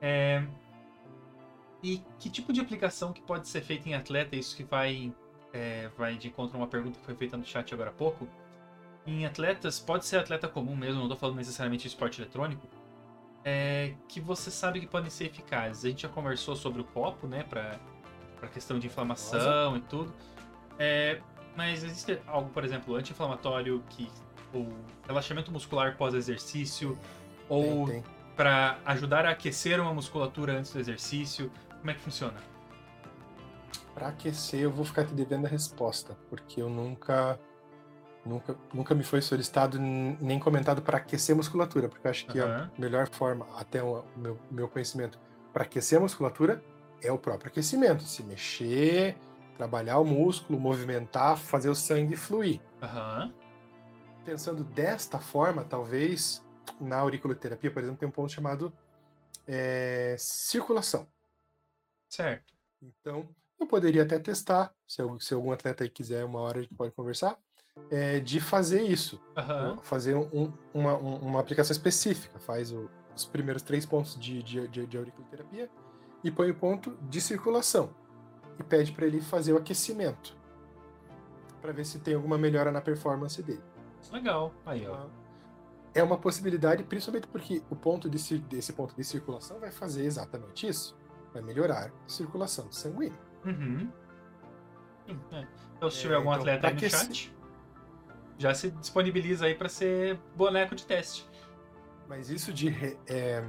É, 0.02 0.44
E 1.84 2.04
que 2.18 2.30
tipo 2.30 2.52
de 2.52 2.60
aplicação 2.60 3.14
que 3.14 3.22
pode 3.22 3.48
ser 3.48 3.62
feita 3.62 3.88
em 3.88 3.94
atleta? 3.94 4.36
Isso 4.36 4.56
que 4.56 4.64
vai, 4.64 5.14
é, 5.54 5.90
vai 5.98 6.18
de 6.18 6.28
encontro 6.28 6.58
a 6.58 6.62
uma 6.62 6.68
pergunta 6.68 7.00
que 7.00 7.06
foi 7.06 7.16
feita 7.16 7.38
no 7.38 7.46
chat 7.46 7.74
agora 7.74 7.90
há 7.90 7.94
pouco. 7.94 8.28
Em 9.06 9.26
atletas, 9.26 9.80
pode 9.80 10.06
ser 10.06 10.18
atleta 10.18 10.48
comum 10.48 10.76
mesmo, 10.76 11.02
não 11.02 11.10
tô 11.10 11.16
falando 11.16 11.38
necessariamente 11.38 11.84
de 11.84 11.88
esporte 11.90 12.22
eletrônico, 12.22 12.68
é, 13.46 13.94
que 14.08 14.20
você 14.20 14.52
sabe 14.52 14.80
que 14.82 14.88
podem 14.88 15.10
ser 15.10 15.26
eficazes. 15.28 15.86
A 15.86 15.90
gente 15.90 16.02
já 16.04 16.10
conversou 16.10 16.56
sobre 16.56 16.82
o 16.82 16.84
copo, 16.86 17.26
né, 17.28 17.44
pra, 17.44 17.80
pra 18.40 18.50
questão 18.50 18.80
de 18.80 18.88
inflamação 18.88 19.78
e 19.78 19.82
tudo. 19.82 20.14
É, 20.78 21.20
mas 21.56 21.84
existe 21.84 22.20
algo, 22.26 22.50
por 22.50 22.64
exemplo, 22.64 22.96
anti-inflamatório, 22.96 23.84
que, 23.90 24.10
ou 24.54 24.68
relaxamento 25.06 25.52
muscular 25.52 25.98
pós-exercício, 25.98 26.98
ou 27.48 28.04
para 28.36 28.80
ajudar 28.86 29.26
a 29.26 29.32
aquecer 29.32 29.82
uma 29.82 29.94
musculatura 29.94 30.54
antes 30.54 30.72
do 30.72 30.80
exercício? 30.80 31.52
Como 31.80 31.92
é 31.92 31.94
que 31.94 32.00
funciona? 32.00 32.38
Pra 33.94 34.08
aquecer, 34.08 34.62
eu 34.62 34.72
vou 34.72 34.86
ficar 34.86 35.04
te 35.04 35.14
devendo 35.14 35.46
a 35.46 35.50
resposta, 35.50 36.18
porque 36.30 36.62
eu 36.62 36.70
nunca. 36.70 37.40
Nunca, 38.26 38.56
nunca 38.74 38.94
me 38.94 39.02
foi 39.02 39.22
solicitado 39.22 39.80
nem 39.80 40.38
comentado 40.38 40.82
para 40.82 40.98
aquecer 40.98 41.34
a 41.34 41.38
musculatura, 41.38 41.88
porque 41.88 42.06
eu 42.06 42.12
acho 42.12 42.26
que 42.28 42.38
Aham. 42.38 42.70
a 42.78 42.82
melhor 42.82 43.08
forma, 43.10 43.48
até 43.58 43.82
o 43.82 44.04
meu, 44.16 44.38
meu 44.52 44.68
conhecimento, 44.68 45.18
para 45.54 45.64
aquecer 45.64 45.98
a 45.98 46.02
musculatura 46.02 46.62
é 47.02 47.12
o 47.12 47.18
próprio 47.18 47.50
aquecimento. 47.50 48.04
Se 48.04 48.24
mexer, 48.24 49.18
trabalhar 49.58 50.00
o 50.00 50.06
músculo, 50.06 50.60
movimentar, 50.60 51.38
fazer 51.38 51.70
o 51.70 51.76
sangue 51.76 52.16
fluir. 52.16 52.62
Aham. 52.82 53.34
Pensando 54.26 54.64
desta 54.64 55.20
forma, 55.20 55.64
talvez 55.64 56.46
na 56.80 56.98
auriculoterapia, 56.98 57.72
por 57.72 57.82
exemplo, 57.82 58.00
tem 58.00 58.08
um 58.08 58.12
ponto 58.12 58.32
chamado 58.32 58.72
é, 59.48 60.16
circulação. 60.20 61.08
Certo. 62.10 62.54
Então, 62.82 63.28
eu 63.60 63.66
poderia 63.68 64.04
até 64.04 64.20
testar, 64.20 64.74
se, 64.88 65.02
al- 65.02 65.20
se 65.20 65.34
algum 65.34 65.52
atleta 65.52 65.84
aí 65.84 65.90
quiser, 65.90 66.24
uma 66.26 66.40
hora 66.40 66.60
a 66.60 66.62
gente 66.62 66.76
pode 66.76 66.94
conversar, 66.94 67.38
é, 67.90 68.20
de 68.20 68.40
fazer 68.40 68.84
isso. 68.84 69.22
Aham. 69.36 69.78
Fazer 69.82 70.16
um- 70.16 70.54
uma, 70.74 70.96
um- 70.98 71.18
uma 71.18 71.40
aplicação 71.40 71.72
específica. 71.74 72.38
Faz 72.40 72.72
o- 72.72 72.90
os 73.16 73.26
primeiros 73.26 73.62
três 73.64 73.86
pontos 73.86 74.18
de, 74.20 74.44
de, 74.44 74.68
de, 74.68 74.86
de 74.86 74.98
auriculoterapia 74.98 75.70
e 76.24 76.32
põe 76.32 76.52
o 76.52 76.56
ponto 76.56 76.98
de 77.02 77.22
circulação. 77.22 77.90
E 78.58 78.64
pede 78.64 78.92
para 78.92 79.06
ele 79.06 79.22
fazer 79.22 79.54
o 79.54 79.58
aquecimento. 79.58 80.38
Para 81.62 81.72
ver 81.72 81.86
se 81.86 82.00
tem 82.00 82.14
alguma 82.16 82.38
melhora 82.38 82.72
na 82.72 82.82
performance 82.82 83.42
dele. 83.42 83.64
Legal. 84.12 84.54
Aí, 84.66 84.88
ó. 84.88 85.08
É 85.94 86.04
uma 86.04 86.18
possibilidade, 86.18 86.84
principalmente 86.84 87.28
porque 87.28 87.64
o 87.70 87.76
ponto 87.76 88.10
de, 88.10 88.38
desse 88.40 88.74
ponto 88.74 88.96
de 88.96 89.04
circulação 89.04 89.60
vai 89.60 89.72
fazer 89.72 90.06
exatamente 90.06 90.68
isso. 90.68 90.98
Vai 91.34 91.42
melhorar 91.42 91.92
a 92.06 92.10
circulação 92.10 92.72
sanguínea. 92.72 93.20
Uhum. 93.46 93.92
É. 95.32 95.48
Então, 95.76 95.90
se 95.90 95.98
É, 95.98 96.02
tiver 96.02 96.16
algum 96.16 96.30
então, 96.30 96.42
atleta 96.42 96.68
aí 96.68 96.74
no 96.74 96.80
chat. 96.90 97.36
já 98.38 98.54
se 98.54 98.72
disponibiliza 98.72 99.46
aí 99.46 99.56
para 99.56 99.70
ser 99.70 100.20
boneco 100.36 100.76
de 100.76 100.86
teste. 100.86 101.28
Mas 102.08 102.30
isso 102.30 102.54
de 102.54 102.70
re, 102.70 102.98
é, 103.08 103.44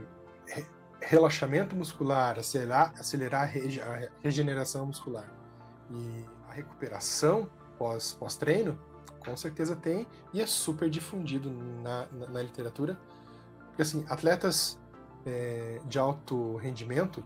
re, 0.47 0.67
relaxamento 1.01 1.75
muscular, 1.75 2.39
acelerar, 2.39 2.93
acelerar 2.99 3.43
a, 3.43 3.47
rege, 3.47 3.81
a, 3.81 4.09
regeneração 4.23 4.87
muscular 4.87 5.29
e 5.91 6.25
a 6.49 6.53
recuperação 6.53 7.49
pós, 7.79 8.15
pós-treino, 8.15 8.79
com 9.25 9.37
certeza 9.37 9.77
tem 9.77 10.07
e 10.33 10.41
é 10.41 10.47
super 10.47 10.89
difundido 10.89 11.51
na, 11.83 12.07
na, 12.13 12.27
na 12.29 12.43
literatura. 12.43 12.99
Porque, 13.69 13.83
assim, 13.83 14.05
atletas 14.09 14.79
é, 15.27 15.81
de 15.85 15.99
alto 15.99 16.57
rendimento, 16.57 17.25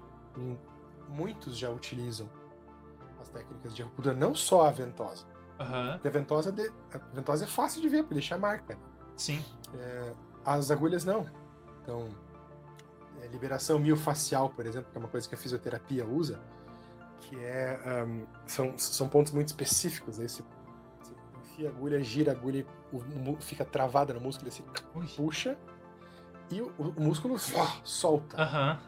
muitos 1.09 1.57
já 1.57 1.71
utilizam 1.71 2.29
as 3.21 3.29
técnicas 3.29 3.75
de 3.75 3.83
acupuntura, 3.83 4.15
não 4.15 4.35
só 4.35 4.67
a 4.67 4.71
ventosa. 4.71 5.25
Uhum. 5.59 6.01
A, 6.05 6.11
ventosa 6.11 6.51
de, 6.51 6.71
a 6.93 6.99
ventosa 7.13 7.45
é 7.45 7.47
fácil 7.47 7.81
de 7.81 7.89
ver, 7.89 8.03
porque 8.03 8.15
deixa 8.15 8.35
a 8.35 8.39
marca. 8.39 8.77
Sim. 9.17 9.45
É, 9.75 10.13
as 10.45 10.71
agulhas 10.71 11.05
não. 11.05 11.27
Então, 11.83 12.09
liberação 13.35 13.79
miofacial, 13.79 14.49
por 14.49 14.65
exemplo, 14.65 14.91
que 14.91 14.97
é 14.97 15.01
uma 15.01 15.09
coisa 15.09 15.29
que 15.29 15.35
a 15.35 15.39
fisioterapia 15.39 16.07
usa, 16.07 16.41
que 17.19 17.37
é 17.37 18.05
um, 18.07 18.27
são, 18.47 18.79
são 18.79 19.09
pontos 19.09 19.33
muito 19.33 19.49
específicos. 19.49 20.19
Você, 20.19 20.43
você 21.01 21.15
enfia 21.43 21.69
a 21.69 21.73
agulha, 21.73 22.03
gira 22.03 22.33
a 22.33 22.35
agulha, 22.35 22.65
o, 22.93 23.37
fica 23.41 23.65
travada 23.65 24.15
no 24.15 24.21
músculo, 24.21 24.51
você 24.51 24.63
Ui. 24.95 25.07
puxa 25.17 25.59
e 26.51 26.61
o, 26.63 26.73
o 26.79 27.01
músculo 27.01 27.35
ó, 27.35 27.67
solta. 27.83 28.37
Uhum. 28.37 28.79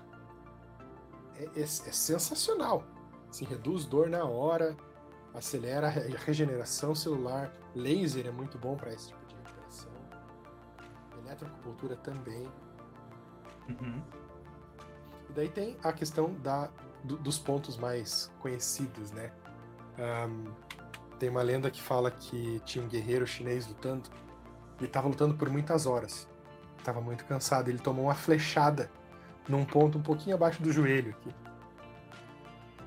É, 1.39 1.45
é, 1.57 1.63
é, 1.63 1.67
sensacional. 1.67 2.85
Se 3.31 3.45
reduz 3.45 3.85
dor 3.85 4.09
na 4.09 4.25
hora, 4.25 4.77
acelera 5.35 5.89
a 5.89 5.91
regeneração 5.91 6.95
celular. 6.95 7.53
Laser 7.75 8.27
é 8.27 8.31
muito 8.31 8.57
bom 8.59 8.77
para 8.77 8.93
esse 8.93 9.09
tipo 9.09 9.27
de 9.27 9.35
recuperação. 9.35 9.93
Eletroacupuntura 11.19 11.97
também. 11.97 12.47
Uhum. 13.69 14.03
E 15.29 15.33
daí 15.33 15.49
tem 15.49 15.77
a 15.83 15.93
questão 15.93 16.35
da, 16.43 16.69
do, 17.03 17.17
dos 17.17 17.39
pontos 17.39 17.77
mais 17.77 18.31
conhecidos, 18.41 19.11
né? 19.11 19.33
Um, 19.99 20.53
tem 21.19 21.29
uma 21.29 21.43
lenda 21.43 21.71
que 21.71 21.81
fala 21.81 22.11
que 22.11 22.61
tinha 22.65 22.85
um 22.85 22.89
guerreiro 22.89 23.27
chinês 23.27 23.67
lutando. 23.67 24.11
Ele 24.79 24.87
estava 24.87 25.09
lutando 25.09 25.35
por 25.35 25.49
muitas 25.49 25.87
horas. 25.87 26.29
Estava 26.79 27.01
muito 27.01 27.25
cansado. 27.25 27.69
Ele 27.69 27.79
tomou 27.79 28.07
uma 28.07 28.15
flechada 28.15 28.91
num 29.49 29.65
ponto 29.65 29.99
um 29.99 30.03
pouquinho 30.03 30.37
abaixo 30.37 30.63
do 30.63 30.71
joelho 30.71 31.11
aqui. 31.11 31.35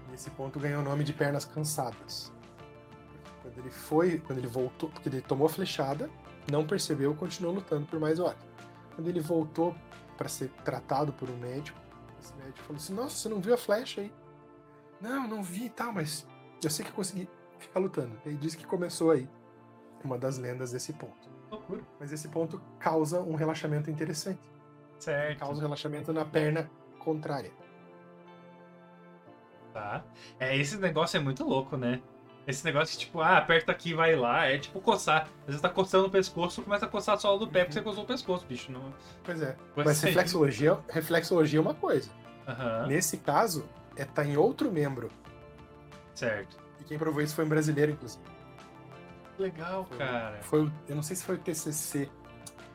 E 0.09 0.13
esse 0.13 0.29
ponto 0.29 0.59
ganhou 0.59 0.81
o 0.81 0.83
nome 0.83 1.03
de 1.03 1.13
pernas 1.13 1.45
cansadas. 1.45 2.31
Quando 3.41 3.57
ele 3.57 3.71
foi, 3.71 4.19
quando 4.19 4.37
ele 4.37 4.47
voltou, 4.47 4.89
porque 4.89 5.09
ele 5.09 5.21
tomou 5.21 5.47
a 5.47 5.49
flechada, 5.49 6.09
não 6.51 6.65
percebeu, 6.65 7.15
continuou 7.15 7.55
lutando 7.55 7.85
por 7.87 7.99
mais 7.99 8.19
horas. 8.19 8.45
Quando 8.95 9.07
ele 9.07 9.19
voltou 9.19 9.75
para 10.17 10.27
ser 10.27 10.49
tratado 10.63 11.13
por 11.13 11.29
um 11.29 11.37
médico, 11.37 11.78
esse 12.19 12.33
médico 12.35 12.59
falou 12.59 12.77
assim: 12.77 12.93
Nossa, 12.93 13.15
você 13.15 13.29
não 13.29 13.39
viu 13.39 13.53
a 13.53 13.57
flecha 13.57 14.01
aí? 14.01 14.13
Não, 15.01 15.27
não 15.27 15.43
vi 15.43 15.65
e 15.65 15.69
tal, 15.69 15.93
mas 15.93 16.27
eu 16.63 16.69
sei 16.69 16.83
que 16.83 16.91
eu 16.91 16.95
consegui 16.95 17.29
ficar 17.57 17.79
lutando. 17.79 18.19
Ele 18.25 18.35
disse 18.35 18.57
que 18.57 18.65
começou 18.65 19.11
aí 19.11 19.29
uma 20.03 20.17
das 20.17 20.37
lendas 20.37 20.71
desse 20.71 20.93
ponto. 20.93 21.29
Mas 21.99 22.11
esse 22.11 22.27
ponto 22.27 22.61
causa 22.79 23.21
um 23.21 23.35
relaxamento 23.35 23.89
interessante. 23.89 24.39
Certo. 24.99 25.39
Causa 25.39 25.59
um 25.59 25.63
relaxamento 25.63 26.13
na 26.13 26.25
perna 26.25 26.69
contrária. 26.99 27.51
Tá. 29.73 30.03
É, 30.39 30.57
esse 30.57 30.77
negócio 30.77 31.17
é 31.17 31.19
muito 31.19 31.43
louco, 31.43 31.77
né? 31.77 32.01
Esse 32.49 32.65
negócio 32.65 32.93
de 32.93 33.05
tipo, 33.05 33.21
ah, 33.21 33.37
aperta 33.37 33.71
aqui 33.71 33.93
vai 33.93 34.15
lá, 34.15 34.47
é 34.47 34.57
tipo 34.57 34.81
coçar. 34.81 35.27
Às 35.41 35.45
vezes 35.45 35.61
tá 35.61 35.69
coçando 35.69 36.07
o 36.07 36.09
pescoço, 36.09 36.63
começa 36.63 36.87
a 36.87 36.89
coçar 36.89 37.13
a 37.13 37.17
sola 37.19 37.37
do 37.37 37.47
pé 37.47 37.63
porque 37.63 37.73
você 37.73 37.81
coçou 37.81 38.03
o 38.03 38.07
pescoço, 38.07 38.43
bicho. 38.47 38.71
Não... 38.71 38.91
Pois 39.23 39.39
é. 39.39 39.55
Mas 39.75 40.01
reflexologia, 40.01 40.79
reflexologia 40.89 41.59
é 41.59 41.61
uma 41.61 41.75
coisa. 41.75 42.09
Uhum. 42.47 42.87
Nesse 42.87 43.17
caso, 43.17 43.69
é 43.95 44.03
tá 44.03 44.25
em 44.25 44.35
outro 44.35 44.71
membro. 44.71 45.11
Certo. 46.15 46.57
E 46.81 46.85
quem 46.85 46.97
provou 46.97 47.21
isso 47.21 47.35
foi 47.35 47.45
um 47.45 47.49
brasileiro, 47.49 47.91
inclusive. 47.91 48.23
Legal, 49.37 49.85
foi, 49.85 49.97
cara. 49.99 50.39
Foi, 50.41 50.71
eu 50.87 50.95
não 50.95 51.03
sei 51.03 51.15
se 51.17 51.23
foi 51.23 51.35
o 51.35 51.37
TCC, 51.37 52.09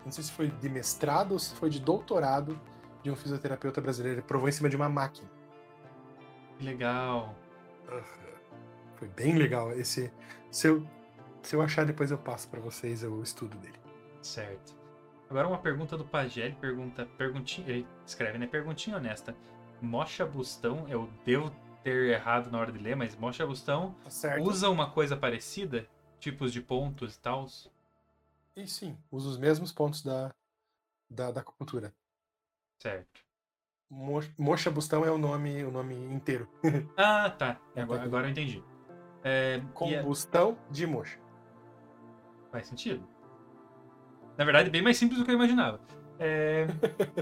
não 0.04 0.12
sei 0.12 0.22
se 0.22 0.30
foi 0.30 0.46
de 0.50 0.68
mestrado 0.68 1.32
ou 1.32 1.38
se 1.40 1.52
foi 1.56 1.68
de 1.68 1.80
doutorado 1.80 2.56
de 3.02 3.10
um 3.10 3.16
fisioterapeuta 3.16 3.80
brasileiro. 3.80 4.20
Ele 4.20 4.26
provou 4.26 4.48
em 4.48 4.52
cima 4.52 4.68
de 4.68 4.76
uma 4.76 4.88
máquina. 4.88 5.28
Legal. 6.60 7.34
Foi 8.96 9.08
bem 9.08 9.36
legal. 9.36 9.72
Esse, 9.72 10.12
se 10.50 10.68
eu, 10.68 10.86
se 11.42 11.54
eu 11.54 11.62
achar 11.62 11.84
depois 11.84 12.10
eu 12.10 12.18
passo 12.18 12.48
para 12.48 12.60
vocês 12.60 13.02
o 13.02 13.22
estudo 13.22 13.56
dele. 13.58 13.78
Certo. 14.22 14.74
Agora 15.28 15.48
uma 15.48 15.58
pergunta 15.58 15.96
do 15.96 16.04
Pagé, 16.04 16.46
ele 16.46 16.54
pergunta, 16.54 17.06
perguntinha, 17.18 17.68
ele 17.68 17.86
escreve, 18.06 18.38
né? 18.38 18.46
Perguntinha 18.46 18.96
honesta. 18.96 19.34
Mocha 19.80 20.24
Bustão, 20.24 20.86
eu 20.88 21.10
devo 21.24 21.50
ter 21.82 22.10
errado 22.10 22.50
na 22.50 22.58
hora 22.58 22.72
de 22.72 22.78
ler, 22.78 22.96
mas 22.96 23.16
Mocha 23.16 23.46
Bustão 23.46 23.94
tá 24.04 24.40
usa 24.40 24.70
uma 24.70 24.90
coisa 24.90 25.16
parecida? 25.16 25.86
Tipos 26.18 26.52
de 26.52 26.60
pontos 26.60 27.16
e 27.16 27.20
tal? 27.20 27.46
E 28.56 28.66
sim, 28.66 28.96
usa 29.10 29.28
os 29.28 29.36
mesmos 29.36 29.72
pontos 29.72 30.02
da, 30.02 30.32
da, 31.10 31.30
da 31.30 31.40
acupuntura. 31.40 31.92
Certo. 32.80 33.20
Mocha 34.38 34.70
Bustão 34.70 35.04
é 35.04 35.10
o 35.10 35.18
nome, 35.18 35.62
o 35.64 35.70
nome 35.70 35.94
inteiro. 36.12 36.48
ah, 36.96 37.30
tá. 37.30 37.60
Agora, 37.76 38.02
agora 38.02 38.26
eu 38.26 38.30
entendi. 38.30 38.62
É, 39.24 39.60
Combustão 39.72 40.58
é... 40.68 40.72
de 40.72 40.86
mocha. 40.86 41.18
Faz 42.52 42.66
sentido. 42.66 43.02
Na 44.36 44.44
verdade, 44.44 44.68
bem 44.68 44.82
mais 44.82 44.98
simples 44.98 45.18
do 45.18 45.24
que 45.24 45.30
eu 45.30 45.34
imaginava. 45.34 45.80
É... 46.18 46.66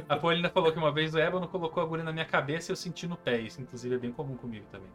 a 0.09 0.17
Paulina 0.17 0.51
falou 0.51 0.73
que 0.73 0.79
uma 0.79 0.93
vez 0.93 1.15
o 1.15 1.19
Ébano 1.19 1.47
colocou 1.47 1.81
a 1.81 1.87
agulha 1.87 2.03
na 2.03 2.13
minha 2.13 2.25
cabeça 2.25 2.71
e 2.71 2.73
eu 2.73 2.77
senti 2.77 3.07
no 3.07 3.17
pé. 3.17 3.39
Isso, 3.41 3.63
inclusive, 3.63 3.95
é 3.95 3.99
bem 3.99 4.13
comum 4.13 4.37
comigo 4.37 4.67
também. 4.71 4.91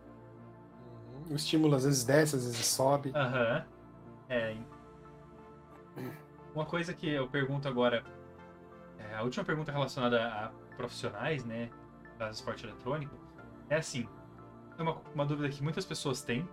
Uhum. 1.14 1.32
O 1.32 1.36
estímulo 1.36 1.76
às 1.76 1.86
vezes 1.86 2.04
desce, 2.04 2.36
às 2.36 2.44
vezes 2.44 2.66
sobe. 2.66 3.12
Aham. 3.16 3.66
Uhum. 3.66 3.78
É. 4.30 4.58
Uma 6.54 6.66
coisa 6.66 6.94
que 6.94 7.08
eu 7.10 7.28
pergunto 7.28 7.68
agora. 7.68 8.04
É, 9.00 9.16
a 9.16 9.24
última 9.24 9.46
pergunta 9.46 9.72
relacionada 9.72 10.28
a 10.28 10.52
profissionais, 10.76 11.46
né? 11.46 11.70
Da 12.18 12.30
esporte 12.30 12.66
eletrônico. 12.66 13.16
É 13.70 13.78
assim. 13.78 14.08
É 14.78 14.82
uma, 14.82 15.02
uma 15.16 15.26
dúvida 15.26 15.50
que 15.50 15.64
muitas 15.64 15.86
pessoas 15.86 16.22
têm 16.22 16.48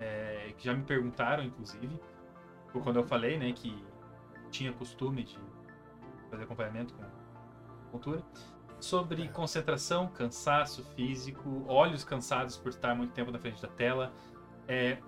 é, 0.00 0.52
que 0.56 0.64
já 0.64 0.74
me 0.74 0.82
perguntaram, 0.82 1.42
inclusive, 1.42 2.00
quando 2.82 2.96
eu 2.96 3.04
falei, 3.04 3.38
né, 3.38 3.52
que 3.52 3.84
tinha 4.50 4.72
costume 4.72 5.24
de 5.24 5.38
fazer 6.30 6.44
acompanhamento 6.44 6.94
com 6.94 7.04
cultura, 7.90 8.22
sobre 8.80 9.28
concentração, 9.28 10.08
cansaço 10.08 10.84
físico, 10.94 11.64
olhos 11.68 12.04
cansados 12.04 12.56
por 12.56 12.68
estar 12.68 12.94
muito 12.94 13.12
tempo 13.12 13.30
na 13.30 13.38
frente 13.38 13.62
da 13.62 13.68
tela. 13.68 14.12
É, 14.68 14.98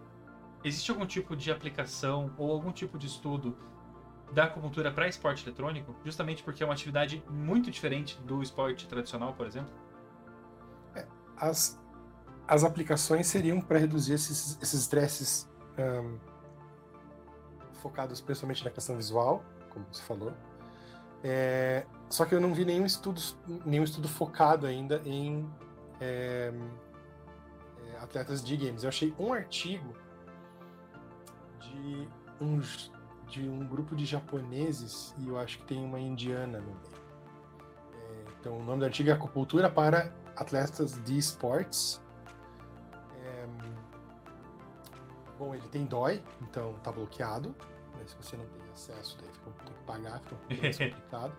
existe 0.64 0.90
algum 0.90 1.06
tipo 1.06 1.36
de 1.36 1.50
aplicação 1.50 2.32
ou 2.38 2.52
algum 2.52 2.72
tipo 2.72 2.96
de 2.98 3.06
estudo 3.06 3.56
da 4.32 4.44
acupuntura 4.44 4.90
para 4.90 5.06
esporte 5.06 5.46
eletrônico, 5.46 5.94
justamente 6.04 6.42
porque 6.42 6.62
é 6.62 6.66
uma 6.66 6.72
atividade 6.72 7.22
muito 7.28 7.70
diferente 7.70 8.18
do 8.22 8.42
esporte 8.42 8.86
tradicional, 8.88 9.34
por 9.34 9.46
exemplo? 9.46 9.72
É, 10.94 11.06
as, 11.36 11.80
as 12.48 12.64
aplicações 12.64 13.26
seriam 13.26 13.60
para 13.60 13.78
reduzir 13.78 14.14
esses, 14.14 14.58
esses 14.62 14.80
estresses 14.80 15.48
um, 15.78 16.18
focados 17.74 18.20
principalmente 18.20 18.64
na 18.64 18.70
questão 18.70 18.96
visual, 18.96 19.44
como 19.70 19.84
você 19.90 20.02
falou. 20.02 20.32
É, 21.24 21.84
só 22.08 22.24
que 22.24 22.34
eu 22.34 22.40
não 22.40 22.54
vi 22.54 22.64
nenhum 22.64 22.86
estudo, 22.86 23.20
nenhum 23.64 23.84
estudo 23.84 24.08
focado 24.08 24.66
ainda 24.66 25.02
em 25.04 25.48
é, 26.00 26.52
é, 27.84 27.98
atletas 27.98 28.44
de 28.44 28.56
games. 28.56 28.84
Eu 28.84 28.88
achei 28.88 29.14
um 29.18 29.32
artigo 29.32 29.94
de 31.60 32.08
um, 32.40 32.60
de 33.28 33.48
um 33.48 33.66
grupo 33.66 33.96
de 33.96 34.04
japoneses 34.04 35.12
e 35.18 35.28
eu 35.28 35.38
acho 35.38 35.58
que 35.58 35.64
tem 35.64 35.84
uma 35.84 35.98
indiana 35.98 36.60
no 36.60 36.66
meio. 36.66 36.96
É, 37.92 38.24
então, 38.40 38.58
o 38.58 38.62
nome 38.62 38.80
do 38.80 38.84
artigo 38.84 39.10
é 39.10 39.12
Acupuntura 39.12 39.68
para 39.68 40.12
Atletas 40.36 41.02
de 41.02 41.18
Esportes 41.18 42.00
Bom, 45.38 45.54
ele 45.54 45.66
tem 45.68 45.84
DOI, 45.84 46.22
então 46.40 46.74
tá 46.82 46.90
bloqueado. 46.90 47.54
Mas 47.98 48.10
se 48.10 48.16
você 48.16 48.36
não 48.36 48.46
tem 48.46 48.62
acesso, 48.72 49.16
daí 49.20 49.30
fica, 49.32 49.50
tem 49.64 49.74
que 49.74 49.84
pagar, 49.84 50.20
fica 50.20 50.34
um 50.34 50.38
pouco 50.38 50.62
mais 50.62 50.78
complicado. 50.78 51.32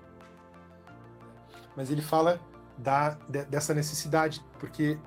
Mas 1.76 1.92
ele 1.92 2.02
fala 2.02 2.40
da, 2.78 3.12
de, 3.30 3.46
dessa 3.46 3.74
necessidade, 3.74 4.44
porque 4.60 5.00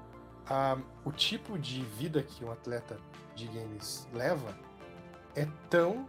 uh, 0.46 0.82
o 1.04 1.12
tipo 1.12 1.58
de 1.58 1.82
vida 1.82 2.22
que 2.22 2.44
um 2.44 2.52
atleta 2.52 2.98
de 3.34 3.46
games 3.46 4.08
leva 4.12 4.56
é 5.34 5.46
tão 5.68 6.08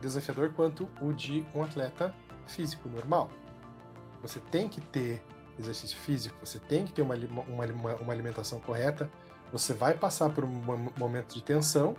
desafiador 0.00 0.52
quanto 0.52 0.88
o 1.00 1.12
de 1.12 1.44
um 1.54 1.62
atleta 1.62 2.14
físico 2.46 2.88
normal. 2.88 3.30
Você 4.22 4.40
tem 4.40 4.68
que 4.68 4.80
ter 4.80 5.22
exercício 5.58 5.96
físico, 5.98 6.36
você 6.44 6.58
tem 6.58 6.84
que 6.84 6.92
ter 6.92 7.02
uma, 7.02 7.14
uma, 7.14 7.94
uma 7.96 8.12
alimentação 8.12 8.60
correta, 8.60 9.10
você 9.52 9.72
vai 9.72 9.94
passar 9.94 10.30
por 10.30 10.44
um 10.44 10.90
momento 10.96 11.34
de 11.34 11.42
tensão 11.42 11.96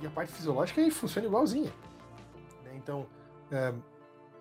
e 0.00 0.06
a 0.06 0.10
parte 0.10 0.32
fisiológica 0.32 0.80
aí 0.80 0.90
funciona 0.90 1.26
igualzinha. 1.26 1.72
Então, 2.74 3.06
é, 3.50 3.74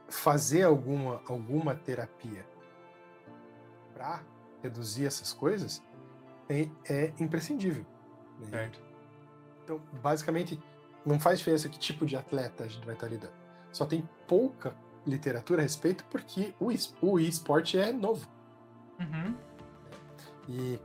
fazer 0.07 0.63
alguma, 0.63 1.21
alguma 1.27 1.73
terapia 1.73 2.45
para 3.93 4.21
reduzir 4.61 5.05
essas 5.05 5.33
coisas 5.33 5.81
é, 6.49 6.69
é 6.87 7.13
imprescindível. 7.19 7.85
né? 8.39 8.47
Certo. 8.49 8.79
Então, 9.63 9.81
basicamente, 10.01 10.61
não 11.05 11.19
faz 11.19 11.39
diferença 11.39 11.69
que 11.69 11.79
tipo 11.79 12.05
de 12.05 12.15
atleta 12.15 12.65
a 12.65 12.67
gente 12.67 12.85
vai 12.85 12.93
estar 12.93 13.07
lidando. 13.07 13.33
Só 13.71 13.85
tem 13.85 14.07
pouca 14.27 14.75
literatura 15.05 15.61
a 15.61 15.63
respeito 15.63 16.05
porque 16.05 16.53
o 16.59 16.71
o 17.01 17.19
esporte 17.19 17.77
é 17.77 17.91
novo. 17.91 18.27
Uhum. 18.99 19.35
E 20.47 20.79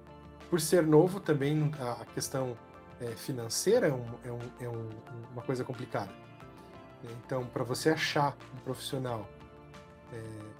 por 0.50 0.60
ser 0.60 0.82
novo, 0.86 1.20
também 1.20 1.70
a 1.80 2.04
questão 2.06 2.56
eh, 3.00 3.12
financeira 3.16 3.86
é, 3.88 3.92
um- 3.92 4.14
é 4.24 4.30
um- 4.32 4.50
é 4.60 4.68
um- 4.68 4.90
uma 5.32 5.40
coisa 5.42 5.64
complicada. 5.64 6.10
né? 7.02 7.10
Então, 7.24 7.46
para 7.46 7.64
você 7.64 7.88
achar 7.90 8.36
um 8.54 8.58
profissional 8.58 9.26
eh, 10.12 10.50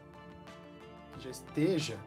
que 1.13 1.25
já 1.25 1.29
esteja 1.31 1.99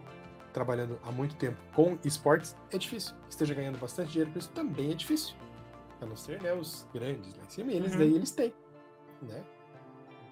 trabalhando 0.53 0.97
há 1.03 1.11
muito 1.11 1.35
tempo 1.35 1.57
com 1.75 1.97
esportes, 2.03 2.55
é 2.71 2.77
difícil. 2.79 3.13
Que 3.25 3.29
esteja 3.31 3.53
ganhando 3.53 3.77
bastante 3.77 4.11
dinheiro 4.11 4.31
com 4.31 4.39
isso 4.39 4.49
também 4.51 4.91
é 4.91 4.95
difícil. 4.95 5.35
A 6.01 6.05
não 6.05 6.15
ser 6.15 6.41
né, 6.41 6.51
os 6.53 6.87
grandes 6.93 7.35
lá 7.35 7.43
em 7.45 7.49
cima, 7.49 7.71
eles 7.71 7.91
Uhum. 7.91 7.97
daí 7.99 8.15
eles 8.15 8.31
têm. 8.31 8.53
Né? 9.21 9.43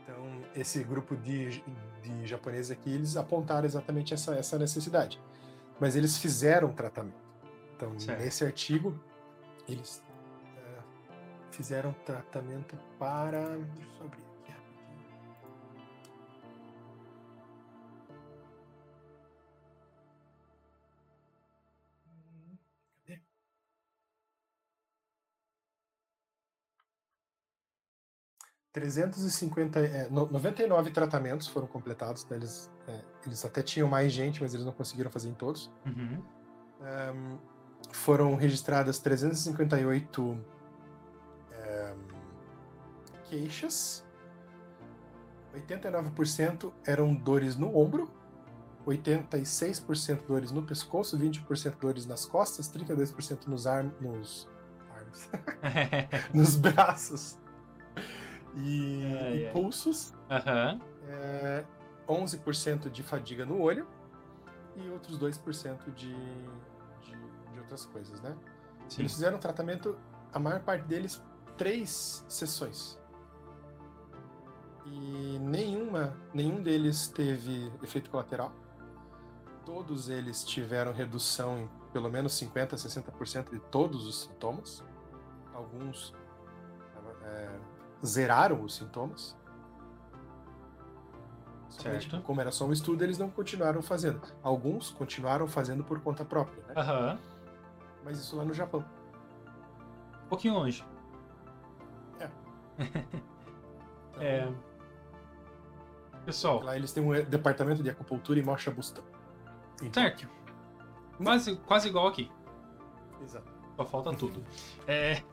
Então, 0.03 0.41
esse 0.55 0.83
grupo 0.83 1.15
de, 1.15 1.63
de 2.01 2.25
japoneses 2.25 2.71
aqui, 2.71 2.89
eles 2.91 3.15
apontaram 3.17 3.65
exatamente 3.65 4.13
essa, 4.13 4.33
essa 4.35 4.57
necessidade. 4.57 5.21
Mas 5.79 5.95
eles 5.95 6.17
fizeram 6.17 6.71
tratamento. 6.73 7.30
Então, 7.81 7.99
Certo. 7.99 8.19
nesse 8.19 8.45
artigo, 8.45 8.93
eles 9.67 10.03
eh, 10.55 10.83
fizeram 11.49 11.93
tratamento 12.05 12.77
para. 12.99 13.57
Deixa 13.57 13.91
eu 14.01 14.05
abrir 14.05 14.21
aqui 14.43 14.51
rapidinho. 14.51 15.05
Hum, 22.05 22.57
Cadê? 23.07 23.21
350, 28.71 29.79
é, 29.79 30.09
no- 30.09 30.27
99 30.31 30.91
tratamentos 30.91 31.47
foram 31.47 31.67
completados. 31.67 32.23
né, 32.25 32.37
Eles, 32.37 32.71
é, 32.87 33.01
eles 33.25 33.43
até 33.43 33.61
tinham 33.61 33.87
mais 33.87 34.13
gente, 34.13 34.41
mas 34.41 34.53
eles 34.53 34.65
não 34.65 34.71
conseguiram 34.71 35.11
fazer 35.11 35.29
em 35.29 35.33
todos. 35.33 35.69
Uhum. 35.85 36.23
Ahm, 36.81 37.37
foram 37.91 38.35
registradas 38.35 38.99
358 38.99 40.37
ahm, 41.53 41.97
queixas. 43.25 44.03
89% 45.53 46.71
eram 46.85 47.13
dores 47.13 47.57
no 47.57 47.75
ombro, 47.77 48.09
86% 48.87 50.25
dores 50.25 50.51
no 50.51 50.63
pescoço, 50.63 51.17
20% 51.17 51.77
dores 51.79 52.05
nas 52.05 52.25
costas, 52.25 52.71
32% 52.71 53.47
nos, 53.47 53.67
arm, 53.67 53.89
nos 53.99 54.47
arms, 54.95 55.29
nos 56.33 56.55
braços 56.57 57.37
e, 58.55 59.03
Ai, 59.03 59.37
e 59.37 59.45
ai. 59.47 59.53
pulsos. 59.53 60.13
Aham. 60.29 60.79
É, 61.07 61.65
11% 62.07 62.89
de 62.89 63.03
fadiga 63.03 63.45
no 63.45 63.61
olho 63.61 63.87
e 64.75 64.89
outros 64.89 65.17
2% 65.19 65.93
de, 65.93 66.13
de, 66.13 66.13
de 66.13 66.70
outras 67.71 67.85
coisas, 67.85 68.21
né? 68.21 68.35
Sim. 68.89 69.01
Eles 69.01 69.13
fizeram 69.13 69.37
um 69.37 69.39
tratamento, 69.39 69.97
a 70.33 70.39
maior 70.39 70.59
parte 70.61 70.85
deles, 70.85 71.21
três 71.57 72.25
sessões. 72.27 72.99
E 74.85 75.39
nenhuma, 75.39 76.17
nenhum 76.33 76.61
deles 76.61 77.07
teve 77.07 77.71
efeito 77.81 78.09
colateral. 78.09 78.51
Todos 79.65 80.09
eles 80.09 80.43
tiveram 80.43 80.91
redução 80.91 81.59
em 81.59 81.69
pelo 81.93 82.09
menos 82.09 82.33
50% 82.33 82.73
a 82.73 82.75
60% 82.75 83.51
de 83.51 83.59
todos 83.59 84.05
os 84.07 84.23
sintomas. 84.23 84.83
Alguns 85.53 86.13
é, 87.23 87.59
zeraram 88.05 88.61
os 88.63 88.75
sintomas. 88.75 89.37
Certo. 91.69 92.21
Como 92.21 92.41
era 92.41 92.51
só 92.51 92.65
um 92.65 92.73
estudo, 92.73 93.03
eles 93.03 93.17
não 93.17 93.29
continuaram 93.29 93.81
fazendo. 93.81 94.21
Alguns 94.43 94.89
continuaram 94.89 95.47
fazendo 95.47 95.83
por 95.83 96.01
conta 96.01 96.25
própria, 96.25 96.63
né? 96.67 96.73
Aham. 96.75 97.19
Mas 98.03 98.19
isso 98.19 98.35
lá 98.35 98.43
no 98.45 98.53
Japão. 98.53 98.83
Um 100.25 100.27
pouquinho 100.27 100.53
longe. 100.53 100.85
Então, 102.15 102.31
É. 104.19 104.47
Pessoal, 106.25 106.61
Lá 106.61 106.75
eles 106.75 106.93
têm 106.93 107.03
um 107.03 107.23
departamento 107.23 107.81
de 107.81 107.89
acupuntura 107.89 108.39
e 108.39 108.43
mocha 108.43 108.69
bustão. 108.69 109.03
Então, 109.81 110.03
certo. 110.03 110.29
Quase, 111.23 111.55
quase 111.57 111.87
igual 111.87 112.07
aqui. 112.07 112.31
Exato. 113.23 113.51
Só 113.75 113.85
falta 113.85 114.13
tudo. 114.13 114.43
É, 114.87 115.23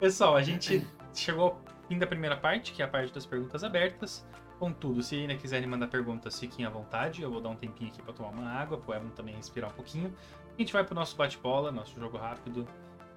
pessoal, 0.00 0.34
a 0.34 0.42
gente 0.42 0.86
chegou 1.14 1.44
ao 1.44 1.60
fim 1.88 1.98
da 1.98 2.06
primeira 2.06 2.36
parte, 2.36 2.72
que 2.72 2.82
é 2.82 2.84
a 2.84 2.88
parte 2.88 3.12
das 3.12 3.24
perguntas 3.24 3.62
abertas. 3.62 4.26
Contudo, 4.58 5.02
se 5.02 5.16
ainda 5.16 5.36
quiserem 5.36 5.68
mandar 5.68 5.88
perguntas, 5.88 6.38
fiquem 6.38 6.64
à 6.64 6.70
vontade. 6.70 7.22
Eu 7.22 7.30
vou 7.30 7.40
dar 7.40 7.48
um 7.48 7.56
tempinho 7.56 7.90
aqui 7.90 8.02
para 8.02 8.12
tomar 8.12 8.30
uma 8.30 8.48
água, 8.48 8.78
pro 8.78 8.94
Evan 8.94 9.08
também 9.10 9.34
respirar 9.34 9.70
um 9.70 9.74
pouquinho. 9.74 10.14
A 10.56 10.60
gente 10.60 10.72
vai 10.72 10.84
pro 10.84 10.94
nosso 10.94 11.16
bate-bola, 11.16 11.72
nosso 11.72 11.98
jogo 11.98 12.16
rápido. 12.16 12.66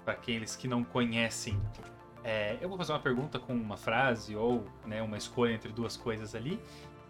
Para 0.03 0.13
aqueles 0.13 0.55
que 0.55 0.67
não 0.67 0.83
conhecem, 0.83 1.59
é, 2.23 2.57
eu 2.61 2.69
vou 2.69 2.77
fazer 2.77 2.91
uma 2.91 2.99
pergunta 2.99 3.39
com 3.39 3.53
uma 3.53 3.77
frase 3.77 4.35
ou 4.35 4.65
né, 4.85 5.01
uma 5.01 5.17
escolha 5.17 5.53
entre 5.53 5.71
duas 5.71 5.97
coisas 5.97 6.35
ali. 6.35 6.59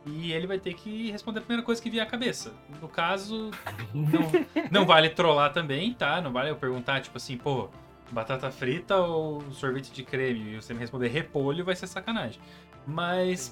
E 0.06 0.32
ele 0.32 0.46
vai 0.46 0.60
ter 0.60 0.74
que 0.74 1.12
responder 1.12 1.40
a 1.40 1.42
primeira 1.42 1.64
coisa 1.64 1.82
que 1.82 1.90
vier 1.90 2.06
à 2.06 2.06
cabeça. 2.06 2.54
No 2.80 2.88
caso, 2.88 3.50
não, 3.94 4.32
não 4.72 4.86
vale 4.86 5.10
trollar 5.10 5.52
também, 5.52 5.94
tá? 5.94 6.22
Não 6.22 6.32
vale 6.32 6.52
eu 6.52 6.56
perguntar, 6.56 7.02
tipo 7.02 7.18
assim, 7.18 7.38
pô, 7.38 7.70
batata 8.12 8.52
frita 8.52 8.98
ou 8.98 9.42
sorvete 9.52 9.92
de 9.92 10.04
creme? 10.04 10.54
E 10.54 10.56
você 10.58 10.74
me 10.74 10.80
responder 10.80 11.08
repolho, 11.08 11.66
vai 11.66 11.76
ser 11.76 11.88
sacanagem. 11.88 12.40
Mas, 12.86 13.52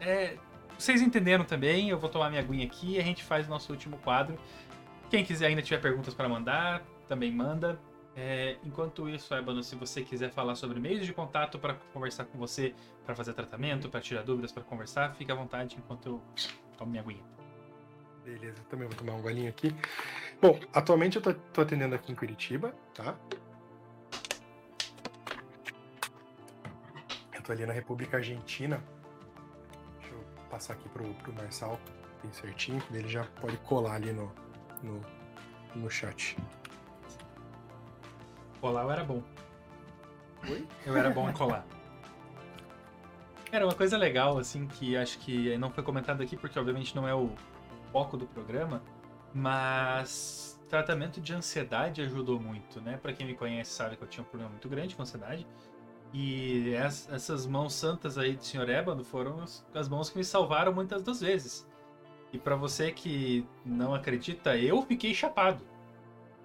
é, 0.00 0.36
vocês 0.76 1.00
entenderam 1.00 1.44
também, 1.44 1.90
eu 1.90 1.98
vou 1.98 2.10
tomar 2.10 2.30
minha 2.30 2.42
aguinha 2.42 2.66
aqui 2.66 2.94
e 2.94 2.98
a 2.98 3.02
gente 3.02 3.22
faz 3.22 3.46
o 3.46 3.50
nosso 3.50 3.70
último 3.70 3.96
quadro. 3.98 4.36
Quem 5.12 5.22
quiser 5.22 5.48
ainda 5.48 5.60
tiver 5.60 5.78
perguntas 5.78 6.14
para 6.14 6.26
mandar, 6.26 6.82
também 7.06 7.30
manda. 7.30 7.78
É, 8.16 8.56
enquanto 8.64 9.06
isso, 9.10 9.34
Ebano, 9.34 9.62
se 9.62 9.76
você 9.76 10.02
quiser 10.02 10.30
falar 10.30 10.54
sobre 10.54 10.80
meios 10.80 11.04
de 11.04 11.12
contato 11.12 11.58
para 11.58 11.74
conversar 11.92 12.24
com 12.24 12.38
você, 12.38 12.74
para 13.04 13.14
fazer 13.14 13.34
tratamento, 13.34 13.90
para 13.90 14.00
tirar 14.00 14.22
dúvidas, 14.22 14.50
para 14.50 14.62
conversar, 14.62 15.14
fique 15.14 15.30
à 15.30 15.34
vontade 15.34 15.76
enquanto 15.76 16.06
eu 16.06 16.22
tomo 16.78 16.92
minha 16.92 17.02
aguinha. 17.02 17.22
Beleza, 18.24 18.56
também 18.70 18.88
vou 18.88 18.96
tomar 18.96 19.12
um 19.12 19.20
golinho 19.20 19.50
aqui. 19.50 19.76
Bom, 20.40 20.58
atualmente 20.72 21.16
eu 21.16 21.22
tô 21.22 21.60
atendendo 21.60 21.94
aqui 21.94 22.10
em 22.10 22.14
Curitiba, 22.14 22.74
tá? 22.94 23.14
Eu 27.34 27.42
tô 27.42 27.52
ali 27.52 27.66
na 27.66 27.74
República 27.74 28.16
Argentina. 28.16 28.82
Deixa 30.00 30.14
eu 30.14 30.24
passar 30.48 30.72
aqui 30.72 30.88
pro, 30.88 31.04
pro 31.16 31.34
Marçal, 31.34 31.78
bem 32.22 32.32
certinho, 32.32 32.82
ele 32.90 33.10
já 33.10 33.24
pode 33.42 33.58
colar 33.58 33.96
ali 33.96 34.10
no, 34.10 34.32
no, 34.82 35.00
no 35.74 35.90
chat. 35.90 36.36
Colar 38.60 38.82
eu 38.84 38.90
era 38.90 39.04
bom. 39.04 39.22
Oi? 40.48 40.66
Eu 40.86 40.96
era 40.96 41.10
bom 41.10 41.28
em 41.28 41.32
colar. 41.34 41.64
Era 43.50 43.66
uma 43.66 43.74
coisa 43.74 43.96
legal, 43.98 44.38
assim, 44.38 44.66
que 44.66 44.96
acho 44.96 45.18
que 45.18 45.56
não 45.58 45.70
foi 45.70 45.82
comentado 45.84 46.22
aqui, 46.22 46.36
porque 46.36 46.58
obviamente 46.58 46.96
não 46.96 47.06
é 47.06 47.14
o 47.14 47.30
foco 47.92 48.16
do 48.16 48.26
programa, 48.26 48.82
mas 49.34 50.58
tratamento 50.70 51.20
de 51.20 51.34
ansiedade 51.34 52.00
ajudou 52.00 52.40
muito, 52.40 52.80
né? 52.80 52.96
Pra 52.96 53.12
quem 53.12 53.26
me 53.26 53.34
conhece 53.34 53.70
sabe 53.72 53.96
que 53.96 54.02
eu 54.02 54.08
tinha 54.08 54.22
um 54.24 54.26
problema 54.26 54.50
muito 54.50 54.68
grande 54.70 54.96
com 54.96 55.02
ansiedade. 55.02 55.46
E 56.14 56.70
es- 56.74 57.08
essas 57.10 57.46
mãos 57.46 57.74
santas 57.74 58.16
aí 58.16 58.36
do 58.36 58.42
Sr. 58.44 58.68
Ébano 58.70 59.04
foram 59.04 59.42
as- 59.42 59.66
as 59.74 59.88
mãos 59.88 60.08
que 60.08 60.16
me 60.16 60.24
salvaram 60.24 60.72
muitas 60.72 61.02
das 61.02 61.20
vezes. 61.20 61.66
E 62.32 62.38
pra 62.38 62.56
você 62.56 62.90
que 62.92 63.46
não 63.64 63.94
acredita, 63.94 64.56
eu 64.56 64.80
fiquei 64.82 65.14
chapado 65.14 65.64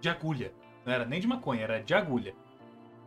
de 0.01 0.09
agulha. 0.09 0.51
Não 0.85 0.91
era 0.93 1.05
nem 1.05 1.19
de 1.19 1.27
maconha, 1.27 1.63
era 1.63 1.81
de 1.81 1.93
agulha. 1.93 2.35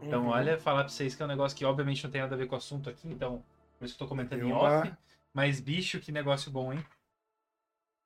Então, 0.02 0.22
Uhum. 0.24 0.28
olha, 0.30 0.58
falar 0.58 0.80
pra 0.84 0.88
vocês 0.88 1.14
que 1.14 1.22
é 1.22 1.24
um 1.24 1.28
negócio 1.28 1.56
que 1.56 1.64
obviamente 1.64 2.02
não 2.02 2.10
tem 2.10 2.22
nada 2.22 2.34
a 2.34 2.38
ver 2.38 2.46
com 2.46 2.54
o 2.54 2.58
assunto 2.58 2.88
aqui, 2.88 3.06
então 3.08 3.44
por 3.78 3.84
isso 3.84 3.96
que 3.96 4.02
eu 4.02 4.06
tô 4.06 4.08
comentando 4.08 4.42
em 4.42 4.52
off. 4.52 4.92
Mas, 5.32 5.60
bicho, 5.60 6.00
que 6.00 6.10
negócio 6.10 6.50
bom, 6.50 6.72
hein? 6.72 6.84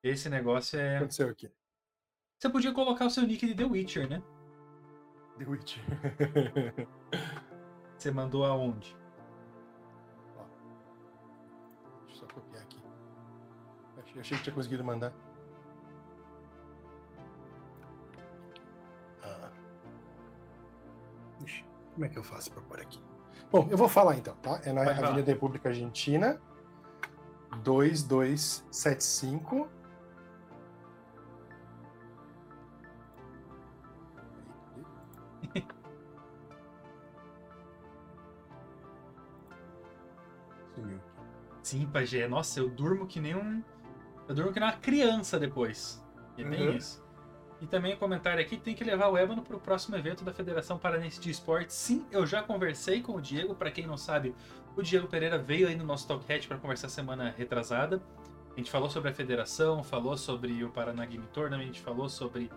Esse 0.02 0.28
negócio 0.28 0.76
O 0.76 0.82
que 0.82 0.86
é. 0.86 0.96
aconteceu 0.96 1.28
aqui? 1.30 1.50
Você 2.38 2.48
podia 2.50 2.72
colocar 2.72 3.06
o 3.06 3.10
seu 3.10 3.22
nick 3.26 3.46
de 3.46 3.54
The 3.54 3.64
Witcher, 3.64 4.08
né? 4.08 4.22
The 5.38 5.44
Witch. 5.46 5.78
Você 7.96 8.10
mandou 8.10 8.44
aonde? 8.44 8.94
Achei, 14.14 14.20
achei 14.20 14.36
que 14.38 14.44
tinha 14.44 14.54
conseguido 14.54 14.84
mandar. 14.84 15.12
Ah. 19.22 19.50
Ixi, 21.44 21.64
como 21.94 22.04
é 22.04 22.08
que 22.08 22.16
eu 22.16 22.22
faço 22.22 22.52
para 22.52 22.62
pôr 22.62 22.80
aqui? 22.80 23.02
Bom, 23.50 23.66
eu 23.70 23.76
vou 23.76 23.88
falar 23.88 24.14
então, 24.16 24.36
tá? 24.36 24.60
É 24.64 24.72
na 24.72 24.84
falar. 24.84 25.08
Avenida 25.08 25.32
República 25.32 25.68
Argentina, 25.68 26.40
2275. 27.62 29.68
Sumiu. 40.74 41.00
Sim, 41.62 41.86
Pajé. 41.86 42.28
Nossa, 42.28 42.60
eu 42.60 42.68
durmo 42.68 43.06
que 43.06 43.20
nem 43.20 43.34
um. 43.34 43.62
Eu 44.28 44.34
durmo 44.34 44.52
que 44.52 44.60
nem 44.60 44.68
uma 44.68 44.76
criança 44.76 45.38
depois. 45.38 46.02
E 46.36 46.42
é 46.42 46.44
bem 46.44 46.68
Uhum. 46.68 46.76
isso. 46.76 47.02
E 47.60 47.66
também 47.66 47.94
um 47.94 47.96
comentário 47.96 48.40
aqui, 48.40 48.56
tem 48.56 48.74
que 48.74 48.84
levar 48.84 49.08
o 49.08 49.16
Ébano 49.16 49.42
pro 49.42 49.58
próximo 49.58 49.96
evento 49.96 50.24
da 50.24 50.32
Federação 50.32 50.76
Paranense 50.78 51.20
de 51.20 51.30
Esportes. 51.30 51.74
Sim, 51.76 52.04
eu 52.10 52.26
já 52.26 52.42
conversei 52.42 53.00
com 53.00 53.14
o 53.14 53.20
Diego, 53.20 53.54
Pra 53.54 53.70
quem 53.70 53.86
não 53.86 53.96
sabe, 53.96 54.34
o 54.76 54.82
Diego 54.82 55.06
Pereira 55.06 55.38
veio 55.38 55.68
aí 55.68 55.76
no 55.76 55.84
nosso 55.84 56.06
Talkhead 56.06 56.46
para 56.48 56.58
conversar 56.58 56.88
semana 56.88 57.32
retrasada. 57.36 58.02
A 58.52 58.56
gente 58.56 58.70
falou 58.70 58.90
sobre 58.90 59.10
a 59.10 59.14
federação, 59.14 59.82
falou 59.82 60.16
sobre 60.16 60.62
o 60.64 60.70
Paraná 60.70 61.04
Game 61.06 61.26
Tournament, 61.32 61.62
a 61.62 61.66
gente 61.66 61.80
falou 61.80 62.08
sobre 62.08 62.50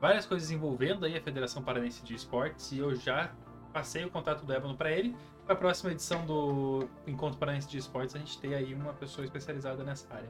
várias 0.00 0.26
coisas 0.26 0.50
envolvendo 0.50 1.04
aí 1.06 1.16
a 1.16 1.20
Federação 1.20 1.62
Paranense 1.62 2.02
de 2.04 2.14
Esportes 2.14 2.72
e 2.72 2.78
eu 2.78 2.94
já 2.94 3.32
passei 3.72 4.04
o 4.04 4.10
contato 4.10 4.44
do 4.44 4.52
Ébano 4.52 4.76
para 4.76 4.90
ele. 4.92 5.16
Para 5.44 5.54
a 5.54 5.58
próxima 5.58 5.90
edição 5.92 6.24
do 6.26 6.88
Encontro 7.06 7.38
Paranense 7.38 7.68
de 7.68 7.78
Esportes, 7.78 8.14
a 8.14 8.18
gente 8.18 8.38
tem 8.38 8.54
aí 8.54 8.74
uma 8.74 8.92
pessoa 8.92 9.24
especializada 9.24 9.82
nessa 9.82 10.12
área. 10.12 10.28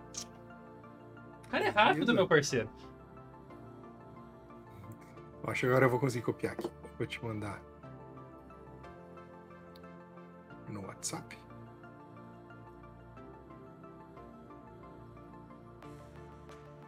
Cara 1.51 1.65
é 1.65 1.69
rápido, 1.69 2.15
meu 2.15 2.29
parceiro. 2.29 2.69
Acho 5.47 5.61
que 5.63 5.67
agora 5.67 5.87
eu 5.87 5.91
vou 5.91 5.99
conseguir 5.99 6.25
copiar 6.25 6.53
aqui. 6.53 6.71
Vou 6.97 7.07
te 7.07 7.25
mandar 7.25 7.61
no 10.69 10.87
WhatsApp. 10.87 11.37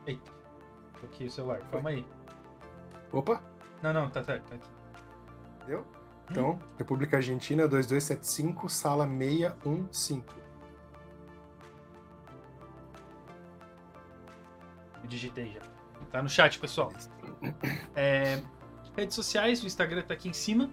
Eita. 0.07 0.31
Aqui 1.03 1.27
o 1.27 1.31
celular. 1.31 1.61
Calma 1.71 1.91
aí. 1.91 2.07
Opa, 3.11 3.43
Não, 3.83 3.93
não, 3.93 4.11
tá 4.11 4.23
certo. 4.23 4.49
Tá 4.49 4.55
aqui. 4.55 4.69
deu? 5.67 5.85
Então, 6.31 6.59
República 6.79 7.17
Argentina 7.17 7.69
2275, 7.69 8.69
sala 8.69 9.07
615. 9.07 10.42
Digitei 15.13 15.53
já. 15.53 15.61
Tá 16.11 16.23
no 16.23 16.29
chat, 16.29 16.59
pessoal. 16.59 16.93
É, 17.95 18.43
redes 18.97 19.15
sociais, 19.15 19.63
o 19.63 19.67
Instagram 19.67 20.03
tá 20.03 20.15
aqui 20.15 20.29
em 20.29 20.33
cima. 20.33 20.71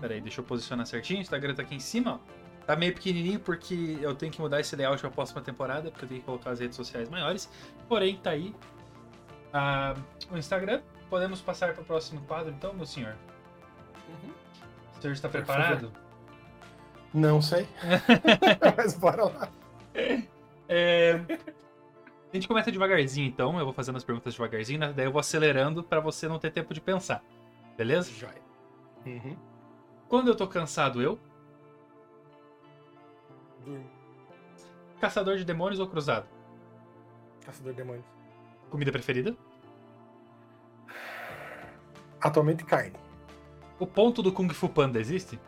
Pera 0.00 0.14
aí, 0.14 0.20
deixa 0.20 0.40
eu 0.40 0.44
posicionar 0.44 0.86
certinho. 0.86 1.20
O 1.20 1.22
Instagram 1.22 1.54
tá 1.54 1.62
aqui 1.62 1.74
em 1.74 1.80
cima. 1.80 2.20
ó. 2.22 2.36
Tá 2.66 2.74
meio 2.74 2.92
pequenininho 2.92 3.38
porque 3.38 3.96
eu 4.00 4.14
tenho 4.14 4.32
que 4.32 4.40
mudar 4.40 4.60
esse 4.60 4.74
layout 4.74 5.00
pra 5.00 5.10
próxima 5.10 5.40
temporada, 5.40 5.90
porque 5.90 6.04
eu 6.04 6.08
tenho 6.08 6.20
que 6.20 6.26
colocar 6.26 6.50
as 6.50 6.60
redes 6.60 6.76
sociais 6.76 7.08
maiores. 7.08 7.48
Porém, 7.88 8.16
tá 8.16 8.30
aí 8.30 8.54
ah, 9.52 9.94
o 10.30 10.36
Instagram. 10.36 10.82
Podemos 11.08 11.40
passar 11.40 11.72
para 11.72 11.82
o 11.82 11.84
próximo 11.84 12.20
quadro, 12.22 12.52
então, 12.52 12.74
meu 12.74 12.84
senhor? 12.84 13.14
O 14.98 15.00
senhor 15.00 15.12
está 15.12 15.28
preparado? 15.28 15.92
Não 17.14 17.40
sei. 17.40 17.68
Mas 18.76 18.94
bora 18.94 19.24
lá. 19.24 19.48
É, 20.68 21.20
A 22.36 22.38
gente 22.38 22.48
começa 22.48 22.70
devagarzinho, 22.70 23.26
então. 23.26 23.58
Eu 23.58 23.64
vou 23.64 23.72
fazendo 23.72 23.96
as 23.96 24.04
perguntas 24.04 24.34
devagarzinho, 24.34 24.78
né? 24.78 24.92
daí 24.94 25.06
eu 25.06 25.10
vou 25.10 25.20
acelerando 25.20 25.82
pra 25.82 26.00
você 26.00 26.28
não 26.28 26.38
ter 26.38 26.50
tempo 26.50 26.74
de 26.74 26.82
pensar. 26.82 27.24
Beleza? 27.78 28.10
Joia. 28.10 28.42
Uhum. 29.06 29.34
Quando 30.06 30.28
eu 30.28 30.36
tô 30.36 30.46
cansado, 30.46 31.00
eu? 31.00 31.18
Durmo. 33.64 33.90
Caçador 35.00 35.38
de 35.38 35.46
demônios 35.46 35.80
ou 35.80 35.86
cruzado? 35.86 36.26
Caçador 37.42 37.72
de 37.72 37.78
demônios. 37.78 38.04
Comida 38.68 38.92
preferida? 38.92 39.34
Atualmente 42.20 42.66
carne. 42.66 42.92
O 43.78 43.86
ponto 43.86 44.22
do 44.22 44.30
Kung 44.30 44.50
Fu 44.50 44.68
Panda 44.68 45.00
existe? 45.00 45.40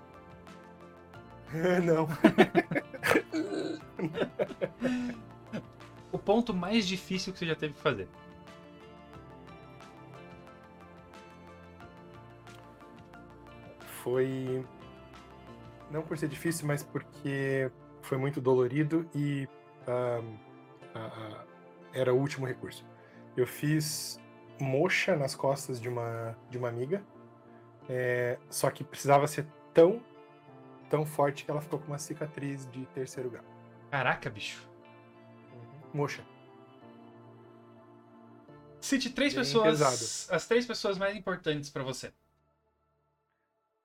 Não. 1.85 2.09
O 6.13 6.19
ponto 6.19 6.55
mais 6.55 6.87
difícil 6.87 7.33
que 7.33 7.39
você 7.39 7.47
já 7.47 7.55
teve 7.55 7.75
que 7.75 7.81
fazer? 7.81 8.09
Foi. 14.03 14.65
Não 15.91 16.03
por 16.03 16.19
ser 16.19 16.29
difícil, 16.29 16.67
mas 16.67 16.83
porque 16.83 17.71
foi 18.03 18.19
muito 18.19 18.41
dolorido 18.41 19.09
e 19.15 19.49
ahm, 19.87 20.37
a- 20.95 20.99
a- 21.07 21.45
era 21.93 22.13
o 22.13 22.19
último 22.19 22.47
recurso. 22.47 22.85
Eu 23.37 23.47
fiz 23.47 24.21
mocha 24.61 25.17
nas 25.17 25.35
costas 25.35 25.81
de 25.81 25.89
uma, 25.89 26.37
de 26.51 26.59
uma 26.59 26.69
amiga, 26.69 27.03
é, 27.89 28.39
só 28.51 28.71
que 28.71 28.85
precisava 28.85 29.27
ser 29.27 29.47
tão, 29.73 30.03
tão 30.91 31.07
forte 31.07 31.45
que 31.45 31.51
ela 31.51 31.61
ficou 31.61 31.79
com 31.79 31.87
uma 31.87 31.99
cicatriz 31.99 32.67
de 32.71 32.85
terceiro 32.87 33.31
grau. 33.31 33.45
Caraca, 33.91 34.29
bicho. 34.29 34.68
Mocha. 35.93 36.25
Cite 38.81 39.11
três 39.11 39.35
Bem 39.35 39.43
pessoas. 39.43 39.67
pesado. 39.79 40.37
As 40.37 40.47
três 40.47 40.67
pessoas 40.67 40.99
mais 40.99 41.17
importantes 41.17 41.71
pra 41.71 41.83
você. 41.83 42.13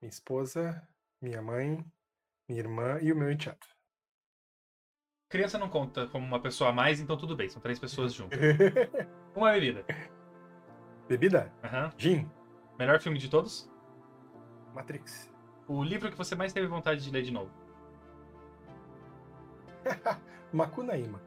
Minha 0.01 0.09
esposa, 0.09 0.87
minha 1.21 1.41
mãe, 1.41 1.83
minha 2.47 2.59
irmã 2.59 2.99
e 3.01 3.11
o 3.11 3.15
meu 3.15 3.31
enteado. 3.31 3.65
Criança 5.29 5.57
não 5.57 5.67
conta 5.69 6.07
como 6.07 6.25
uma 6.25 6.39
pessoa 6.39 6.69
a 6.69 6.73
mais, 6.73 6.99
então 6.99 7.17
tudo 7.17 7.35
bem, 7.35 7.49
são 7.49 7.61
três 7.61 7.79
pessoas 7.79 8.13
juntas. 8.13 8.39
Uma 9.35 9.51
bebida. 9.53 9.83
Bebida? 11.07 11.53
Aham. 11.63 11.91
Gin? 11.97 12.29
Melhor 12.77 12.99
filme 12.99 13.17
de 13.17 13.29
todos? 13.29 13.69
Matrix. 14.73 15.31
O 15.67 15.83
livro 15.83 16.11
que 16.11 16.17
você 16.17 16.35
mais 16.35 16.53
teve 16.53 16.67
vontade 16.67 17.03
de 17.03 17.09
ler 17.09 17.23
de 17.23 17.31
novo? 17.31 17.51
Macunaíma. 20.53 21.19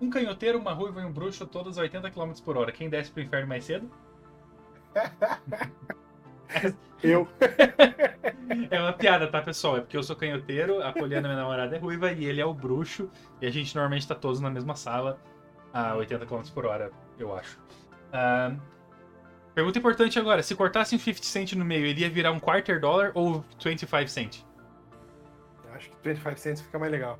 Um 0.00 0.10
canhoteiro, 0.10 0.58
uma 0.58 0.72
ruiva 0.72 1.00
e 1.00 1.04
um 1.04 1.12
bruxo, 1.12 1.46
todos 1.46 1.78
a 1.78 1.82
80 1.82 2.10
km 2.10 2.32
por 2.44 2.56
hora. 2.56 2.72
Quem 2.72 2.88
desce 2.88 3.10
pro 3.10 3.22
inferno 3.22 3.48
mais 3.48 3.64
cedo? 3.64 3.90
Eu. 7.02 7.28
É 8.70 8.80
uma 8.80 8.92
piada, 8.92 9.26
tá, 9.26 9.42
pessoal? 9.42 9.76
É 9.76 9.80
porque 9.80 9.96
eu 9.96 10.02
sou 10.02 10.16
canhoteiro, 10.16 10.82
a 10.82 10.92
Poliana, 10.92 11.28
minha 11.28 11.40
namorada, 11.40 11.76
é 11.76 11.78
ruiva 11.78 12.12
e 12.12 12.24
ele 12.24 12.40
é 12.40 12.46
o 12.46 12.54
bruxo. 12.54 13.10
E 13.40 13.46
a 13.46 13.50
gente 13.50 13.74
normalmente 13.74 14.08
tá 14.08 14.14
todos 14.14 14.40
na 14.40 14.50
mesma 14.50 14.74
sala 14.74 15.20
a 15.72 15.94
80 15.96 16.24
km 16.24 16.42
por 16.54 16.64
hora, 16.64 16.90
eu 17.18 17.36
acho. 17.36 17.58
Ah, 18.12 18.54
pergunta 19.54 19.78
importante 19.78 20.18
agora: 20.18 20.42
se 20.42 20.54
cortasse 20.54 20.94
um 20.94 20.98
50 20.98 21.24
cent 21.24 21.52
no 21.54 21.64
meio, 21.64 21.84
ele 21.84 22.00
ia 22.00 22.10
virar 22.10 22.32
um 22.32 22.40
quarter 22.40 22.80
dólar 22.80 23.12
ou 23.14 23.44
25 23.62 24.08
cent? 24.08 24.44
Acho 25.74 25.90
que 25.90 25.96
25 26.04 26.38
cents 26.38 26.60
fica 26.62 26.78
mais 26.78 26.92
legal. 26.92 27.18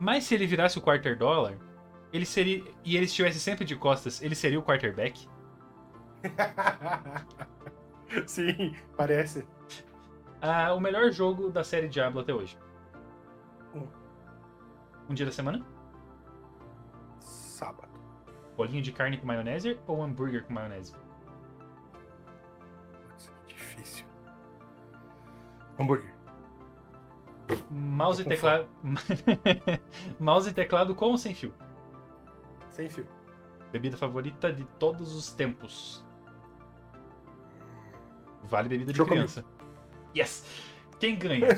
Mas 0.00 0.24
se 0.24 0.34
ele 0.34 0.46
virasse 0.46 0.78
o 0.78 0.80
quarter 0.80 1.16
dólar, 1.16 1.56
ele 2.12 2.24
seria. 2.24 2.64
E 2.84 2.96
ele 2.96 3.06
estivesse 3.06 3.40
sempre 3.40 3.64
de 3.64 3.76
costas, 3.76 4.22
ele 4.22 4.34
seria 4.34 4.58
o 4.58 4.62
quarterback? 4.62 5.28
Sim, 8.26 8.74
parece. 8.96 9.46
Ah, 10.40 10.72
o 10.74 10.80
melhor 10.80 11.10
jogo 11.10 11.50
da 11.50 11.64
série 11.64 11.88
Diablo 11.88 12.20
até 12.20 12.32
hoje. 12.32 12.58
Um. 13.74 13.86
Um 15.08 15.14
dia 15.14 15.26
da 15.26 15.32
semana? 15.32 15.64
Sábado. 17.20 17.88
Bolinho 18.56 18.82
de 18.82 18.92
carne 18.92 19.18
com 19.18 19.26
maionese 19.26 19.78
ou 19.86 20.02
hambúrguer 20.02 20.44
com 20.44 20.52
maionese? 20.52 20.94
Nossa, 23.10 23.30
que 23.46 23.54
difícil. 23.54 24.06
Hambúrguer. 25.78 26.14
Mouse 27.70 28.22
e 28.22 28.24
teclado. 28.24 28.68
Mouse 30.18 30.50
e 30.50 30.52
teclado 30.52 30.94
com 30.94 31.06
ou 31.06 31.18
sem 31.18 31.34
fio? 31.34 31.52
Sem 32.76 32.90
fio. 32.90 33.06
Bebida 33.72 33.96
favorita 33.96 34.52
de 34.52 34.62
todos 34.78 35.14
os 35.14 35.32
tempos. 35.32 36.04
Vale 38.42 38.68
bebida 38.68 38.92
de 38.92 38.98
Chocomilk. 38.98 39.32
criança. 39.32 39.48
Yes! 40.14 40.44
Quem 41.00 41.16
ganha? 41.16 41.48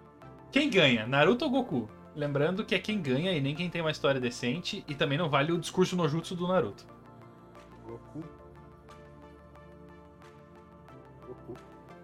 quem 0.50 0.70
ganha? 0.70 1.06
Naruto 1.06 1.44
ou 1.44 1.50
Goku? 1.50 1.90
Lembrando 2.16 2.64
que 2.64 2.74
é 2.74 2.78
quem 2.78 3.02
ganha 3.02 3.32
e 3.32 3.40
nem 3.40 3.54
quem 3.54 3.68
tem 3.68 3.82
uma 3.82 3.90
história 3.90 4.18
decente. 4.18 4.82
E 4.88 4.94
também 4.94 5.18
não 5.18 5.28
vale 5.28 5.52
o 5.52 5.58
discurso 5.58 5.94
no 5.94 6.08
jutsu 6.08 6.34
do 6.34 6.48
Naruto. 6.48 6.86
Goku. 7.84 8.24
Goku. 11.26 11.54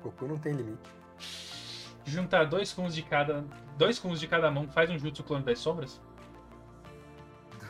Goku 0.03 0.29
não 0.29 0.39
tem 0.39 0.53
limite. 0.53 0.91
Juntar 2.05 2.45
dois 2.45 2.71
kuns 2.75 2.95
de 2.95 3.03
cada. 3.03 3.47
Dois 3.79 3.99
kuns 3.99 4.21
de 4.21 4.29
cada 4.29 4.51
mão 4.51 4.69
faz 4.69 4.91
um 4.91 4.99
jutsu 4.99 5.25
clone 5.25 5.43
das 5.43 5.59
sombras? 5.59 6.03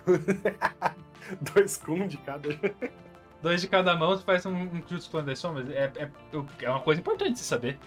Dois 1.55 1.76
Kun 1.76 2.06
de 2.06 2.16
cada. 2.18 2.48
Dois 3.43 3.60
de 3.60 3.68
cada 3.68 3.94
mão 3.94 4.18
faz 4.18 4.44
um, 4.47 4.52
um 4.52 4.82
jutsu 4.89 5.22
das 5.22 5.39
sombras? 5.39 5.68
É, 5.70 5.93
é, 5.97 6.10
é 6.62 6.70
uma 6.70 6.80
coisa 6.80 7.01
importante 7.01 7.35
de 7.35 7.40
saber. 7.40 7.78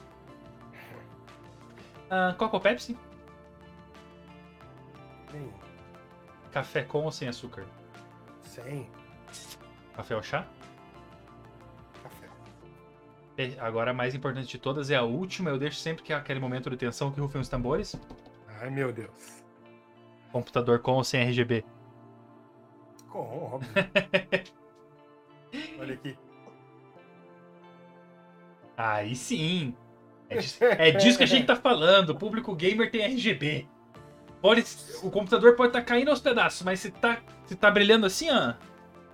Ah, 2.09 2.35
Coca 2.37 2.57
ou 2.57 2.61
Pepsi? 2.61 2.97
Nenhum. 5.33 5.53
Café 6.51 6.83
com 6.83 7.03
ou 7.03 7.11
sem 7.11 7.27
açúcar? 7.27 7.65
Sem. 8.43 8.89
Café 9.95 10.15
ou 10.15 10.21
chá? 10.21 10.45
Café. 12.03 12.27
E 13.37 13.57
agora 13.59 13.91
a 13.91 13.93
mais 13.93 14.13
importante 14.13 14.47
de 14.47 14.57
todas 14.57 14.89
é 14.89 14.95
a 14.95 15.03
última. 15.03 15.49
Eu 15.49 15.57
deixo 15.57 15.77
sempre 15.77 16.03
que 16.03 16.11
é 16.11 16.15
aquele 16.15 16.39
momento 16.39 16.69
de 16.69 16.75
tensão 16.75 17.11
que 17.11 17.19
rufem 17.21 17.39
os 17.39 17.47
tambores. 17.47 17.95
Ai, 18.59 18.69
meu 18.69 18.91
Deus. 18.91 19.41
Computador 20.33 20.79
com 20.79 20.93
ou 20.93 21.03
sem 21.03 21.21
RGB? 21.21 21.63
Com, 23.11 23.19
óbvio. 23.55 23.69
Olha 25.79 25.93
aqui. 25.93 26.17
Aí 28.77 29.15
sim. 29.15 29.75
É, 30.29 30.37
dis- 30.37 30.61
é 30.61 30.91
disso 30.91 31.17
que 31.17 31.23
a 31.23 31.27
gente 31.27 31.45
tá 31.45 31.55
falando. 31.55 32.11
O 32.11 32.15
público 32.15 32.55
gamer 32.55 32.89
tem 32.89 33.01
RGB. 33.03 33.67
Pode, 34.41 34.63
o 35.03 35.11
computador 35.11 35.55
pode 35.55 35.69
estar 35.69 35.83
caindo 35.83 36.09
aos 36.09 36.19
pedaços, 36.21 36.63
mas 36.63 36.79
se 36.79 36.89
tá, 36.89 37.21
se 37.45 37.55
tá 37.55 37.69
brilhando 37.69 38.05
assim, 38.07 38.29
ó, 38.31 38.53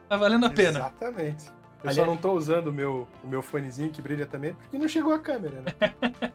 tá 0.07 0.15
valendo 0.15 0.45
a 0.45 0.49
pena. 0.49 0.79
Exatamente. 0.79 1.47
Eu 1.47 1.89
Aliás- 1.89 1.95
só 1.97 2.05
não 2.05 2.15
tô 2.15 2.31
usando 2.33 2.67
o 2.67 2.73
meu, 2.73 3.07
o 3.23 3.27
meu 3.27 3.41
fonezinho 3.41 3.89
que 3.91 4.01
brilha 4.01 4.25
também, 4.25 4.53
porque 4.53 4.77
não 4.77 4.87
chegou 4.87 5.11
a 5.13 5.19
câmera, 5.19 5.61
né? 5.61 5.73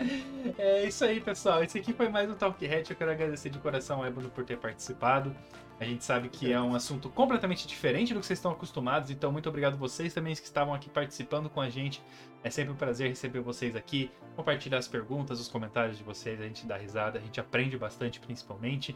É 0.58 0.84
isso 0.84 1.04
aí, 1.04 1.20
pessoal. 1.20 1.62
Esse 1.62 1.78
aqui 1.78 1.92
foi 1.92 2.08
mais 2.08 2.28
um 2.30 2.34
Talk 2.34 2.64
Hat. 2.64 2.90
Eu 2.90 2.96
quero 2.96 3.10
agradecer 3.10 3.50
de 3.50 3.58
coração 3.58 3.98
ao 3.98 4.06
Ébano 4.06 4.30
por 4.30 4.44
ter 4.44 4.56
participado. 4.56 5.34
A 5.78 5.84
gente 5.84 6.04
sabe 6.04 6.28
que 6.28 6.52
é 6.52 6.60
um 6.60 6.74
assunto 6.74 7.08
completamente 7.08 7.66
diferente 7.66 8.12
do 8.12 8.20
que 8.20 8.26
vocês 8.26 8.38
estão 8.38 8.52
acostumados, 8.52 9.10
então 9.10 9.32
muito 9.32 9.48
obrigado 9.48 9.78
vocês 9.78 10.12
também 10.12 10.34
que 10.34 10.42
estavam 10.42 10.74
aqui 10.74 10.90
participando 10.90 11.48
com 11.48 11.60
a 11.60 11.70
gente. 11.70 12.02
É 12.44 12.50
sempre 12.50 12.72
um 12.72 12.76
prazer 12.76 13.08
receber 13.08 13.40
vocês 13.40 13.74
aqui, 13.74 14.10
compartilhar 14.36 14.76
as 14.76 14.86
perguntas, 14.86 15.40
os 15.40 15.48
comentários 15.48 15.96
de 15.96 16.04
vocês, 16.04 16.38
a 16.38 16.44
gente 16.44 16.66
dá 16.66 16.76
risada, 16.76 17.18
a 17.18 17.22
gente 17.22 17.40
aprende 17.40 17.78
bastante 17.78 18.20
principalmente. 18.20 18.94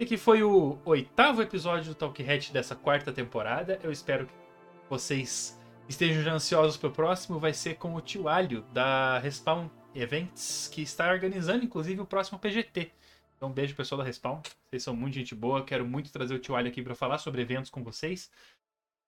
E 0.00 0.06
que 0.06 0.16
foi 0.16 0.42
o 0.42 0.78
oitavo 0.86 1.42
episódio 1.42 1.92
do 1.92 1.94
Talk 1.94 2.22
Hat 2.22 2.52
dessa 2.52 2.74
quarta 2.74 3.12
temporada. 3.12 3.78
Eu 3.82 3.92
espero 3.92 4.26
que 4.26 4.32
vocês 4.88 5.60
estejam 5.86 6.22
já 6.22 6.32
ansiosos 6.32 6.78
pro 6.78 6.90
próximo. 6.90 7.38
Vai 7.38 7.52
ser 7.52 7.74
com 7.74 7.94
o 7.94 8.00
Tio 8.00 8.28
Alho 8.28 8.64
da 8.72 9.18
Respawn 9.18 9.68
Events, 9.94 10.68
que 10.72 10.82
está 10.82 11.10
organizando 11.10 11.64
inclusive 11.64 12.00
o 12.00 12.06
próximo 12.06 12.38
PGT. 12.38 12.90
Então, 13.36 13.48
um 13.48 13.52
beijo 13.52 13.74
pessoal 13.74 14.00
da 14.00 14.04
Respawn. 14.04 14.40
Vocês 14.68 14.82
são 14.82 14.94
muito 14.96 15.14
gente 15.14 15.34
boa. 15.34 15.64
Quero 15.64 15.86
muito 15.86 16.10
trazer 16.12 16.34
o 16.34 16.38
Tio 16.38 16.56
Alho 16.56 16.68
aqui 16.68 16.82
para 16.82 16.94
falar 16.94 17.18
sobre 17.18 17.40
eventos 17.40 17.70
com 17.70 17.82
vocês. 17.84 18.30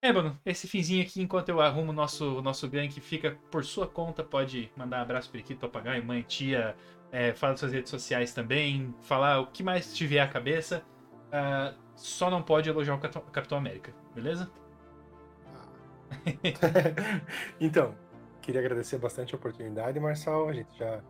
Ébano, 0.02 0.38
esse 0.46 0.66
finzinho 0.66 1.02
aqui, 1.02 1.20
enquanto 1.20 1.48
eu 1.50 1.60
arrumo 1.60 1.90
o 1.90 1.94
nosso, 1.94 2.40
nosso 2.40 2.66
gank, 2.68 2.98
fica 3.00 3.36
por 3.50 3.64
sua 3.64 3.86
conta. 3.86 4.22
Pode 4.24 4.70
mandar 4.76 4.98
um 5.00 5.02
abraço 5.02 5.30
periquito, 5.30 5.60
papagaio, 5.60 6.04
mãe, 6.04 6.22
tia. 6.22 6.76
É, 7.12 7.34
fala 7.34 7.56
suas 7.56 7.72
redes 7.72 7.90
sociais 7.90 8.32
também. 8.32 8.94
Falar 9.02 9.40
o 9.40 9.48
que 9.48 9.62
mais 9.62 9.92
te 9.92 10.06
vier 10.06 10.24
à 10.24 10.28
cabeça. 10.28 10.82
Ah, 11.32 11.74
só 11.96 12.30
não 12.30 12.42
pode 12.42 12.68
elogiar 12.68 12.94
o 12.94 12.98
Capitão- 12.98 13.22
Capitão 13.32 13.58
América, 13.58 13.92
beleza? 14.14 14.50
então, 17.60 17.94
queria 18.40 18.60
agradecer 18.60 18.98
bastante 18.98 19.34
a 19.34 19.38
oportunidade, 19.38 19.98
Marçal. 20.00 20.48
A 20.48 20.52
gente 20.52 20.76
já, 20.78 21.00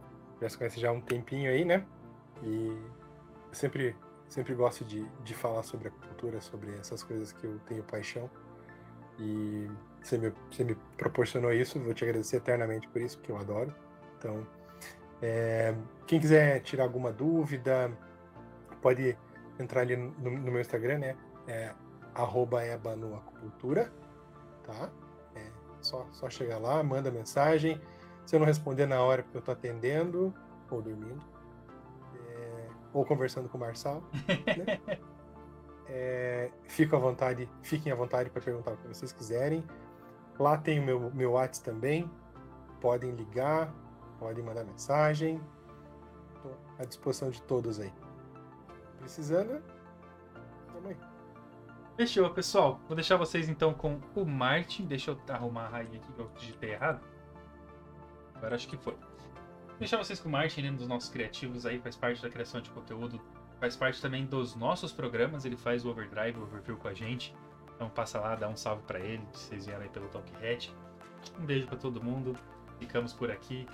já 0.40 0.48
se 0.48 0.58
conhece 0.58 0.80
já 0.80 0.90
há 0.90 0.92
um 0.92 1.00
tempinho 1.00 1.50
aí, 1.50 1.64
né? 1.64 1.84
E 2.42 2.76
sempre, 3.52 3.96
sempre 4.28 4.54
gosto 4.54 4.84
de, 4.84 5.04
de 5.24 5.34
falar 5.34 5.62
sobre 5.62 5.88
a 5.88 5.90
cultura, 5.90 6.40
sobre 6.40 6.74
essas 6.78 7.02
coisas 7.02 7.32
que 7.32 7.44
eu 7.44 7.58
tenho 7.66 7.82
paixão. 7.84 8.30
E 9.18 9.68
você 10.02 10.16
me, 10.16 10.32
você 10.50 10.64
me 10.64 10.74
proporcionou 10.96 11.52
isso, 11.52 11.78
vou 11.78 11.92
te 11.92 12.04
agradecer 12.04 12.36
eternamente 12.36 12.88
por 12.88 13.00
isso, 13.00 13.18
porque 13.18 13.32
eu 13.32 13.38
adoro. 13.38 13.74
Então, 14.18 14.46
é, 15.22 15.74
quem 16.06 16.18
quiser 16.18 16.60
tirar 16.60 16.84
alguma 16.84 17.12
dúvida, 17.12 17.90
pode 18.80 19.16
entrar 19.58 19.82
ali 19.82 19.96
no, 19.96 20.10
no 20.18 20.50
meu 20.50 20.60
Instagram, 20.60 20.98
né? 20.98 21.16
É 21.46 21.72
arroba 22.14 22.64
ebanoacupuntura, 22.64 23.92
tá? 24.64 24.90
Só, 25.90 26.06
só 26.12 26.30
chegar 26.30 26.58
lá, 26.58 26.80
manda 26.84 27.10
mensagem. 27.10 27.80
Se 28.24 28.36
eu 28.36 28.38
não 28.38 28.46
responder 28.46 28.86
na 28.86 29.02
hora 29.02 29.24
porque 29.24 29.36
eu 29.36 29.42
tô 29.42 29.50
atendendo 29.50 30.32
ou 30.70 30.80
dormindo, 30.80 31.20
é, 32.14 32.68
ou 32.92 33.04
conversando 33.04 33.48
com 33.48 33.58
o 33.58 33.60
Marçal, 33.60 34.02
né? 34.56 34.80
É, 35.92 36.52
fico 36.68 36.94
à 36.94 37.00
vontade, 37.00 37.50
fiquem 37.64 37.90
à 37.90 37.96
vontade 37.96 38.30
para 38.30 38.40
perguntar 38.40 38.74
o 38.74 38.76
que 38.76 38.86
vocês 38.86 39.12
quiserem. 39.12 39.64
Lá 40.38 40.56
tem 40.56 40.78
o 40.78 40.84
meu, 40.84 41.10
meu 41.12 41.32
WhatsApp 41.32 41.68
também. 41.68 42.08
Podem 42.80 43.10
ligar, 43.10 43.74
podem 44.16 44.44
mandar 44.44 44.62
mensagem. 44.62 45.40
Estou 46.36 46.56
à 46.78 46.84
disposição 46.84 47.28
de 47.28 47.42
todos 47.42 47.80
aí. 47.80 47.92
Precisando. 49.00 49.60
Fechou, 52.00 52.30
pessoal. 52.30 52.80
Vou 52.88 52.94
deixar 52.96 53.18
vocês 53.18 53.46
então 53.46 53.74
com 53.74 54.00
o 54.14 54.24
Martin. 54.24 54.86
Deixa 54.86 55.10
eu 55.10 55.20
arrumar 55.28 55.66
a 55.66 55.68
rainha 55.68 55.98
aqui 55.98 56.10
que 56.10 56.18
eu 56.18 56.30
digitei 56.34 56.70
errado. 56.70 56.98
Agora 58.34 58.54
acho 58.54 58.66
que 58.66 58.78
foi. 58.78 58.94
Vou 58.94 59.78
deixar 59.78 59.98
vocês 59.98 60.18
com 60.18 60.30
o 60.30 60.32
Martin, 60.32 60.60
ele 60.60 60.68
é 60.68 60.70
um 60.70 60.76
dos 60.76 60.88
nossos 60.88 61.10
criativos 61.10 61.66
aí, 61.66 61.78
faz 61.78 61.96
parte 61.96 62.22
da 62.22 62.30
criação 62.30 62.62
de 62.62 62.70
conteúdo, 62.70 63.20
faz 63.60 63.76
parte 63.76 64.00
também 64.00 64.24
dos 64.24 64.56
nossos 64.56 64.92
programas, 64.92 65.44
ele 65.44 65.58
faz 65.58 65.84
o 65.84 65.90
Overdrive, 65.90 66.38
o 66.38 66.44
Overview 66.44 66.78
com 66.78 66.88
a 66.88 66.94
gente. 66.94 67.36
Então 67.76 67.90
passa 67.90 68.18
lá, 68.18 68.34
dá 68.34 68.48
um 68.48 68.56
salve 68.56 68.82
pra 68.84 68.98
ele, 68.98 69.22
vocês 69.30 69.66
vieram 69.66 69.82
aí 69.82 69.90
pelo 69.90 70.08
Talk 70.08 70.32
Hat. 70.36 70.72
Um 71.38 71.44
beijo 71.44 71.66
pra 71.66 71.76
todo 71.76 72.02
mundo. 72.02 72.34
Ficamos 72.78 73.12
por 73.12 73.30
aqui. 73.30 73.66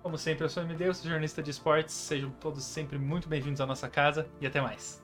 Como 0.00 0.16
sempre, 0.16 0.44
eu 0.44 0.48
sou 0.48 0.62
o 0.62 0.66
MD, 0.66 0.86
eu 0.86 0.94
sou 0.94 1.06
jornalista 1.06 1.42
de 1.42 1.50
esportes. 1.50 1.92
Sejam 1.92 2.30
todos 2.30 2.62
sempre 2.62 2.98
muito 2.98 3.28
bem-vindos 3.28 3.60
à 3.60 3.66
nossa 3.66 3.88
casa 3.88 4.30
e 4.40 4.46
até 4.46 4.60
mais. 4.60 5.03